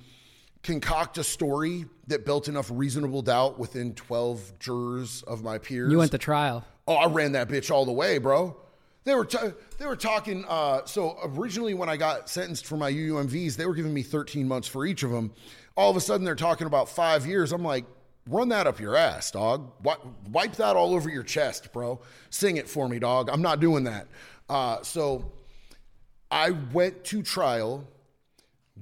concoct 0.63 1.17
a 1.19 1.23
story 1.23 1.85
that 2.07 2.25
built 2.25 2.47
enough 2.47 2.69
reasonable 2.73 3.21
doubt 3.21 3.57
within 3.57 3.93
12 3.93 4.59
jurors 4.59 5.23
of 5.23 5.43
my 5.43 5.57
peers. 5.57 5.91
You 5.91 5.99
went 5.99 6.11
to 6.11 6.17
trial. 6.17 6.65
Oh, 6.87 6.95
I 6.95 7.07
ran 7.07 7.31
that 7.33 7.47
bitch 7.47 7.71
all 7.71 7.85
the 7.85 7.91
way, 7.93 8.17
bro. 8.17 8.57
They 9.03 9.15
were 9.15 9.25
t- 9.25 9.37
they 9.79 9.85
were 9.85 9.95
talking. 9.95 10.45
Uh, 10.47 10.85
so 10.85 11.17
originally, 11.23 11.73
when 11.73 11.89
I 11.89 11.97
got 11.97 12.29
sentenced 12.29 12.65
for 12.65 12.77
my 12.77 12.91
UUMVs, 12.91 13.55
they 13.55 13.65
were 13.65 13.73
giving 13.73 13.93
me 13.93 14.03
13 14.03 14.47
months 14.47 14.67
for 14.67 14.85
each 14.85 15.03
of 15.03 15.11
them. 15.11 15.31
All 15.75 15.89
of 15.89 15.97
a 15.97 16.01
sudden, 16.01 16.25
they're 16.25 16.35
talking 16.35 16.67
about 16.67 16.87
five 16.89 17.25
years. 17.25 17.51
I'm 17.51 17.63
like, 17.63 17.85
run 18.29 18.49
that 18.49 18.67
up 18.67 18.79
your 18.79 18.95
ass, 18.95 19.31
dog. 19.31 19.71
Wipe 20.31 20.53
that 20.57 20.75
all 20.75 20.93
over 20.93 21.09
your 21.09 21.23
chest, 21.23 21.73
bro. 21.73 21.99
Sing 22.29 22.57
it 22.57 22.67
for 22.69 22.87
me, 22.87 22.99
dog. 22.99 23.29
I'm 23.29 23.41
not 23.41 23.59
doing 23.59 23.85
that. 23.85 24.07
Uh, 24.49 24.81
so 24.83 25.31
I 26.29 26.51
went 26.51 27.03
to 27.05 27.23
trial 27.23 27.87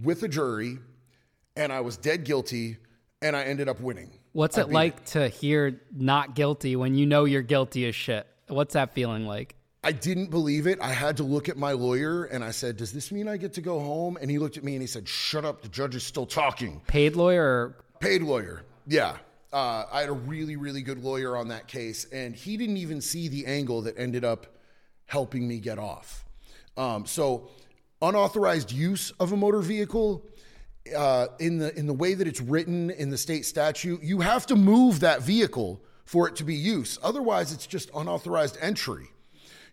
with 0.04 0.24
a 0.24 0.28
jury, 0.28 0.80
and 1.56 1.72
I 1.72 1.80
was 1.82 1.96
dead 1.96 2.26
guilty, 2.26 2.78
and 3.22 3.36
I 3.36 3.44
ended 3.44 3.70
up 3.70 3.80
winning. 3.80 4.12
What's 4.34 4.58
it 4.58 4.70
like 4.70 4.98
it. 4.98 5.06
to 5.08 5.30
hear 5.30 5.82
not 5.96 6.36
guilty 6.36 6.76
when 6.76 6.96
you 6.96 7.06
know 7.06 7.26
you're 7.26 7.42
guilty 7.42 7.88
as 7.88 7.96
shit? 7.96 8.28
What's 8.48 8.74
that 8.74 8.94
feeling 8.94 9.26
like? 9.26 9.56
I 9.84 9.94
didn't 9.94 10.30
believe 10.30 10.68
it. 10.68 10.78
I 10.82 10.92
had 10.92 11.18
to 11.18 11.24
look 11.24 11.48
at 11.48 11.58
my 11.58 11.72
lawyer 11.72 12.26
and 12.26 12.44
I 12.44 12.52
said, 12.52 12.76
Does 12.76 12.92
this 12.92 13.12
mean 13.12 13.28
I 13.28 13.38
get 13.38 13.54
to 13.54 13.62
go 13.62 13.80
home? 13.80 14.18
And 14.22 14.30
he 14.30 14.38
looked 14.38 14.58
at 14.58 14.64
me 14.64 14.74
and 14.74 14.82
he 14.82 14.88
said, 14.88 15.08
Shut 15.08 15.46
up. 15.46 15.62
The 15.62 15.70
judge 15.70 15.96
is 15.96 16.04
still 16.04 16.26
talking. 16.26 16.82
Paid 16.88 17.16
lawyer? 17.16 17.78
Paid 18.00 18.24
lawyer. 18.24 18.64
Yeah. 18.88 19.18
Uh, 19.54 19.86
I 19.92 20.02
had 20.02 20.10
a 20.10 20.14
really, 20.14 20.58
really 20.58 20.82
good 20.82 21.02
lawyer 21.02 21.38
on 21.38 21.48
that 21.48 21.68
case. 21.68 22.06
And 22.12 22.36
he 22.36 22.58
didn't 22.58 22.78
even 22.78 23.00
see 23.00 23.30
the 23.30 23.46
angle 23.46 23.82
that 23.84 23.98
ended 23.98 24.26
up 24.26 24.48
helping 25.06 25.48
me 25.48 25.60
get 25.60 25.80
off. 25.80 26.26
Um, 26.76 27.06
so, 27.06 27.50
unauthorized 28.02 28.72
use 28.72 29.12
of 29.20 29.32
a 29.32 29.38
motor 29.38 29.60
vehicle 29.60 30.26
uh, 30.96 31.28
in 31.40 31.58
the 31.58 31.78
in 31.78 31.88
the 31.88 31.94
way 31.94 32.14
that 32.14 32.28
it's 32.28 32.42
written 32.42 32.90
in 32.92 33.10
the 33.10 33.18
state 33.18 33.46
statute, 33.46 34.02
you 34.04 34.20
have 34.20 34.46
to 34.48 34.56
move 34.56 35.00
that 35.02 35.22
vehicle 35.22 35.82
for 36.06 36.28
it 36.28 36.36
to 36.38 36.44
be 36.44 36.56
use. 36.56 36.98
Otherwise, 37.02 37.52
it's 37.54 37.68
just 37.68 37.90
unauthorized 37.96 38.58
entry. 38.62 39.08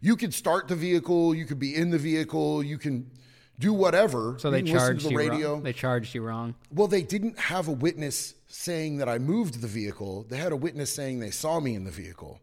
You 0.01 0.17
could 0.17 0.35
start 0.35 0.69
the 0.69 0.77
vehicle, 0.77 1.35
you 1.35 1.47
could 1.47 1.59
be 1.59 1.75
in 1.75 1.91
the 1.91 1.99
vehicle, 1.99 2.63
you 2.63 2.79
can 2.79 3.11
do 3.59 3.73
whatever. 3.73 4.37
So 4.39 4.51
they 4.51 4.63
charged 4.63 5.07
the 5.07 5.11
you 5.11 5.19
radio. 5.19 5.53
Wrong. 5.55 5.63
They 5.63 5.73
charged 5.73 6.15
you 6.15 6.23
wrong. 6.23 6.55
Well, 6.71 6.89
they 6.89 7.03
didn't 7.03 7.39
have 7.39 7.69
a 7.69 7.73
witness 7.73 8.35
saying 8.49 8.99
that 8.99 9.09
I 9.09 9.19
moved 9.19 9.61
the 9.61 9.67
vehicle. 9.67 10.27
They 10.29 10.37
had 10.37 10.53
a 10.53 10.57
witness 10.57 10.93
saying 10.93 11.21
they 11.21 11.31
saw 11.31 11.61
me 11.61 11.75
in 11.75 11.85
the 11.85 11.91
vehicle. 11.91 12.41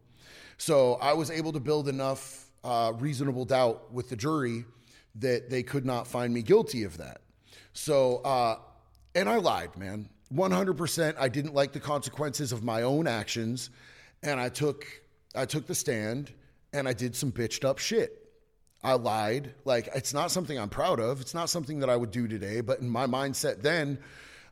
So 0.58 0.94
I 0.94 1.12
was 1.12 1.30
able 1.30 1.52
to 1.52 1.60
build 1.60 1.88
enough 1.88 2.46
uh, 2.62 2.92
reasonable 2.98 3.44
doubt 3.44 3.92
with 3.92 4.08
the 4.08 4.16
jury 4.16 4.64
that 5.16 5.50
they 5.50 5.62
could 5.62 5.84
not 5.84 6.06
find 6.06 6.32
me 6.32 6.42
guilty 6.42 6.84
of 6.84 6.96
that. 6.98 7.20
So, 7.72 8.18
uh, 8.18 8.56
and 9.14 9.28
I 9.28 9.36
lied, 9.36 9.76
man. 9.76 10.08
100%. 10.32 11.14
I 11.18 11.28
didn't 11.28 11.54
like 11.54 11.72
the 11.72 11.80
consequences 11.80 12.52
of 12.52 12.64
my 12.64 12.82
own 12.82 13.06
actions. 13.06 13.70
And 14.22 14.40
I 14.40 14.48
took, 14.48 14.86
I 15.34 15.44
took 15.44 15.66
the 15.66 15.74
stand 15.74 16.32
and 16.74 16.88
I 16.88 16.92
did 16.92 17.16
some 17.16 17.32
bitched 17.32 17.64
up 17.64 17.78
shit. 17.78 18.20
I 18.82 18.94
lied. 18.94 19.54
Like 19.64 19.88
it's 19.94 20.12
not 20.12 20.30
something 20.30 20.58
I'm 20.58 20.68
proud 20.68 21.00
of. 21.00 21.20
It's 21.22 21.32
not 21.32 21.48
something 21.48 21.78
that 21.78 21.88
I 21.88 21.96
would 21.96 22.10
do 22.10 22.28
today. 22.28 22.60
But 22.60 22.80
in 22.80 22.90
my 22.90 23.06
mindset 23.06 23.62
then, 23.62 23.98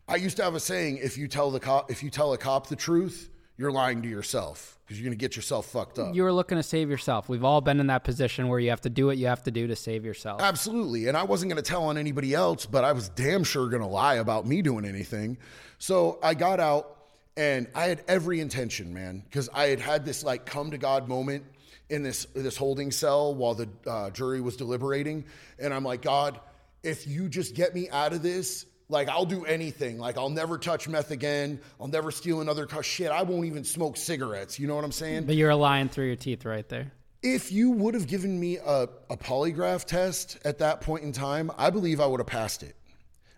I 0.08 0.16
used 0.16 0.38
to 0.38 0.44
have 0.44 0.54
a 0.54 0.60
saying: 0.60 0.98
if 1.02 1.18
you 1.18 1.28
tell 1.28 1.50
the 1.50 1.60
cop, 1.60 1.90
if 1.90 2.02
you 2.02 2.08
tell 2.08 2.32
a 2.32 2.38
cop 2.38 2.68
the 2.68 2.76
truth, 2.76 3.28
you're 3.58 3.72
lying 3.72 4.00
to 4.02 4.08
yourself 4.08 4.78
because 4.84 4.98
you're 4.98 5.04
going 5.04 5.18
to 5.18 5.20
get 5.20 5.36
yourself 5.36 5.66
fucked 5.66 5.98
up. 5.98 6.14
You 6.14 6.22
were 6.22 6.32
looking 6.32 6.56
to 6.56 6.62
save 6.62 6.88
yourself. 6.88 7.28
We've 7.28 7.44
all 7.44 7.60
been 7.60 7.80
in 7.80 7.88
that 7.88 8.04
position 8.04 8.48
where 8.48 8.58
you 8.58 8.70
have 8.70 8.80
to 8.82 8.90
do 8.90 9.06
what 9.06 9.18
you 9.18 9.26
have 9.26 9.42
to 9.44 9.50
do 9.50 9.66
to 9.66 9.76
save 9.76 10.04
yourself. 10.04 10.40
Absolutely. 10.40 11.08
And 11.08 11.16
I 11.16 11.24
wasn't 11.24 11.50
going 11.50 11.62
to 11.62 11.68
tell 11.68 11.84
on 11.84 11.98
anybody 11.98 12.34
else, 12.34 12.66
but 12.66 12.84
I 12.84 12.92
was 12.92 13.08
damn 13.10 13.44
sure 13.44 13.68
going 13.68 13.82
to 13.82 13.88
lie 13.88 14.14
about 14.14 14.46
me 14.46 14.62
doing 14.62 14.84
anything. 14.84 15.38
So 15.78 16.18
I 16.22 16.34
got 16.34 16.60
out 16.60 16.96
and 17.36 17.68
I 17.74 17.84
had 17.84 18.04
every 18.08 18.40
intention, 18.40 18.92
man, 18.92 19.22
because 19.24 19.48
I 19.54 19.66
had 19.68 19.80
had 19.80 20.04
this 20.04 20.24
like 20.24 20.44
come 20.44 20.70
to 20.70 20.78
God 20.78 21.08
moment 21.08 21.44
in 21.92 22.02
this 22.02 22.24
this 22.34 22.56
holding 22.56 22.90
cell 22.90 23.34
while 23.34 23.54
the 23.54 23.68
uh, 23.86 24.10
jury 24.10 24.40
was 24.40 24.56
deliberating, 24.56 25.24
and 25.58 25.72
I'm 25.72 25.84
like, 25.84 26.02
God, 26.02 26.40
if 26.82 27.06
you 27.06 27.28
just 27.28 27.54
get 27.54 27.74
me 27.74 27.88
out 27.90 28.12
of 28.12 28.22
this, 28.22 28.64
like 28.88 29.08
I'll 29.08 29.26
do 29.26 29.44
anything. 29.44 29.98
Like 29.98 30.16
I'll 30.16 30.30
never 30.30 30.58
touch 30.58 30.88
meth 30.88 31.10
again. 31.10 31.60
I'll 31.80 31.88
never 31.88 32.10
steal 32.10 32.40
another 32.40 32.66
car. 32.66 32.82
Shit, 32.82 33.10
I 33.10 33.22
won't 33.22 33.44
even 33.44 33.62
smoke 33.62 33.96
cigarettes. 33.96 34.58
You 34.58 34.66
know 34.66 34.74
what 34.74 34.84
I'm 34.84 34.92
saying? 34.92 35.26
But 35.26 35.36
you're 35.36 35.54
lying 35.54 35.88
through 35.88 36.06
your 36.06 36.16
teeth 36.16 36.44
right 36.44 36.68
there. 36.68 36.90
If 37.22 37.52
you 37.52 37.70
would 37.70 37.94
have 37.94 38.08
given 38.08 38.40
me 38.40 38.56
a, 38.56 38.88
a 39.08 39.16
polygraph 39.16 39.84
test 39.84 40.38
at 40.44 40.58
that 40.58 40.80
point 40.80 41.04
in 41.04 41.12
time, 41.12 41.52
I 41.56 41.70
believe 41.70 42.00
I 42.00 42.06
would 42.06 42.18
have 42.18 42.26
passed 42.26 42.64
it. 42.64 42.74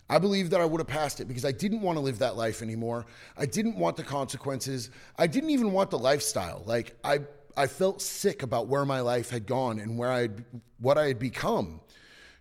I 0.09 0.17
believe 0.17 0.51
that 0.51 0.61
I 0.61 0.65
would 0.65 0.79
have 0.79 0.87
passed 0.87 1.19
it 1.19 1.25
because 1.25 1.45
I 1.45 1.51
didn't 1.51 1.81
want 1.81 1.97
to 1.97 1.99
live 1.99 2.19
that 2.19 2.35
life 2.35 2.61
anymore. 2.61 3.05
I 3.37 3.45
didn't 3.45 3.75
want 3.75 3.97
the 3.97 4.03
consequences. 4.03 4.91
I 5.17 5.27
didn't 5.27 5.49
even 5.49 5.71
want 5.71 5.89
the 5.89 5.99
lifestyle. 5.99 6.63
Like 6.65 6.95
I 7.03 7.19
I 7.57 7.67
felt 7.67 8.01
sick 8.01 8.43
about 8.43 8.67
where 8.67 8.85
my 8.85 9.01
life 9.01 9.29
had 9.29 9.45
gone 9.45 9.79
and 9.79 9.97
where 9.97 10.11
I 10.11 10.21
had 10.21 10.45
what 10.79 10.97
I 10.97 11.07
had 11.07 11.19
become. 11.19 11.81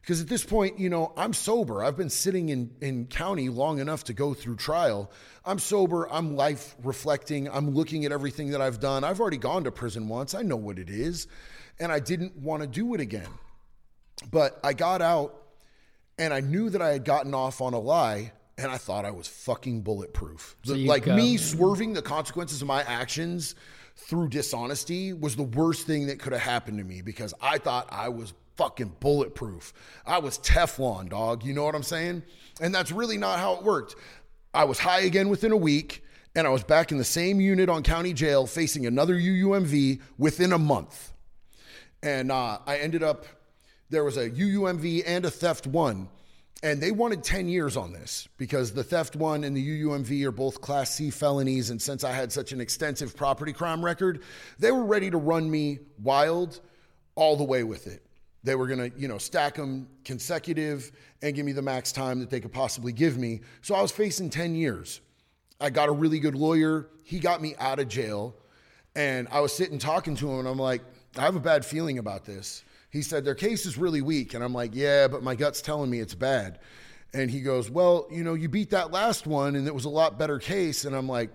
Because 0.01 0.21
at 0.21 0.29
this 0.29 0.45
point, 0.45 0.79
you 0.79 0.91
know, 0.91 1.15
I'm 1.17 1.33
sober. 1.33 1.83
I've 1.83 1.97
been 1.97 2.11
sitting 2.11 2.51
in, 2.51 2.71
in 2.83 3.07
county 3.07 3.49
long 3.49 3.79
enough 3.79 4.05
to 4.05 4.13
go 4.13 4.35
through 4.35 4.57
trial. 4.57 5.11
I'm 5.47 5.59
sober. 5.59 6.07
I'm 6.13 6.37
life 6.37 6.77
reflecting. 6.83 7.49
I'm 7.49 7.71
looking 7.71 8.05
at 8.05 8.13
everything 8.13 8.51
that 8.51 8.61
I've 8.61 8.81
done. 8.81 9.03
I've 9.03 9.19
already 9.19 9.39
gone 9.39 9.65
to 9.65 9.71
prison 9.71 10.09
once. 10.09 10.35
I 10.35 10.43
know 10.43 10.57
what 10.57 10.79
it 10.79 10.91
is. 10.91 11.27
And 11.81 11.91
I 11.91 12.01
didn't 12.01 12.37
want 12.37 12.61
to 12.61 12.69
do 12.69 12.93
it 12.93 13.01
again. 13.01 13.31
But 14.31 14.61
I 14.63 14.75
got 14.75 15.01
out 15.01 15.43
and 16.19 16.35
I 16.35 16.41
knew 16.41 16.69
that 16.69 16.83
I 16.83 16.91
had 16.91 17.07
gotten 17.07 17.33
off 17.33 17.63
on 17.63 17.73
a 17.73 17.81
lie 17.81 18.33
and 18.59 18.71
I 18.71 18.77
thought 18.77 19.07
I 19.07 19.11
was 19.11 19.27
fucking 19.27 19.81
bulletproof. 19.81 20.55
So 20.65 20.75
like 20.75 21.07
go- 21.07 21.17
me 21.17 21.39
swerving 21.39 21.95
the 21.95 22.03
consequences 22.03 22.61
of 22.61 22.69
my 22.69 22.83
actions 22.83 23.55
through 23.97 24.29
dishonesty 24.29 25.13
was 25.13 25.37
the 25.37 25.43
worst 25.43 25.87
thing 25.87 26.07
that 26.09 26.19
could 26.19 26.33
have 26.33 26.43
happened 26.43 26.79
to 26.79 26.85
me 26.85 27.03
because 27.03 27.33
I 27.41 27.59
thought 27.59 27.89
I 27.91 28.09
was 28.09 28.35
fucking 28.57 28.97
bulletproof. 29.01 29.73
I 30.07 30.19
was 30.19 30.39
Teflon, 30.39 31.09
dog. 31.09 31.45
You 31.45 31.53
know 31.53 31.65
what 31.65 31.75
I'm 31.75 31.83
saying? 31.83 32.23
And 32.61 32.75
that's 32.75 32.93
really 32.93 33.19
not 33.19 33.39
how 33.39 33.55
it 33.55 33.63
worked. 33.63 33.97
I 34.53 34.65
was 34.65 34.79
high 34.79 35.01
again 35.01 35.29
within 35.29 35.53
a 35.53 35.57
week, 35.57 36.05
and 36.37 36.47
I 36.47 36.51
was 36.51 36.63
back 36.63 36.93
in 36.93 36.99
the 36.99 37.05
same 37.05 37.41
unit 37.41 37.69
on 37.69 37.83
county 37.83 38.13
jail 38.13 38.47
facing 38.47 38.87
another 38.87 39.15
UUMV 39.15 40.01
within 40.19 40.53
a 40.53 40.59
month. 40.59 41.13
And 42.03 42.31
uh, 42.31 42.59
I 42.67 42.79
ended 42.79 43.03
up, 43.03 43.25
there 43.91 44.05
was 44.05 44.17
a 44.17 44.31
UUMV 44.31 45.03
and 45.07 45.25
a 45.25 45.31
theft 45.31 45.67
one. 45.67 46.09
And 46.65 46.81
they 46.81 46.93
wanted 46.93 47.23
10 47.23 47.51
years 47.51 47.77
on 47.77 47.93
this 47.93 48.27
because 48.39 48.73
the 48.73 48.83
theft 48.83 49.17
one 49.17 49.45
and 49.45 49.55
the 49.55 49.83
UUMV 49.83 50.25
are 50.25 50.33
both 50.33 50.63
Class 50.63 50.95
C 50.95 51.11
felonies. 51.11 51.69
And 51.69 51.81
since 51.81 52.05
I 52.05 52.11
had 52.11 52.33
such 52.33 52.53
an 52.53 52.61
extensive 52.63 53.15
property 53.15 53.53
crime 53.53 53.85
record, 53.85 54.23
they 54.59 54.73
were 54.73 54.87
ready 54.87 55.11
to 55.11 55.19
run 55.19 55.51
me 55.51 55.81
wild 56.03 56.63
all 57.17 57.37
the 57.37 57.45
way 57.45 57.65
with 57.65 57.87
it. 57.87 58.03
They 58.45 58.55
were 58.55 58.67
going 58.67 58.91
to, 58.91 58.99
you 58.99 59.09
know, 59.09 59.19
stack 59.19 59.57
them 59.57 59.87
consecutive 60.07 60.91
and 61.21 61.35
give 61.37 61.45
me 61.45 61.53
the 61.53 61.61
max 61.61 61.93
time 61.93 62.19
that 62.21 62.31
they 62.31 62.41
could 62.41 62.53
possibly 62.53 62.95
give 62.95 63.19
me. 63.19 63.43
So 63.61 63.75
I 63.75 63.83
was 63.83 63.93
facing 63.93 64.31
10 64.31 64.55
years. 64.55 65.03
I 65.61 65.69
got 65.69 65.91
a 65.91 65.93
really 65.93 66.19
good 66.19 66.35
lawyer. 66.35 66.89
He 67.03 67.19
got 67.19 67.43
me 67.43 67.55
out 67.59 67.79
of 67.79 67.89
jail. 67.89 68.35
And 68.97 69.29
I 69.31 69.41
was 69.41 69.53
sitting 69.53 69.79
talking 69.79 70.17
to 70.17 70.31
him, 70.31 70.39
and 70.39 70.49
I'm 70.49 70.59
like, 70.59 70.81
I 71.19 71.23
have 71.23 71.37
a 71.37 71.41
bad 71.41 71.63
feeling 71.63 71.99
about 71.99 72.25
this. 72.25 72.65
He 72.95 73.03
said, 73.03 73.25
Their 73.25 73.35
case 73.35 73.67
is 73.67 73.77
really 73.77 74.03
weak. 74.03 74.35
And 74.35 74.45
I'm 74.45 74.55
like, 74.55 74.71
Yeah, 74.73 75.09
but 75.09 75.25
my 75.25 75.35
gut's 75.35 75.61
telling 75.61 75.91
me 75.91 75.99
it's 75.99 76.15
bad. 76.15 76.61
And 77.13 77.29
he 77.29 77.41
goes, 77.41 77.69
Well, 77.69 78.07
you 78.09 78.23
know, 78.23 78.35
you 78.35 78.49
beat 78.49 78.71
that 78.71 78.93
last 78.93 79.27
one, 79.27 79.57
and 79.57 79.67
it 79.67 79.75
was 79.75 79.85
a 79.85 79.91
lot 79.91 80.17
better 80.17 80.39
case. 80.39 80.85
And 80.85 80.95
I'm 80.95 81.09
like, 81.09 81.31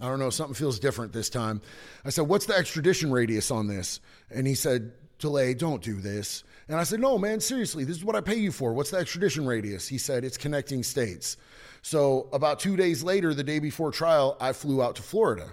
I 0.00 0.06
don't 0.06 0.18
know, 0.18 0.30
something 0.30 0.54
feels 0.54 0.80
different 0.80 1.12
this 1.12 1.28
time. 1.28 1.60
I 2.06 2.10
said, 2.10 2.26
What's 2.26 2.46
the 2.46 2.56
extradition 2.56 3.12
radius 3.12 3.50
on 3.50 3.66
this? 3.66 4.00
And 4.30 4.46
he 4.46 4.54
said, 4.54 4.92
Delay, 5.18 5.52
don't 5.52 5.82
do 5.82 5.96
this. 5.96 6.42
And 6.68 6.78
I 6.78 6.84
said, 6.84 7.00
No, 7.00 7.18
man, 7.18 7.38
seriously, 7.38 7.84
this 7.84 7.98
is 7.98 8.04
what 8.04 8.16
I 8.16 8.22
pay 8.22 8.36
you 8.36 8.50
for. 8.50 8.72
What's 8.72 8.90
the 8.90 8.96
extradition 8.96 9.46
radius? 9.46 9.86
He 9.86 9.98
said, 9.98 10.24
It's 10.24 10.38
connecting 10.38 10.82
states. 10.82 11.36
So 11.82 12.30
about 12.32 12.60
two 12.60 12.78
days 12.78 13.02
later, 13.02 13.34
the 13.34 13.44
day 13.44 13.58
before 13.58 13.90
trial, 13.90 14.38
I 14.40 14.54
flew 14.54 14.82
out 14.82 14.96
to 14.96 15.02
Florida. 15.02 15.50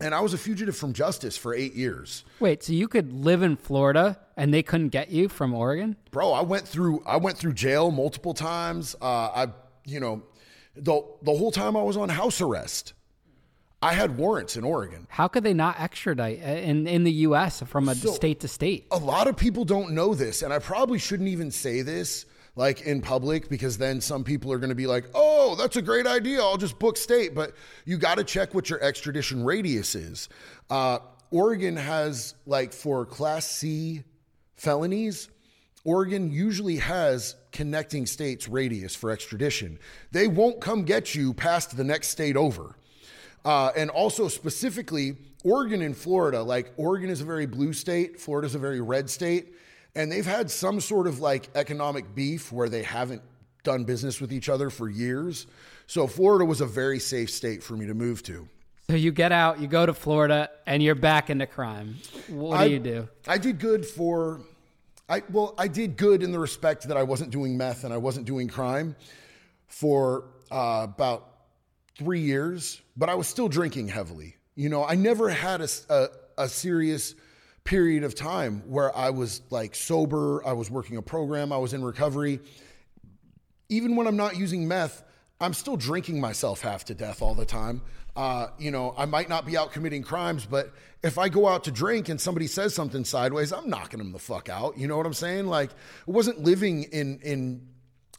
And 0.00 0.14
I 0.14 0.20
was 0.20 0.32
a 0.34 0.38
fugitive 0.38 0.76
from 0.76 0.92
justice 0.92 1.36
for 1.36 1.54
eight 1.54 1.74
years. 1.74 2.24
Wait, 2.40 2.62
so 2.62 2.72
you 2.72 2.88
could 2.88 3.12
live 3.12 3.42
in 3.42 3.56
Florida 3.56 4.18
and 4.36 4.52
they 4.52 4.62
couldn't 4.62 4.88
get 4.88 5.10
you 5.10 5.28
from 5.28 5.52
Oregon? 5.54 5.96
Bro, 6.10 6.32
I 6.32 6.40
went 6.42 6.66
through 6.66 7.02
I 7.06 7.16
went 7.18 7.36
through 7.36 7.52
jail 7.52 7.90
multiple 7.90 8.32
times. 8.34 8.96
Uh, 9.00 9.04
I 9.04 9.46
you 9.84 10.00
know, 10.00 10.22
the 10.74 11.02
the 11.22 11.32
whole 11.34 11.52
time 11.52 11.76
I 11.76 11.82
was 11.82 11.96
on 11.96 12.08
house 12.08 12.40
arrest. 12.40 12.94
I 13.82 13.94
had 13.94 14.18
warrants 14.18 14.56
in 14.58 14.64
Oregon. 14.64 15.06
How 15.08 15.26
could 15.26 15.42
they 15.42 15.54
not 15.54 15.80
extradite 15.80 16.40
uh, 16.42 16.46
in 16.48 16.86
in 16.86 17.04
the 17.04 17.12
U.S. 17.28 17.62
from 17.66 17.88
a 17.88 17.94
So- 17.94 18.10
state 18.12 18.40
to 18.40 18.48
state? 18.48 18.86
A 18.90 18.98
lot 18.98 19.26
of 19.26 19.36
people 19.36 19.64
don't 19.64 19.92
know 19.92 20.14
this, 20.14 20.42
and 20.42 20.52
I 20.52 20.58
probably 20.58 20.98
shouldn't 20.98 21.28
even 21.30 21.50
say 21.50 21.80
this 21.82 22.26
like 22.60 22.82
in 22.82 23.00
public 23.00 23.48
because 23.48 23.78
then 23.78 24.02
some 24.02 24.22
people 24.22 24.52
are 24.52 24.58
going 24.58 24.68
to 24.68 24.74
be 24.74 24.86
like, 24.86 25.06
"Oh, 25.14 25.56
that's 25.56 25.76
a 25.76 25.82
great 25.82 26.06
idea. 26.06 26.42
I'll 26.42 26.58
just 26.58 26.78
book 26.78 26.98
state." 26.98 27.34
But 27.34 27.54
you 27.86 27.96
got 27.96 28.18
to 28.18 28.24
check 28.24 28.52
what 28.52 28.68
your 28.68 28.82
extradition 28.84 29.42
radius 29.42 29.94
is. 29.94 30.28
Uh, 30.68 30.98
Oregon 31.30 31.74
has 31.74 32.34
like 32.44 32.74
for 32.74 33.06
Class 33.06 33.50
C 33.50 34.04
felonies. 34.56 35.30
Oregon 35.84 36.30
usually 36.30 36.76
has 36.76 37.34
connecting 37.50 38.04
states 38.04 38.46
radius 38.46 38.94
for 38.94 39.10
extradition. 39.10 39.78
They 40.12 40.28
won't 40.28 40.60
come 40.60 40.84
get 40.84 41.14
you 41.14 41.32
past 41.32 41.78
the 41.78 41.84
next 41.84 42.08
state 42.08 42.36
over. 42.36 42.76
Uh, 43.42 43.70
and 43.74 43.88
also 43.88 44.28
specifically, 44.28 45.16
Oregon 45.44 45.80
and 45.80 45.96
Florida, 45.96 46.42
like 46.42 46.74
Oregon 46.76 47.08
is 47.08 47.22
a 47.22 47.24
very 47.24 47.46
blue 47.46 47.72
state, 47.72 48.20
Florida 48.20 48.44
is 48.44 48.54
a 48.54 48.58
very 48.58 48.82
red 48.82 49.08
state, 49.08 49.54
and 49.94 50.10
they've 50.10 50.26
had 50.26 50.50
some 50.50 50.80
sort 50.80 51.06
of 51.06 51.20
like 51.20 51.48
economic 51.54 52.14
beef 52.14 52.52
where 52.52 52.68
they 52.68 52.82
haven't 52.82 53.22
done 53.62 53.84
business 53.84 54.20
with 54.20 54.32
each 54.32 54.48
other 54.48 54.70
for 54.70 54.88
years. 54.88 55.46
So 55.86 56.06
Florida 56.06 56.44
was 56.44 56.60
a 56.60 56.66
very 56.66 56.98
safe 56.98 57.30
state 57.30 57.62
for 57.62 57.74
me 57.76 57.86
to 57.86 57.94
move 57.94 58.22
to. 58.24 58.48
So 58.88 58.96
you 58.96 59.12
get 59.12 59.32
out, 59.32 59.60
you 59.60 59.68
go 59.68 59.86
to 59.86 59.94
Florida, 59.94 60.50
and 60.66 60.82
you're 60.82 60.94
back 60.96 61.30
into 61.30 61.46
crime. 61.46 61.96
What 62.28 62.56
do 62.58 62.62
I- 62.62 62.66
you 62.66 62.78
do? 62.78 63.08
I 63.28 63.38
did 63.38 63.58
good 63.58 63.86
for, 63.86 64.40
I 65.08 65.22
well, 65.30 65.54
I 65.58 65.68
did 65.68 65.96
good 65.96 66.22
in 66.22 66.32
the 66.32 66.38
respect 66.38 66.88
that 66.88 66.96
I 66.96 67.02
wasn't 67.02 67.30
doing 67.30 67.56
meth 67.56 67.84
and 67.84 67.92
I 67.92 67.98
wasn't 67.98 68.26
doing 68.26 68.48
crime 68.48 68.96
for 69.66 70.24
uh, 70.50 70.86
about 70.92 71.28
three 71.98 72.20
years, 72.20 72.80
but 72.96 73.08
I 73.08 73.14
was 73.14 73.28
still 73.28 73.48
drinking 73.48 73.88
heavily. 73.88 74.36
You 74.56 74.68
know, 74.68 74.84
I 74.84 74.94
never 74.94 75.28
had 75.28 75.60
a 75.60 76.08
a 76.38 76.48
serious 76.48 77.14
period 77.70 78.02
of 78.02 78.16
time 78.16 78.64
where 78.66 78.94
I 78.96 79.10
was 79.10 79.42
like 79.48 79.76
sober. 79.76 80.44
I 80.44 80.54
was 80.54 80.68
working 80.68 80.96
a 80.96 81.02
program. 81.02 81.52
I 81.52 81.58
was 81.58 81.72
in 81.72 81.84
recovery. 81.84 82.40
Even 83.68 83.94
when 83.94 84.08
I'm 84.08 84.16
not 84.16 84.36
using 84.36 84.66
meth, 84.66 85.04
I'm 85.40 85.54
still 85.54 85.76
drinking 85.76 86.20
myself 86.20 86.62
half 86.62 86.86
to 86.86 86.96
death 86.96 87.22
all 87.22 87.36
the 87.36 87.44
time. 87.44 87.82
Uh, 88.16 88.48
you 88.58 88.72
know, 88.72 88.92
I 88.98 89.04
might 89.04 89.28
not 89.28 89.46
be 89.46 89.56
out 89.56 89.70
committing 89.70 90.02
crimes, 90.02 90.44
but 90.46 90.74
if 91.04 91.16
I 91.16 91.28
go 91.28 91.46
out 91.46 91.62
to 91.64 91.70
drink 91.70 92.08
and 92.08 92.20
somebody 92.20 92.48
says 92.48 92.74
something 92.74 93.04
sideways, 93.04 93.52
I'm 93.52 93.70
knocking 93.70 93.98
them 93.98 94.10
the 94.10 94.18
fuck 94.18 94.48
out. 94.48 94.76
You 94.76 94.88
know 94.88 94.96
what 94.96 95.06
I'm 95.06 95.14
saying? 95.14 95.46
Like, 95.46 95.70
I 95.70 96.10
wasn't 96.10 96.40
living 96.40 96.82
in 96.82 97.20
in 97.22 97.68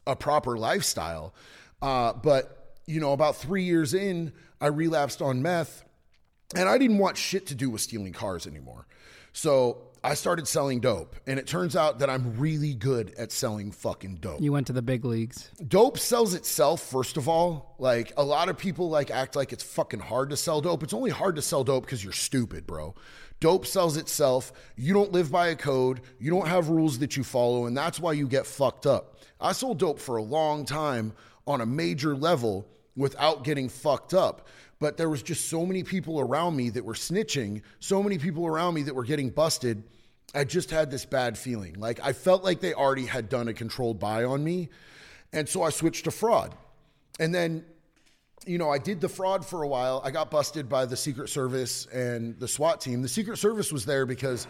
a 0.08 0.16
proper 0.16 0.58
lifestyle. 0.58 1.36
Uh, 1.82 2.14
but 2.14 2.78
you 2.86 3.02
know, 3.02 3.12
about 3.12 3.36
three 3.36 3.64
years 3.64 3.93
in, 3.93 4.32
I 4.62 4.68
relapsed 4.68 5.22
on 5.22 5.41
meth, 5.41 5.84
and 6.56 6.70
I 6.70 6.78
didn't 6.78 6.99
want 6.99 7.18
shit 7.18 7.47
to 7.47 7.56
do 7.56 7.70
with 7.70 7.82
stealing 7.82 8.14
cars 8.14 8.47
anymore. 8.47 8.88
So 9.34 9.92
I 10.04 10.16
started 10.16 10.48
selling 10.48 10.80
dope, 10.80 11.16
and 11.28 11.38
it 11.38 11.46
turns 11.46 11.76
out 11.76 12.00
that 12.00 12.10
I'm 12.10 12.40
really 12.40 12.74
good 12.74 13.14
at 13.20 13.32
selling 13.32 13.72
fucking 13.72 14.16
dope. 14.16 14.42
You 14.42 14.52
went 14.52 14.66
to 14.68 14.74
the 14.74 14.82
big 14.82 15.06
leagues. 15.06 15.52
dope 15.68 16.00
sells 16.00 16.34
itself 16.34 16.82
first 16.82 17.18
of 17.18 17.30
all. 17.30 17.76
Like 17.78 18.12
a 18.18 18.24
lot 18.24 18.50
of 18.50 18.58
people 18.58 18.90
like 18.90 19.12
act 19.12 19.36
like 19.36 19.54
it's 19.54 19.64
fucking 19.64 20.00
hard 20.00 20.32
to 20.32 20.38
sell 20.38 20.60
dope. 20.60 20.82
It's 20.82 20.94
only 20.94 21.12
hard 21.12 21.36
to 21.36 21.42
sell 21.42 21.64
dope 21.64 21.86
because 21.86 22.04
you're 22.04 22.14
stupid 22.14 22.66
bro. 22.66 22.96
Dope 23.40 23.66
sells 23.66 23.96
itself. 23.98 24.54
You 24.76 24.94
don't 24.94 25.12
live 25.12 25.32
by 25.32 25.48
a 25.48 25.56
code. 25.56 26.02
You 26.20 26.32
don't 26.32 26.48
have 26.48 26.70
rules 26.70 27.00
that 27.00 27.16
you 27.16 27.24
follow 27.24 27.66
and 27.66 27.78
that's 27.78 28.00
why 28.00 28.14
you 28.14 28.28
get 28.28 28.48
fucked 28.48 28.88
up. 28.88 29.20
I 29.40 29.52
sold 29.52 29.80
dope 29.80 30.00
for 30.00 30.18
a 30.18 30.24
long 30.24 30.66
time 30.66 31.14
on 31.46 31.62
a 31.62 31.66
major 31.66 32.16
level 32.16 32.68
without 32.96 33.44
getting 33.44 33.70
fucked 33.70 34.14
up 34.14 34.48
but 34.82 34.98
there 34.98 35.10
was 35.10 35.24
just 35.24 35.48
so 35.48 35.66
many 35.66 35.84
people 35.84 36.20
around 36.20 36.58
me 36.58 36.70
that 36.72 36.84
were 36.84 36.94
snitching 36.96 37.62
so 37.80 38.04
many 38.04 38.18
people 38.18 38.46
around 38.46 38.74
me 38.74 38.82
that 38.82 38.94
were 38.94 39.06
getting 39.06 39.30
busted 39.30 39.82
I 40.34 40.44
just 40.44 40.72
had 40.72 40.90
this 40.90 41.06
bad 41.06 41.38
feeling. 41.38 41.76
Like 41.80 42.00
I 42.04 42.14
felt 42.14 42.44
like 42.44 42.62
they 42.62 42.74
already 42.74 43.06
had 43.06 43.30
done 43.30 43.48
a 43.48 43.54
controlled 43.54 44.00
buy 44.00 44.24
on 44.24 44.44
me. 44.44 44.70
And 45.34 45.48
so 45.48 45.64
I 45.64 45.70
switched 45.70 46.06
to 46.06 46.12
fraud. 46.12 46.56
And 47.20 47.34
then, 47.34 47.66
you 48.46 48.58
know, 48.58 48.70
I 48.70 48.78
did 48.78 49.02
the 49.02 49.10
fraud 49.10 49.46
for 49.46 49.64
a 49.64 49.68
while. 49.68 50.02
I 50.04 50.12
got 50.12 50.32
busted 50.32 50.68
by 50.68 50.86
the 50.86 50.98
Secret 50.98 51.30
Service 51.30 51.86
and 51.88 52.40
the 52.40 52.48
SWAT 52.48 52.82
team. 52.82 53.02
The 53.02 53.10
Secret 53.10 53.38
Service 53.38 53.72
was 53.72 53.86
there 53.86 54.06
because 54.06 54.48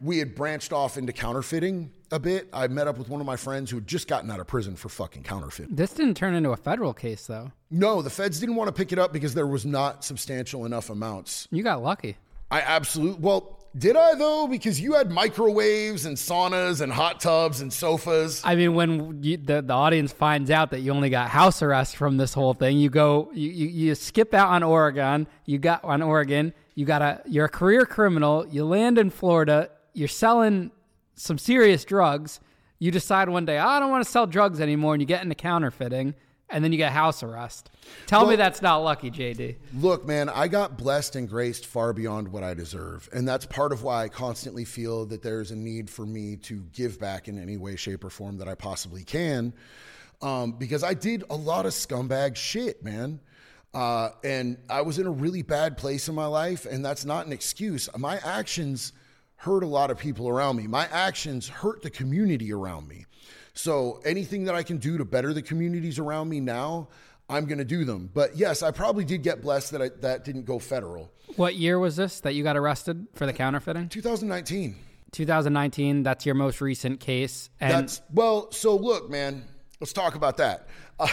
we 0.00 0.18
had 0.18 0.34
branched 0.34 0.72
off 0.72 0.96
into 0.96 1.12
counterfeiting 1.12 1.90
a 2.10 2.18
bit. 2.18 2.48
I 2.52 2.68
met 2.68 2.86
up 2.86 2.98
with 2.98 3.08
one 3.08 3.20
of 3.20 3.26
my 3.26 3.36
friends 3.36 3.70
who 3.70 3.78
had 3.78 3.86
just 3.86 4.08
gotten 4.08 4.30
out 4.30 4.40
of 4.40 4.46
prison 4.46 4.76
for 4.76 4.88
fucking 4.88 5.22
counterfeiting. 5.22 5.74
This 5.74 5.92
didn't 5.92 6.16
turn 6.16 6.34
into 6.34 6.50
a 6.50 6.56
federal 6.56 6.94
case, 6.94 7.26
though. 7.26 7.52
No, 7.70 8.02
the 8.02 8.10
feds 8.10 8.38
didn't 8.40 8.56
want 8.56 8.68
to 8.68 8.72
pick 8.72 8.92
it 8.92 8.98
up 8.98 9.12
because 9.12 9.34
there 9.34 9.46
was 9.46 9.66
not 9.66 10.04
substantial 10.04 10.64
enough 10.64 10.90
amounts. 10.90 11.48
You 11.50 11.62
got 11.62 11.82
lucky. 11.82 12.16
I 12.50 12.60
absolutely, 12.60 13.20
well, 13.20 13.56
did 13.76 13.96
I 13.96 14.14
though? 14.14 14.46
Because 14.46 14.80
you 14.80 14.94
had 14.94 15.10
microwaves 15.10 16.06
and 16.06 16.16
saunas 16.16 16.80
and 16.80 16.90
hot 16.90 17.20
tubs 17.20 17.60
and 17.60 17.70
sofas. 17.72 18.40
I 18.44 18.54
mean, 18.54 18.74
when 18.74 19.22
you, 19.22 19.36
the, 19.36 19.60
the 19.60 19.74
audience 19.74 20.12
finds 20.12 20.50
out 20.50 20.70
that 20.70 20.80
you 20.80 20.92
only 20.92 21.10
got 21.10 21.28
house 21.28 21.60
arrest 21.60 21.96
from 21.96 22.16
this 22.16 22.32
whole 22.32 22.54
thing, 22.54 22.78
you 22.78 22.88
go, 22.88 23.30
you, 23.34 23.50
you, 23.50 23.66
you 23.66 23.94
skip 23.94 24.32
out 24.32 24.48
on 24.48 24.62
Oregon. 24.62 25.26
You 25.44 25.58
got 25.58 25.84
on 25.84 26.00
Oregon. 26.00 26.54
You 26.74 26.86
got 26.86 27.02
a, 27.02 27.22
you're 27.26 27.46
a 27.46 27.50
career 27.50 27.84
criminal. 27.84 28.46
You 28.46 28.64
land 28.64 28.96
in 28.96 29.10
Florida 29.10 29.70
you're 29.96 30.08
selling 30.08 30.70
some 31.14 31.38
serious 31.38 31.84
drugs. 31.84 32.38
You 32.78 32.90
decide 32.90 33.30
one 33.30 33.46
day, 33.46 33.58
oh, 33.58 33.66
I 33.66 33.80
don't 33.80 33.90
want 33.90 34.04
to 34.04 34.10
sell 34.10 34.26
drugs 34.26 34.60
anymore, 34.60 34.92
and 34.92 35.00
you 35.00 35.06
get 35.06 35.22
into 35.22 35.34
counterfeiting, 35.34 36.14
and 36.50 36.62
then 36.62 36.70
you 36.70 36.76
get 36.76 36.92
house 36.92 37.22
arrest. 37.22 37.70
Tell 38.04 38.20
well, 38.20 38.30
me 38.30 38.36
that's 38.36 38.60
not 38.60 38.76
lucky, 38.78 39.10
JD. 39.10 39.56
Look, 39.74 40.06
man, 40.06 40.28
I 40.28 40.48
got 40.48 40.76
blessed 40.76 41.16
and 41.16 41.26
graced 41.26 41.64
far 41.64 41.94
beyond 41.94 42.28
what 42.28 42.44
I 42.44 42.52
deserve. 42.52 43.08
And 43.14 43.26
that's 43.26 43.46
part 43.46 43.72
of 43.72 43.82
why 43.82 44.04
I 44.04 44.08
constantly 44.10 44.66
feel 44.66 45.06
that 45.06 45.22
there's 45.22 45.50
a 45.50 45.56
need 45.56 45.88
for 45.88 46.04
me 46.04 46.36
to 46.42 46.62
give 46.74 47.00
back 47.00 47.26
in 47.26 47.38
any 47.40 47.56
way, 47.56 47.74
shape, 47.76 48.04
or 48.04 48.10
form 48.10 48.36
that 48.36 48.48
I 48.48 48.54
possibly 48.54 49.02
can. 49.02 49.54
Um, 50.20 50.52
because 50.52 50.84
I 50.84 50.92
did 50.92 51.24
a 51.30 51.36
lot 51.36 51.64
of 51.64 51.72
scumbag 51.72 52.36
shit, 52.36 52.84
man. 52.84 53.18
Uh, 53.72 54.10
and 54.22 54.58
I 54.68 54.82
was 54.82 54.98
in 54.98 55.06
a 55.06 55.10
really 55.10 55.42
bad 55.42 55.78
place 55.78 56.08
in 56.08 56.14
my 56.14 56.26
life, 56.26 56.66
and 56.66 56.84
that's 56.84 57.06
not 57.06 57.24
an 57.24 57.32
excuse. 57.32 57.88
My 57.96 58.18
actions 58.18 58.92
hurt 59.36 59.62
a 59.62 59.66
lot 59.66 59.90
of 59.90 59.98
people 59.98 60.28
around 60.28 60.56
me. 60.56 60.66
My 60.66 60.86
actions 60.86 61.48
hurt 61.48 61.82
the 61.82 61.90
community 61.90 62.52
around 62.52 62.88
me. 62.88 63.06
So 63.54 64.00
anything 64.04 64.44
that 64.44 64.54
I 64.54 64.62
can 64.62 64.76
do 64.78 64.98
to 64.98 65.04
better 65.04 65.32
the 65.32 65.42
communities 65.42 65.98
around 65.98 66.28
me 66.28 66.40
now, 66.40 66.88
I'm 67.28 67.46
going 67.46 67.58
to 67.58 67.64
do 67.64 67.84
them. 67.84 68.10
But 68.12 68.36
yes, 68.36 68.62
I 68.62 68.70
probably 68.70 69.04
did 69.04 69.22
get 69.22 69.42
blessed 69.42 69.72
that 69.72 69.82
I, 69.82 69.90
that 70.00 70.24
didn't 70.24 70.44
go 70.44 70.58
federal. 70.58 71.10
What 71.36 71.54
year 71.56 71.78
was 71.78 71.96
this 71.96 72.20
that 72.20 72.34
you 72.34 72.44
got 72.44 72.56
arrested 72.56 73.06
for 73.14 73.26
the 73.26 73.32
counterfeiting? 73.32 73.88
2019. 73.88 74.76
2019. 75.12 76.02
That's 76.02 76.26
your 76.26 76.34
most 76.34 76.60
recent 76.60 77.00
case. 77.00 77.50
And 77.60 77.72
that's 77.72 78.02
well. 78.12 78.50
So 78.52 78.76
look, 78.76 79.10
man. 79.10 79.44
Let's 79.80 79.92
talk 79.92 80.14
about 80.14 80.38
that. 80.38 80.68
Uh, 80.98 81.08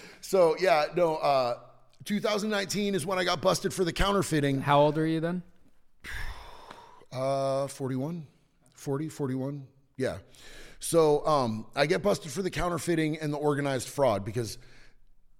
so 0.20 0.56
yeah, 0.58 0.86
no. 0.96 1.16
Uh, 1.16 1.58
2019 2.04 2.94
is 2.94 3.06
when 3.06 3.18
I 3.18 3.24
got 3.24 3.40
busted 3.40 3.72
for 3.72 3.84
the 3.84 3.92
counterfeiting. 3.92 4.60
How 4.60 4.80
old 4.80 4.98
are 4.98 5.06
you 5.06 5.20
then? 5.20 5.42
Uh, 7.12 7.66
41, 7.66 8.26
40, 8.74 9.08
41. 9.08 9.66
Yeah. 9.96 10.18
So 10.78 11.26
um, 11.26 11.66
I 11.74 11.86
get 11.86 12.02
busted 12.02 12.30
for 12.30 12.42
the 12.42 12.50
counterfeiting 12.50 13.18
and 13.18 13.32
the 13.32 13.38
organized 13.38 13.88
fraud 13.88 14.24
because 14.24 14.58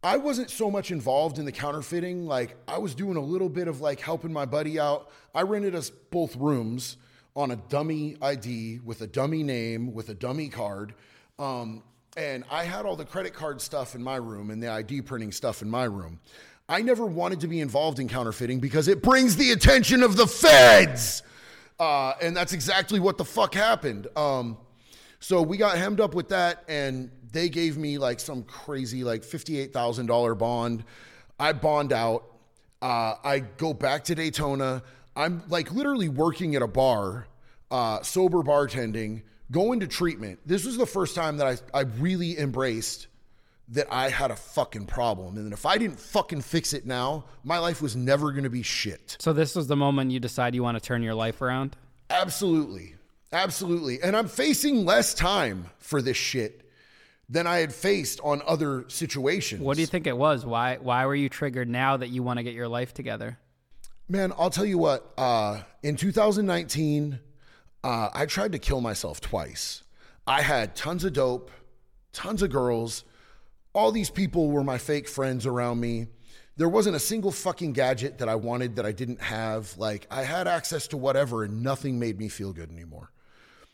I 0.03 0.17
wasn't 0.17 0.51
so 0.51 0.71
much 0.71 0.91
involved 0.91 1.39
in 1.39 1.45
the 1.45 1.53
counterfeiting. 1.53 2.27
Like 2.27 2.57
I 2.67 2.79
was 2.79 2.95
doing 2.95 3.17
a 3.17 3.23
little 3.23 3.49
bit 3.49 3.69
of 3.69 3.81
like 3.81 4.01
helping 4.01 4.33
my 4.33 4.45
buddy 4.45 4.79
out. 4.79 5.11
I 5.35 5.43
rented 5.43 5.75
us 5.75 5.91
both 5.91 6.37
rooms 6.37 6.97
on 7.37 7.51
a 7.53 7.57
dummy 7.57 8.17
ID 8.21 8.81
with 8.85 9.01
a 9.03 9.07
dummy 9.07 9.43
name 9.43 9.95
with 9.95 10.09
a 10.09 10.15
dummy 10.15 10.49
card. 10.49 10.95
Um, 11.39 11.83
and 12.17 12.45
I 12.51 12.65
had 12.65 12.85
all 12.85 12.97
the 12.97 13.05
credit 13.05 13.33
card 13.33 13.61
stuff 13.61 13.95
in 13.95 14.03
my 14.03 14.17
room 14.17 14.51
and 14.51 14.63
the 14.63 14.69
ID 14.69 15.03
printing 15.03 15.33
stuff 15.33 15.63
in 15.63 15.71
my 15.71 15.85
room. 15.85 16.21
I 16.69 16.83
never 16.83 17.07
wanted 17.07 17.41
to 17.41 17.49
be 17.49 17.61
involved 17.61 17.99
in 17.99 18.09
counterfeiting 18.09 18.61
because 18.61 18.89
it 18.89 19.03
brings 19.03 19.37
the 19.37 19.53
attention 19.53 20.03
of 20.03 20.17
the 20.17 20.27
feds. 20.27 21.23
Uh, 21.81 22.13
and 22.21 22.37
that's 22.37 22.53
exactly 22.53 23.01
what 23.01 23.17
the 23.17 23.25
fuck 23.25 23.55
happened. 23.55 24.07
Um, 24.15 24.59
so 25.19 25.41
we 25.41 25.57
got 25.57 25.79
hemmed 25.79 25.99
up 25.99 26.15
with 26.15 26.29
that, 26.29 26.63
and 26.69 27.11
they 27.33 27.49
gave 27.49 27.79
me 27.79 27.97
like 27.97 28.21
some 28.21 28.43
crazy, 28.43 29.03
like 29.03 29.23
$58,000 29.23 30.39
bond. 30.39 30.85
I 31.39 31.55
bond 31.55 31.95
out. 31.95 32.25
Uh, 32.83 33.15
I 33.25 33.39
go 33.39 33.73
back 33.73 34.05
to 34.05 34.15
Daytona. 34.15 34.83
I'm 35.17 35.43
like 35.49 35.73
literally 35.73 36.11
working 36.11 36.55
at 36.55 36.61
a 36.61 36.69
bar, 36.69 37.27
uh, 37.71 38.03
sober 38.03 38.43
bartending, 38.43 39.23
going 39.51 39.81
to 39.81 39.87
treatment. 39.87 40.39
This 40.45 40.67
was 40.67 40.77
the 40.77 40.87
first 40.87 41.15
time 41.15 41.39
that 41.39 41.47
I, 41.75 41.79
I 41.79 41.83
really 41.83 42.39
embraced 42.39 43.07
that 43.71 43.87
I 43.91 44.11
had 44.11 44.31
a 44.31 44.37
fucking 44.37 44.87
problem. 44.87 45.37
And 45.37 45.53
if 45.53 45.65
I 45.65 45.79
didn't 45.79 46.01
fucking 46.01 46.43
fix 46.43 46.73
it 46.73 46.87
now, 46.87 47.25
my 47.45 47.59
life 47.59 47.81
was 47.81 47.95
never 47.95 48.33
going 48.33 48.45
to 48.45 48.51
be 48.51 48.63
shit. 48.63 49.17
So 49.21 49.33
this 49.33 49.55
was 49.55 49.69
the 49.69 49.77
moment 49.77 50.11
you 50.11 50.21
decide 50.21 50.55
you 50.55 50.63
want 50.63 50.77
to 50.77 50.85
turn 50.85 51.03
your 51.03 51.15
life 51.15 51.41
around? 51.41 51.77
Absolutely. 52.11 52.95
Absolutely. 53.33 54.03
And 54.03 54.17
I'm 54.17 54.27
facing 54.27 54.85
less 54.85 55.15
time 55.15 55.67
for 55.79 56.03
this 56.03 56.17
shit 56.17 56.69
than 57.29 57.47
I 57.47 57.59
had 57.59 57.73
faced 57.73 58.21
on 58.25 58.43
other 58.45 58.85
situations. 58.89 59.63
What 59.63 59.77
do 59.77 59.83
you 59.83 59.87
think 59.87 60.09
it 60.09 60.17
was? 60.17 60.45
Why 60.45 60.79
why 60.81 61.07
were 61.07 61.15
you 61.15 61.29
triggered 61.29 61.69
now 61.69 61.97
that 61.97 62.09
you 62.09 62.25
want 62.25 62.39
to 62.39 62.43
get 62.43 62.55
your 62.55 62.67
life 62.67 62.93
together? 62.93 63.39
Man, 64.09 64.33
I'll 64.37 64.51
tell 64.51 64.65
you 64.65 64.79
what, 64.79 65.13
uh, 65.17 65.61
in 65.85 65.95
2019, 65.95 67.21
uh, 67.85 68.09
I 68.13 68.27
tried 68.27 68.51
to 68.51 68.59
kill 68.59 68.81
myself 68.81 69.21
twice. 69.21 69.85
I 70.27 70.43
had 70.43 70.75
tons 70.75 71.05
of 71.05 71.13
dope, 71.13 71.53
tons 72.13 72.43
of 72.43 72.51
girls, 72.51 73.05
all 73.73 73.93
these 73.93 74.11
people 74.11 74.51
were 74.51 74.65
my 74.65 74.79
fake 74.79 75.09
friends 75.09 75.47
around 75.47 75.81
me. 75.81 76.07
There 76.57 76.69
wasn't 76.69 76.97
a 76.97 77.01
single 77.01 77.31
fucking 77.31 77.73
gadget 77.73 78.19
that 78.19 78.29
I 78.29 78.35
wanted 78.35 78.77
that 78.77 78.85
I 78.85 78.93
didn't 78.93 79.21
have. 79.21 79.77
Like, 79.79 80.07
I 80.11 80.23
had 80.23 80.47
access 80.47 80.89
to 80.89 80.97
whatever, 80.97 81.45
and 81.45 81.63
nothing 81.63 81.99
made 81.99 82.19
me 82.19 82.29
feel 82.29 82.53
good 82.53 82.71
anymore. 82.71 83.13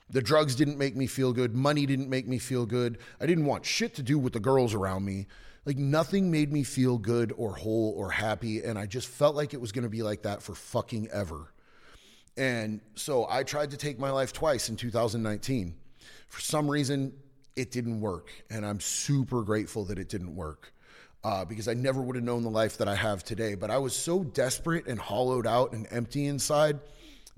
The 0.09 0.23
drugs 0.23 0.55
didn't 0.55 0.79
make 0.79 0.95
me 0.95 1.07
feel 1.07 1.33
good. 1.33 1.55
Money 1.55 1.85
didn't 1.85 2.09
make 2.09 2.29
me 2.29 2.39
feel 2.39 2.65
good. 2.65 2.99
I 3.21 3.27
didn't 3.27 3.47
want 3.47 3.65
shit 3.65 3.95
to 3.95 4.03
do 4.03 4.19
with 4.19 4.35
the 4.35 4.41
girls 4.41 4.73
around 4.73 5.05
me. 5.05 5.27
Like, 5.65 5.79
nothing 5.79 6.31
made 6.31 6.53
me 6.53 6.63
feel 6.63 6.97
good 6.97 7.33
or 7.37 7.57
whole 7.57 7.93
or 7.97 8.11
happy. 8.11 8.63
And 8.63 8.79
I 8.79 8.87
just 8.87 9.09
felt 9.09 9.35
like 9.35 9.53
it 9.53 9.61
was 9.61 9.73
going 9.73 9.83
to 9.83 9.91
be 9.91 10.03
like 10.03 10.23
that 10.23 10.43
for 10.43 10.55
fucking 10.55 11.09
ever. 11.13 11.53
And 12.37 12.81
so 12.95 13.27
I 13.29 13.43
tried 13.43 13.71
to 13.73 13.77
take 13.77 13.99
my 13.99 14.11
life 14.11 14.33
twice 14.33 14.69
in 14.69 14.77
2019. 14.77 15.75
For 16.29 16.41
some 16.41 16.71
reason, 16.71 17.15
it 17.57 17.71
didn't 17.71 18.01
work. 18.01 18.31
And 18.51 18.65
I'm 18.65 18.81
super 18.81 19.43
grateful 19.43 19.85
that 19.87 19.99
it 19.99 20.09
didn't 20.09 20.35
work 20.37 20.73
uh, 21.25 21.45
because 21.45 21.67
I 21.67 21.75
never 21.75 22.01
would 22.01 22.15
have 22.17 22.25
known 22.25 22.43
the 22.43 22.51
life 22.51 22.79
that 22.79 22.89
I 22.89 22.95
have 22.95 23.25
today. 23.25 23.55
But 23.55 23.71
I 23.71 23.79
was 23.79 23.97
so 23.97 24.23
desperate 24.23 24.87
and 24.87 24.99
hollowed 24.99 25.47
out 25.47 25.73
and 25.73 25.87
empty 25.91 26.27
inside 26.27 26.79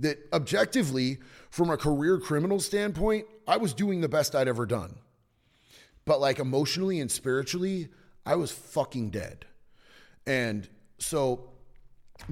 that 0.01 0.19
objectively, 0.33 1.19
from 1.51 1.71
a 1.71 1.77
career 1.77 2.19
criminal 2.19 2.61
standpoint, 2.61 3.27
I 3.47 3.57
was 3.57 3.73
doing 3.75 4.01
the 4.01 4.09
best 4.09 4.35
I'd 4.35 4.47
ever 4.47 4.67
done. 4.67 4.97
But 6.05 6.21
like 6.21 6.39
emotionally 6.39 7.01
and 7.01 7.11
spiritually, 7.11 7.89
I 8.25 8.37
was 8.37 8.53
fucking 8.53 9.11
dead. 9.11 9.47
And 10.27 10.69
so 10.99 11.51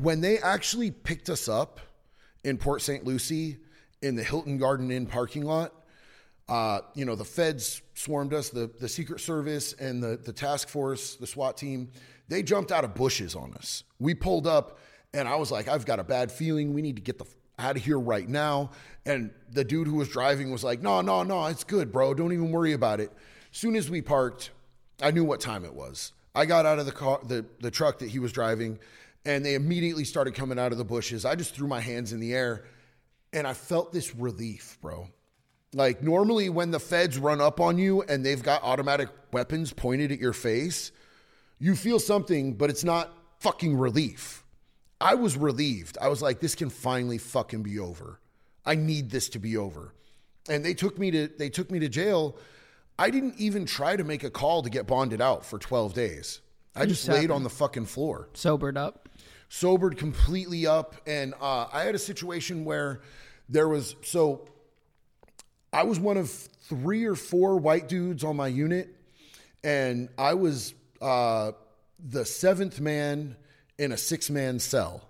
when 0.01 0.21
they 0.21 0.39
actually 0.39 0.91
picked 0.91 1.31
us 1.31 1.49
up 1.49 1.81
in 2.45 2.59
Port 2.59 2.83
St. 2.83 3.05
Lucie 3.05 3.57
in 4.03 4.15
the 4.15 4.23
Hilton 4.23 4.59
Garden 4.59 4.91
Inn 4.91 5.07
parking 5.07 5.43
lot, 5.43 5.73
uh, 6.49 6.81
you 6.95 7.05
know, 7.05 7.17
the 7.17 7.25
feds 7.25 7.83
swarmed 7.95 8.33
us, 8.33 8.51
the, 8.51 8.71
the 8.81 8.89
Secret 8.89 9.21
Service 9.21 9.73
and 9.75 10.03
the, 10.03 10.17
the 10.17 10.33
task 10.33 10.69
force, 10.69 11.17
the 11.17 11.27
SWAT 11.27 11.57
team, 11.57 11.91
they 12.29 12.43
jumped 12.43 12.73
out 12.73 12.85
of 12.85 12.95
bushes 12.95 13.35
on 13.35 13.55
us. 13.55 13.85
We 13.99 14.15
pulled 14.15 14.47
up, 14.47 14.79
and 15.13 15.29
I 15.29 15.37
was 15.37 15.51
like, 15.51 15.69
I've 15.69 15.87
got 15.87 15.99
a 15.99 16.05
bad 16.05 16.31
feeling. 16.31 16.73
We 16.73 16.83
need 16.83 16.97
to 16.97 17.03
get 17.03 17.19
the 17.19 17.27
out 17.59 17.77
of 17.77 17.85
here 17.85 17.99
right 17.99 18.29
now. 18.29 18.71
And 19.05 19.31
the 19.51 19.65
dude 19.65 19.87
who 19.87 19.97
was 19.97 20.09
driving 20.09 20.51
was 20.51 20.63
like, 20.63 20.83
No, 20.83 21.01
no, 21.01 21.23
no, 21.23 21.47
it's 21.47 21.65
good, 21.65 21.93
bro. 21.93 22.15
Don't 22.15 22.33
even 22.33 22.51
worry 22.51 22.73
about 22.73 23.01
it. 23.01 23.13
Soon 23.53 23.77
as 23.77 23.89
we 23.89 24.03
parked, 24.03 24.51
I 25.01 25.11
knew 25.11 25.25
what 25.25 25.41
time 25.41 25.65
it 25.65 25.75
was. 25.75 26.13
I 26.35 26.45
got 26.45 26.67
out 26.67 26.79
of 26.79 26.87
the 26.87 26.93
car, 26.93 27.21
the, 27.25 27.47
the 27.61 27.71
truck 27.71 27.99
that 28.01 28.11
he 28.11 28.19
was 28.19 28.31
driving, 28.31 28.79
and 29.25 29.45
they 29.45 29.55
immediately 29.55 30.05
started 30.05 30.35
coming 30.35 30.59
out 30.59 30.73
of 30.73 30.79
the 30.79 30.85
bushes. 30.85 31.25
I 31.25 31.35
just 31.35 31.55
threw 31.55 31.67
my 31.67 31.81
hands 31.81 32.13
in 32.13 32.21
the 32.21 32.35
air, 32.35 32.65
and 33.33 33.47
I 33.47 33.55
felt 33.55 33.93
this 33.93 34.15
relief, 34.15 34.77
bro. 34.83 35.09
Like 35.77 36.03
normally 36.03 36.49
when 36.49 36.71
the 36.71 36.81
feds 36.81 37.19
run 37.19 37.39
up 37.39 37.61
on 37.61 37.77
you 37.77 38.01
and 38.01 38.25
they've 38.25 38.43
got 38.43 38.63
automatic 38.63 39.11
weapons 39.31 39.75
pointed 39.75 40.11
at 40.11 40.19
your 40.19 40.33
face, 40.33 40.91
you 41.59 41.77
feel 41.77 41.99
something, 41.99 42.55
but 42.55 42.71
it's 42.71 42.83
not 42.83 43.13
fucking 43.41 43.77
relief. 43.77 44.43
I 45.03 45.17
was 45.17 45.37
relieved. 45.37 45.99
I 46.01 46.09
was 46.09 46.23
like, 46.23 46.41
this 46.41 46.55
can 46.55 46.71
finally 46.71 47.19
fucking 47.19 47.63
be 47.63 47.79
over. 47.79 48.21
I 48.65 48.75
need 48.75 49.11
this 49.11 49.29
to 49.31 49.39
be 49.39 49.59
over. 49.59 49.93
And 50.49 50.65
they 50.65 50.73
took 50.73 50.99
me 50.99 51.11
to 51.11 51.29
they 51.29 51.51
took 51.51 51.71
me 51.71 51.79
to 51.81 51.91
jail. 51.91 52.39
I 52.99 53.11
didn't 53.11 53.35
even 53.37 53.67
try 53.67 53.97
to 53.97 54.05
make 54.05 54.25
a 54.25 54.31
call 54.31 54.63
to 54.63 54.71
get 54.71 54.87
bonded 54.87 55.21
out 55.21 55.45
for 55.45 55.59
12 55.59 55.93
days. 55.93 56.41
I 56.75 56.87
just 56.87 57.07
laid 57.07 57.31
on 57.31 57.43
the 57.43 57.51
fucking 57.51 57.85
floor. 57.85 58.31
Sobered 58.33 58.79
up. 58.79 59.11
Sobered 59.51 59.99
completely 59.99 60.67
up. 60.67 60.95
And 61.07 61.35
uh, 61.39 61.67
I 61.71 61.83
had 61.83 61.95
a 61.95 61.99
situation 61.99 62.65
where 62.65 63.03
There 63.51 63.69
was 63.69 63.95
so 64.03 64.49
I 65.77 65.83
was 65.83 66.01
one 66.01 66.17
of 66.17 66.31
three 66.31 67.05
or 67.05 67.15
four 67.15 67.59
white 67.59 67.87
dudes 67.87 68.25
on 68.25 68.35
my 68.35 68.49
unit, 68.49 68.97
and 69.63 70.09
I 70.17 70.33
was 70.33 70.73
uh, 71.03 71.53
the 72.03 72.25
seventh 72.25 72.81
man 72.81 73.37
in 73.77 73.93
a 73.93 73.99
six 73.99 74.31
man 74.31 74.59
cell. 74.59 75.07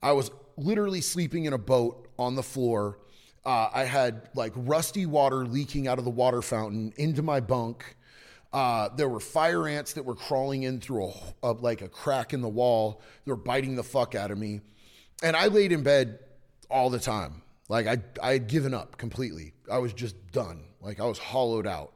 I 0.00 0.12
was 0.12 0.30
literally 0.56 1.00
sleeping 1.00 1.46
in 1.46 1.52
a 1.52 1.58
boat 1.58 2.06
on 2.16 2.36
the 2.36 2.44
floor. 2.44 3.00
Uh, 3.44 3.70
I 3.74 3.82
had 3.86 4.28
like 4.36 4.52
rusty 4.54 5.04
water 5.04 5.44
leaking 5.46 5.88
out 5.88 5.98
of 5.98 6.04
the 6.04 6.12
water 6.12 6.42
fountain 6.42 6.92
into 6.96 7.22
my 7.22 7.40
bunk. 7.40 7.96
Uh, 8.52 8.90
there 8.94 9.08
were 9.08 9.18
fire 9.18 9.66
ants 9.66 9.94
that 9.94 10.04
were 10.04 10.14
crawling 10.14 10.62
in 10.62 10.78
through 10.80 11.06
a, 11.06 11.14
a, 11.42 11.52
like 11.54 11.82
a 11.82 11.88
crack 11.88 12.32
in 12.32 12.40
the 12.40 12.48
wall. 12.48 13.02
They 13.24 13.32
were 13.32 13.36
biting 13.36 13.74
the 13.74 13.82
fuck 13.82 14.14
out 14.14 14.30
of 14.30 14.38
me, 14.38 14.60
and 15.24 15.34
I 15.34 15.48
laid 15.48 15.72
in 15.72 15.82
bed 15.82 16.20
all 16.70 16.88
the 16.88 17.00
time. 17.00 17.42
Like 17.74 17.88
I, 17.88 17.98
I 18.22 18.32
had 18.34 18.46
given 18.46 18.72
up 18.72 18.96
completely. 18.98 19.52
I 19.68 19.78
was 19.78 19.92
just 19.92 20.14
done. 20.30 20.62
Like 20.80 21.00
I 21.00 21.06
was 21.06 21.18
hollowed 21.18 21.66
out, 21.66 21.94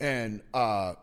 and 0.00 0.40
uh, 0.54 0.94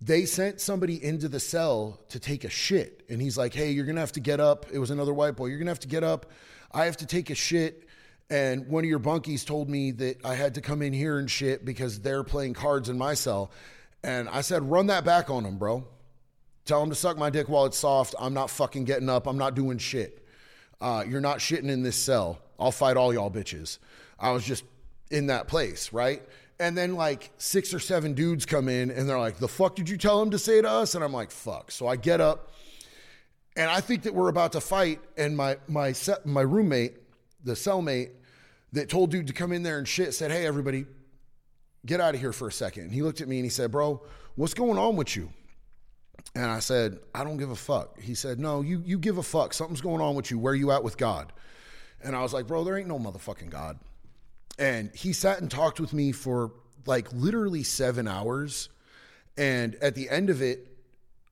they 0.00 0.24
sent 0.24 0.60
somebody 0.60 1.02
into 1.04 1.28
the 1.28 1.38
cell 1.38 2.00
to 2.08 2.18
take 2.18 2.42
a 2.42 2.50
shit, 2.50 3.04
and 3.08 3.22
he's 3.22 3.38
like, 3.38 3.54
"Hey, 3.54 3.70
you're 3.70 3.84
gonna 3.84 4.00
have 4.00 4.10
to 4.12 4.20
get 4.20 4.40
up." 4.40 4.66
It 4.72 4.80
was 4.80 4.90
another 4.90 5.14
white 5.14 5.36
boy. 5.36 5.46
You're 5.46 5.60
gonna 5.60 5.70
have 5.70 5.78
to 5.80 5.88
get 5.88 6.02
up. 6.02 6.32
I 6.72 6.84
have 6.86 6.96
to 6.96 7.06
take 7.06 7.30
a 7.30 7.36
shit. 7.36 7.86
And 8.28 8.66
one 8.66 8.82
of 8.82 8.90
your 8.90 8.98
bunkies 8.98 9.46
told 9.46 9.70
me 9.70 9.92
that 9.92 10.24
I 10.24 10.34
had 10.34 10.54
to 10.56 10.60
come 10.60 10.82
in 10.82 10.92
here 10.92 11.18
and 11.20 11.30
shit 11.30 11.64
because 11.64 12.00
they're 12.00 12.24
playing 12.24 12.54
cards 12.54 12.88
in 12.88 12.98
my 12.98 13.14
cell. 13.14 13.52
And 14.02 14.28
I 14.28 14.40
said, 14.40 14.68
run 14.68 14.86
that 14.86 15.04
back 15.04 15.30
on 15.30 15.44
them, 15.44 15.58
bro. 15.58 15.86
Tell 16.64 16.80
them 16.80 16.88
to 16.88 16.96
suck 16.96 17.18
my 17.18 17.28
dick 17.28 17.48
while 17.48 17.66
it's 17.66 17.76
soft. 17.76 18.14
I'm 18.18 18.32
not 18.32 18.48
fucking 18.48 18.84
getting 18.84 19.10
up. 19.10 19.26
I'm 19.26 19.36
not 19.36 19.54
doing 19.54 19.76
shit. 19.76 20.26
Uh, 20.80 21.04
you're 21.06 21.20
not 21.20 21.38
shitting 21.38 21.68
in 21.68 21.82
this 21.82 21.94
cell. 21.94 22.38
I'll 22.62 22.72
fight 22.72 22.96
all 22.96 23.12
y'all 23.12 23.30
bitches. 23.30 23.78
I 24.18 24.30
was 24.30 24.44
just 24.44 24.64
in 25.10 25.26
that 25.26 25.48
place, 25.48 25.92
right? 25.92 26.22
And 26.60 26.76
then 26.76 26.94
like 26.94 27.30
six 27.38 27.74
or 27.74 27.80
seven 27.80 28.14
dudes 28.14 28.46
come 28.46 28.68
in 28.68 28.90
and 28.90 29.08
they're 29.08 29.18
like, 29.18 29.38
the 29.38 29.48
fuck 29.48 29.74
did 29.74 29.88
you 29.88 29.96
tell 29.96 30.22
him 30.22 30.30
to 30.30 30.38
say 30.38 30.62
to 30.62 30.68
us? 30.68 30.94
And 30.94 31.02
I'm 31.02 31.12
like, 31.12 31.30
fuck. 31.30 31.70
So 31.70 31.86
I 31.86 31.96
get 31.96 32.20
up 32.20 32.52
and 33.56 33.70
I 33.70 33.80
think 33.80 34.02
that 34.02 34.14
we're 34.14 34.28
about 34.28 34.52
to 34.52 34.60
fight. 34.60 35.00
And 35.16 35.36
my, 35.36 35.58
my, 35.68 35.94
my 36.24 36.40
roommate, 36.42 36.94
the 37.44 37.54
cellmate 37.54 38.10
that 38.72 38.88
told 38.88 39.10
dude 39.10 39.26
to 39.26 39.32
come 39.32 39.52
in 39.52 39.62
there 39.62 39.78
and 39.78 39.88
shit 39.88 40.14
said, 40.14 40.30
hey, 40.30 40.46
everybody, 40.46 40.86
get 41.84 42.00
out 42.00 42.14
of 42.14 42.20
here 42.20 42.32
for 42.32 42.48
a 42.48 42.52
second. 42.52 42.84
And 42.84 42.92
he 42.92 43.02
looked 43.02 43.20
at 43.20 43.28
me 43.28 43.36
and 43.36 43.44
he 43.44 43.50
said, 43.50 43.70
Bro, 43.70 44.02
what's 44.36 44.54
going 44.54 44.78
on 44.78 44.96
with 44.96 45.16
you? 45.16 45.30
And 46.34 46.46
I 46.46 46.60
said, 46.60 46.98
I 47.14 47.24
don't 47.24 47.36
give 47.36 47.50
a 47.50 47.56
fuck. 47.56 48.00
He 48.00 48.14
said, 48.14 48.38
No, 48.38 48.62
you, 48.62 48.82
you 48.84 48.98
give 48.98 49.18
a 49.18 49.22
fuck. 49.22 49.52
Something's 49.52 49.80
going 49.80 50.00
on 50.00 50.14
with 50.14 50.30
you. 50.30 50.38
Where 50.38 50.54
you 50.54 50.70
at 50.70 50.82
with 50.82 50.96
God? 50.96 51.32
And 52.04 52.16
I 52.16 52.22
was 52.22 52.32
like, 52.32 52.46
Bro, 52.46 52.64
there 52.64 52.78
ain't 52.78 52.88
no 52.88 52.98
motherfucking 52.98 53.50
God. 53.50 53.78
And 54.58 54.90
he 54.94 55.12
sat 55.12 55.40
and 55.40 55.50
talked 55.50 55.80
with 55.80 55.92
me 55.92 56.12
for 56.12 56.52
like 56.86 57.08
literally 57.12 57.62
seven 57.62 58.06
hours. 58.06 58.68
And 59.36 59.76
at 59.76 59.94
the 59.94 60.10
end 60.10 60.30
of 60.30 60.42
it, 60.42 60.68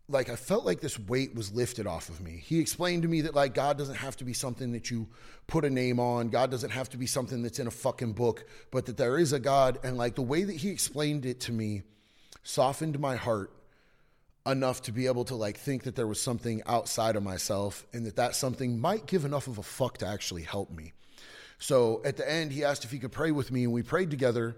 like 0.09 0.29
I 0.29 0.37
felt 0.37 0.65
like 0.65 0.81
this 0.81 0.99
weight 0.99 1.35
was 1.35 1.53
lifted 1.53 1.87
off 1.87 2.09
of 2.09 2.21
me. 2.21 2.43
He 2.45 2.59
explained 2.59 3.03
to 3.03 3.09
me 3.09 3.21
that 3.23 3.35
like 3.35 3.55
God 3.55 3.79
doesn't 3.79 3.97
have 3.97 4.17
to 4.17 4.25
be 4.25 4.33
something 4.33 4.73
that 4.73 4.91
you 4.91 5.07
put 5.47 5.65
a 5.65 5.71
name 5.71 6.01
on. 6.01 6.29
God 6.29 6.51
doesn't 6.51 6.71
have 6.71 6.89
to 6.91 6.97
be 6.97 7.07
something 7.07 7.43
that's 7.43 7.59
in 7.59 7.67
a 7.67 7.71
fucking 7.71 8.13
book, 8.15 8.45
but 8.71 8.87
that 8.87 8.97
there 8.97 9.19
is 9.19 9.33
a 9.33 9.39
God 9.39 9.79
and 9.85 9.97
like 9.97 10.17
the 10.17 10.23
way 10.23 10.43
that 10.43 10.57
he 10.57 10.71
explained 10.71 11.27
it 11.27 11.41
to 11.41 11.53
me 11.53 11.83
softened 12.43 12.99
my 12.99 13.17
heart 13.17 13.53
enough 14.47 14.83
to 14.83 14.93
be 14.93 15.07
able 15.07 15.25
to 15.25 15.35
like 15.35 15.59
think 15.59 15.83
that 15.85 15.95
there 15.95 16.07
was 16.07 16.21
something 16.21 16.63
outside 16.67 17.17
of 17.17 17.23
myself 17.23 17.87
and 17.93 18.07
that 18.07 18.17
that 18.17 18.35
something 18.35 18.81
might 18.81 19.07
give 19.07 19.25
enough 19.25 19.47
of 19.47 19.59
a 19.59 19.63
fuck 19.63 19.99
to 19.99 20.07
actually 20.07 20.43
help 20.43 20.71
me. 20.71 20.93
So 21.59 22.01
at 22.05 22.17
the 22.17 22.31
end 22.31 22.53
he 22.53 22.65
asked 22.65 22.85
if 22.85 22.91
he 22.91 22.99
could 22.99 23.13
pray 23.13 23.33
with 23.33 23.53
me 23.53 23.65
and 23.65 23.73
we 23.73 23.83
prayed 23.83 24.11
together 24.11 24.57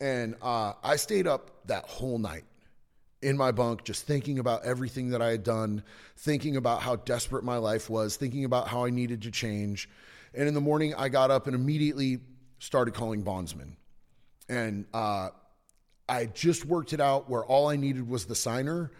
and 0.00 0.36
uh, 0.42 0.74
I 0.84 0.96
stayed 0.96 1.26
up 1.26 1.66
that 1.66 1.86
whole 1.86 2.18
night 2.18 2.44
in 3.22 3.36
my 3.36 3.50
bunk, 3.50 3.84
just 3.84 4.06
thinking 4.06 4.38
about 4.38 4.64
everything 4.64 5.10
that 5.10 5.22
I 5.22 5.30
had 5.30 5.42
done, 5.42 5.82
thinking 6.18 6.56
about 6.56 6.82
how 6.82 6.96
desperate 6.96 7.44
my 7.44 7.56
life 7.56 7.88
was, 7.88 8.16
thinking 8.16 8.44
about 8.44 8.68
how 8.68 8.84
I 8.84 8.90
needed 8.90 9.22
to 9.22 9.30
change. 9.30 9.88
And 10.34 10.46
in 10.46 10.54
the 10.54 10.60
morning, 10.60 10.94
I 10.94 11.08
got 11.08 11.30
up 11.30 11.46
and 11.46 11.56
immediately 11.56 12.18
started 12.58 12.94
calling 12.94 13.22
bondsmen. 13.22 13.76
And 14.48 14.84
uh, 14.92 15.30
I 16.08 16.26
just 16.26 16.66
worked 16.66 16.92
it 16.92 17.00
out 17.00 17.28
where 17.28 17.44
all 17.44 17.68
I 17.68 17.76
needed 17.76 18.08
was 18.08 18.26
the 18.26 18.34
signer. 18.34 18.92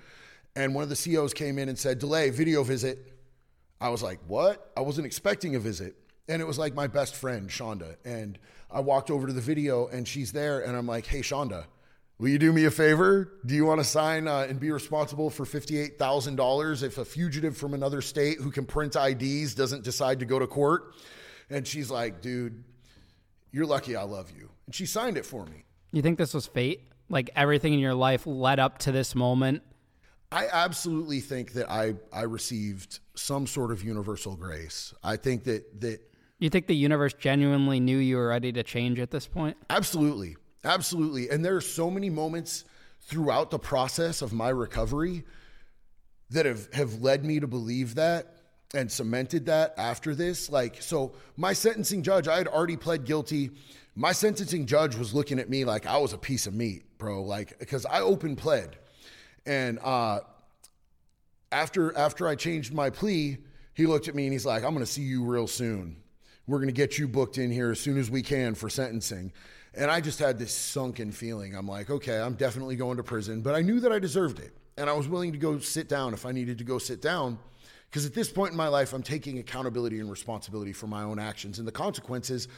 And 0.57 0.74
one 0.74 0.83
of 0.83 0.89
the 0.89 0.97
COs 0.97 1.33
came 1.33 1.59
in 1.59 1.69
and 1.69 1.78
said, 1.78 2.01
Delay, 2.01 2.31
video 2.31 2.65
visit. 2.65 2.99
I 3.81 3.91
was 3.91 4.03
like, 4.03 4.19
What? 4.27 4.73
I 4.77 4.81
wasn't 4.81 5.07
expecting 5.07 5.55
a 5.55 5.61
visit. 5.61 5.95
And 6.28 6.43
it 6.43 6.47
was 6.47 6.59
like 6.59 6.74
my 6.74 6.89
best 6.89 7.15
friend, 7.15 7.49
Shonda. 7.49 7.97
And 8.05 8.39
I 8.70 8.81
walked 8.81 9.11
over 9.11 9.28
to 9.28 9.33
the 9.33 9.41
video 9.41 9.87
and 9.87 10.09
she's 10.09 10.33
there. 10.33 10.61
And 10.61 10.77
I'm 10.77 10.87
like, 10.87 11.07
Hey, 11.07 11.20
Shonda, 11.20 11.66
Will 12.19 12.31
you 12.31 12.39
do 12.39 12.51
me 12.51 12.65
a 12.65 12.70
favor? 12.70 13.31
Do 13.45 13.55
you 13.55 13.66
want 13.66 13.81
to 13.81 13.85
sign 13.85 14.27
uh, 14.27 14.47
and 14.49 14.59
be 14.59 14.70
responsible 14.70 15.28
for 15.28 15.45
$58,000 15.45 16.83
if 16.83 16.97
a 16.97 17.05
fugitive 17.05 17.59
from 17.59 17.74
another 17.74 18.01
state 18.01 18.39
who 18.39 18.51
can 18.51 18.65
print 18.65 18.97
IDs 18.97 19.55
doesn't 19.55 19.85
decide 19.85 20.20
to 20.20 20.24
go 20.24 20.39
to 20.39 20.47
court? 20.47 20.95
And 21.51 21.66
she's 21.66 21.91
like, 21.91 22.23
dude, 22.23 22.65
you're 23.53 23.66
lucky 23.66 23.97
I 23.97 24.05
love 24.05 24.31
you. 24.31 24.49
And 24.65 24.74
she 24.74 24.87
signed 24.87 25.19
it 25.19 25.27
for 25.27 25.45
me. 25.45 25.65
You 25.93 26.01
think 26.01 26.16
this 26.16 26.33
was 26.33 26.47
fate? 26.47 26.89
Like 27.11 27.28
everything 27.37 27.74
in 27.74 27.81
your 27.81 27.95
life 27.95 28.27
led 28.27 28.59
up 28.59 28.78
to 28.78 28.93
this 28.93 29.15
moment? 29.15 29.62
I 30.32 30.48
absolutely 30.53 31.20
think 31.20 31.53
that 31.53 31.70
I, 31.70 31.94
I 32.12 32.23
received 32.23 33.01
some 33.15 33.47
sort 33.47 33.70
of 33.70 33.85
universal 33.85 34.36
grace. 34.36 34.93
I 35.03 35.16
think 35.16 35.44
that, 35.44 35.81
that. 35.81 36.01
You 36.39 36.51
think 36.51 36.66
the 36.66 36.77
universe 36.77 37.15
genuinely 37.15 37.81
knew 37.81 37.98
you 37.98 38.16
were 38.16 38.28
ready 38.28 38.53
to 38.53 38.62
change 38.62 38.98
at 38.98 39.11
this 39.11 39.27
point? 39.27 39.57
Absolutely. 39.70 40.36
Absolutely. 40.65 41.31
And 41.31 41.44
there 41.44 41.57
are 41.57 41.61
so 41.61 41.90
many 41.90 42.11
moments 42.11 42.65
throughout 43.03 43.51
the 43.51 43.59
process 43.59 44.20
of 44.20 44.32
my 44.32 44.48
recovery 44.48 45.24
that 46.31 46.44
have, 46.44 46.73
have 46.74 47.01
led 47.01 47.24
me 47.24 47.39
to 47.39 47.47
believe 47.47 47.94
that 47.94 48.35
and 48.74 48.90
cemented 48.90 49.47
that 49.47 49.74
after 49.78 50.15
this. 50.15 50.51
Like, 50.51 50.82
so 50.82 51.12
my 51.36 51.53
sentencing 51.53 52.03
judge, 52.03 52.27
I 52.27 52.36
had 52.36 52.48
already 52.48 52.77
pled 52.77 53.05
guilty. 53.05 53.51
My 53.94 54.11
sentencing 54.11 54.66
judge 54.66 54.97
was 54.97 55.15
looking 55.15 55.39
at 55.39 55.48
me 55.48 55.65
like 55.65 55.86
I 55.86 55.98
was 55.98 56.12
a 56.12 56.19
piece 56.19 56.48
of 56.48 56.55
meat, 56.55 56.98
bro. 56.98 57.23
Like, 57.23 57.59
because 57.61 57.86
I 57.86 58.01
open 58.01 58.35
pled. 58.35 58.77
And 59.47 59.78
uh, 59.82 60.20
after 61.52 61.97
after 61.97 62.27
I 62.27 62.35
changed 62.35 62.74
my 62.74 62.90
plea, 62.90 63.39
he 63.74 63.86
looked 63.86 64.09
at 64.09 64.14
me 64.14 64.24
and 64.24 64.32
he's 64.32 64.47
like, 64.47 64.64
I'm 64.64 64.73
gonna 64.73 64.86
see 64.86 65.02
you 65.02 65.24
real 65.24 65.47
soon. 65.47 65.97
We're 66.47 66.59
gonna 66.59 66.73
get 66.73 66.98
you 66.98 67.09
booked 67.09 67.39
in 67.39 67.51
here 67.51 67.70
as 67.70 67.81
soon 67.81 67.98
as 67.98 68.10
we 68.10 68.23
can 68.23 68.55
for 68.55 68.68
sentencing. 68.68 69.32
And 69.74 69.90
I 69.90 70.01
just 70.01 70.18
had 70.18 70.39
this 70.39 70.52
sunken 70.55 71.12
feeling. 71.12 71.55
I'm 71.55 71.68
like, 71.68 71.90
okay, 71.90 72.18
I'm 72.18 72.35
definitely 72.35 72.77
going 72.77 72.97
to 72.97 73.02
prison, 73.02 73.43
but 73.43 73.55
I 73.55 73.60
knew 73.60 73.78
that 73.81 73.93
I 73.93 73.98
deserved 73.98 74.39
it. 74.39 74.56
And 74.78 74.89
I 74.89 74.94
was 74.94 75.06
willing 75.06 75.32
to 75.32 75.39
go 75.39 75.59
sit 75.59 75.89
down 75.89 76.14
if 76.14 76.24
I 76.24 76.32
needed 76.32 76.59
to 76.59 76.64
go 76.64 76.78
sit 76.78 77.02
down. 77.02 77.39
Because 77.90 78.05
at 78.05 78.14
this 78.14 78.31
point 78.31 78.51
in 78.51 78.56
my 78.56 78.68
life, 78.68 78.93
I'm 78.93 79.02
taking 79.02 79.39
accountability 79.39 80.01
and 80.01 80.10
responsibility 80.10 80.73
for 80.73 80.86
my 80.86 81.02
own 81.02 81.18
actions. 81.18 81.59
And 81.59 81.68
the 81.68 81.73
consequences 81.73 82.48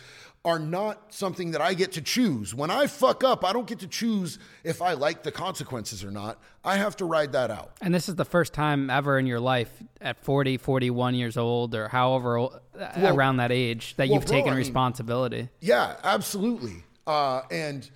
are 0.45 0.59
not 0.59 1.13
something 1.13 1.51
that 1.51 1.61
I 1.61 1.75
get 1.75 1.93
to 1.93 2.01
choose. 2.01 2.55
When 2.55 2.71
I 2.71 2.87
fuck 2.87 3.25
up, 3.25 3.45
I 3.45 3.53
don't 3.53 3.67
get 3.67 3.81
to 3.81 3.87
choose 3.87 4.39
if 4.65 4.81
I 4.81 4.93
like 4.93 5.23
the 5.23 5.33
consequences 5.33 6.05
or 6.05 6.11
not. 6.11 6.41
I 6.65 6.77
have 6.77 6.97
to 6.97 7.05
ride 7.05 7.33
that 7.33 7.51
out. 7.51 7.73
And 7.81 7.95
this 7.95 8.09
is 8.09 8.15
the 8.15 8.25
first 8.25 8.53
time 8.53 8.89
ever 8.89 9.19
in 9.19 9.27
your 9.27 9.41
life 9.41 9.71
at 10.01 10.23
40, 10.25 10.57
41 10.57 11.15
years 11.15 11.37
old, 11.37 11.75
or 11.75 11.89
however 11.89 12.39
well, 12.39 12.61
around 13.03 13.39
that 13.39 13.53
age, 13.53 13.95
that 13.97 14.09
well, 14.09 14.19
you've 14.19 14.27
bro, 14.27 14.37
taken 14.37 14.55
responsibility. 14.55 15.37
I 15.37 15.41
mean, 15.41 15.51
yeah, 15.61 15.97
absolutely. 16.05 16.85
Uh, 17.07 17.43
and 17.51 17.91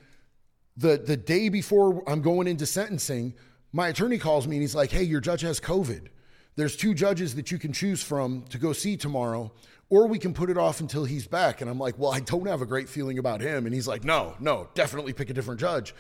the 0.77 0.97
the 0.99 1.17
day 1.17 1.49
before 1.49 2.03
I'm 2.09 2.23
going 2.23 2.49
into 2.49 2.67
sentencing, 2.67 3.35
my 3.73 3.89
attorney 3.89 4.19
calls 4.19 4.49
me 4.49 4.57
and 4.57 4.63
he's 4.63 4.75
like, 4.75 4.91
"Hey, 4.91 5.03
your 5.03 5.21
judge 5.21 5.43
has 5.43 5.61
COVID. 5.61 6.09
There's 6.57 6.77
two 6.77 6.93
judges 6.95 7.35
that 7.37 7.51
you 7.51 7.59
can 7.59 7.73
choose 7.73 8.03
from 8.03 8.43
to 8.51 8.59
go 8.59 8.73
see 8.73 8.97
tomorrow, 8.97 9.53
or 9.93 10.07
we 10.07 10.19
can 10.19 10.33
put 10.33 10.49
it 10.49 10.57
off 10.57 10.81
until 10.81 11.05
he's 11.05 11.27
back." 11.27 11.61
And 11.61 11.69
I'm 11.71 11.79
like, 11.79 11.99
"Well, 11.99 12.13
I 12.13 12.21
don't 12.21 12.47
have 12.47 12.63
a 12.63 12.67
great 12.67 12.89
feeling 12.89 13.19
about 13.19 13.41
him." 13.41 13.67
And 13.67 13.75
he's 13.75 13.87
like, 13.87 14.05
"No, 14.05 14.35
no, 14.41 14.69
definitely 14.75 15.13
pick 15.13 15.29
a 15.31 15.35
different 15.35 15.61
judge." 15.61 15.95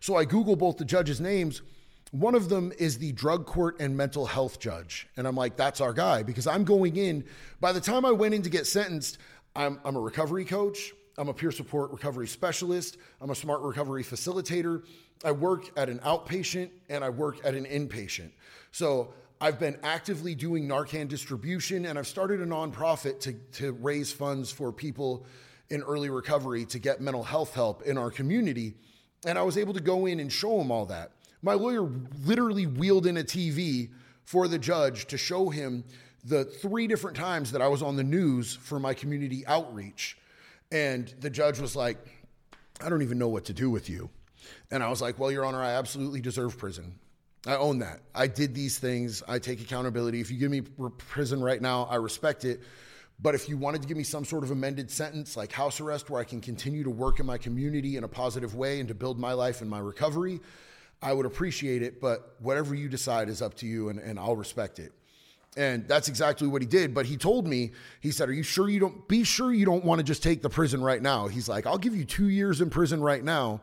So 0.00 0.16
I 0.16 0.24
Google 0.24 0.56
both 0.56 0.76
the 0.76 0.84
judges' 0.84 1.20
names. 1.20 1.62
One 2.10 2.34
of 2.34 2.48
them 2.48 2.72
is 2.78 2.98
the 2.98 3.12
drug 3.12 3.46
court 3.46 3.76
and 3.80 3.96
mental 3.96 4.26
health 4.26 4.60
judge. 4.60 5.08
And 5.16 5.26
I'm 5.26 5.36
like, 5.36 5.56
that's 5.56 5.80
our 5.80 5.92
guy 5.92 6.22
because 6.22 6.46
I'm 6.46 6.64
going 6.64 6.96
in. 6.96 7.24
By 7.60 7.72
the 7.72 7.80
time 7.80 8.04
I 8.04 8.12
went 8.12 8.34
in 8.34 8.42
to 8.42 8.50
get 8.50 8.66
sentenced, 8.66 9.18
I'm, 9.56 9.80
I'm 9.84 9.96
a 9.96 10.00
recovery 10.00 10.44
coach. 10.44 10.92
I'm 11.18 11.28
a 11.28 11.34
peer 11.34 11.50
support 11.50 11.90
recovery 11.90 12.28
specialist. 12.28 12.98
I'm 13.20 13.30
a 13.30 13.34
smart 13.34 13.62
recovery 13.62 14.04
facilitator. 14.04 14.84
I 15.24 15.32
work 15.32 15.70
at 15.76 15.88
an 15.88 15.98
outpatient 16.00 16.70
and 16.88 17.02
I 17.02 17.08
work 17.08 17.44
at 17.44 17.54
an 17.54 17.64
inpatient. 17.64 18.30
So 18.70 19.14
I've 19.38 19.58
been 19.58 19.78
actively 19.82 20.34
doing 20.34 20.66
Narcan 20.66 21.08
distribution 21.08 21.84
and 21.86 21.98
I've 21.98 22.06
started 22.06 22.40
a 22.40 22.46
nonprofit 22.46 23.20
to, 23.20 23.34
to 23.52 23.72
raise 23.72 24.10
funds 24.10 24.50
for 24.50 24.72
people 24.72 25.26
in 25.68 25.82
early 25.82 26.08
recovery 26.08 26.64
to 26.66 26.78
get 26.78 27.02
mental 27.02 27.22
health 27.22 27.54
help 27.54 27.82
in 27.82 27.98
our 27.98 28.10
community. 28.10 28.74
And 29.26 29.38
I 29.38 29.42
was 29.42 29.58
able 29.58 29.74
to 29.74 29.80
go 29.80 30.06
in 30.06 30.20
and 30.20 30.32
show 30.32 30.58
him 30.60 30.70
all 30.70 30.86
that. 30.86 31.10
My 31.42 31.52
lawyer 31.52 31.86
literally 32.24 32.66
wheeled 32.66 33.06
in 33.06 33.18
a 33.18 33.22
TV 33.22 33.90
for 34.24 34.48
the 34.48 34.58
judge 34.58 35.06
to 35.08 35.18
show 35.18 35.50
him 35.50 35.84
the 36.24 36.44
three 36.44 36.86
different 36.86 37.16
times 37.16 37.52
that 37.52 37.60
I 37.60 37.68
was 37.68 37.82
on 37.82 37.96
the 37.96 38.04
news 38.04 38.54
for 38.54 38.80
my 38.80 38.94
community 38.94 39.46
outreach 39.46 40.16
And 40.72 41.12
the 41.20 41.30
judge 41.30 41.60
was 41.60 41.76
like, 41.76 41.98
I 42.80 42.88
don't 42.88 43.02
even 43.02 43.18
know 43.18 43.28
what 43.28 43.44
to 43.44 43.52
do 43.52 43.70
with 43.70 43.88
you. 43.90 44.08
And 44.70 44.82
I 44.82 44.88
was 44.88 45.02
like, 45.02 45.18
Well, 45.18 45.30
Your 45.30 45.44
Honor, 45.44 45.62
I 45.62 45.72
absolutely 45.72 46.20
deserve 46.20 46.58
prison. 46.58 46.98
I 47.46 47.56
own 47.56 47.78
that. 47.78 48.00
I 48.14 48.26
did 48.26 48.54
these 48.54 48.78
things. 48.78 49.22
I 49.28 49.38
take 49.38 49.60
accountability. 49.60 50.20
If 50.20 50.30
you 50.30 50.36
give 50.36 50.50
me 50.50 50.62
prison 50.62 51.42
right 51.42 51.62
now, 51.62 51.84
I 51.84 51.96
respect 51.96 52.44
it. 52.44 52.60
But 53.20 53.34
if 53.34 53.48
you 53.48 53.56
wanted 53.56 53.82
to 53.82 53.88
give 53.88 53.96
me 53.96 54.02
some 54.02 54.24
sort 54.24 54.44
of 54.44 54.50
amended 54.50 54.90
sentence 54.90 55.36
like 55.36 55.52
house 55.52 55.80
arrest 55.80 56.10
where 56.10 56.20
I 56.20 56.24
can 56.24 56.40
continue 56.40 56.84
to 56.84 56.90
work 56.90 57.18
in 57.18 57.26
my 57.26 57.38
community 57.38 57.96
in 57.96 58.04
a 58.04 58.08
positive 58.08 58.54
way 58.54 58.80
and 58.80 58.88
to 58.88 58.94
build 58.94 59.18
my 59.18 59.32
life 59.32 59.62
and 59.62 59.70
my 59.70 59.78
recovery, 59.78 60.40
I 61.00 61.12
would 61.12 61.24
appreciate 61.24 61.82
it. 61.82 62.00
But 62.00 62.34
whatever 62.40 62.74
you 62.74 62.88
decide 62.88 63.28
is 63.28 63.40
up 63.40 63.54
to 63.54 63.66
you 63.66 63.88
and, 63.88 63.98
and 63.98 64.18
I'll 64.18 64.36
respect 64.36 64.78
it. 64.78 64.92
And 65.56 65.88
that's 65.88 66.08
exactly 66.08 66.46
what 66.46 66.60
he 66.60 66.68
did. 66.68 66.92
But 66.92 67.06
he 67.06 67.16
told 67.16 67.46
me, 67.46 67.72
he 68.00 68.10
said, 68.10 68.28
Are 68.28 68.34
you 68.34 68.42
sure 68.42 68.68
you 68.68 68.78
don't 68.78 69.08
be 69.08 69.24
sure 69.24 69.52
you 69.52 69.64
don't 69.64 69.84
want 69.84 70.00
to 70.00 70.04
just 70.04 70.22
take 70.22 70.42
the 70.42 70.50
prison 70.50 70.82
right 70.82 71.00
now? 71.00 71.28
He's 71.28 71.48
like, 71.48 71.66
I'll 71.66 71.78
give 71.78 71.96
you 71.96 72.04
two 72.04 72.28
years 72.28 72.60
in 72.60 72.68
prison 72.68 73.00
right 73.00 73.24
now, 73.24 73.62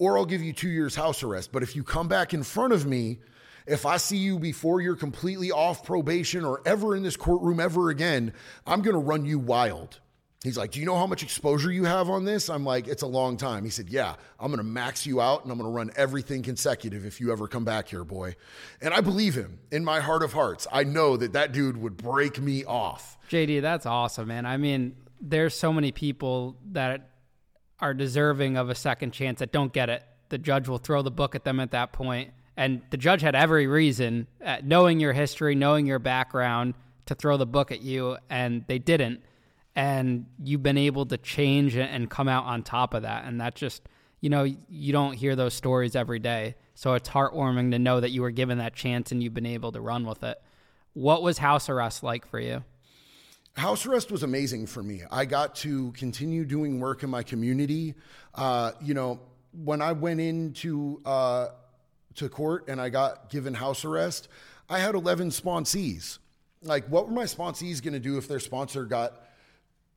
or 0.00 0.18
I'll 0.18 0.26
give 0.26 0.42
you 0.42 0.52
two 0.52 0.70
years 0.70 0.96
house 0.96 1.22
arrest. 1.22 1.52
But 1.52 1.62
if 1.62 1.76
you 1.76 1.84
come 1.84 2.08
back 2.08 2.34
in 2.34 2.42
front 2.42 2.72
of 2.72 2.86
me, 2.86 3.20
if 3.66 3.86
I 3.86 3.98
see 3.98 4.16
you 4.16 4.38
before 4.38 4.80
you're 4.80 4.96
completely 4.96 5.52
off 5.52 5.84
probation 5.84 6.44
or 6.44 6.62
ever 6.64 6.96
in 6.96 7.04
this 7.04 7.16
courtroom 7.16 7.60
ever 7.60 7.90
again, 7.90 8.32
I'm 8.66 8.82
going 8.82 8.94
to 8.94 9.00
run 9.00 9.26
you 9.26 9.38
wild. 9.38 10.00
He's 10.42 10.56
like, 10.56 10.70
Do 10.70 10.80
you 10.80 10.86
know 10.86 10.96
how 10.96 11.06
much 11.06 11.22
exposure 11.22 11.70
you 11.70 11.84
have 11.84 12.08
on 12.08 12.24
this? 12.24 12.48
I'm 12.48 12.64
like, 12.64 12.88
It's 12.88 13.02
a 13.02 13.06
long 13.06 13.36
time. 13.36 13.62
He 13.62 13.70
said, 13.70 13.90
Yeah, 13.90 14.14
I'm 14.38 14.46
going 14.46 14.56
to 14.56 14.64
max 14.64 15.04
you 15.04 15.20
out 15.20 15.42
and 15.42 15.52
I'm 15.52 15.58
going 15.58 15.70
to 15.70 15.76
run 15.76 15.90
everything 15.96 16.42
consecutive 16.42 17.04
if 17.04 17.20
you 17.20 17.30
ever 17.30 17.46
come 17.46 17.66
back 17.66 17.88
here, 17.88 18.04
boy. 18.04 18.36
And 18.80 18.94
I 18.94 19.02
believe 19.02 19.34
him 19.34 19.58
in 19.70 19.84
my 19.84 20.00
heart 20.00 20.22
of 20.22 20.32
hearts. 20.32 20.66
I 20.72 20.84
know 20.84 21.18
that 21.18 21.34
that 21.34 21.52
dude 21.52 21.76
would 21.76 21.98
break 21.98 22.40
me 22.40 22.64
off. 22.64 23.18
JD, 23.28 23.60
that's 23.60 23.84
awesome, 23.84 24.28
man. 24.28 24.46
I 24.46 24.56
mean, 24.56 24.96
there's 25.20 25.54
so 25.54 25.74
many 25.74 25.92
people 25.92 26.56
that 26.72 27.10
are 27.80 27.94
deserving 27.94 28.56
of 28.56 28.70
a 28.70 28.74
second 28.74 29.12
chance 29.12 29.38
that 29.40 29.52
don't 29.52 29.72
get 29.72 29.88
it. 29.88 30.02
The 30.28 30.38
judge 30.38 30.68
will 30.68 30.78
throw 30.78 31.02
the 31.02 31.10
book 31.10 31.34
at 31.34 31.44
them 31.44 31.60
at 31.60 31.72
that 31.72 31.92
point. 31.92 32.32
And 32.56 32.82
the 32.90 32.96
judge 32.96 33.22
had 33.22 33.34
every 33.34 33.66
reason, 33.66 34.26
uh, 34.44 34.58
knowing 34.62 35.00
your 35.00 35.12
history, 35.12 35.54
knowing 35.54 35.86
your 35.86 35.98
background, 35.98 36.74
to 37.06 37.14
throw 37.14 37.36
the 37.36 37.46
book 37.46 37.72
at 37.72 37.80
you, 37.80 38.18
and 38.28 38.64
they 38.68 38.78
didn't 38.78 39.22
and 39.76 40.26
you've 40.42 40.62
been 40.62 40.78
able 40.78 41.06
to 41.06 41.16
change 41.16 41.76
and 41.76 42.10
come 42.10 42.28
out 42.28 42.44
on 42.44 42.62
top 42.62 42.94
of 42.94 43.02
that. 43.02 43.24
And 43.24 43.40
that 43.40 43.54
just, 43.54 43.82
you 44.20 44.28
know, 44.28 44.44
you 44.44 44.92
don't 44.92 45.14
hear 45.14 45.36
those 45.36 45.54
stories 45.54 45.94
every 45.94 46.18
day. 46.18 46.56
So 46.74 46.94
it's 46.94 47.08
heartwarming 47.08 47.70
to 47.72 47.78
know 47.78 48.00
that 48.00 48.10
you 48.10 48.22
were 48.22 48.30
given 48.30 48.58
that 48.58 48.74
chance 48.74 49.12
and 49.12 49.22
you've 49.22 49.34
been 49.34 49.46
able 49.46 49.72
to 49.72 49.80
run 49.80 50.04
with 50.04 50.22
it. 50.22 50.40
What 50.92 51.22
was 51.22 51.38
house 51.38 51.68
arrest 51.68 52.02
like 52.02 52.26
for 52.26 52.40
you? 52.40 52.64
House 53.56 53.84
arrest 53.86 54.10
was 54.10 54.22
amazing 54.22 54.66
for 54.66 54.82
me. 54.82 55.02
I 55.10 55.24
got 55.24 55.56
to 55.56 55.92
continue 55.92 56.44
doing 56.44 56.80
work 56.80 57.02
in 57.02 57.10
my 57.10 57.22
community. 57.22 57.94
Uh, 58.34 58.72
you 58.80 58.94
know, 58.94 59.20
when 59.52 59.82
I 59.82 59.92
went 59.92 60.20
into 60.20 61.00
uh, 61.04 61.48
to 62.14 62.28
court 62.28 62.68
and 62.68 62.80
I 62.80 62.88
got 62.88 63.28
given 63.30 63.54
house 63.54 63.84
arrest, 63.84 64.28
I 64.68 64.78
had 64.78 64.94
11 64.94 65.30
sponsees. 65.30 66.18
Like, 66.62 66.86
what 66.86 67.06
were 67.06 67.14
my 67.14 67.24
sponsees 67.24 67.82
going 67.82 67.94
to 67.94 68.00
do 68.00 68.18
if 68.18 68.28
their 68.28 68.40
sponsor 68.40 68.84
got 68.84 69.14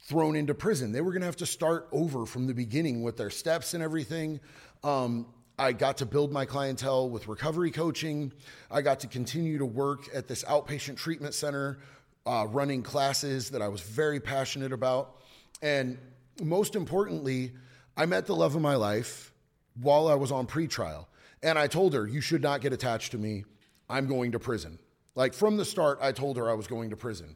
thrown 0.04 0.36
into 0.36 0.54
prison. 0.54 0.92
They 0.92 1.02
were 1.02 1.12
going 1.12 1.22
to 1.22 1.28
have 1.28 1.38
to 1.38 1.46
start 1.46 1.88
over 1.92 2.26
from 2.26 2.48
the 2.48 2.54
beginning 2.54 3.04
with 3.04 3.18
their 3.18 3.30
steps 3.30 3.74
and 3.74 3.82
everything. 3.82 4.40
Um, 4.84 5.28
I 5.58 5.72
got 5.72 5.98
to 5.98 6.06
build 6.06 6.32
my 6.32 6.46
clientele 6.46 7.10
with 7.10 7.28
recovery 7.28 7.72
coaching. 7.72 8.34
I 8.70 8.82
got 8.82 9.02
to 9.02 9.08
continue 9.08 9.60
to 9.60 9.66
work 9.66 10.10
at 10.14 10.28
this 10.28 10.44
outpatient 10.44 10.98
treatment 10.98 11.36
center, 11.36 11.80
uh, 12.26 12.48
running 12.50 12.84
classes 12.84 13.50
that 13.52 13.62
I 13.62 13.68
was 13.68 13.82
very 13.82 14.20
passionate 14.20 14.72
about. 14.72 15.22
And 15.62 15.98
most 16.42 16.76
importantly, 16.76 17.52
I 17.96 18.06
met 18.06 18.26
the 18.26 18.36
love 18.36 18.56
of 18.56 18.62
my 18.62 18.76
life 18.76 19.34
while 19.82 20.08
I 20.08 20.16
was 20.16 20.32
on 20.32 20.48
pretrial. 20.48 21.06
And 21.42 21.60
I 21.60 21.68
told 21.68 21.94
her, 21.94 22.08
You 22.08 22.22
should 22.22 22.42
not 22.42 22.62
get 22.62 22.74
attached 22.74 23.12
to 23.12 23.18
me. 23.18 23.44
I'm 23.90 24.08
going 24.08 24.32
to 24.32 24.40
prison. 24.40 24.80
Like 25.16 25.34
from 25.34 25.58
the 25.58 25.66
start, 25.66 26.00
I 26.02 26.12
told 26.12 26.38
her 26.38 26.50
I 26.50 26.54
was 26.54 26.68
going 26.68 26.90
to 26.90 26.98
prison. 26.98 27.36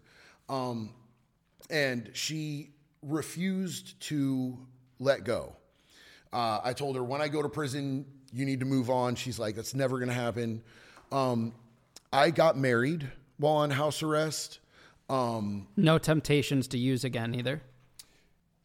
Um, 0.50 0.92
and 1.70 2.10
she 2.14 2.72
refused 3.02 4.00
to 4.02 4.58
let 5.00 5.24
go. 5.24 5.56
Uh, 6.34 6.60
I 6.64 6.74
told 6.74 6.96
her, 6.96 7.04
when 7.04 7.22
I 7.22 7.28
go 7.28 7.42
to 7.42 7.50
prison, 7.50 8.06
you 8.34 8.46
need 8.46 8.60
to 8.60 8.66
move 8.66 8.90
on. 8.90 9.16
She's 9.16 9.40
like, 9.40 9.56
that's 9.56 9.74
never 9.74 9.98
going 9.98 10.10
to 10.10 10.14
happen. 10.14 10.62
Um, 11.12 11.54
I 12.12 12.32
got 12.32 12.58
married 12.58 13.10
while 13.38 13.58
on 13.58 13.70
house 13.70 14.02
arrest. 14.02 14.60
Um, 15.10 15.68
no 15.76 15.98
temptations 15.98 16.68
to 16.70 16.78
use 16.78 17.04
again 17.04 17.34
either. 17.34 17.62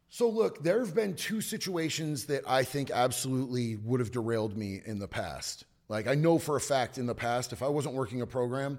So, 0.08 0.28
look, 0.28 0.62
there 0.62 0.78
have 0.80 0.94
been 0.94 1.14
two 1.14 1.40
situations 1.40 2.26
that 2.26 2.42
I 2.46 2.64
think 2.64 2.90
absolutely 2.90 3.76
would 3.76 4.00
have 4.00 4.10
derailed 4.10 4.56
me 4.56 4.82
in 4.84 4.98
the 4.98 5.08
past. 5.08 5.64
Like, 5.88 6.06
I 6.06 6.14
know 6.14 6.38
for 6.38 6.56
a 6.56 6.60
fact 6.60 6.98
in 6.98 7.06
the 7.06 7.14
past, 7.14 7.52
if 7.52 7.62
I 7.62 7.68
wasn't 7.68 7.94
working 7.94 8.20
a 8.20 8.26
program, 8.26 8.78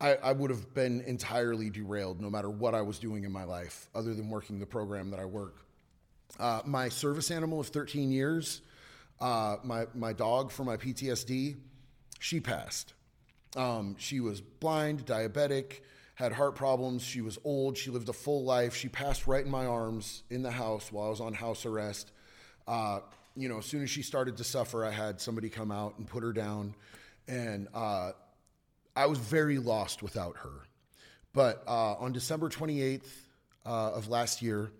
I, 0.00 0.14
I, 0.16 0.32
would 0.32 0.50
have 0.50 0.74
been 0.74 1.00
entirely 1.02 1.70
derailed 1.70 2.20
no 2.20 2.30
matter 2.30 2.50
what 2.50 2.74
I 2.74 2.82
was 2.82 2.98
doing 2.98 3.24
in 3.24 3.32
my 3.32 3.44
life, 3.44 3.88
other 3.94 4.14
than 4.14 4.30
working 4.30 4.58
the 4.58 4.66
program 4.66 5.10
that 5.10 5.20
I 5.20 5.24
work. 5.24 5.56
Uh, 6.38 6.60
my 6.64 6.88
service 6.88 7.30
animal 7.30 7.60
of 7.60 7.68
13 7.68 8.10
years, 8.10 8.60
uh, 9.20 9.56
my, 9.64 9.86
my 9.94 10.12
dog 10.12 10.50
for 10.50 10.64
my 10.64 10.76
PTSD, 10.76 11.56
she 12.20 12.40
passed. 12.40 12.94
Um, 13.56 13.96
she 13.98 14.20
was 14.20 14.40
blind, 14.40 15.04
diabetic, 15.06 15.80
had 16.18 16.32
heart 16.32 16.56
problems. 16.56 17.04
She 17.04 17.20
was 17.20 17.38
old. 17.44 17.78
She 17.78 17.90
lived 17.90 18.08
a 18.08 18.12
full 18.12 18.42
life. 18.42 18.74
She 18.74 18.88
passed 18.88 19.28
right 19.28 19.44
in 19.44 19.50
my 19.52 19.66
arms 19.66 20.24
in 20.30 20.42
the 20.42 20.50
house 20.50 20.90
while 20.90 21.06
I 21.06 21.10
was 21.10 21.20
on 21.20 21.32
house 21.32 21.64
arrest. 21.64 22.10
Uh, 22.66 22.98
you 23.36 23.48
know, 23.48 23.58
as 23.58 23.66
soon 23.66 23.84
as 23.84 23.90
she 23.90 24.02
started 24.02 24.36
to 24.38 24.42
suffer, 24.42 24.84
I 24.84 24.90
had 24.90 25.20
somebody 25.20 25.48
come 25.48 25.70
out 25.70 25.96
and 25.96 26.08
put 26.08 26.24
her 26.24 26.32
down. 26.32 26.74
And 27.28 27.68
uh, 27.72 28.10
I 28.96 29.06
was 29.06 29.18
very 29.20 29.58
lost 29.58 30.02
without 30.02 30.38
her. 30.38 30.64
But 31.34 31.62
uh, 31.68 31.94
on 31.94 32.10
December 32.10 32.48
28th 32.48 33.06
uh, 33.64 33.92
of 33.92 34.08
last 34.08 34.42
year, 34.42 34.72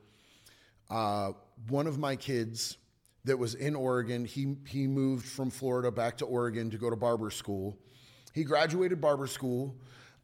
uh, 0.90 1.34
one 1.68 1.86
of 1.86 2.00
my 2.00 2.16
kids 2.16 2.78
that 3.26 3.38
was 3.38 3.54
in 3.54 3.76
Oregon, 3.76 4.24
he, 4.24 4.56
he 4.66 4.88
moved 4.88 5.24
from 5.24 5.50
Florida 5.50 5.92
back 5.92 6.16
to 6.16 6.24
Oregon 6.24 6.68
to 6.70 6.78
go 6.78 6.90
to 6.90 6.96
barber 6.96 7.30
school. 7.30 7.78
He 8.34 8.42
graduated 8.42 9.00
barber 9.00 9.28
school 9.28 9.76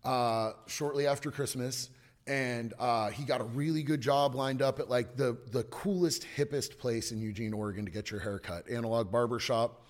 uh, 0.05 0.53
shortly 0.67 1.07
after 1.07 1.31
Christmas, 1.31 1.91
and 2.27 2.73
uh, 2.79 3.11
he 3.11 3.25
got 3.25 3.41
a 3.41 3.45
really 3.45 3.83
good 3.83 4.01
job 4.01 4.35
lined 4.35 4.63
up 4.63 4.81
at 4.81 4.89
like 4.89 5.17
the, 5.17 5.37
the 5.51 5.65
coolest, 5.65 6.27
hippest 6.37 6.79
place 6.79 7.13
in 7.13 7.21
Eugene, 7.21 7.53
Oregon 7.53 7.85
to 7.85 7.91
get 7.91 8.11
your 8.11 8.21
haircut, 8.21 8.71
Analog 8.71 9.11
Barber 9.11 9.39
Shop. 9.39 9.89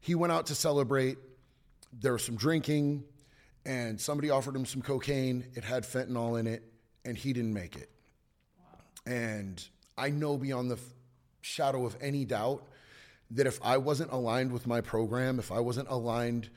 He 0.00 0.14
went 0.14 0.32
out 0.32 0.46
to 0.46 0.54
celebrate. 0.54 1.18
There 1.92 2.12
was 2.12 2.24
some 2.24 2.36
drinking 2.36 3.04
and 3.68 4.00
somebody 4.00 4.30
offered 4.30 4.56
him 4.56 4.64
some 4.64 4.80
cocaine. 4.80 5.44
It 5.54 5.62
had 5.62 5.84
fentanyl 5.84 6.40
in 6.40 6.46
it, 6.46 6.62
and 7.04 7.16
he 7.16 7.34
didn't 7.34 7.52
make 7.52 7.76
it. 7.76 7.90
Wow. 8.58 9.12
And 9.12 9.68
I 9.96 10.08
know 10.08 10.38
beyond 10.38 10.70
the 10.70 10.76
f- 10.76 10.94
shadow 11.42 11.84
of 11.84 11.96
any 12.00 12.24
doubt 12.24 12.66
that 13.32 13.46
if 13.46 13.60
I 13.62 13.76
wasn't 13.76 14.10
aligned 14.10 14.52
with 14.52 14.66
my 14.66 14.80
program, 14.80 15.38
if 15.38 15.52
I 15.52 15.60
wasn't 15.60 15.88
aligned 15.90 16.48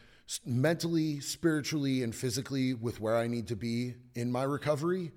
mentally, 0.46 1.20
spiritually, 1.20 2.04
and 2.04 2.16
physically 2.16 2.74
with 2.74 3.02
where 3.02 3.18
I 3.18 3.28
need 3.28 3.48
to 3.50 3.56
be 3.56 3.96
in 4.16 4.32
my 4.32 4.44
recovery, 4.44 5.12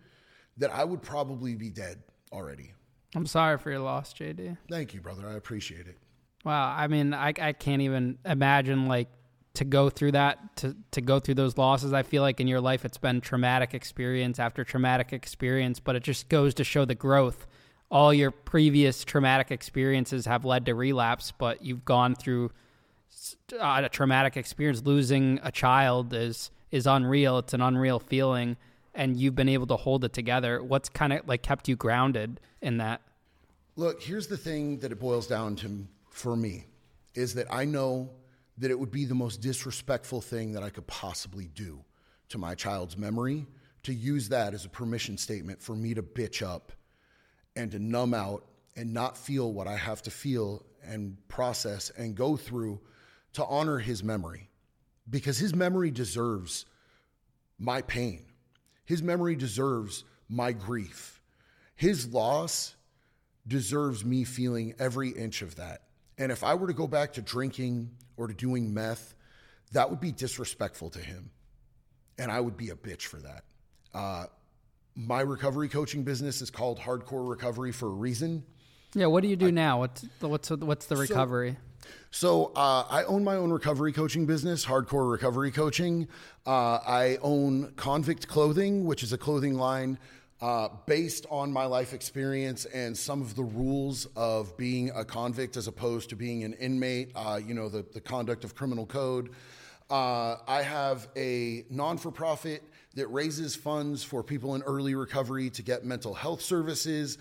that 0.56 0.70
I 0.72 0.84
would 0.84 1.02
probably 1.02 1.54
be 1.54 1.70
dead 1.70 2.02
already. 2.32 2.72
I'm 3.14 3.26
sorry 3.26 3.58
for 3.58 3.70
your 3.70 3.80
loss, 3.80 4.12
JD. 4.12 4.56
Thank 4.68 4.94
you, 4.94 5.00
brother. 5.00 5.28
I 5.28 5.34
appreciate 5.34 5.86
it. 5.86 5.96
Wow. 6.44 6.74
I 6.76 6.88
mean, 6.88 7.14
I, 7.14 7.32
I 7.40 7.52
can't 7.52 7.82
even 7.82 8.18
imagine 8.24 8.86
like 8.86 9.08
to 9.54 9.64
go 9.64 9.88
through 9.88 10.12
that 10.12 10.56
to 10.56 10.76
to 10.90 11.00
go 11.00 11.20
through 11.20 11.34
those 11.34 11.56
losses 11.56 11.92
i 11.92 12.02
feel 12.02 12.22
like 12.22 12.40
in 12.40 12.48
your 12.48 12.60
life 12.60 12.84
it's 12.84 12.98
been 12.98 13.20
traumatic 13.20 13.72
experience 13.72 14.38
after 14.38 14.64
traumatic 14.64 15.12
experience 15.12 15.78
but 15.80 15.96
it 15.96 16.02
just 16.02 16.28
goes 16.28 16.54
to 16.54 16.64
show 16.64 16.84
the 16.84 16.94
growth 16.94 17.46
all 17.90 18.12
your 18.12 18.32
previous 18.32 19.04
traumatic 19.04 19.52
experiences 19.52 20.26
have 20.26 20.44
led 20.44 20.66
to 20.66 20.74
relapse 20.74 21.32
but 21.38 21.64
you've 21.64 21.84
gone 21.84 22.14
through 22.14 22.50
uh, 23.52 23.82
a 23.84 23.88
traumatic 23.88 24.36
experience 24.36 24.82
losing 24.84 25.40
a 25.42 25.52
child 25.52 26.12
is 26.14 26.50
is 26.70 26.86
unreal. 26.86 27.38
It's 27.38 27.54
an 27.54 27.60
unreal 27.60 28.00
feeling 28.00 28.56
and 28.94 29.16
you've 29.16 29.34
been 29.34 29.48
able 29.48 29.66
to 29.68 29.76
hold 29.76 30.04
it 30.04 30.12
together. 30.12 30.62
What's 30.62 30.88
kind 30.88 31.12
of 31.12 31.26
like 31.26 31.42
kept 31.42 31.68
you 31.68 31.76
grounded 31.76 32.40
in 32.60 32.78
that? 32.78 33.00
Look 33.76 34.02
here's 34.02 34.26
the 34.26 34.36
thing 34.36 34.78
that 34.80 34.92
it 34.92 35.00
boils 35.00 35.26
down 35.26 35.56
to 35.56 35.86
for 36.10 36.36
me 36.36 36.66
is 37.14 37.34
that 37.34 37.46
i 37.52 37.64
know 37.64 38.08
that 38.58 38.70
it 38.70 38.78
would 38.78 38.90
be 38.90 39.04
the 39.04 39.14
most 39.14 39.40
disrespectful 39.40 40.20
thing 40.20 40.52
that 40.52 40.62
I 40.62 40.70
could 40.70 40.86
possibly 40.86 41.46
do 41.54 41.84
to 42.28 42.38
my 42.38 42.54
child's 42.54 42.96
memory 42.96 43.46
to 43.82 43.92
use 43.92 44.28
that 44.28 44.54
as 44.54 44.64
a 44.64 44.68
permission 44.68 45.18
statement 45.18 45.60
for 45.60 45.74
me 45.74 45.94
to 45.94 46.02
bitch 46.02 46.46
up 46.46 46.72
and 47.56 47.70
to 47.72 47.78
numb 47.78 48.14
out 48.14 48.46
and 48.76 48.92
not 48.92 49.16
feel 49.16 49.52
what 49.52 49.66
I 49.66 49.76
have 49.76 50.02
to 50.02 50.10
feel 50.10 50.64
and 50.84 51.16
process 51.28 51.90
and 51.90 52.14
go 52.14 52.36
through 52.36 52.80
to 53.34 53.44
honor 53.44 53.78
his 53.78 54.02
memory 54.02 54.50
because 55.08 55.38
his 55.38 55.54
memory 55.54 55.90
deserves 55.90 56.64
my 57.58 57.82
pain. 57.82 58.24
His 58.84 59.02
memory 59.02 59.36
deserves 59.36 60.04
my 60.28 60.52
grief. 60.52 61.20
His 61.76 62.12
loss 62.12 62.74
deserves 63.46 64.04
me 64.04 64.24
feeling 64.24 64.74
every 64.78 65.10
inch 65.10 65.42
of 65.42 65.56
that. 65.56 65.82
And 66.18 66.30
if 66.30 66.44
I 66.44 66.54
were 66.54 66.68
to 66.68 66.72
go 66.72 66.86
back 66.86 67.14
to 67.14 67.22
drinking 67.22 67.90
or 68.16 68.28
to 68.28 68.34
doing 68.34 68.72
meth, 68.72 69.14
that 69.72 69.90
would 69.90 70.00
be 70.00 70.12
disrespectful 70.12 70.90
to 70.90 71.00
him. 71.00 71.30
And 72.18 72.30
I 72.30 72.40
would 72.40 72.56
be 72.56 72.70
a 72.70 72.76
bitch 72.76 73.02
for 73.02 73.16
that. 73.18 73.44
Uh, 73.92 74.26
my 74.94 75.20
recovery 75.20 75.68
coaching 75.68 76.04
business 76.04 76.40
is 76.40 76.50
called 76.50 76.78
Hardcore 76.78 77.28
Recovery 77.28 77.72
for 77.72 77.86
a 77.86 77.94
reason. 77.94 78.44
Yeah, 78.94 79.06
what 79.06 79.22
do 79.22 79.28
you 79.28 79.36
do 79.36 79.48
I, 79.48 79.50
now? 79.50 79.80
What's 79.80 80.06
the, 80.20 80.28
what's 80.28 80.50
what's 80.50 80.86
the 80.86 80.96
recovery? 80.96 81.52
So, 81.52 81.58
so 82.10 82.52
uh, 82.54 82.84
I 82.88 83.04
own 83.04 83.24
my 83.24 83.36
own 83.36 83.50
recovery 83.50 83.92
coaching 83.92 84.26
business, 84.26 84.64
Hardcore 84.64 85.10
Recovery 85.10 85.50
Coaching. 85.50 86.08
Uh, 86.46 86.78
I 86.86 87.18
own 87.22 87.72
Convict 87.76 88.28
Clothing, 88.28 88.84
which 88.84 89.02
is 89.02 89.12
a 89.12 89.18
clothing 89.18 89.54
line 89.54 89.98
uh, 90.40 90.68
based 90.86 91.26
on 91.30 91.52
my 91.52 91.64
life 91.64 91.92
experience 91.92 92.66
and 92.66 92.96
some 92.96 93.22
of 93.22 93.34
the 93.34 93.42
rules 93.42 94.06
of 94.14 94.56
being 94.56 94.90
a 94.90 95.04
convict 95.04 95.56
as 95.56 95.68
opposed 95.68 96.10
to 96.10 96.16
being 96.16 96.44
an 96.44 96.52
inmate. 96.54 97.10
Uh, 97.14 97.40
you 97.44 97.54
know, 97.54 97.68
the 97.68 97.84
the 97.94 98.00
conduct 98.00 98.44
of 98.44 98.54
criminal 98.54 98.86
code. 98.86 99.30
Uh, 99.90 100.36
I 100.46 100.62
have 100.62 101.08
a 101.16 101.64
non 101.70 101.98
for 101.98 102.10
profit 102.10 102.62
that 102.94 103.06
raises 103.08 103.56
funds 103.56 104.02
for 104.02 104.22
people 104.22 104.54
in 104.54 104.62
early 104.62 104.94
recovery 104.94 105.50
to 105.50 105.62
get 105.62 105.84
mental 105.84 106.14
health 106.14 106.42
services. 106.42 107.18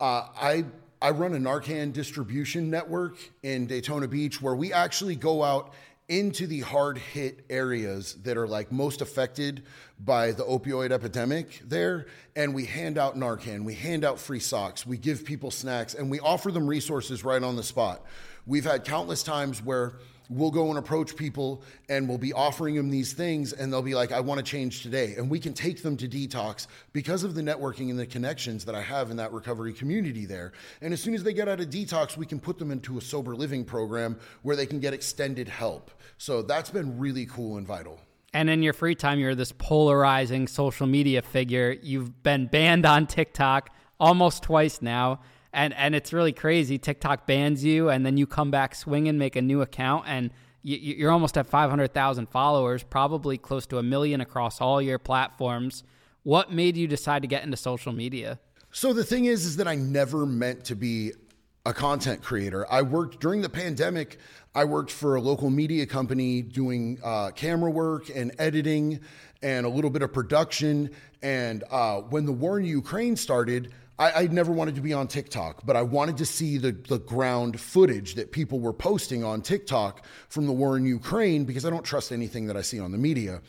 Uh, 0.00 0.26
I 0.36 0.64
I 1.04 1.10
run 1.10 1.34
a 1.34 1.38
Narcan 1.38 1.92
distribution 1.92 2.70
network 2.70 3.18
in 3.42 3.66
Daytona 3.66 4.08
Beach 4.08 4.40
where 4.40 4.54
we 4.54 4.72
actually 4.72 5.16
go 5.16 5.42
out 5.42 5.74
into 6.08 6.46
the 6.46 6.60
hard 6.60 6.96
hit 6.96 7.44
areas 7.50 8.14
that 8.22 8.38
are 8.38 8.48
like 8.48 8.72
most 8.72 9.02
affected 9.02 9.64
by 10.02 10.32
the 10.32 10.44
opioid 10.44 10.92
epidemic 10.92 11.60
there 11.62 12.06
and 12.36 12.54
we 12.54 12.64
hand 12.64 12.96
out 12.96 13.18
Narcan, 13.18 13.64
we 13.64 13.74
hand 13.74 14.02
out 14.02 14.18
free 14.18 14.40
socks, 14.40 14.86
we 14.86 14.96
give 14.96 15.26
people 15.26 15.50
snacks 15.50 15.92
and 15.92 16.10
we 16.10 16.20
offer 16.20 16.50
them 16.50 16.66
resources 16.66 17.22
right 17.22 17.42
on 17.42 17.54
the 17.54 17.62
spot. 17.62 18.02
We've 18.46 18.64
had 18.64 18.86
countless 18.86 19.22
times 19.22 19.62
where 19.62 19.98
we'll 20.28 20.50
go 20.50 20.68
and 20.68 20.78
approach 20.78 21.16
people 21.16 21.62
and 21.88 22.08
we'll 22.08 22.18
be 22.18 22.32
offering 22.32 22.74
them 22.74 22.90
these 22.90 23.12
things 23.12 23.52
and 23.52 23.72
they'll 23.72 23.82
be 23.82 23.94
like 23.94 24.12
i 24.12 24.20
want 24.20 24.38
to 24.38 24.44
change 24.44 24.82
today. 24.82 25.14
And 25.16 25.30
we 25.30 25.38
can 25.38 25.52
take 25.52 25.82
them 25.82 25.96
to 25.98 26.08
detox 26.08 26.66
because 26.92 27.24
of 27.24 27.34
the 27.34 27.42
networking 27.42 27.90
and 27.90 27.98
the 27.98 28.06
connections 28.06 28.64
that 28.64 28.74
i 28.74 28.80
have 28.80 29.10
in 29.10 29.16
that 29.18 29.32
recovery 29.32 29.72
community 29.72 30.26
there. 30.26 30.52
And 30.80 30.92
as 30.92 31.00
soon 31.00 31.14
as 31.14 31.22
they 31.22 31.32
get 31.32 31.48
out 31.48 31.60
of 31.60 31.68
detox 31.70 32.16
we 32.16 32.26
can 32.26 32.40
put 32.40 32.58
them 32.58 32.70
into 32.70 32.98
a 32.98 33.00
sober 33.00 33.34
living 33.34 33.64
program 33.64 34.18
where 34.42 34.56
they 34.56 34.66
can 34.66 34.80
get 34.80 34.94
extended 34.94 35.48
help. 35.48 35.90
So 36.18 36.42
that's 36.42 36.70
been 36.70 36.98
really 36.98 37.26
cool 37.26 37.56
and 37.56 37.66
vital. 37.66 38.00
And 38.32 38.50
in 38.50 38.62
your 38.62 38.72
free 38.72 38.94
time 38.94 39.18
you're 39.18 39.34
this 39.34 39.52
polarizing 39.52 40.48
social 40.48 40.86
media 40.86 41.22
figure. 41.22 41.76
You've 41.82 42.22
been 42.22 42.46
banned 42.46 42.86
on 42.86 43.06
tiktok 43.06 43.70
almost 44.00 44.42
twice 44.42 44.82
now 44.82 45.20
and 45.54 45.72
and 45.74 45.94
it's 45.94 46.12
really 46.12 46.32
crazy. 46.32 46.78
TikTok 46.78 47.26
bans 47.26 47.64
you, 47.64 47.88
and 47.88 48.04
then 48.04 48.16
you 48.16 48.26
come 48.26 48.50
back 48.50 48.74
swinging, 48.74 49.16
make 49.16 49.36
a 49.36 49.42
new 49.42 49.62
account, 49.62 50.04
and 50.06 50.30
you, 50.62 51.06
are 51.06 51.10
almost 51.10 51.36
at 51.36 51.46
500,000 51.46 52.26
followers, 52.28 52.82
probably 52.82 53.36
close 53.36 53.66
to 53.66 53.78
a 53.78 53.82
million 53.82 54.20
across 54.20 54.60
all 54.60 54.80
your 54.80 54.98
platforms. 54.98 55.84
What 56.22 56.50
made 56.50 56.76
you 56.76 56.88
decide 56.88 57.20
to 57.22 57.28
get 57.28 57.44
into 57.44 57.56
social 57.56 57.92
media? 57.92 58.40
So 58.70 58.92
the 58.94 59.04
thing 59.04 59.26
is, 59.26 59.44
is 59.44 59.56
that 59.56 59.68
I 59.68 59.74
never 59.74 60.24
meant 60.24 60.64
to 60.64 60.74
be 60.74 61.12
a 61.66 61.72
content 61.72 62.22
creator. 62.22 62.66
I 62.70 62.82
worked 62.82 63.20
during 63.20 63.40
the 63.40 63.48
pandemic. 63.48 64.18
I 64.54 64.64
worked 64.64 64.90
for 64.90 65.16
a 65.16 65.20
local 65.20 65.50
media 65.50 65.86
company 65.86 66.42
doing 66.42 66.98
uh, 67.04 67.30
camera 67.30 67.70
work 67.70 68.10
and 68.14 68.32
editing 68.38 69.00
and 69.42 69.66
a 69.66 69.68
little 69.68 69.90
bit 69.90 70.02
of 70.02 70.12
production. 70.12 70.90
And 71.22 71.62
uh, 71.70 72.00
when 72.00 72.26
the 72.26 72.32
war 72.32 72.58
in 72.58 72.64
Ukraine 72.64 73.16
started, 73.16 73.72
I, 73.98 74.24
I 74.24 74.26
never 74.26 74.50
wanted 74.50 74.74
to 74.74 74.80
be 74.80 74.92
on 74.92 75.06
TikTok, 75.06 75.64
but 75.64 75.76
I 75.76 75.82
wanted 75.82 76.16
to 76.18 76.26
see 76.26 76.58
the, 76.58 76.72
the 76.72 76.98
ground 76.98 77.60
footage 77.60 78.16
that 78.16 78.32
people 78.32 78.58
were 78.58 78.72
posting 78.72 79.22
on 79.22 79.40
TikTok 79.40 80.04
from 80.28 80.46
the 80.46 80.52
war 80.52 80.76
in 80.76 80.84
Ukraine 80.84 81.44
because 81.44 81.64
I 81.64 81.70
don't 81.70 81.84
trust 81.84 82.10
anything 82.10 82.46
that 82.48 82.56
I 82.56 82.62
see 82.62 82.80
on 82.80 82.90
the 82.90 82.98
media. 82.98 83.40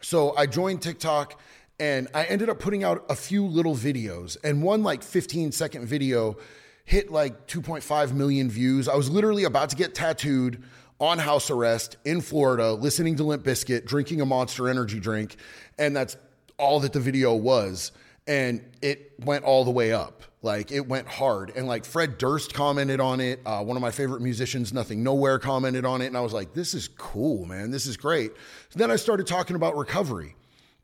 So 0.00 0.36
I 0.36 0.46
joined 0.46 0.82
TikTok 0.82 1.40
and 1.80 2.08
I 2.14 2.24
ended 2.24 2.48
up 2.48 2.60
putting 2.60 2.84
out 2.84 3.04
a 3.08 3.14
few 3.14 3.46
little 3.46 3.74
videos, 3.74 4.36
and 4.42 4.62
one 4.62 4.82
like 4.82 5.02
15 5.02 5.52
second 5.52 5.86
video 5.86 6.36
hit 6.84 7.12
like 7.12 7.46
2.5 7.46 8.12
million 8.12 8.50
views. 8.50 8.88
I 8.88 8.96
was 8.96 9.08
literally 9.10 9.44
about 9.44 9.70
to 9.70 9.76
get 9.76 9.94
tattooed 9.94 10.62
on 10.98 11.18
house 11.18 11.50
arrest 11.50 11.96
in 12.04 12.20
Florida, 12.20 12.72
listening 12.72 13.14
to 13.16 13.22
Limp 13.22 13.44
Bizkit, 13.44 13.84
drinking 13.84 14.20
a 14.20 14.26
monster 14.26 14.68
energy 14.68 14.98
drink, 14.98 15.36
and 15.78 15.94
that's 15.94 16.16
all 16.58 16.80
that 16.80 16.92
the 16.92 17.00
video 17.00 17.34
was 17.34 17.92
and 18.28 18.62
it 18.82 19.14
went 19.24 19.44
all 19.44 19.64
the 19.64 19.70
way 19.70 19.92
up. 19.92 20.22
Like 20.42 20.70
it 20.70 20.86
went 20.86 21.08
hard. 21.08 21.50
And 21.56 21.66
like 21.66 21.84
Fred 21.84 22.18
Durst 22.18 22.54
commented 22.54 23.00
on 23.00 23.20
it. 23.20 23.40
Uh, 23.44 23.64
one 23.64 23.76
of 23.76 23.80
my 23.80 23.90
favorite 23.90 24.20
musicians, 24.20 24.72
Nothing 24.72 25.02
Nowhere, 25.02 25.40
commented 25.40 25.84
on 25.84 26.00
it. 26.02 26.06
And 26.06 26.16
I 26.16 26.20
was 26.20 26.32
like, 26.32 26.52
this 26.52 26.74
is 26.74 26.86
cool, 26.86 27.46
man. 27.46 27.72
This 27.72 27.86
is 27.86 27.96
great. 27.96 28.32
So 28.68 28.78
then 28.78 28.90
I 28.90 28.96
started 28.96 29.26
talking 29.26 29.56
about 29.56 29.76
recovery 29.76 30.36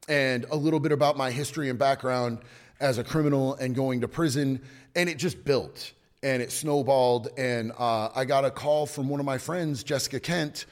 and 0.09 0.45
a 0.51 0.57
little 0.57 0.81
bit 0.81 0.91
about 0.91 1.17
my 1.17 1.31
history 1.31 1.69
and 1.69 1.79
background 1.79 2.39
as 2.81 2.99
a 2.99 3.05
criminal 3.05 3.55
and 3.55 3.77
going 3.77 4.01
to 4.01 4.09
prison. 4.09 4.61
And 4.97 5.09
it 5.09 5.19
just 5.19 5.45
built 5.45 5.93
and 6.23 6.43
it 6.43 6.51
snowballed. 6.51 7.29
And 7.37 7.71
uh, 7.79 8.09
I 8.15 8.25
got 8.25 8.45
a 8.45 8.51
call 8.51 8.87
from 8.87 9.09
one 9.09 9.21
of 9.21 9.27
my 9.27 9.39
friends, 9.39 9.85
Jessica 9.85 10.19
Kent, 10.19 10.65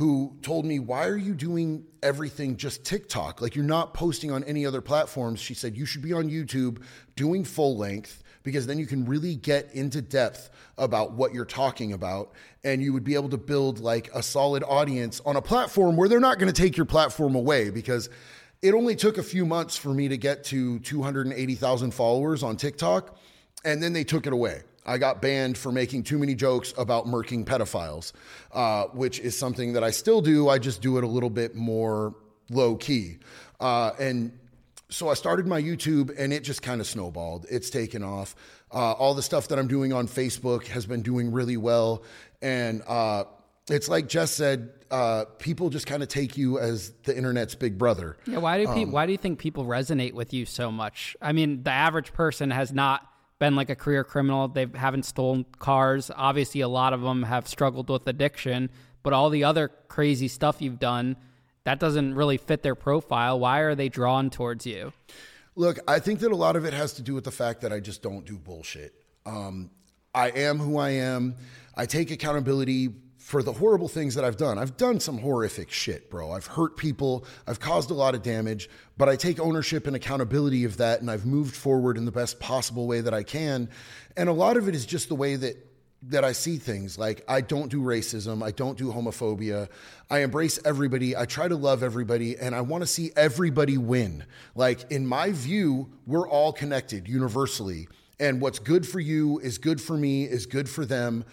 who 0.00 0.34
told 0.40 0.64
me, 0.64 0.78
Why 0.78 1.06
are 1.06 1.18
you 1.18 1.34
doing 1.34 1.84
everything 2.02 2.56
just 2.56 2.86
TikTok? 2.86 3.42
Like 3.42 3.54
you're 3.54 3.66
not 3.66 3.92
posting 3.92 4.32
on 4.32 4.42
any 4.44 4.64
other 4.64 4.80
platforms. 4.80 5.40
She 5.40 5.52
said, 5.52 5.76
You 5.76 5.84
should 5.84 6.00
be 6.00 6.14
on 6.14 6.30
YouTube 6.30 6.82
doing 7.16 7.44
full 7.44 7.76
length 7.76 8.22
because 8.42 8.66
then 8.66 8.78
you 8.78 8.86
can 8.86 9.04
really 9.04 9.34
get 9.34 9.70
into 9.74 10.00
depth 10.00 10.48
about 10.78 11.12
what 11.12 11.34
you're 11.34 11.44
talking 11.44 11.92
about 11.92 12.32
and 12.64 12.82
you 12.82 12.94
would 12.94 13.04
be 13.04 13.14
able 13.14 13.28
to 13.28 13.36
build 13.36 13.78
like 13.78 14.10
a 14.14 14.22
solid 14.22 14.64
audience 14.66 15.20
on 15.26 15.36
a 15.36 15.42
platform 15.42 15.96
where 15.96 16.08
they're 16.08 16.18
not 16.18 16.38
going 16.38 16.50
to 16.50 16.62
take 16.62 16.78
your 16.78 16.86
platform 16.86 17.34
away 17.34 17.68
because 17.68 18.08
it 18.62 18.72
only 18.72 18.96
took 18.96 19.18
a 19.18 19.22
few 19.22 19.44
months 19.44 19.76
for 19.76 19.90
me 19.90 20.08
to 20.08 20.16
get 20.16 20.44
to 20.44 20.78
280,000 20.78 21.90
followers 21.92 22.42
on 22.42 22.56
TikTok 22.56 23.18
and 23.66 23.82
then 23.82 23.92
they 23.92 24.04
took 24.04 24.26
it 24.26 24.32
away. 24.32 24.62
I 24.86 24.98
got 24.98 25.20
banned 25.20 25.58
for 25.58 25.70
making 25.70 26.04
too 26.04 26.18
many 26.18 26.34
jokes 26.34 26.72
about 26.78 27.06
murking 27.06 27.44
pedophiles, 27.44 28.12
uh, 28.52 28.84
which 28.86 29.20
is 29.20 29.36
something 29.36 29.74
that 29.74 29.84
I 29.84 29.90
still 29.90 30.20
do. 30.20 30.48
I 30.48 30.58
just 30.58 30.82
do 30.82 30.98
it 30.98 31.04
a 31.04 31.06
little 31.06 31.30
bit 31.30 31.54
more 31.54 32.14
low 32.50 32.76
key. 32.76 33.18
Uh, 33.60 33.92
and 33.98 34.32
so 34.88 35.08
I 35.08 35.14
started 35.14 35.46
my 35.46 35.60
YouTube 35.60 36.12
and 36.18 36.32
it 36.32 36.42
just 36.42 36.62
kind 36.62 36.80
of 36.80 36.86
snowballed. 36.86 37.46
It's 37.50 37.70
taken 37.70 38.02
off. 38.02 38.34
Uh, 38.72 38.92
all 38.92 39.14
the 39.14 39.22
stuff 39.22 39.48
that 39.48 39.58
I'm 39.58 39.68
doing 39.68 39.92
on 39.92 40.08
Facebook 40.08 40.66
has 40.68 40.86
been 40.86 41.02
doing 41.02 41.30
really 41.30 41.56
well. 41.56 42.02
And 42.42 42.82
uh, 42.86 43.24
it's 43.68 43.88
like 43.88 44.08
Jess 44.08 44.30
said, 44.32 44.70
uh, 44.90 45.26
people 45.38 45.70
just 45.70 45.86
kind 45.86 46.02
of 46.02 46.08
take 46.08 46.36
you 46.36 46.58
as 46.58 46.90
the 47.04 47.16
internet's 47.16 47.54
big 47.54 47.78
brother. 47.78 48.16
Yeah, 48.26 48.38
why 48.38 48.58
do 48.58 48.66
pe- 48.66 48.82
um, 48.84 48.92
why 48.92 49.06
do 49.06 49.12
you 49.12 49.18
think 49.18 49.38
people 49.38 49.64
resonate 49.64 50.14
with 50.14 50.32
you 50.32 50.46
so 50.46 50.72
much? 50.72 51.16
I 51.22 51.32
mean, 51.32 51.62
the 51.62 51.70
average 51.70 52.12
person 52.12 52.50
has 52.50 52.72
not 52.72 53.06
been 53.40 53.56
like 53.56 53.70
a 53.70 53.74
career 53.74 54.04
criminal. 54.04 54.46
They 54.46 54.68
haven't 54.72 55.04
stolen 55.04 55.44
cars. 55.58 56.12
Obviously, 56.14 56.60
a 56.60 56.68
lot 56.68 56.92
of 56.92 57.00
them 57.00 57.24
have 57.24 57.48
struggled 57.48 57.90
with 57.90 58.06
addiction, 58.06 58.70
but 59.02 59.12
all 59.12 59.30
the 59.30 59.42
other 59.42 59.68
crazy 59.88 60.28
stuff 60.28 60.62
you've 60.62 60.78
done, 60.78 61.16
that 61.64 61.80
doesn't 61.80 62.14
really 62.14 62.36
fit 62.36 62.62
their 62.62 62.76
profile. 62.76 63.40
Why 63.40 63.60
are 63.60 63.74
they 63.74 63.88
drawn 63.88 64.30
towards 64.30 64.66
you? 64.66 64.92
Look, 65.56 65.80
I 65.88 65.98
think 65.98 66.20
that 66.20 66.30
a 66.30 66.36
lot 66.36 66.54
of 66.54 66.64
it 66.64 66.72
has 66.72 66.92
to 66.94 67.02
do 67.02 67.14
with 67.14 67.24
the 67.24 67.32
fact 67.32 67.62
that 67.62 67.72
I 67.72 67.80
just 67.80 68.02
don't 68.02 68.24
do 68.24 68.38
bullshit. 68.38 68.94
Um, 69.26 69.70
I 70.14 70.28
am 70.30 70.58
who 70.58 70.78
I 70.78 70.90
am. 70.90 71.34
I 71.74 71.86
take 71.86 72.10
accountability 72.10 72.90
for 73.30 73.44
the 73.44 73.52
horrible 73.52 73.86
things 73.86 74.16
that 74.16 74.24
I've 74.24 74.36
done. 74.36 74.58
I've 74.58 74.76
done 74.76 74.98
some 74.98 75.16
horrific 75.16 75.70
shit, 75.70 76.10
bro. 76.10 76.32
I've 76.32 76.46
hurt 76.46 76.76
people, 76.76 77.24
I've 77.46 77.60
caused 77.60 77.92
a 77.92 77.94
lot 77.94 78.16
of 78.16 78.24
damage, 78.24 78.68
but 78.98 79.08
I 79.08 79.14
take 79.14 79.38
ownership 79.38 79.86
and 79.86 79.94
accountability 79.94 80.64
of 80.64 80.78
that 80.78 81.00
and 81.00 81.08
I've 81.08 81.24
moved 81.24 81.54
forward 81.54 81.96
in 81.96 82.06
the 82.06 82.10
best 82.10 82.40
possible 82.40 82.88
way 82.88 83.02
that 83.02 83.14
I 83.14 83.22
can. 83.22 83.68
And 84.16 84.28
a 84.28 84.32
lot 84.32 84.56
of 84.56 84.66
it 84.66 84.74
is 84.74 84.84
just 84.84 85.08
the 85.08 85.14
way 85.14 85.36
that 85.36 85.64
that 86.08 86.24
I 86.24 86.32
see 86.32 86.56
things. 86.56 86.98
Like 86.98 87.22
I 87.28 87.40
don't 87.40 87.70
do 87.70 87.80
racism, 87.82 88.42
I 88.42 88.50
don't 88.50 88.76
do 88.76 88.90
homophobia. 88.90 89.68
I 90.10 90.22
embrace 90.22 90.58
everybody. 90.64 91.16
I 91.16 91.24
try 91.24 91.46
to 91.46 91.56
love 91.56 91.84
everybody 91.84 92.36
and 92.36 92.52
I 92.52 92.62
want 92.62 92.82
to 92.82 92.86
see 92.88 93.12
everybody 93.14 93.78
win. 93.78 94.24
Like 94.56 94.90
in 94.90 95.06
my 95.06 95.30
view, 95.30 95.88
we're 96.04 96.28
all 96.28 96.52
connected 96.52 97.06
universally. 97.06 97.86
And 98.18 98.40
what's 98.40 98.58
good 98.58 98.88
for 98.88 98.98
you 98.98 99.38
is 99.38 99.58
good 99.58 99.80
for 99.80 99.96
me, 99.96 100.24
is 100.24 100.46
good 100.46 100.68
for 100.68 100.84
them. 100.84 101.24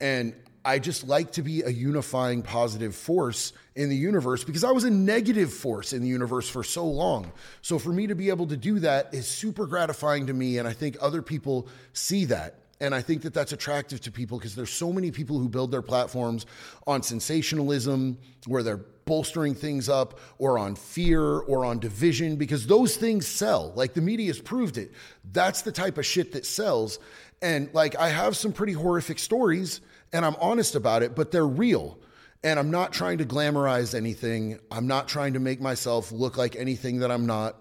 And 0.00 0.34
I 0.64 0.78
just 0.78 1.08
like 1.08 1.32
to 1.32 1.42
be 1.42 1.62
a 1.62 1.68
unifying 1.68 2.42
positive 2.42 2.94
force 2.94 3.52
in 3.74 3.88
the 3.88 3.96
universe 3.96 4.44
because 4.44 4.62
I 4.62 4.70
was 4.70 4.84
a 4.84 4.90
negative 4.90 5.52
force 5.52 5.92
in 5.92 6.02
the 6.02 6.08
universe 6.08 6.48
for 6.48 6.62
so 6.62 6.86
long. 6.86 7.32
So 7.62 7.78
for 7.78 7.92
me 7.92 8.06
to 8.06 8.14
be 8.14 8.28
able 8.28 8.46
to 8.46 8.56
do 8.56 8.78
that 8.80 9.12
is 9.12 9.26
super 9.26 9.66
gratifying 9.66 10.26
to 10.28 10.32
me. 10.32 10.58
And 10.58 10.68
I 10.68 10.72
think 10.72 10.96
other 11.00 11.20
people 11.20 11.66
see 11.92 12.26
that. 12.26 12.58
And 12.80 12.94
I 12.94 13.00
think 13.00 13.22
that 13.22 13.32
that's 13.32 13.52
attractive 13.52 14.00
to 14.02 14.10
people 14.10 14.38
because 14.38 14.56
there's 14.56 14.72
so 14.72 14.92
many 14.92 15.12
people 15.12 15.38
who 15.38 15.48
build 15.48 15.70
their 15.70 15.82
platforms 15.82 16.46
on 16.86 17.02
sensationalism, 17.02 18.18
where 18.46 18.64
they're 18.64 18.84
bolstering 19.04 19.54
things 19.54 19.88
up, 19.88 20.18
or 20.38 20.58
on 20.58 20.74
fear, 20.74 21.22
or 21.22 21.64
on 21.64 21.78
division, 21.78 22.34
because 22.34 22.66
those 22.66 22.96
things 22.96 23.26
sell. 23.26 23.72
Like 23.76 23.94
the 23.94 24.00
media 24.00 24.26
has 24.28 24.40
proved 24.40 24.78
it. 24.78 24.92
That's 25.32 25.62
the 25.62 25.70
type 25.70 25.96
of 25.96 26.04
shit 26.04 26.32
that 26.32 26.44
sells. 26.44 26.98
And 27.40 27.72
like, 27.72 27.96
I 27.96 28.08
have 28.08 28.36
some 28.36 28.52
pretty 28.52 28.72
horrific 28.72 29.20
stories 29.20 29.80
and 30.12 30.24
I'm 30.24 30.36
honest 30.40 30.74
about 30.74 31.02
it, 31.02 31.14
but 31.14 31.30
they're 31.30 31.46
real. 31.46 31.98
And 32.44 32.58
I'm 32.58 32.70
not 32.70 32.92
trying 32.92 33.18
to 33.18 33.24
glamorize 33.24 33.94
anything. 33.94 34.58
I'm 34.70 34.86
not 34.86 35.08
trying 35.08 35.34
to 35.34 35.40
make 35.40 35.60
myself 35.60 36.10
look 36.10 36.36
like 36.36 36.56
anything 36.56 36.98
that 37.00 37.10
I'm 37.10 37.26
not. 37.26 37.56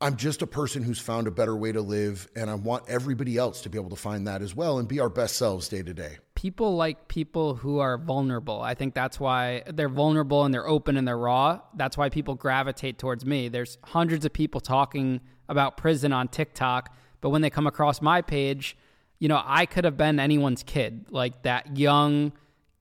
I'm 0.00 0.16
just 0.16 0.42
a 0.42 0.46
person 0.46 0.82
who's 0.82 0.98
found 0.98 1.28
a 1.28 1.30
better 1.30 1.56
way 1.56 1.72
to 1.72 1.80
live, 1.80 2.28
and 2.36 2.50
I 2.50 2.56
want 2.56 2.84
everybody 2.88 3.38
else 3.38 3.62
to 3.62 3.70
be 3.70 3.78
able 3.78 3.90
to 3.90 3.96
find 3.96 4.26
that 4.26 4.42
as 4.42 4.54
well 4.54 4.78
and 4.78 4.88
be 4.88 5.00
our 5.00 5.08
best 5.08 5.36
selves 5.36 5.68
day 5.68 5.82
to 5.82 5.94
day. 5.94 6.18
People 6.34 6.76
like 6.76 7.08
people 7.08 7.54
who 7.54 7.78
are 7.78 7.96
vulnerable. 7.96 8.60
I 8.60 8.74
think 8.74 8.92
that's 8.92 9.18
why 9.18 9.62
they're 9.72 9.88
vulnerable 9.88 10.44
and 10.44 10.52
they're 10.52 10.68
open 10.68 10.96
and 10.96 11.08
they're 11.08 11.16
raw. 11.16 11.60
That's 11.74 11.96
why 11.96 12.10
people 12.10 12.34
gravitate 12.34 12.98
towards 12.98 13.24
me. 13.24 13.48
There's 13.48 13.78
hundreds 13.84 14.26
of 14.26 14.32
people 14.32 14.60
talking 14.60 15.20
about 15.48 15.76
prison 15.76 16.12
on 16.12 16.28
TikTok, 16.28 16.94
but 17.20 17.30
when 17.30 17.40
they 17.40 17.48
come 17.48 17.66
across 17.66 18.02
my 18.02 18.20
page, 18.20 18.76
you 19.24 19.28
know, 19.28 19.40
I 19.42 19.64
could 19.64 19.86
have 19.86 19.96
been 19.96 20.20
anyone's 20.20 20.62
kid, 20.62 21.06
like 21.08 21.44
that 21.44 21.78
young 21.78 22.32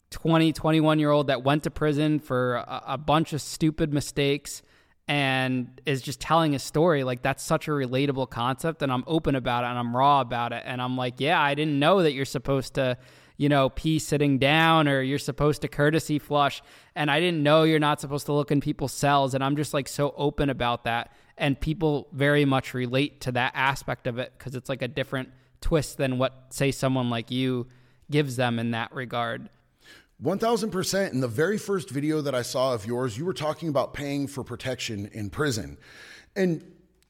20, 0.10 0.52
21 0.52 1.00
year 1.00 1.10
old 1.10 1.28
that 1.28 1.42
went 1.42 1.64
to 1.64 1.72
prison 1.72 2.20
for 2.20 2.56
a, 2.56 2.84
a 2.88 2.98
bunch 2.98 3.32
of 3.32 3.42
stupid 3.42 3.94
mistakes 3.94 4.62
and 5.08 5.80
is 5.86 6.02
just 6.02 6.20
telling 6.20 6.54
a 6.54 6.60
story. 6.60 7.06
Like 7.06 7.22
that's 7.22 7.44
such 7.44 7.70
a 7.70 7.72
relatable 7.72 8.30
concept 8.30 8.82
and 8.82 8.92
i'm 8.92 9.06
open 9.08 9.36
about 9.36 9.64
it 9.64 9.68
and 9.68 9.80
i'm 9.80 9.96
raw 9.96 10.20
about 10.20 10.52
it 10.52 10.64
and 10.66 10.82
i'm 10.82 10.98
like 10.98 11.22
yeah 11.22 11.42
i 11.42 11.56
didn't 11.56 11.80
know 11.80 12.04
that 12.04 12.12
you're 12.12 12.26
supposed 12.26 12.74
to 12.74 12.98
you 13.38 13.48
know 13.48 13.70
pee 13.70 13.98
sitting 13.98 14.38
down 14.38 14.90
or 14.90 15.02
you're 15.02 15.20
supposed 15.20 15.62
to 15.62 15.70
courtesy 15.70 16.20
flush 16.20 16.62
and 16.94 17.10
i 17.10 17.22
didn't 17.22 17.42
know 17.42 17.64
you're 17.64 17.80
not 17.80 18.02
supposed 18.02 18.26
to 18.26 18.34
look 18.34 18.52
in 18.52 18.60
people's 18.60 18.92
cells 18.92 19.34
and 19.34 19.44
i'm 19.44 19.56
just 19.56 19.74
like 19.74 19.88
so 19.88 20.14
open 20.18 20.50
about 20.50 20.84
that 20.84 21.12
and 21.38 21.60
people 21.60 22.08
very 22.12 22.44
much 22.44 22.74
relate 22.74 23.22
to 23.22 23.32
that 23.32 23.54
aspect 23.56 24.08
of 24.08 24.18
it 24.20 24.34
because 24.38 24.56
it's 24.56 24.68
like 24.68 24.82
a 24.82 24.88
different 24.88 25.30
twist 25.64 25.98
than 25.98 26.20
what 26.20 26.48
say 26.50 26.72
someone 26.72 27.10
like 27.10 27.32
you 27.32 27.66
gives 28.12 28.36
them 28.36 28.60
in 28.60 28.72
that 28.72 28.94
regard 28.94 29.50
1000%. 30.24 31.12
In 31.12 31.20
the 31.20 31.28
very 31.28 31.58
first 31.58 31.90
video 31.90 32.22
that 32.22 32.34
I 32.34 32.44
saw 32.44 32.74
of 32.74 32.86
yours, 32.86 33.18
you 33.18 33.26
were 33.26 33.34
talking 33.34 33.68
about 33.68 33.94
paying 33.94 34.28
for 34.28 34.44
protection 34.44 35.10
in 35.12 35.30
prison. 35.30 35.78
And 36.36 36.64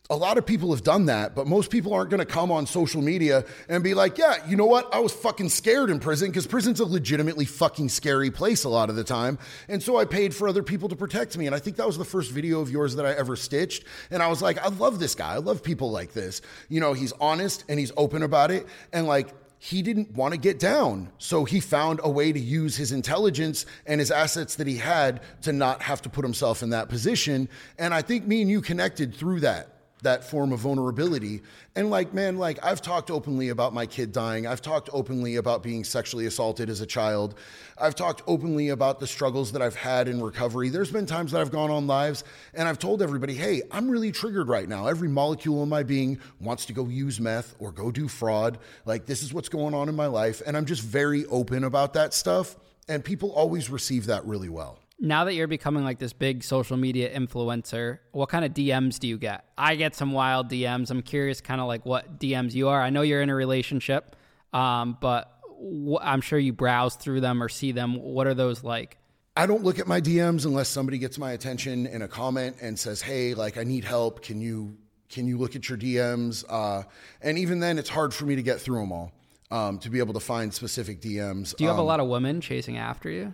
a 0.10 0.16
lot 0.16 0.38
of 0.38 0.46
people 0.46 0.72
have 0.72 0.84
done 0.84 1.06
that, 1.06 1.34
but 1.34 1.48
most 1.48 1.72
people 1.72 1.94
aren't 1.94 2.10
going 2.10 2.20
to 2.20 2.26
come 2.26 2.52
on 2.52 2.68
social 2.68 3.02
media 3.02 3.46
and 3.70 3.82
be 3.82 3.94
like, 3.94 4.18
yeah, 4.18 4.46
you 4.46 4.58
know 4.58 4.66
what? 4.66 4.94
I 4.94 5.00
was 5.00 5.14
fucking 5.14 5.48
scared 5.48 5.90
in 5.90 6.02
prison 6.02 6.30
because 6.30 6.46
prison's 6.46 6.82
a 6.82 6.86
legitimately 6.86 7.46
fucking 7.46 7.88
scary 7.88 8.30
place 8.30 8.66
a 8.66 8.70
lot 8.70 8.90
of 8.90 8.98
the 8.98 9.06
time. 9.06 9.40
And 9.70 9.82
so 9.82 9.96
I 9.98 10.04
paid 10.04 10.36
for 10.36 10.50
other 10.50 10.62
people 10.62 10.90
to 10.90 10.96
protect 10.98 11.38
me. 11.38 11.46
And 11.46 11.56
I 11.56 11.60
think 11.60 11.78
that 11.78 11.88
was 11.88 11.98
the 11.98 12.04
first 12.04 12.32
video 12.32 12.60
of 12.60 12.70
yours 12.70 12.98
that 12.98 13.06
I 13.06 13.14
ever 13.14 13.38
stitched. 13.38 13.86
And 14.12 14.22
I 14.22 14.28
was 14.28 14.42
like, 14.42 14.60
I 14.60 14.68
love 14.68 15.00
this 15.00 15.16
guy. 15.16 15.36
I 15.36 15.38
love 15.38 15.64
people 15.64 15.90
like 15.90 16.12
this. 16.12 16.42
You 16.68 16.82
know, 16.82 16.92
he's 16.92 17.14
honest 17.22 17.64
and 17.70 17.80
he's 17.80 17.94
open 17.96 18.24
about 18.24 18.52
it. 18.52 18.68
And 18.92 19.08
like, 19.08 19.34
he 19.58 19.82
didn't 19.82 20.12
want 20.12 20.34
to 20.34 20.38
get 20.38 20.60
down. 20.60 21.10
So 21.18 21.46
he 21.46 21.62
found 21.62 22.02
a 22.04 22.10
way 22.10 22.34
to 22.34 22.40
use 22.40 22.76
his 22.76 22.92
intelligence 22.92 23.66
and 23.86 24.02
his 24.02 24.12
assets 24.12 24.56
that 24.56 24.68
he 24.68 24.76
had 24.76 25.22
to 25.44 25.54
not 25.54 25.82
have 25.82 26.02
to 26.02 26.10
put 26.10 26.26
himself 26.26 26.62
in 26.62 26.72
that 26.72 26.90
position. 26.90 27.48
And 27.80 27.94
I 27.94 28.02
think 28.02 28.28
me 28.28 28.42
and 28.42 28.52
you 28.52 28.60
connected 28.60 29.16
through 29.16 29.40
that 29.40 29.73
that 30.04 30.24
form 30.24 30.52
of 30.52 30.60
vulnerability. 30.60 31.42
And 31.76 31.90
like, 31.90 32.14
man, 32.14 32.38
like 32.38 32.64
I've 32.64 32.82
talked 32.82 33.10
openly 33.10 33.50
about 33.50 33.74
my 33.74 33.86
kid 33.86 34.12
dying. 34.12 34.46
I've 34.46 34.62
talked 34.62 34.90
openly 34.94 35.38
about 35.38 35.64
being 35.64 35.84
sexually 35.84 36.26
assaulted 36.26 36.70
as 36.70 36.82
a 36.82 36.86
child. 36.86 37.36
I've 37.78 37.96
talked 37.96 38.22
openly 38.28 38.70
about 38.70 39.00
the 39.00 39.08
struggles 39.08 39.52
that 39.54 39.62
I've 39.62 39.76
had 39.76 40.08
in 40.08 40.22
recovery. 40.22 40.70
There's 40.70 40.92
been 40.92 41.06
times 41.06 41.32
that 41.32 41.42
I've 41.42 41.52
gone 41.52 41.72
on 41.72 41.88
lives 41.88 42.24
and 42.54 42.68
I've 42.68 42.80
told 42.80 43.02
everybody, 43.02 43.34
hey, 43.34 43.64
I'm 43.72 43.90
really 43.90 44.12
triggered 44.12 44.48
right 44.48 44.70
now. 44.70 44.88
Every 44.88 45.10
molecule 45.10 45.64
in 45.64 45.70
my 45.70 45.84
being 45.84 46.20
wants 46.40 46.66
to 46.68 46.74
go 46.74 46.88
use 46.88 47.20
meth 47.20 47.56
or 47.60 47.72
go 47.72 47.92
do 47.92 48.08
fraud. 48.08 48.60
Like, 48.86 49.06
this 49.06 49.24
is 49.24 49.34
what's 49.34 49.50
going 49.50 49.74
on 49.74 49.90
in 49.90 49.96
my 49.96 50.08
life. 50.08 50.42
And 50.46 50.56
I'm 50.56 50.66
just 50.66 50.84
very 50.84 51.26
open 51.26 51.64
about 51.64 51.94
that 51.94 52.14
stuff. 52.14 52.56
And 52.88 53.04
people 53.04 53.32
always 53.32 53.70
receive 53.70 54.08
that 54.08 54.26
really 54.26 54.50
well 54.50 54.83
now 55.00 55.26
that 55.26 55.34
you're 55.34 55.48
becoming 55.48 55.84
like 55.84 56.00
this 56.00 56.14
big 56.14 56.44
social 56.44 56.78
media 56.78 57.14
influencer, 57.18 58.00
what 58.12 58.30
kind 58.30 58.46
of 58.46 58.54
DMs 58.54 59.00
do 59.00 59.08
you 59.08 59.18
get? 59.18 59.46
I 59.58 59.76
get 59.76 59.96
some 59.96 60.12
wild 60.12 60.50
DMs. 60.50 60.92
I'm 60.92 61.02
curious, 61.02 61.42
kind 61.42 61.60
of 61.60 61.68
like 61.68 61.86
what 61.86 62.20
DMs 62.20 62.54
you 62.54 62.70
are. 62.70 62.82
I 62.82 62.90
know 62.90 63.02
you're 63.02 63.22
in 63.22 63.30
a 63.30 63.36
relationship, 63.36 64.16
um, 64.54 64.98
but 65.02 65.40
wh- 65.60 66.02
I'm 66.02 66.22
sure 66.22 66.40
you 66.40 66.54
browse 66.54 66.96
through 66.96 67.22
them 67.22 67.42
or 67.42 67.50
see 67.50 67.72
them. 67.72 68.02
What 68.02 68.28
are 68.28 68.34
those 68.34 68.64
like? 68.64 68.98
I 69.36 69.48
don't 69.48 69.64
look 69.64 69.80
at 69.80 69.88
my 69.88 70.00
DMs 70.00 70.46
unless 70.46 70.70
somebody 70.70 71.00
gets 71.00 71.18
my 71.18 71.32
attention 71.32 71.88
in 71.88 72.04
a 72.04 72.08
comment 72.08 72.58
and 72.62 72.78
says, 72.78 73.02
"Hey, 73.02 73.34
like 73.34 73.58
I 73.58 73.64
need 73.64 73.84
help. 73.84 74.22
Can 74.22 74.40
you 74.40 74.78
can 75.10 75.28
you 75.28 75.40
look 75.40 75.56
at 75.56 75.68
your 75.68 75.78
DMs?" 75.78 76.46
Uh, 76.48 76.84
and 77.22 77.40
even 77.40 77.60
then, 77.60 77.80
it's 77.80 77.90
hard 77.90 78.14
for 78.14 78.26
me 78.26 78.36
to 78.36 78.44
get 78.44 78.62
through 78.62 78.80
them 78.80 78.92
all 78.92 79.12
um, 79.50 79.80
to 79.80 79.90
be 79.90 79.98
able 79.98 80.14
to 80.14 80.20
find 80.20 80.54
specific 80.54 81.02
DMs. 81.02 81.56
Do 81.56 81.64
you 81.64 81.70
have 81.70 81.80
um, 81.80 81.84
a 81.84 81.88
lot 81.88 82.00
of 82.00 82.08
women 82.08 82.42
chasing 82.42 82.78
after 82.78 83.10
you? 83.10 83.34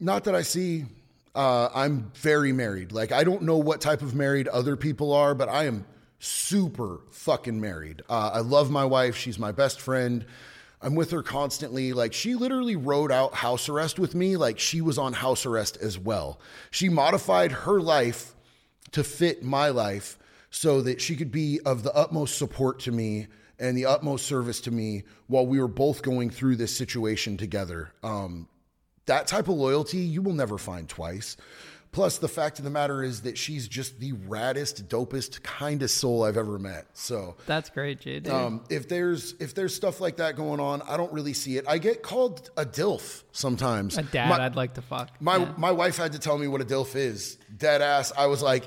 Not 0.00 0.24
that 0.24 0.34
I 0.34 0.42
see. 0.42 0.84
Uh, 1.34 1.68
I'm 1.74 2.10
very 2.14 2.52
married. 2.52 2.92
Like, 2.92 3.12
I 3.12 3.24
don't 3.24 3.42
know 3.42 3.58
what 3.58 3.80
type 3.80 4.02
of 4.02 4.14
married 4.14 4.48
other 4.48 4.76
people 4.76 5.12
are, 5.12 5.34
but 5.34 5.48
I 5.48 5.66
am 5.66 5.86
super 6.18 7.00
fucking 7.10 7.60
married. 7.60 8.02
Uh, 8.08 8.30
I 8.34 8.40
love 8.40 8.70
my 8.70 8.84
wife. 8.84 9.16
She's 9.16 9.38
my 9.38 9.52
best 9.52 9.80
friend. 9.80 10.24
I'm 10.80 10.94
with 10.94 11.10
her 11.10 11.22
constantly. 11.22 11.92
Like, 11.92 12.12
she 12.12 12.34
literally 12.34 12.76
rode 12.76 13.10
out 13.10 13.34
house 13.34 13.68
arrest 13.68 13.98
with 13.98 14.14
me, 14.14 14.36
like, 14.36 14.58
she 14.58 14.80
was 14.80 14.98
on 14.98 15.12
house 15.12 15.46
arrest 15.46 15.76
as 15.78 15.98
well. 15.98 16.40
She 16.70 16.88
modified 16.88 17.52
her 17.52 17.80
life 17.80 18.34
to 18.92 19.04
fit 19.04 19.42
my 19.42 19.68
life 19.68 20.18
so 20.50 20.80
that 20.82 21.00
she 21.00 21.16
could 21.16 21.32
be 21.32 21.60
of 21.66 21.82
the 21.82 21.94
utmost 21.94 22.38
support 22.38 22.80
to 22.80 22.92
me 22.92 23.26
and 23.58 23.76
the 23.76 23.86
utmost 23.86 24.26
service 24.26 24.60
to 24.62 24.70
me 24.70 25.02
while 25.26 25.46
we 25.46 25.60
were 25.60 25.68
both 25.68 26.02
going 26.02 26.30
through 26.30 26.56
this 26.56 26.74
situation 26.74 27.36
together. 27.36 27.92
Um, 28.02 28.48
that 29.08 29.26
type 29.26 29.48
of 29.48 29.56
loyalty 29.56 29.98
you 29.98 30.22
will 30.22 30.34
never 30.34 30.56
find 30.56 30.88
twice. 30.88 31.36
Plus, 31.90 32.18
the 32.18 32.28
fact 32.28 32.58
of 32.58 32.64
the 32.64 32.70
matter 32.70 33.02
is 33.02 33.22
that 33.22 33.38
she's 33.38 33.66
just 33.66 33.98
the 33.98 34.12
raddest, 34.12 34.84
dopest, 34.88 35.42
kindest 35.42 35.96
soul 35.96 36.22
I've 36.22 36.36
ever 36.36 36.58
met. 36.58 36.86
So 36.92 37.36
that's 37.46 37.70
great, 37.70 38.00
JD. 38.00 38.28
Um, 38.28 38.62
if 38.68 38.88
there's 38.88 39.34
if 39.40 39.54
there's 39.54 39.74
stuff 39.74 40.00
like 40.00 40.18
that 40.18 40.36
going 40.36 40.60
on, 40.60 40.82
I 40.82 40.98
don't 40.98 41.12
really 41.12 41.32
see 41.32 41.56
it. 41.56 41.64
I 41.66 41.78
get 41.78 42.02
called 42.02 42.50
a 42.58 42.66
dilf 42.66 43.24
sometimes. 43.32 43.96
A 43.96 44.02
dad, 44.02 44.28
my, 44.28 44.44
I'd 44.44 44.54
like 44.54 44.74
to 44.74 44.82
fuck. 44.82 45.10
My 45.18 45.38
yeah. 45.38 45.52
my 45.56 45.72
wife 45.72 45.96
had 45.96 46.12
to 46.12 46.18
tell 46.18 46.36
me 46.36 46.46
what 46.46 46.60
a 46.60 46.64
dilf 46.64 46.94
is. 46.94 47.38
Dead 47.56 47.80
ass. 47.80 48.12
I 48.16 48.26
was 48.26 48.42
like, 48.42 48.64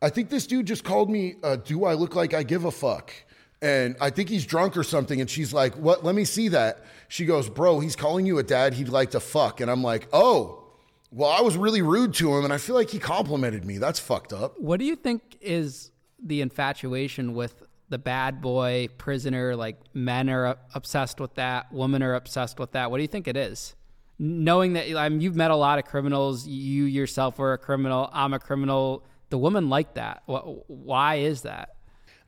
I 0.00 0.08
think 0.08 0.30
this 0.30 0.46
dude 0.46 0.66
just 0.66 0.82
called 0.82 1.10
me. 1.10 1.34
Uh, 1.42 1.56
Do 1.56 1.84
I 1.84 1.92
look 1.92 2.14
like 2.14 2.32
I 2.32 2.42
give 2.42 2.64
a 2.64 2.70
fuck? 2.70 3.12
And 3.62 3.96
I 4.00 4.10
think 4.10 4.28
he's 4.28 4.44
drunk 4.44 4.76
or 4.76 4.84
something. 4.84 5.20
And 5.20 5.30
she's 5.30 5.52
like, 5.52 5.74
What? 5.74 6.04
Let 6.04 6.14
me 6.14 6.24
see 6.24 6.48
that. 6.48 6.84
She 7.08 7.24
goes, 7.24 7.48
Bro, 7.48 7.80
he's 7.80 7.96
calling 7.96 8.26
you 8.26 8.38
a 8.38 8.42
dad 8.42 8.74
he'd 8.74 8.88
like 8.88 9.12
to 9.12 9.20
fuck. 9.20 9.60
And 9.60 9.70
I'm 9.70 9.82
like, 9.82 10.08
Oh, 10.12 10.64
well, 11.10 11.30
I 11.30 11.40
was 11.40 11.56
really 11.56 11.82
rude 11.82 12.14
to 12.14 12.36
him. 12.36 12.44
And 12.44 12.52
I 12.52 12.58
feel 12.58 12.74
like 12.74 12.90
he 12.90 12.98
complimented 12.98 13.64
me. 13.64 13.78
That's 13.78 13.98
fucked 13.98 14.32
up. 14.32 14.60
What 14.60 14.78
do 14.80 14.84
you 14.84 14.96
think 14.96 15.38
is 15.40 15.90
the 16.22 16.40
infatuation 16.40 17.34
with 17.34 17.62
the 17.88 17.98
bad 17.98 18.42
boy 18.42 18.88
prisoner? 18.98 19.56
Like 19.56 19.78
men 19.94 20.28
are 20.28 20.58
obsessed 20.74 21.20
with 21.20 21.34
that, 21.36 21.72
women 21.72 22.02
are 22.02 22.14
obsessed 22.14 22.58
with 22.58 22.72
that. 22.72 22.90
What 22.90 22.98
do 22.98 23.02
you 23.02 23.08
think 23.08 23.28
it 23.28 23.36
is? 23.36 23.74
Knowing 24.18 24.74
that 24.74 24.94
I 24.96 25.08
mean, 25.08 25.20
you've 25.20 25.36
met 25.36 25.50
a 25.50 25.56
lot 25.56 25.78
of 25.78 25.84
criminals, 25.84 26.46
you 26.46 26.84
yourself 26.84 27.38
were 27.38 27.52
a 27.52 27.58
criminal, 27.58 28.10
I'm 28.12 28.34
a 28.34 28.38
criminal. 28.38 29.04
The 29.28 29.38
woman 29.38 29.68
like 29.68 29.94
that. 29.94 30.22
Why 30.26 31.16
is 31.16 31.42
that? 31.42 31.75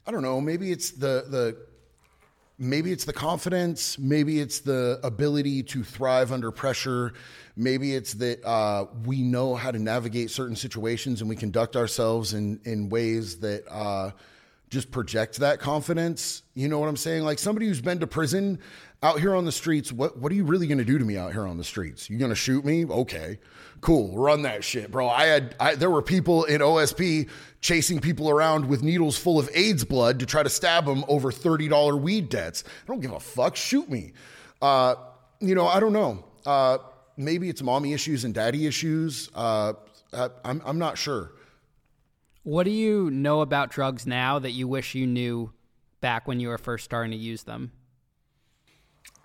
I 0.09 0.11
don't 0.11 0.23
know. 0.23 0.41
Maybe 0.41 0.73
it's 0.73 0.93
the 0.93 1.27
the 1.29 1.59
maybe 2.59 2.93
it's 2.93 3.05
the 3.05 3.13
confidence. 3.13 3.99
Maybe 3.99 4.41
it's 4.41 4.61
the 4.61 4.99
ability 5.03 5.65
to 5.65 5.85
thrive 5.85 6.33
under 6.33 6.51
pressure. 6.51 7.13
Maybe 7.57 7.95
it's 7.95 8.15
that 8.15 8.43
uh, 8.43 8.87
we 9.05 9.21
know 9.21 9.55
how 9.55 9.71
to 9.71 9.79
navigate 9.79 10.31
certain 10.31 10.57
situations 10.57 11.21
and 11.21 11.29
we 11.29 11.37
conduct 11.37 11.77
ourselves 11.77 12.33
in 12.33 12.59
in 12.65 12.89
ways 12.89 13.41
that. 13.41 13.71
Uh, 13.71 14.13
just 14.71 14.91
project 14.91 15.39
that 15.39 15.61
confidence. 15.61 16.43
You 16.55 16.69
know 16.69 16.79
what 16.79 16.91
I'm 16.91 16.97
saying? 16.99 17.25
Like 17.25 17.39
somebody 17.39 17.67
who's 17.67 17.81
been 17.81 18.01
to 18.01 18.07
prison 18.07 18.59
out 19.03 19.21
here 19.21 19.35
on 19.35 19.45
the 19.45 19.53
streets, 19.53 19.93
what 19.93 20.19
what 20.19 20.33
are 20.33 20.35
you 20.35 20.45
really 20.45 20.67
going 20.67 20.79
to 20.79 20.85
do 20.85 20.99
to 20.99 21.05
me 21.05 21.17
out 21.17 21.33
here 21.33 21.47
on 21.47 21.57
the 21.57 21.65
streets? 21.65 22.11
You 22.11 22.19
going 22.19 22.31
to 22.31 22.37
shoot 22.37 22.65
me? 22.65 22.85
Okay. 22.85 23.39
Cool. 23.81 24.17
Run 24.17 24.43
that 24.43 24.65
shit, 24.65 24.91
bro. 24.91 25.09
I 25.09 25.27
had 25.27 25.55
I, 25.61 25.75
there 25.77 25.91
were 25.91 26.03
people 26.03 26.45
in 26.45 26.61
OSP 26.61 27.29
chasing 27.61 28.01
people 28.01 28.29
around 28.29 28.69
with 28.69 28.83
needles 28.83 29.17
full 29.17 29.39
of 29.39 29.49
AIDS 29.55 29.85
blood 29.85 30.19
to 30.21 30.27
try 30.27 30.43
to 30.43 30.51
stab 30.51 30.85
them 30.85 31.05
over 31.07 31.31
$30 31.31 32.01
weed 32.01 32.29
debts. 32.29 32.65
I 32.67 32.87
don't 32.87 33.01
give 33.01 33.13
a 33.13 33.21
fuck. 33.21 33.55
Shoot 33.55 33.89
me. 33.89 34.15
Uh, 34.61 34.97
you 35.41 35.55
know, 35.55 35.69
I 35.69 35.79
don't 35.79 35.93
know. 35.93 36.25
Uh, 36.45 36.79
maybe 37.17 37.49
it's 37.49 37.63
mommy 37.63 37.93
issues 37.93 38.25
and 38.25 38.35
daddy 38.35 38.67
issues. 38.67 39.31
Uh, 39.33 39.75
I'm 40.13 40.61
I'm 40.65 40.79
not 40.79 40.99
sure. 40.99 41.33
What 42.43 42.65
do 42.65 42.71
you 42.71 43.11
know 43.11 43.43
about 43.43 43.71
drugs 43.71 44.07
now 44.07 44.39
that 44.39 44.53
you 44.53 44.67
wish 44.67 44.95
you 44.95 45.07
knew 45.07 45.53
back 46.01 46.27
when 46.27 46.41
you 46.41 46.49
were 46.49 46.59
first 46.59 46.85
starting 46.85 47.13
to 47.13 47.17
use 47.17 47.43
them? 47.45 47.73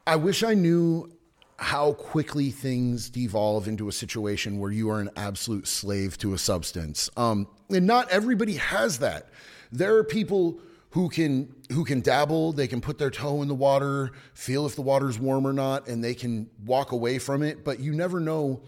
I 0.05 0.17
wish 0.17 0.43
I 0.43 0.53
knew 0.53 1.09
how 1.57 1.93
quickly 1.93 2.51
things 2.51 3.09
devolve 3.09 3.69
into 3.69 3.87
a 3.87 3.91
situation 3.91 4.59
where 4.59 4.71
you 4.71 4.89
are 4.89 4.99
an 4.99 5.09
absolute 5.15 5.65
slave 5.65 6.17
to 6.17 6.33
a 6.33 6.37
substance. 6.37 7.09
Um, 7.15 7.47
and 7.69 7.87
not 7.87 8.09
everybody 8.09 8.55
has 8.55 8.99
that. 8.99 9.29
There 9.71 9.95
are 9.95 10.03
people 10.03 10.59
who 10.89 11.07
can 11.09 11.55
who 11.71 11.85
can 11.85 12.01
dabble 12.01 12.53
they 12.53 12.67
can 12.67 12.79
put 12.79 12.99
their 12.99 13.09
toe 13.09 13.41
in 13.41 13.47
the 13.47 13.55
water 13.55 14.11
feel 14.35 14.67
if 14.67 14.75
the 14.75 14.81
water's 14.81 15.17
warm 15.17 15.47
or 15.47 15.53
not 15.53 15.87
and 15.87 16.03
they 16.03 16.13
can 16.13 16.47
walk 16.65 16.91
away 16.91 17.17
from 17.17 17.41
it 17.41 17.63
but 17.63 17.79
you 17.79 17.91
never 17.93 18.19
know 18.19 18.61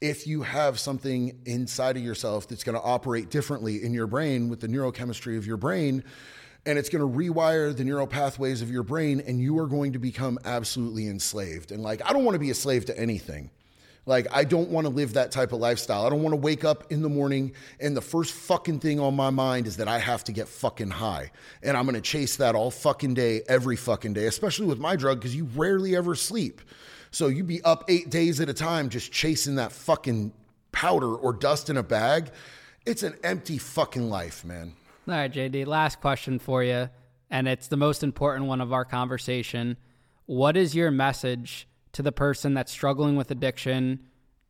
if 0.00 0.24
you 0.24 0.42
have 0.42 0.78
something 0.78 1.36
inside 1.46 1.96
of 1.96 2.02
yourself 2.04 2.46
that's 2.46 2.62
going 2.62 2.76
to 2.76 2.84
operate 2.84 3.28
differently 3.28 3.82
in 3.82 3.92
your 3.92 4.06
brain 4.06 4.48
with 4.48 4.60
the 4.60 4.68
neurochemistry 4.68 5.36
of 5.36 5.48
your 5.48 5.56
brain 5.56 6.04
and 6.66 6.78
it's 6.78 6.88
going 6.88 7.02
to 7.02 7.18
rewire 7.18 7.76
the 7.76 7.84
neural 7.84 8.06
pathways 8.06 8.62
of 8.62 8.70
your 8.70 8.82
brain 8.82 9.20
and 9.26 9.40
you 9.40 9.58
are 9.58 9.66
going 9.66 9.92
to 9.92 9.98
become 9.98 10.38
absolutely 10.44 11.06
enslaved 11.06 11.72
and 11.72 11.82
like 11.82 12.00
i 12.08 12.12
don't 12.12 12.24
want 12.24 12.34
to 12.34 12.38
be 12.40 12.50
a 12.50 12.54
slave 12.54 12.84
to 12.86 12.98
anything 12.98 13.50
like, 14.06 14.26
I 14.30 14.44
don't 14.44 14.68
want 14.68 14.86
to 14.86 14.92
live 14.92 15.14
that 15.14 15.30
type 15.30 15.52
of 15.52 15.60
lifestyle. 15.60 16.06
I 16.06 16.10
don't 16.10 16.22
want 16.22 16.34
to 16.34 16.40
wake 16.40 16.64
up 16.64 16.92
in 16.92 17.00
the 17.00 17.08
morning 17.08 17.52
and 17.80 17.96
the 17.96 18.02
first 18.02 18.34
fucking 18.34 18.80
thing 18.80 19.00
on 19.00 19.16
my 19.16 19.30
mind 19.30 19.66
is 19.66 19.78
that 19.78 19.88
I 19.88 19.98
have 19.98 20.24
to 20.24 20.32
get 20.32 20.46
fucking 20.46 20.90
high. 20.90 21.30
And 21.62 21.76
I'm 21.76 21.84
going 21.84 21.94
to 21.94 22.02
chase 22.02 22.36
that 22.36 22.54
all 22.54 22.70
fucking 22.70 23.14
day, 23.14 23.42
every 23.48 23.76
fucking 23.76 24.12
day, 24.12 24.26
especially 24.26 24.66
with 24.66 24.78
my 24.78 24.94
drug, 24.96 25.20
because 25.20 25.34
you 25.34 25.48
rarely 25.54 25.96
ever 25.96 26.14
sleep. 26.14 26.60
So 27.12 27.28
you'd 27.28 27.46
be 27.46 27.62
up 27.62 27.84
eight 27.88 28.10
days 28.10 28.40
at 28.40 28.48
a 28.48 28.54
time 28.54 28.90
just 28.90 29.10
chasing 29.10 29.54
that 29.54 29.72
fucking 29.72 30.32
powder 30.72 31.14
or 31.14 31.32
dust 31.32 31.70
in 31.70 31.78
a 31.78 31.82
bag. 31.82 32.30
It's 32.84 33.04
an 33.04 33.14
empty 33.24 33.56
fucking 33.56 34.10
life, 34.10 34.44
man. 34.44 34.74
All 35.06 35.14
right, 35.14 35.32
JD, 35.32 35.66
last 35.66 36.00
question 36.00 36.38
for 36.38 36.62
you. 36.62 36.88
And 37.30 37.48
it's 37.48 37.68
the 37.68 37.76
most 37.76 38.02
important 38.02 38.46
one 38.46 38.60
of 38.60 38.72
our 38.72 38.84
conversation. 38.84 39.76
What 40.26 40.56
is 40.56 40.74
your 40.74 40.90
message? 40.90 41.66
to 41.94 42.02
the 42.02 42.12
person 42.12 42.54
that's 42.54 42.70
struggling 42.70 43.16
with 43.16 43.30
addiction, 43.30 44.00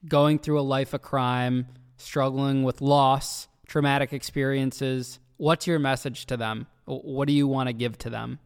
going 0.09 0.39
through 0.39 0.59
a 0.59 0.63
life 0.63 0.93
of 0.93 1.03
crime, 1.03 1.67
struggling 1.97 2.65
with 2.65 2.81
loss, 2.81 3.49
traumatic 3.69 4.13
experiences? 4.13 5.21
What's 5.37 5.67
your 5.67 5.79
message 5.79 6.27
to 6.27 6.37
them? 6.37 6.67
What 6.87 7.29
do 7.29 7.35
you 7.35 7.47
want 7.47 7.69
to 7.69 7.73
give 7.73 7.97
to 7.99 8.11
them? 8.11 8.39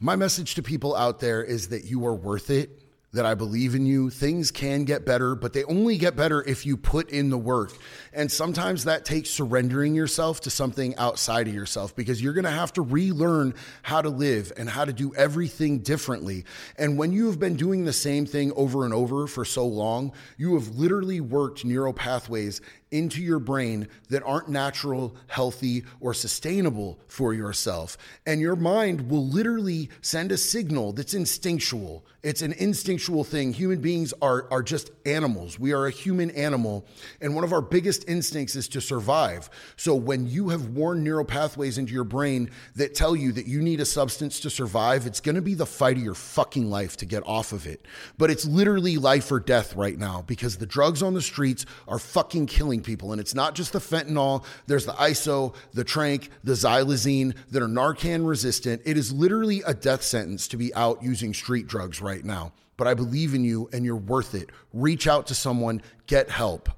My 0.00 0.16
message 0.16 0.54
to 0.56 0.62
people 0.62 0.94
out 0.94 1.20
there 1.20 1.42
is 1.42 1.68
that 1.68 1.84
you 1.84 2.04
are 2.06 2.14
worth 2.14 2.50
it 2.50 2.82
that 3.12 3.24
I 3.24 3.34
believe 3.34 3.74
in 3.74 3.86
you. 3.86 4.10
Things 4.10 4.50
can 4.50 4.84
get 4.84 5.06
better, 5.06 5.34
but 5.34 5.52
they 5.54 5.64
only 5.64 5.96
get 5.96 6.14
better 6.14 6.42
if 6.42 6.66
you 6.66 6.76
put 6.76 7.10
in 7.10 7.30
the 7.30 7.38
work. 7.38 7.72
And 8.12 8.30
sometimes 8.30 8.84
that 8.84 9.04
takes 9.04 9.30
surrendering 9.30 9.94
yourself 9.94 10.40
to 10.42 10.50
something 10.50 10.94
outside 10.96 11.48
of 11.48 11.54
yourself 11.54 11.96
because 11.96 12.22
you're 12.22 12.34
going 12.34 12.44
to 12.44 12.50
have 12.50 12.72
to 12.74 12.82
relearn 12.82 13.54
how 13.82 14.02
to 14.02 14.10
live 14.10 14.52
and 14.58 14.68
how 14.68 14.84
to 14.84 14.92
do 14.92 15.14
everything 15.14 15.78
differently. 15.78 16.44
And 16.76 16.98
when 16.98 17.12
you 17.12 17.26
have 17.26 17.38
been 17.38 17.56
doing 17.56 17.84
the 17.84 17.92
same 17.92 18.26
thing 18.26 18.52
over 18.56 18.84
and 18.84 18.92
over 18.92 19.26
for 19.26 19.44
so 19.44 19.66
long, 19.66 20.12
you 20.36 20.54
have 20.54 20.68
literally 20.76 21.20
worked 21.20 21.64
neural 21.64 21.94
pathways 21.94 22.60
into 22.90 23.22
your 23.22 23.38
brain 23.38 23.88
that 24.08 24.22
aren't 24.22 24.48
natural, 24.48 25.16
healthy, 25.26 25.84
or 26.00 26.14
sustainable 26.14 26.98
for 27.06 27.34
yourself. 27.34 27.96
And 28.26 28.40
your 28.40 28.56
mind 28.56 29.10
will 29.10 29.26
literally 29.26 29.90
send 30.00 30.32
a 30.32 30.36
signal 30.36 30.92
that's 30.92 31.14
instinctual. 31.14 32.04
It's 32.22 32.42
an 32.42 32.52
instinctual 32.52 33.24
thing. 33.24 33.52
Human 33.52 33.80
beings 33.80 34.12
are, 34.20 34.48
are 34.50 34.62
just 34.62 34.90
animals. 35.06 35.58
We 35.58 35.72
are 35.72 35.86
a 35.86 35.90
human 35.90 36.30
animal. 36.32 36.86
And 37.20 37.34
one 37.34 37.44
of 37.44 37.52
our 37.52 37.62
biggest 37.62 38.08
instincts 38.08 38.56
is 38.56 38.68
to 38.68 38.80
survive. 38.80 39.50
So 39.76 39.94
when 39.94 40.26
you 40.26 40.48
have 40.48 40.68
worn 40.70 41.04
neural 41.04 41.24
pathways 41.24 41.78
into 41.78 41.92
your 41.92 42.04
brain 42.04 42.50
that 42.76 42.94
tell 42.94 43.14
you 43.14 43.32
that 43.32 43.46
you 43.46 43.62
need 43.62 43.80
a 43.80 43.84
substance 43.84 44.40
to 44.40 44.50
survive, 44.50 45.06
it's 45.06 45.20
going 45.20 45.36
to 45.36 45.42
be 45.42 45.54
the 45.54 45.66
fight 45.66 45.96
of 45.96 46.02
your 46.02 46.14
fucking 46.14 46.68
life 46.70 46.96
to 46.98 47.06
get 47.06 47.22
off 47.26 47.52
of 47.52 47.66
it. 47.66 47.86
But 48.16 48.30
it's 48.30 48.44
literally 48.44 48.96
life 48.96 49.30
or 49.30 49.40
death 49.40 49.76
right 49.76 49.98
now 49.98 50.22
because 50.26 50.56
the 50.56 50.66
drugs 50.66 51.02
on 51.02 51.14
the 51.14 51.22
streets 51.22 51.66
are 51.86 51.98
fucking 51.98 52.46
killing 52.46 52.77
people. 52.82 53.12
And 53.12 53.20
it's 53.20 53.34
not 53.34 53.54
just 53.54 53.72
the 53.72 53.78
fentanyl, 53.78 54.44
there's 54.66 54.86
the 54.86 54.92
ISO, 54.92 55.54
the 55.72 55.84
tranq, 55.84 56.28
the 56.44 56.52
xylazine 56.52 57.34
that 57.50 57.62
are 57.62 57.68
Narcan 57.68 58.26
resistant. 58.26 58.82
It 58.84 58.96
is 58.96 59.12
literally 59.12 59.62
a 59.66 59.74
death 59.74 60.02
sentence 60.02 60.48
to 60.48 60.56
be 60.56 60.74
out 60.74 61.02
using 61.02 61.34
street 61.34 61.66
drugs 61.66 62.00
right 62.00 62.24
now. 62.24 62.52
But 62.76 62.86
I 62.86 62.94
believe 62.94 63.34
in 63.34 63.44
you 63.44 63.68
and 63.72 63.84
you're 63.84 63.96
worth 63.96 64.34
it. 64.34 64.50
Reach 64.72 65.06
out 65.06 65.26
to 65.28 65.34
someone, 65.34 65.82
get 66.06 66.30
help. 66.30 66.68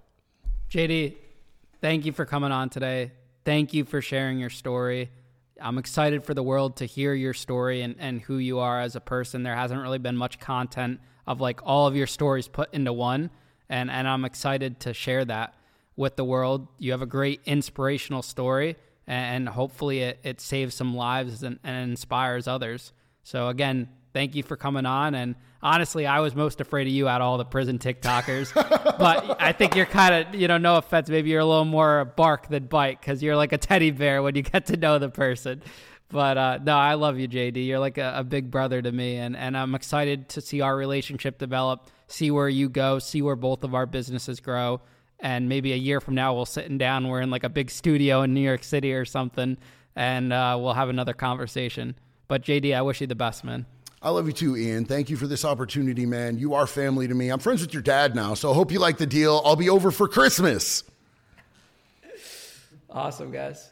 JD, 0.70 1.16
thank 1.80 2.06
you 2.06 2.12
for 2.12 2.24
coming 2.24 2.52
on 2.52 2.70
today. 2.70 3.12
Thank 3.44 3.74
you 3.74 3.84
for 3.84 4.00
sharing 4.00 4.38
your 4.38 4.50
story. 4.50 5.10
I'm 5.60 5.78
excited 5.78 6.24
for 6.24 6.32
the 6.32 6.42
world 6.42 6.76
to 6.76 6.86
hear 6.86 7.12
your 7.12 7.34
story 7.34 7.82
and, 7.82 7.96
and 7.98 8.20
who 8.20 8.38
you 8.38 8.60
are 8.60 8.80
as 8.80 8.96
a 8.96 9.00
person. 9.00 9.42
There 9.42 9.54
hasn't 9.54 9.80
really 9.80 9.98
been 9.98 10.16
much 10.16 10.38
content 10.40 11.00
of 11.26 11.40
like 11.40 11.60
all 11.62 11.86
of 11.86 11.94
your 11.94 12.06
stories 12.06 12.48
put 12.48 12.72
into 12.72 12.92
one. 12.92 13.30
And, 13.68 13.90
and 13.90 14.08
I'm 14.08 14.24
excited 14.24 14.80
to 14.80 14.94
share 14.94 15.24
that 15.26 15.54
with 15.96 16.16
the 16.16 16.24
world. 16.24 16.68
You 16.78 16.92
have 16.92 17.02
a 17.02 17.06
great 17.06 17.40
inspirational 17.44 18.22
story, 18.22 18.76
and 19.06 19.48
hopefully 19.48 20.00
it, 20.00 20.18
it 20.22 20.40
saves 20.40 20.74
some 20.74 20.94
lives 20.94 21.42
and, 21.42 21.58
and 21.64 21.90
inspires 21.90 22.46
others. 22.46 22.92
So, 23.22 23.48
again, 23.48 23.88
thank 24.12 24.34
you 24.34 24.42
for 24.42 24.56
coming 24.56 24.86
on. 24.86 25.14
And 25.14 25.34
honestly, 25.62 26.06
I 26.06 26.20
was 26.20 26.34
most 26.34 26.60
afraid 26.60 26.86
of 26.86 26.92
you 26.92 27.08
out 27.08 27.20
of 27.20 27.26
all 27.26 27.38
the 27.38 27.44
prison 27.44 27.78
TikTokers. 27.78 28.54
but 28.98 29.40
I 29.40 29.52
think 29.52 29.76
you're 29.76 29.86
kind 29.86 30.14
of, 30.14 30.34
you 30.34 30.48
know, 30.48 30.58
no 30.58 30.76
offense, 30.76 31.08
maybe 31.08 31.30
you're 31.30 31.40
a 31.40 31.46
little 31.46 31.64
more 31.64 32.04
bark 32.04 32.48
than 32.48 32.66
bite 32.66 33.00
because 33.00 33.22
you're 33.22 33.36
like 33.36 33.52
a 33.52 33.58
teddy 33.58 33.90
bear 33.90 34.22
when 34.22 34.34
you 34.34 34.42
get 34.42 34.66
to 34.66 34.76
know 34.76 34.98
the 34.98 35.08
person. 35.10 35.62
But 36.08 36.38
uh, 36.38 36.58
no, 36.62 36.76
I 36.76 36.94
love 36.94 37.18
you, 37.18 37.28
JD. 37.28 37.66
You're 37.66 37.78
like 37.78 37.96
a, 37.96 38.14
a, 38.16 38.24
big 38.24 38.50
brother 38.50 38.82
to 38.82 38.90
me, 38.90 39.16
and, 39.16 39.36
and 39.36 39.56
I'm 39.56 39.76
excited 39.76 40.28
to 40.30 40.40
see 40.40 40.60
our 40.60 40.76
relationship 40.76 41.38
develop, 41.38 41.88
see 42.08 42.32
where 42.32 42.48
you 42.48 42.68
go, 42.68 42.98
see 42.98 43.22
where 43.22 43.36
both 43.36 43.62
of 43.62 43.76
our 43.76 43.86
businesses 43.86 44.40
grow. 44.40 44.80
And 45.22 45.48
maybe 45.48 45.72
a 45.72 45.76
year 45.76 46.00
from 46.00 46.14
now, 46.14 46.34
we'll 46.34 46.46
sitting 46.46 46.78
down, 46.78 47.08
we're 47.08 47.20
in 47.20 47.30
like 47.30 47.44
a 47.44 47.48
big 47.48 47.70
studio 47.70 48.22
in 48.22 48.32
New 48.32 48.40
York 48.40 48.64
City 48.64 48.94
or 48.94 49.04
something, 49.04 49.58
and 49.94 50.32
uh, 50.32 50.56
we'll 50.58 50.72
have 50.72 50.88
another 50.88 51.12
conversation. 51.12 51.94
But 52.26 52.42
JD, 52.42 52.74
I 52.74 52.82
wish 52.82 53.00
you 53.00 53.06
the 53.06 53.14
best, 53.14 53.44
man. 53.44 53.66
I 54.02 54.08
love 54.08 54.26
you 54.26 54.32
too, 54.32 54.56
Ian. 54.56 54.86
Thank 54.86 55.10
you 55.10 55.16
for 55.16 55.26
this 55.26 55.44
opportunity, 55.44 56.06
man. 56.06 56.38
You 56.38 56.54
are 56.54 56.66
family 56.66 57.06
to 57.06 57.14
me. 57.14 57.28
I'm 57.28 57.38
friends 57.38 57.60
with 57.60 57.74
your 57.74 57.82
dad 57.82 58.14
now, 58.14 58.32
so 58.32 58.50
I 58.50 58.54
hope 58.54 58.72
you 58.72 58.78
like 58.78 58.96
the 58.96 59.06
deal. 59.06 59.42
I'll 59.44 59.56
be 59.56 59.68
over 59.68 59.90
for 59.90 60.08
Christmas. 60.08 60.84
Awesome, 62.88 63.30
guys. 63.30 63.70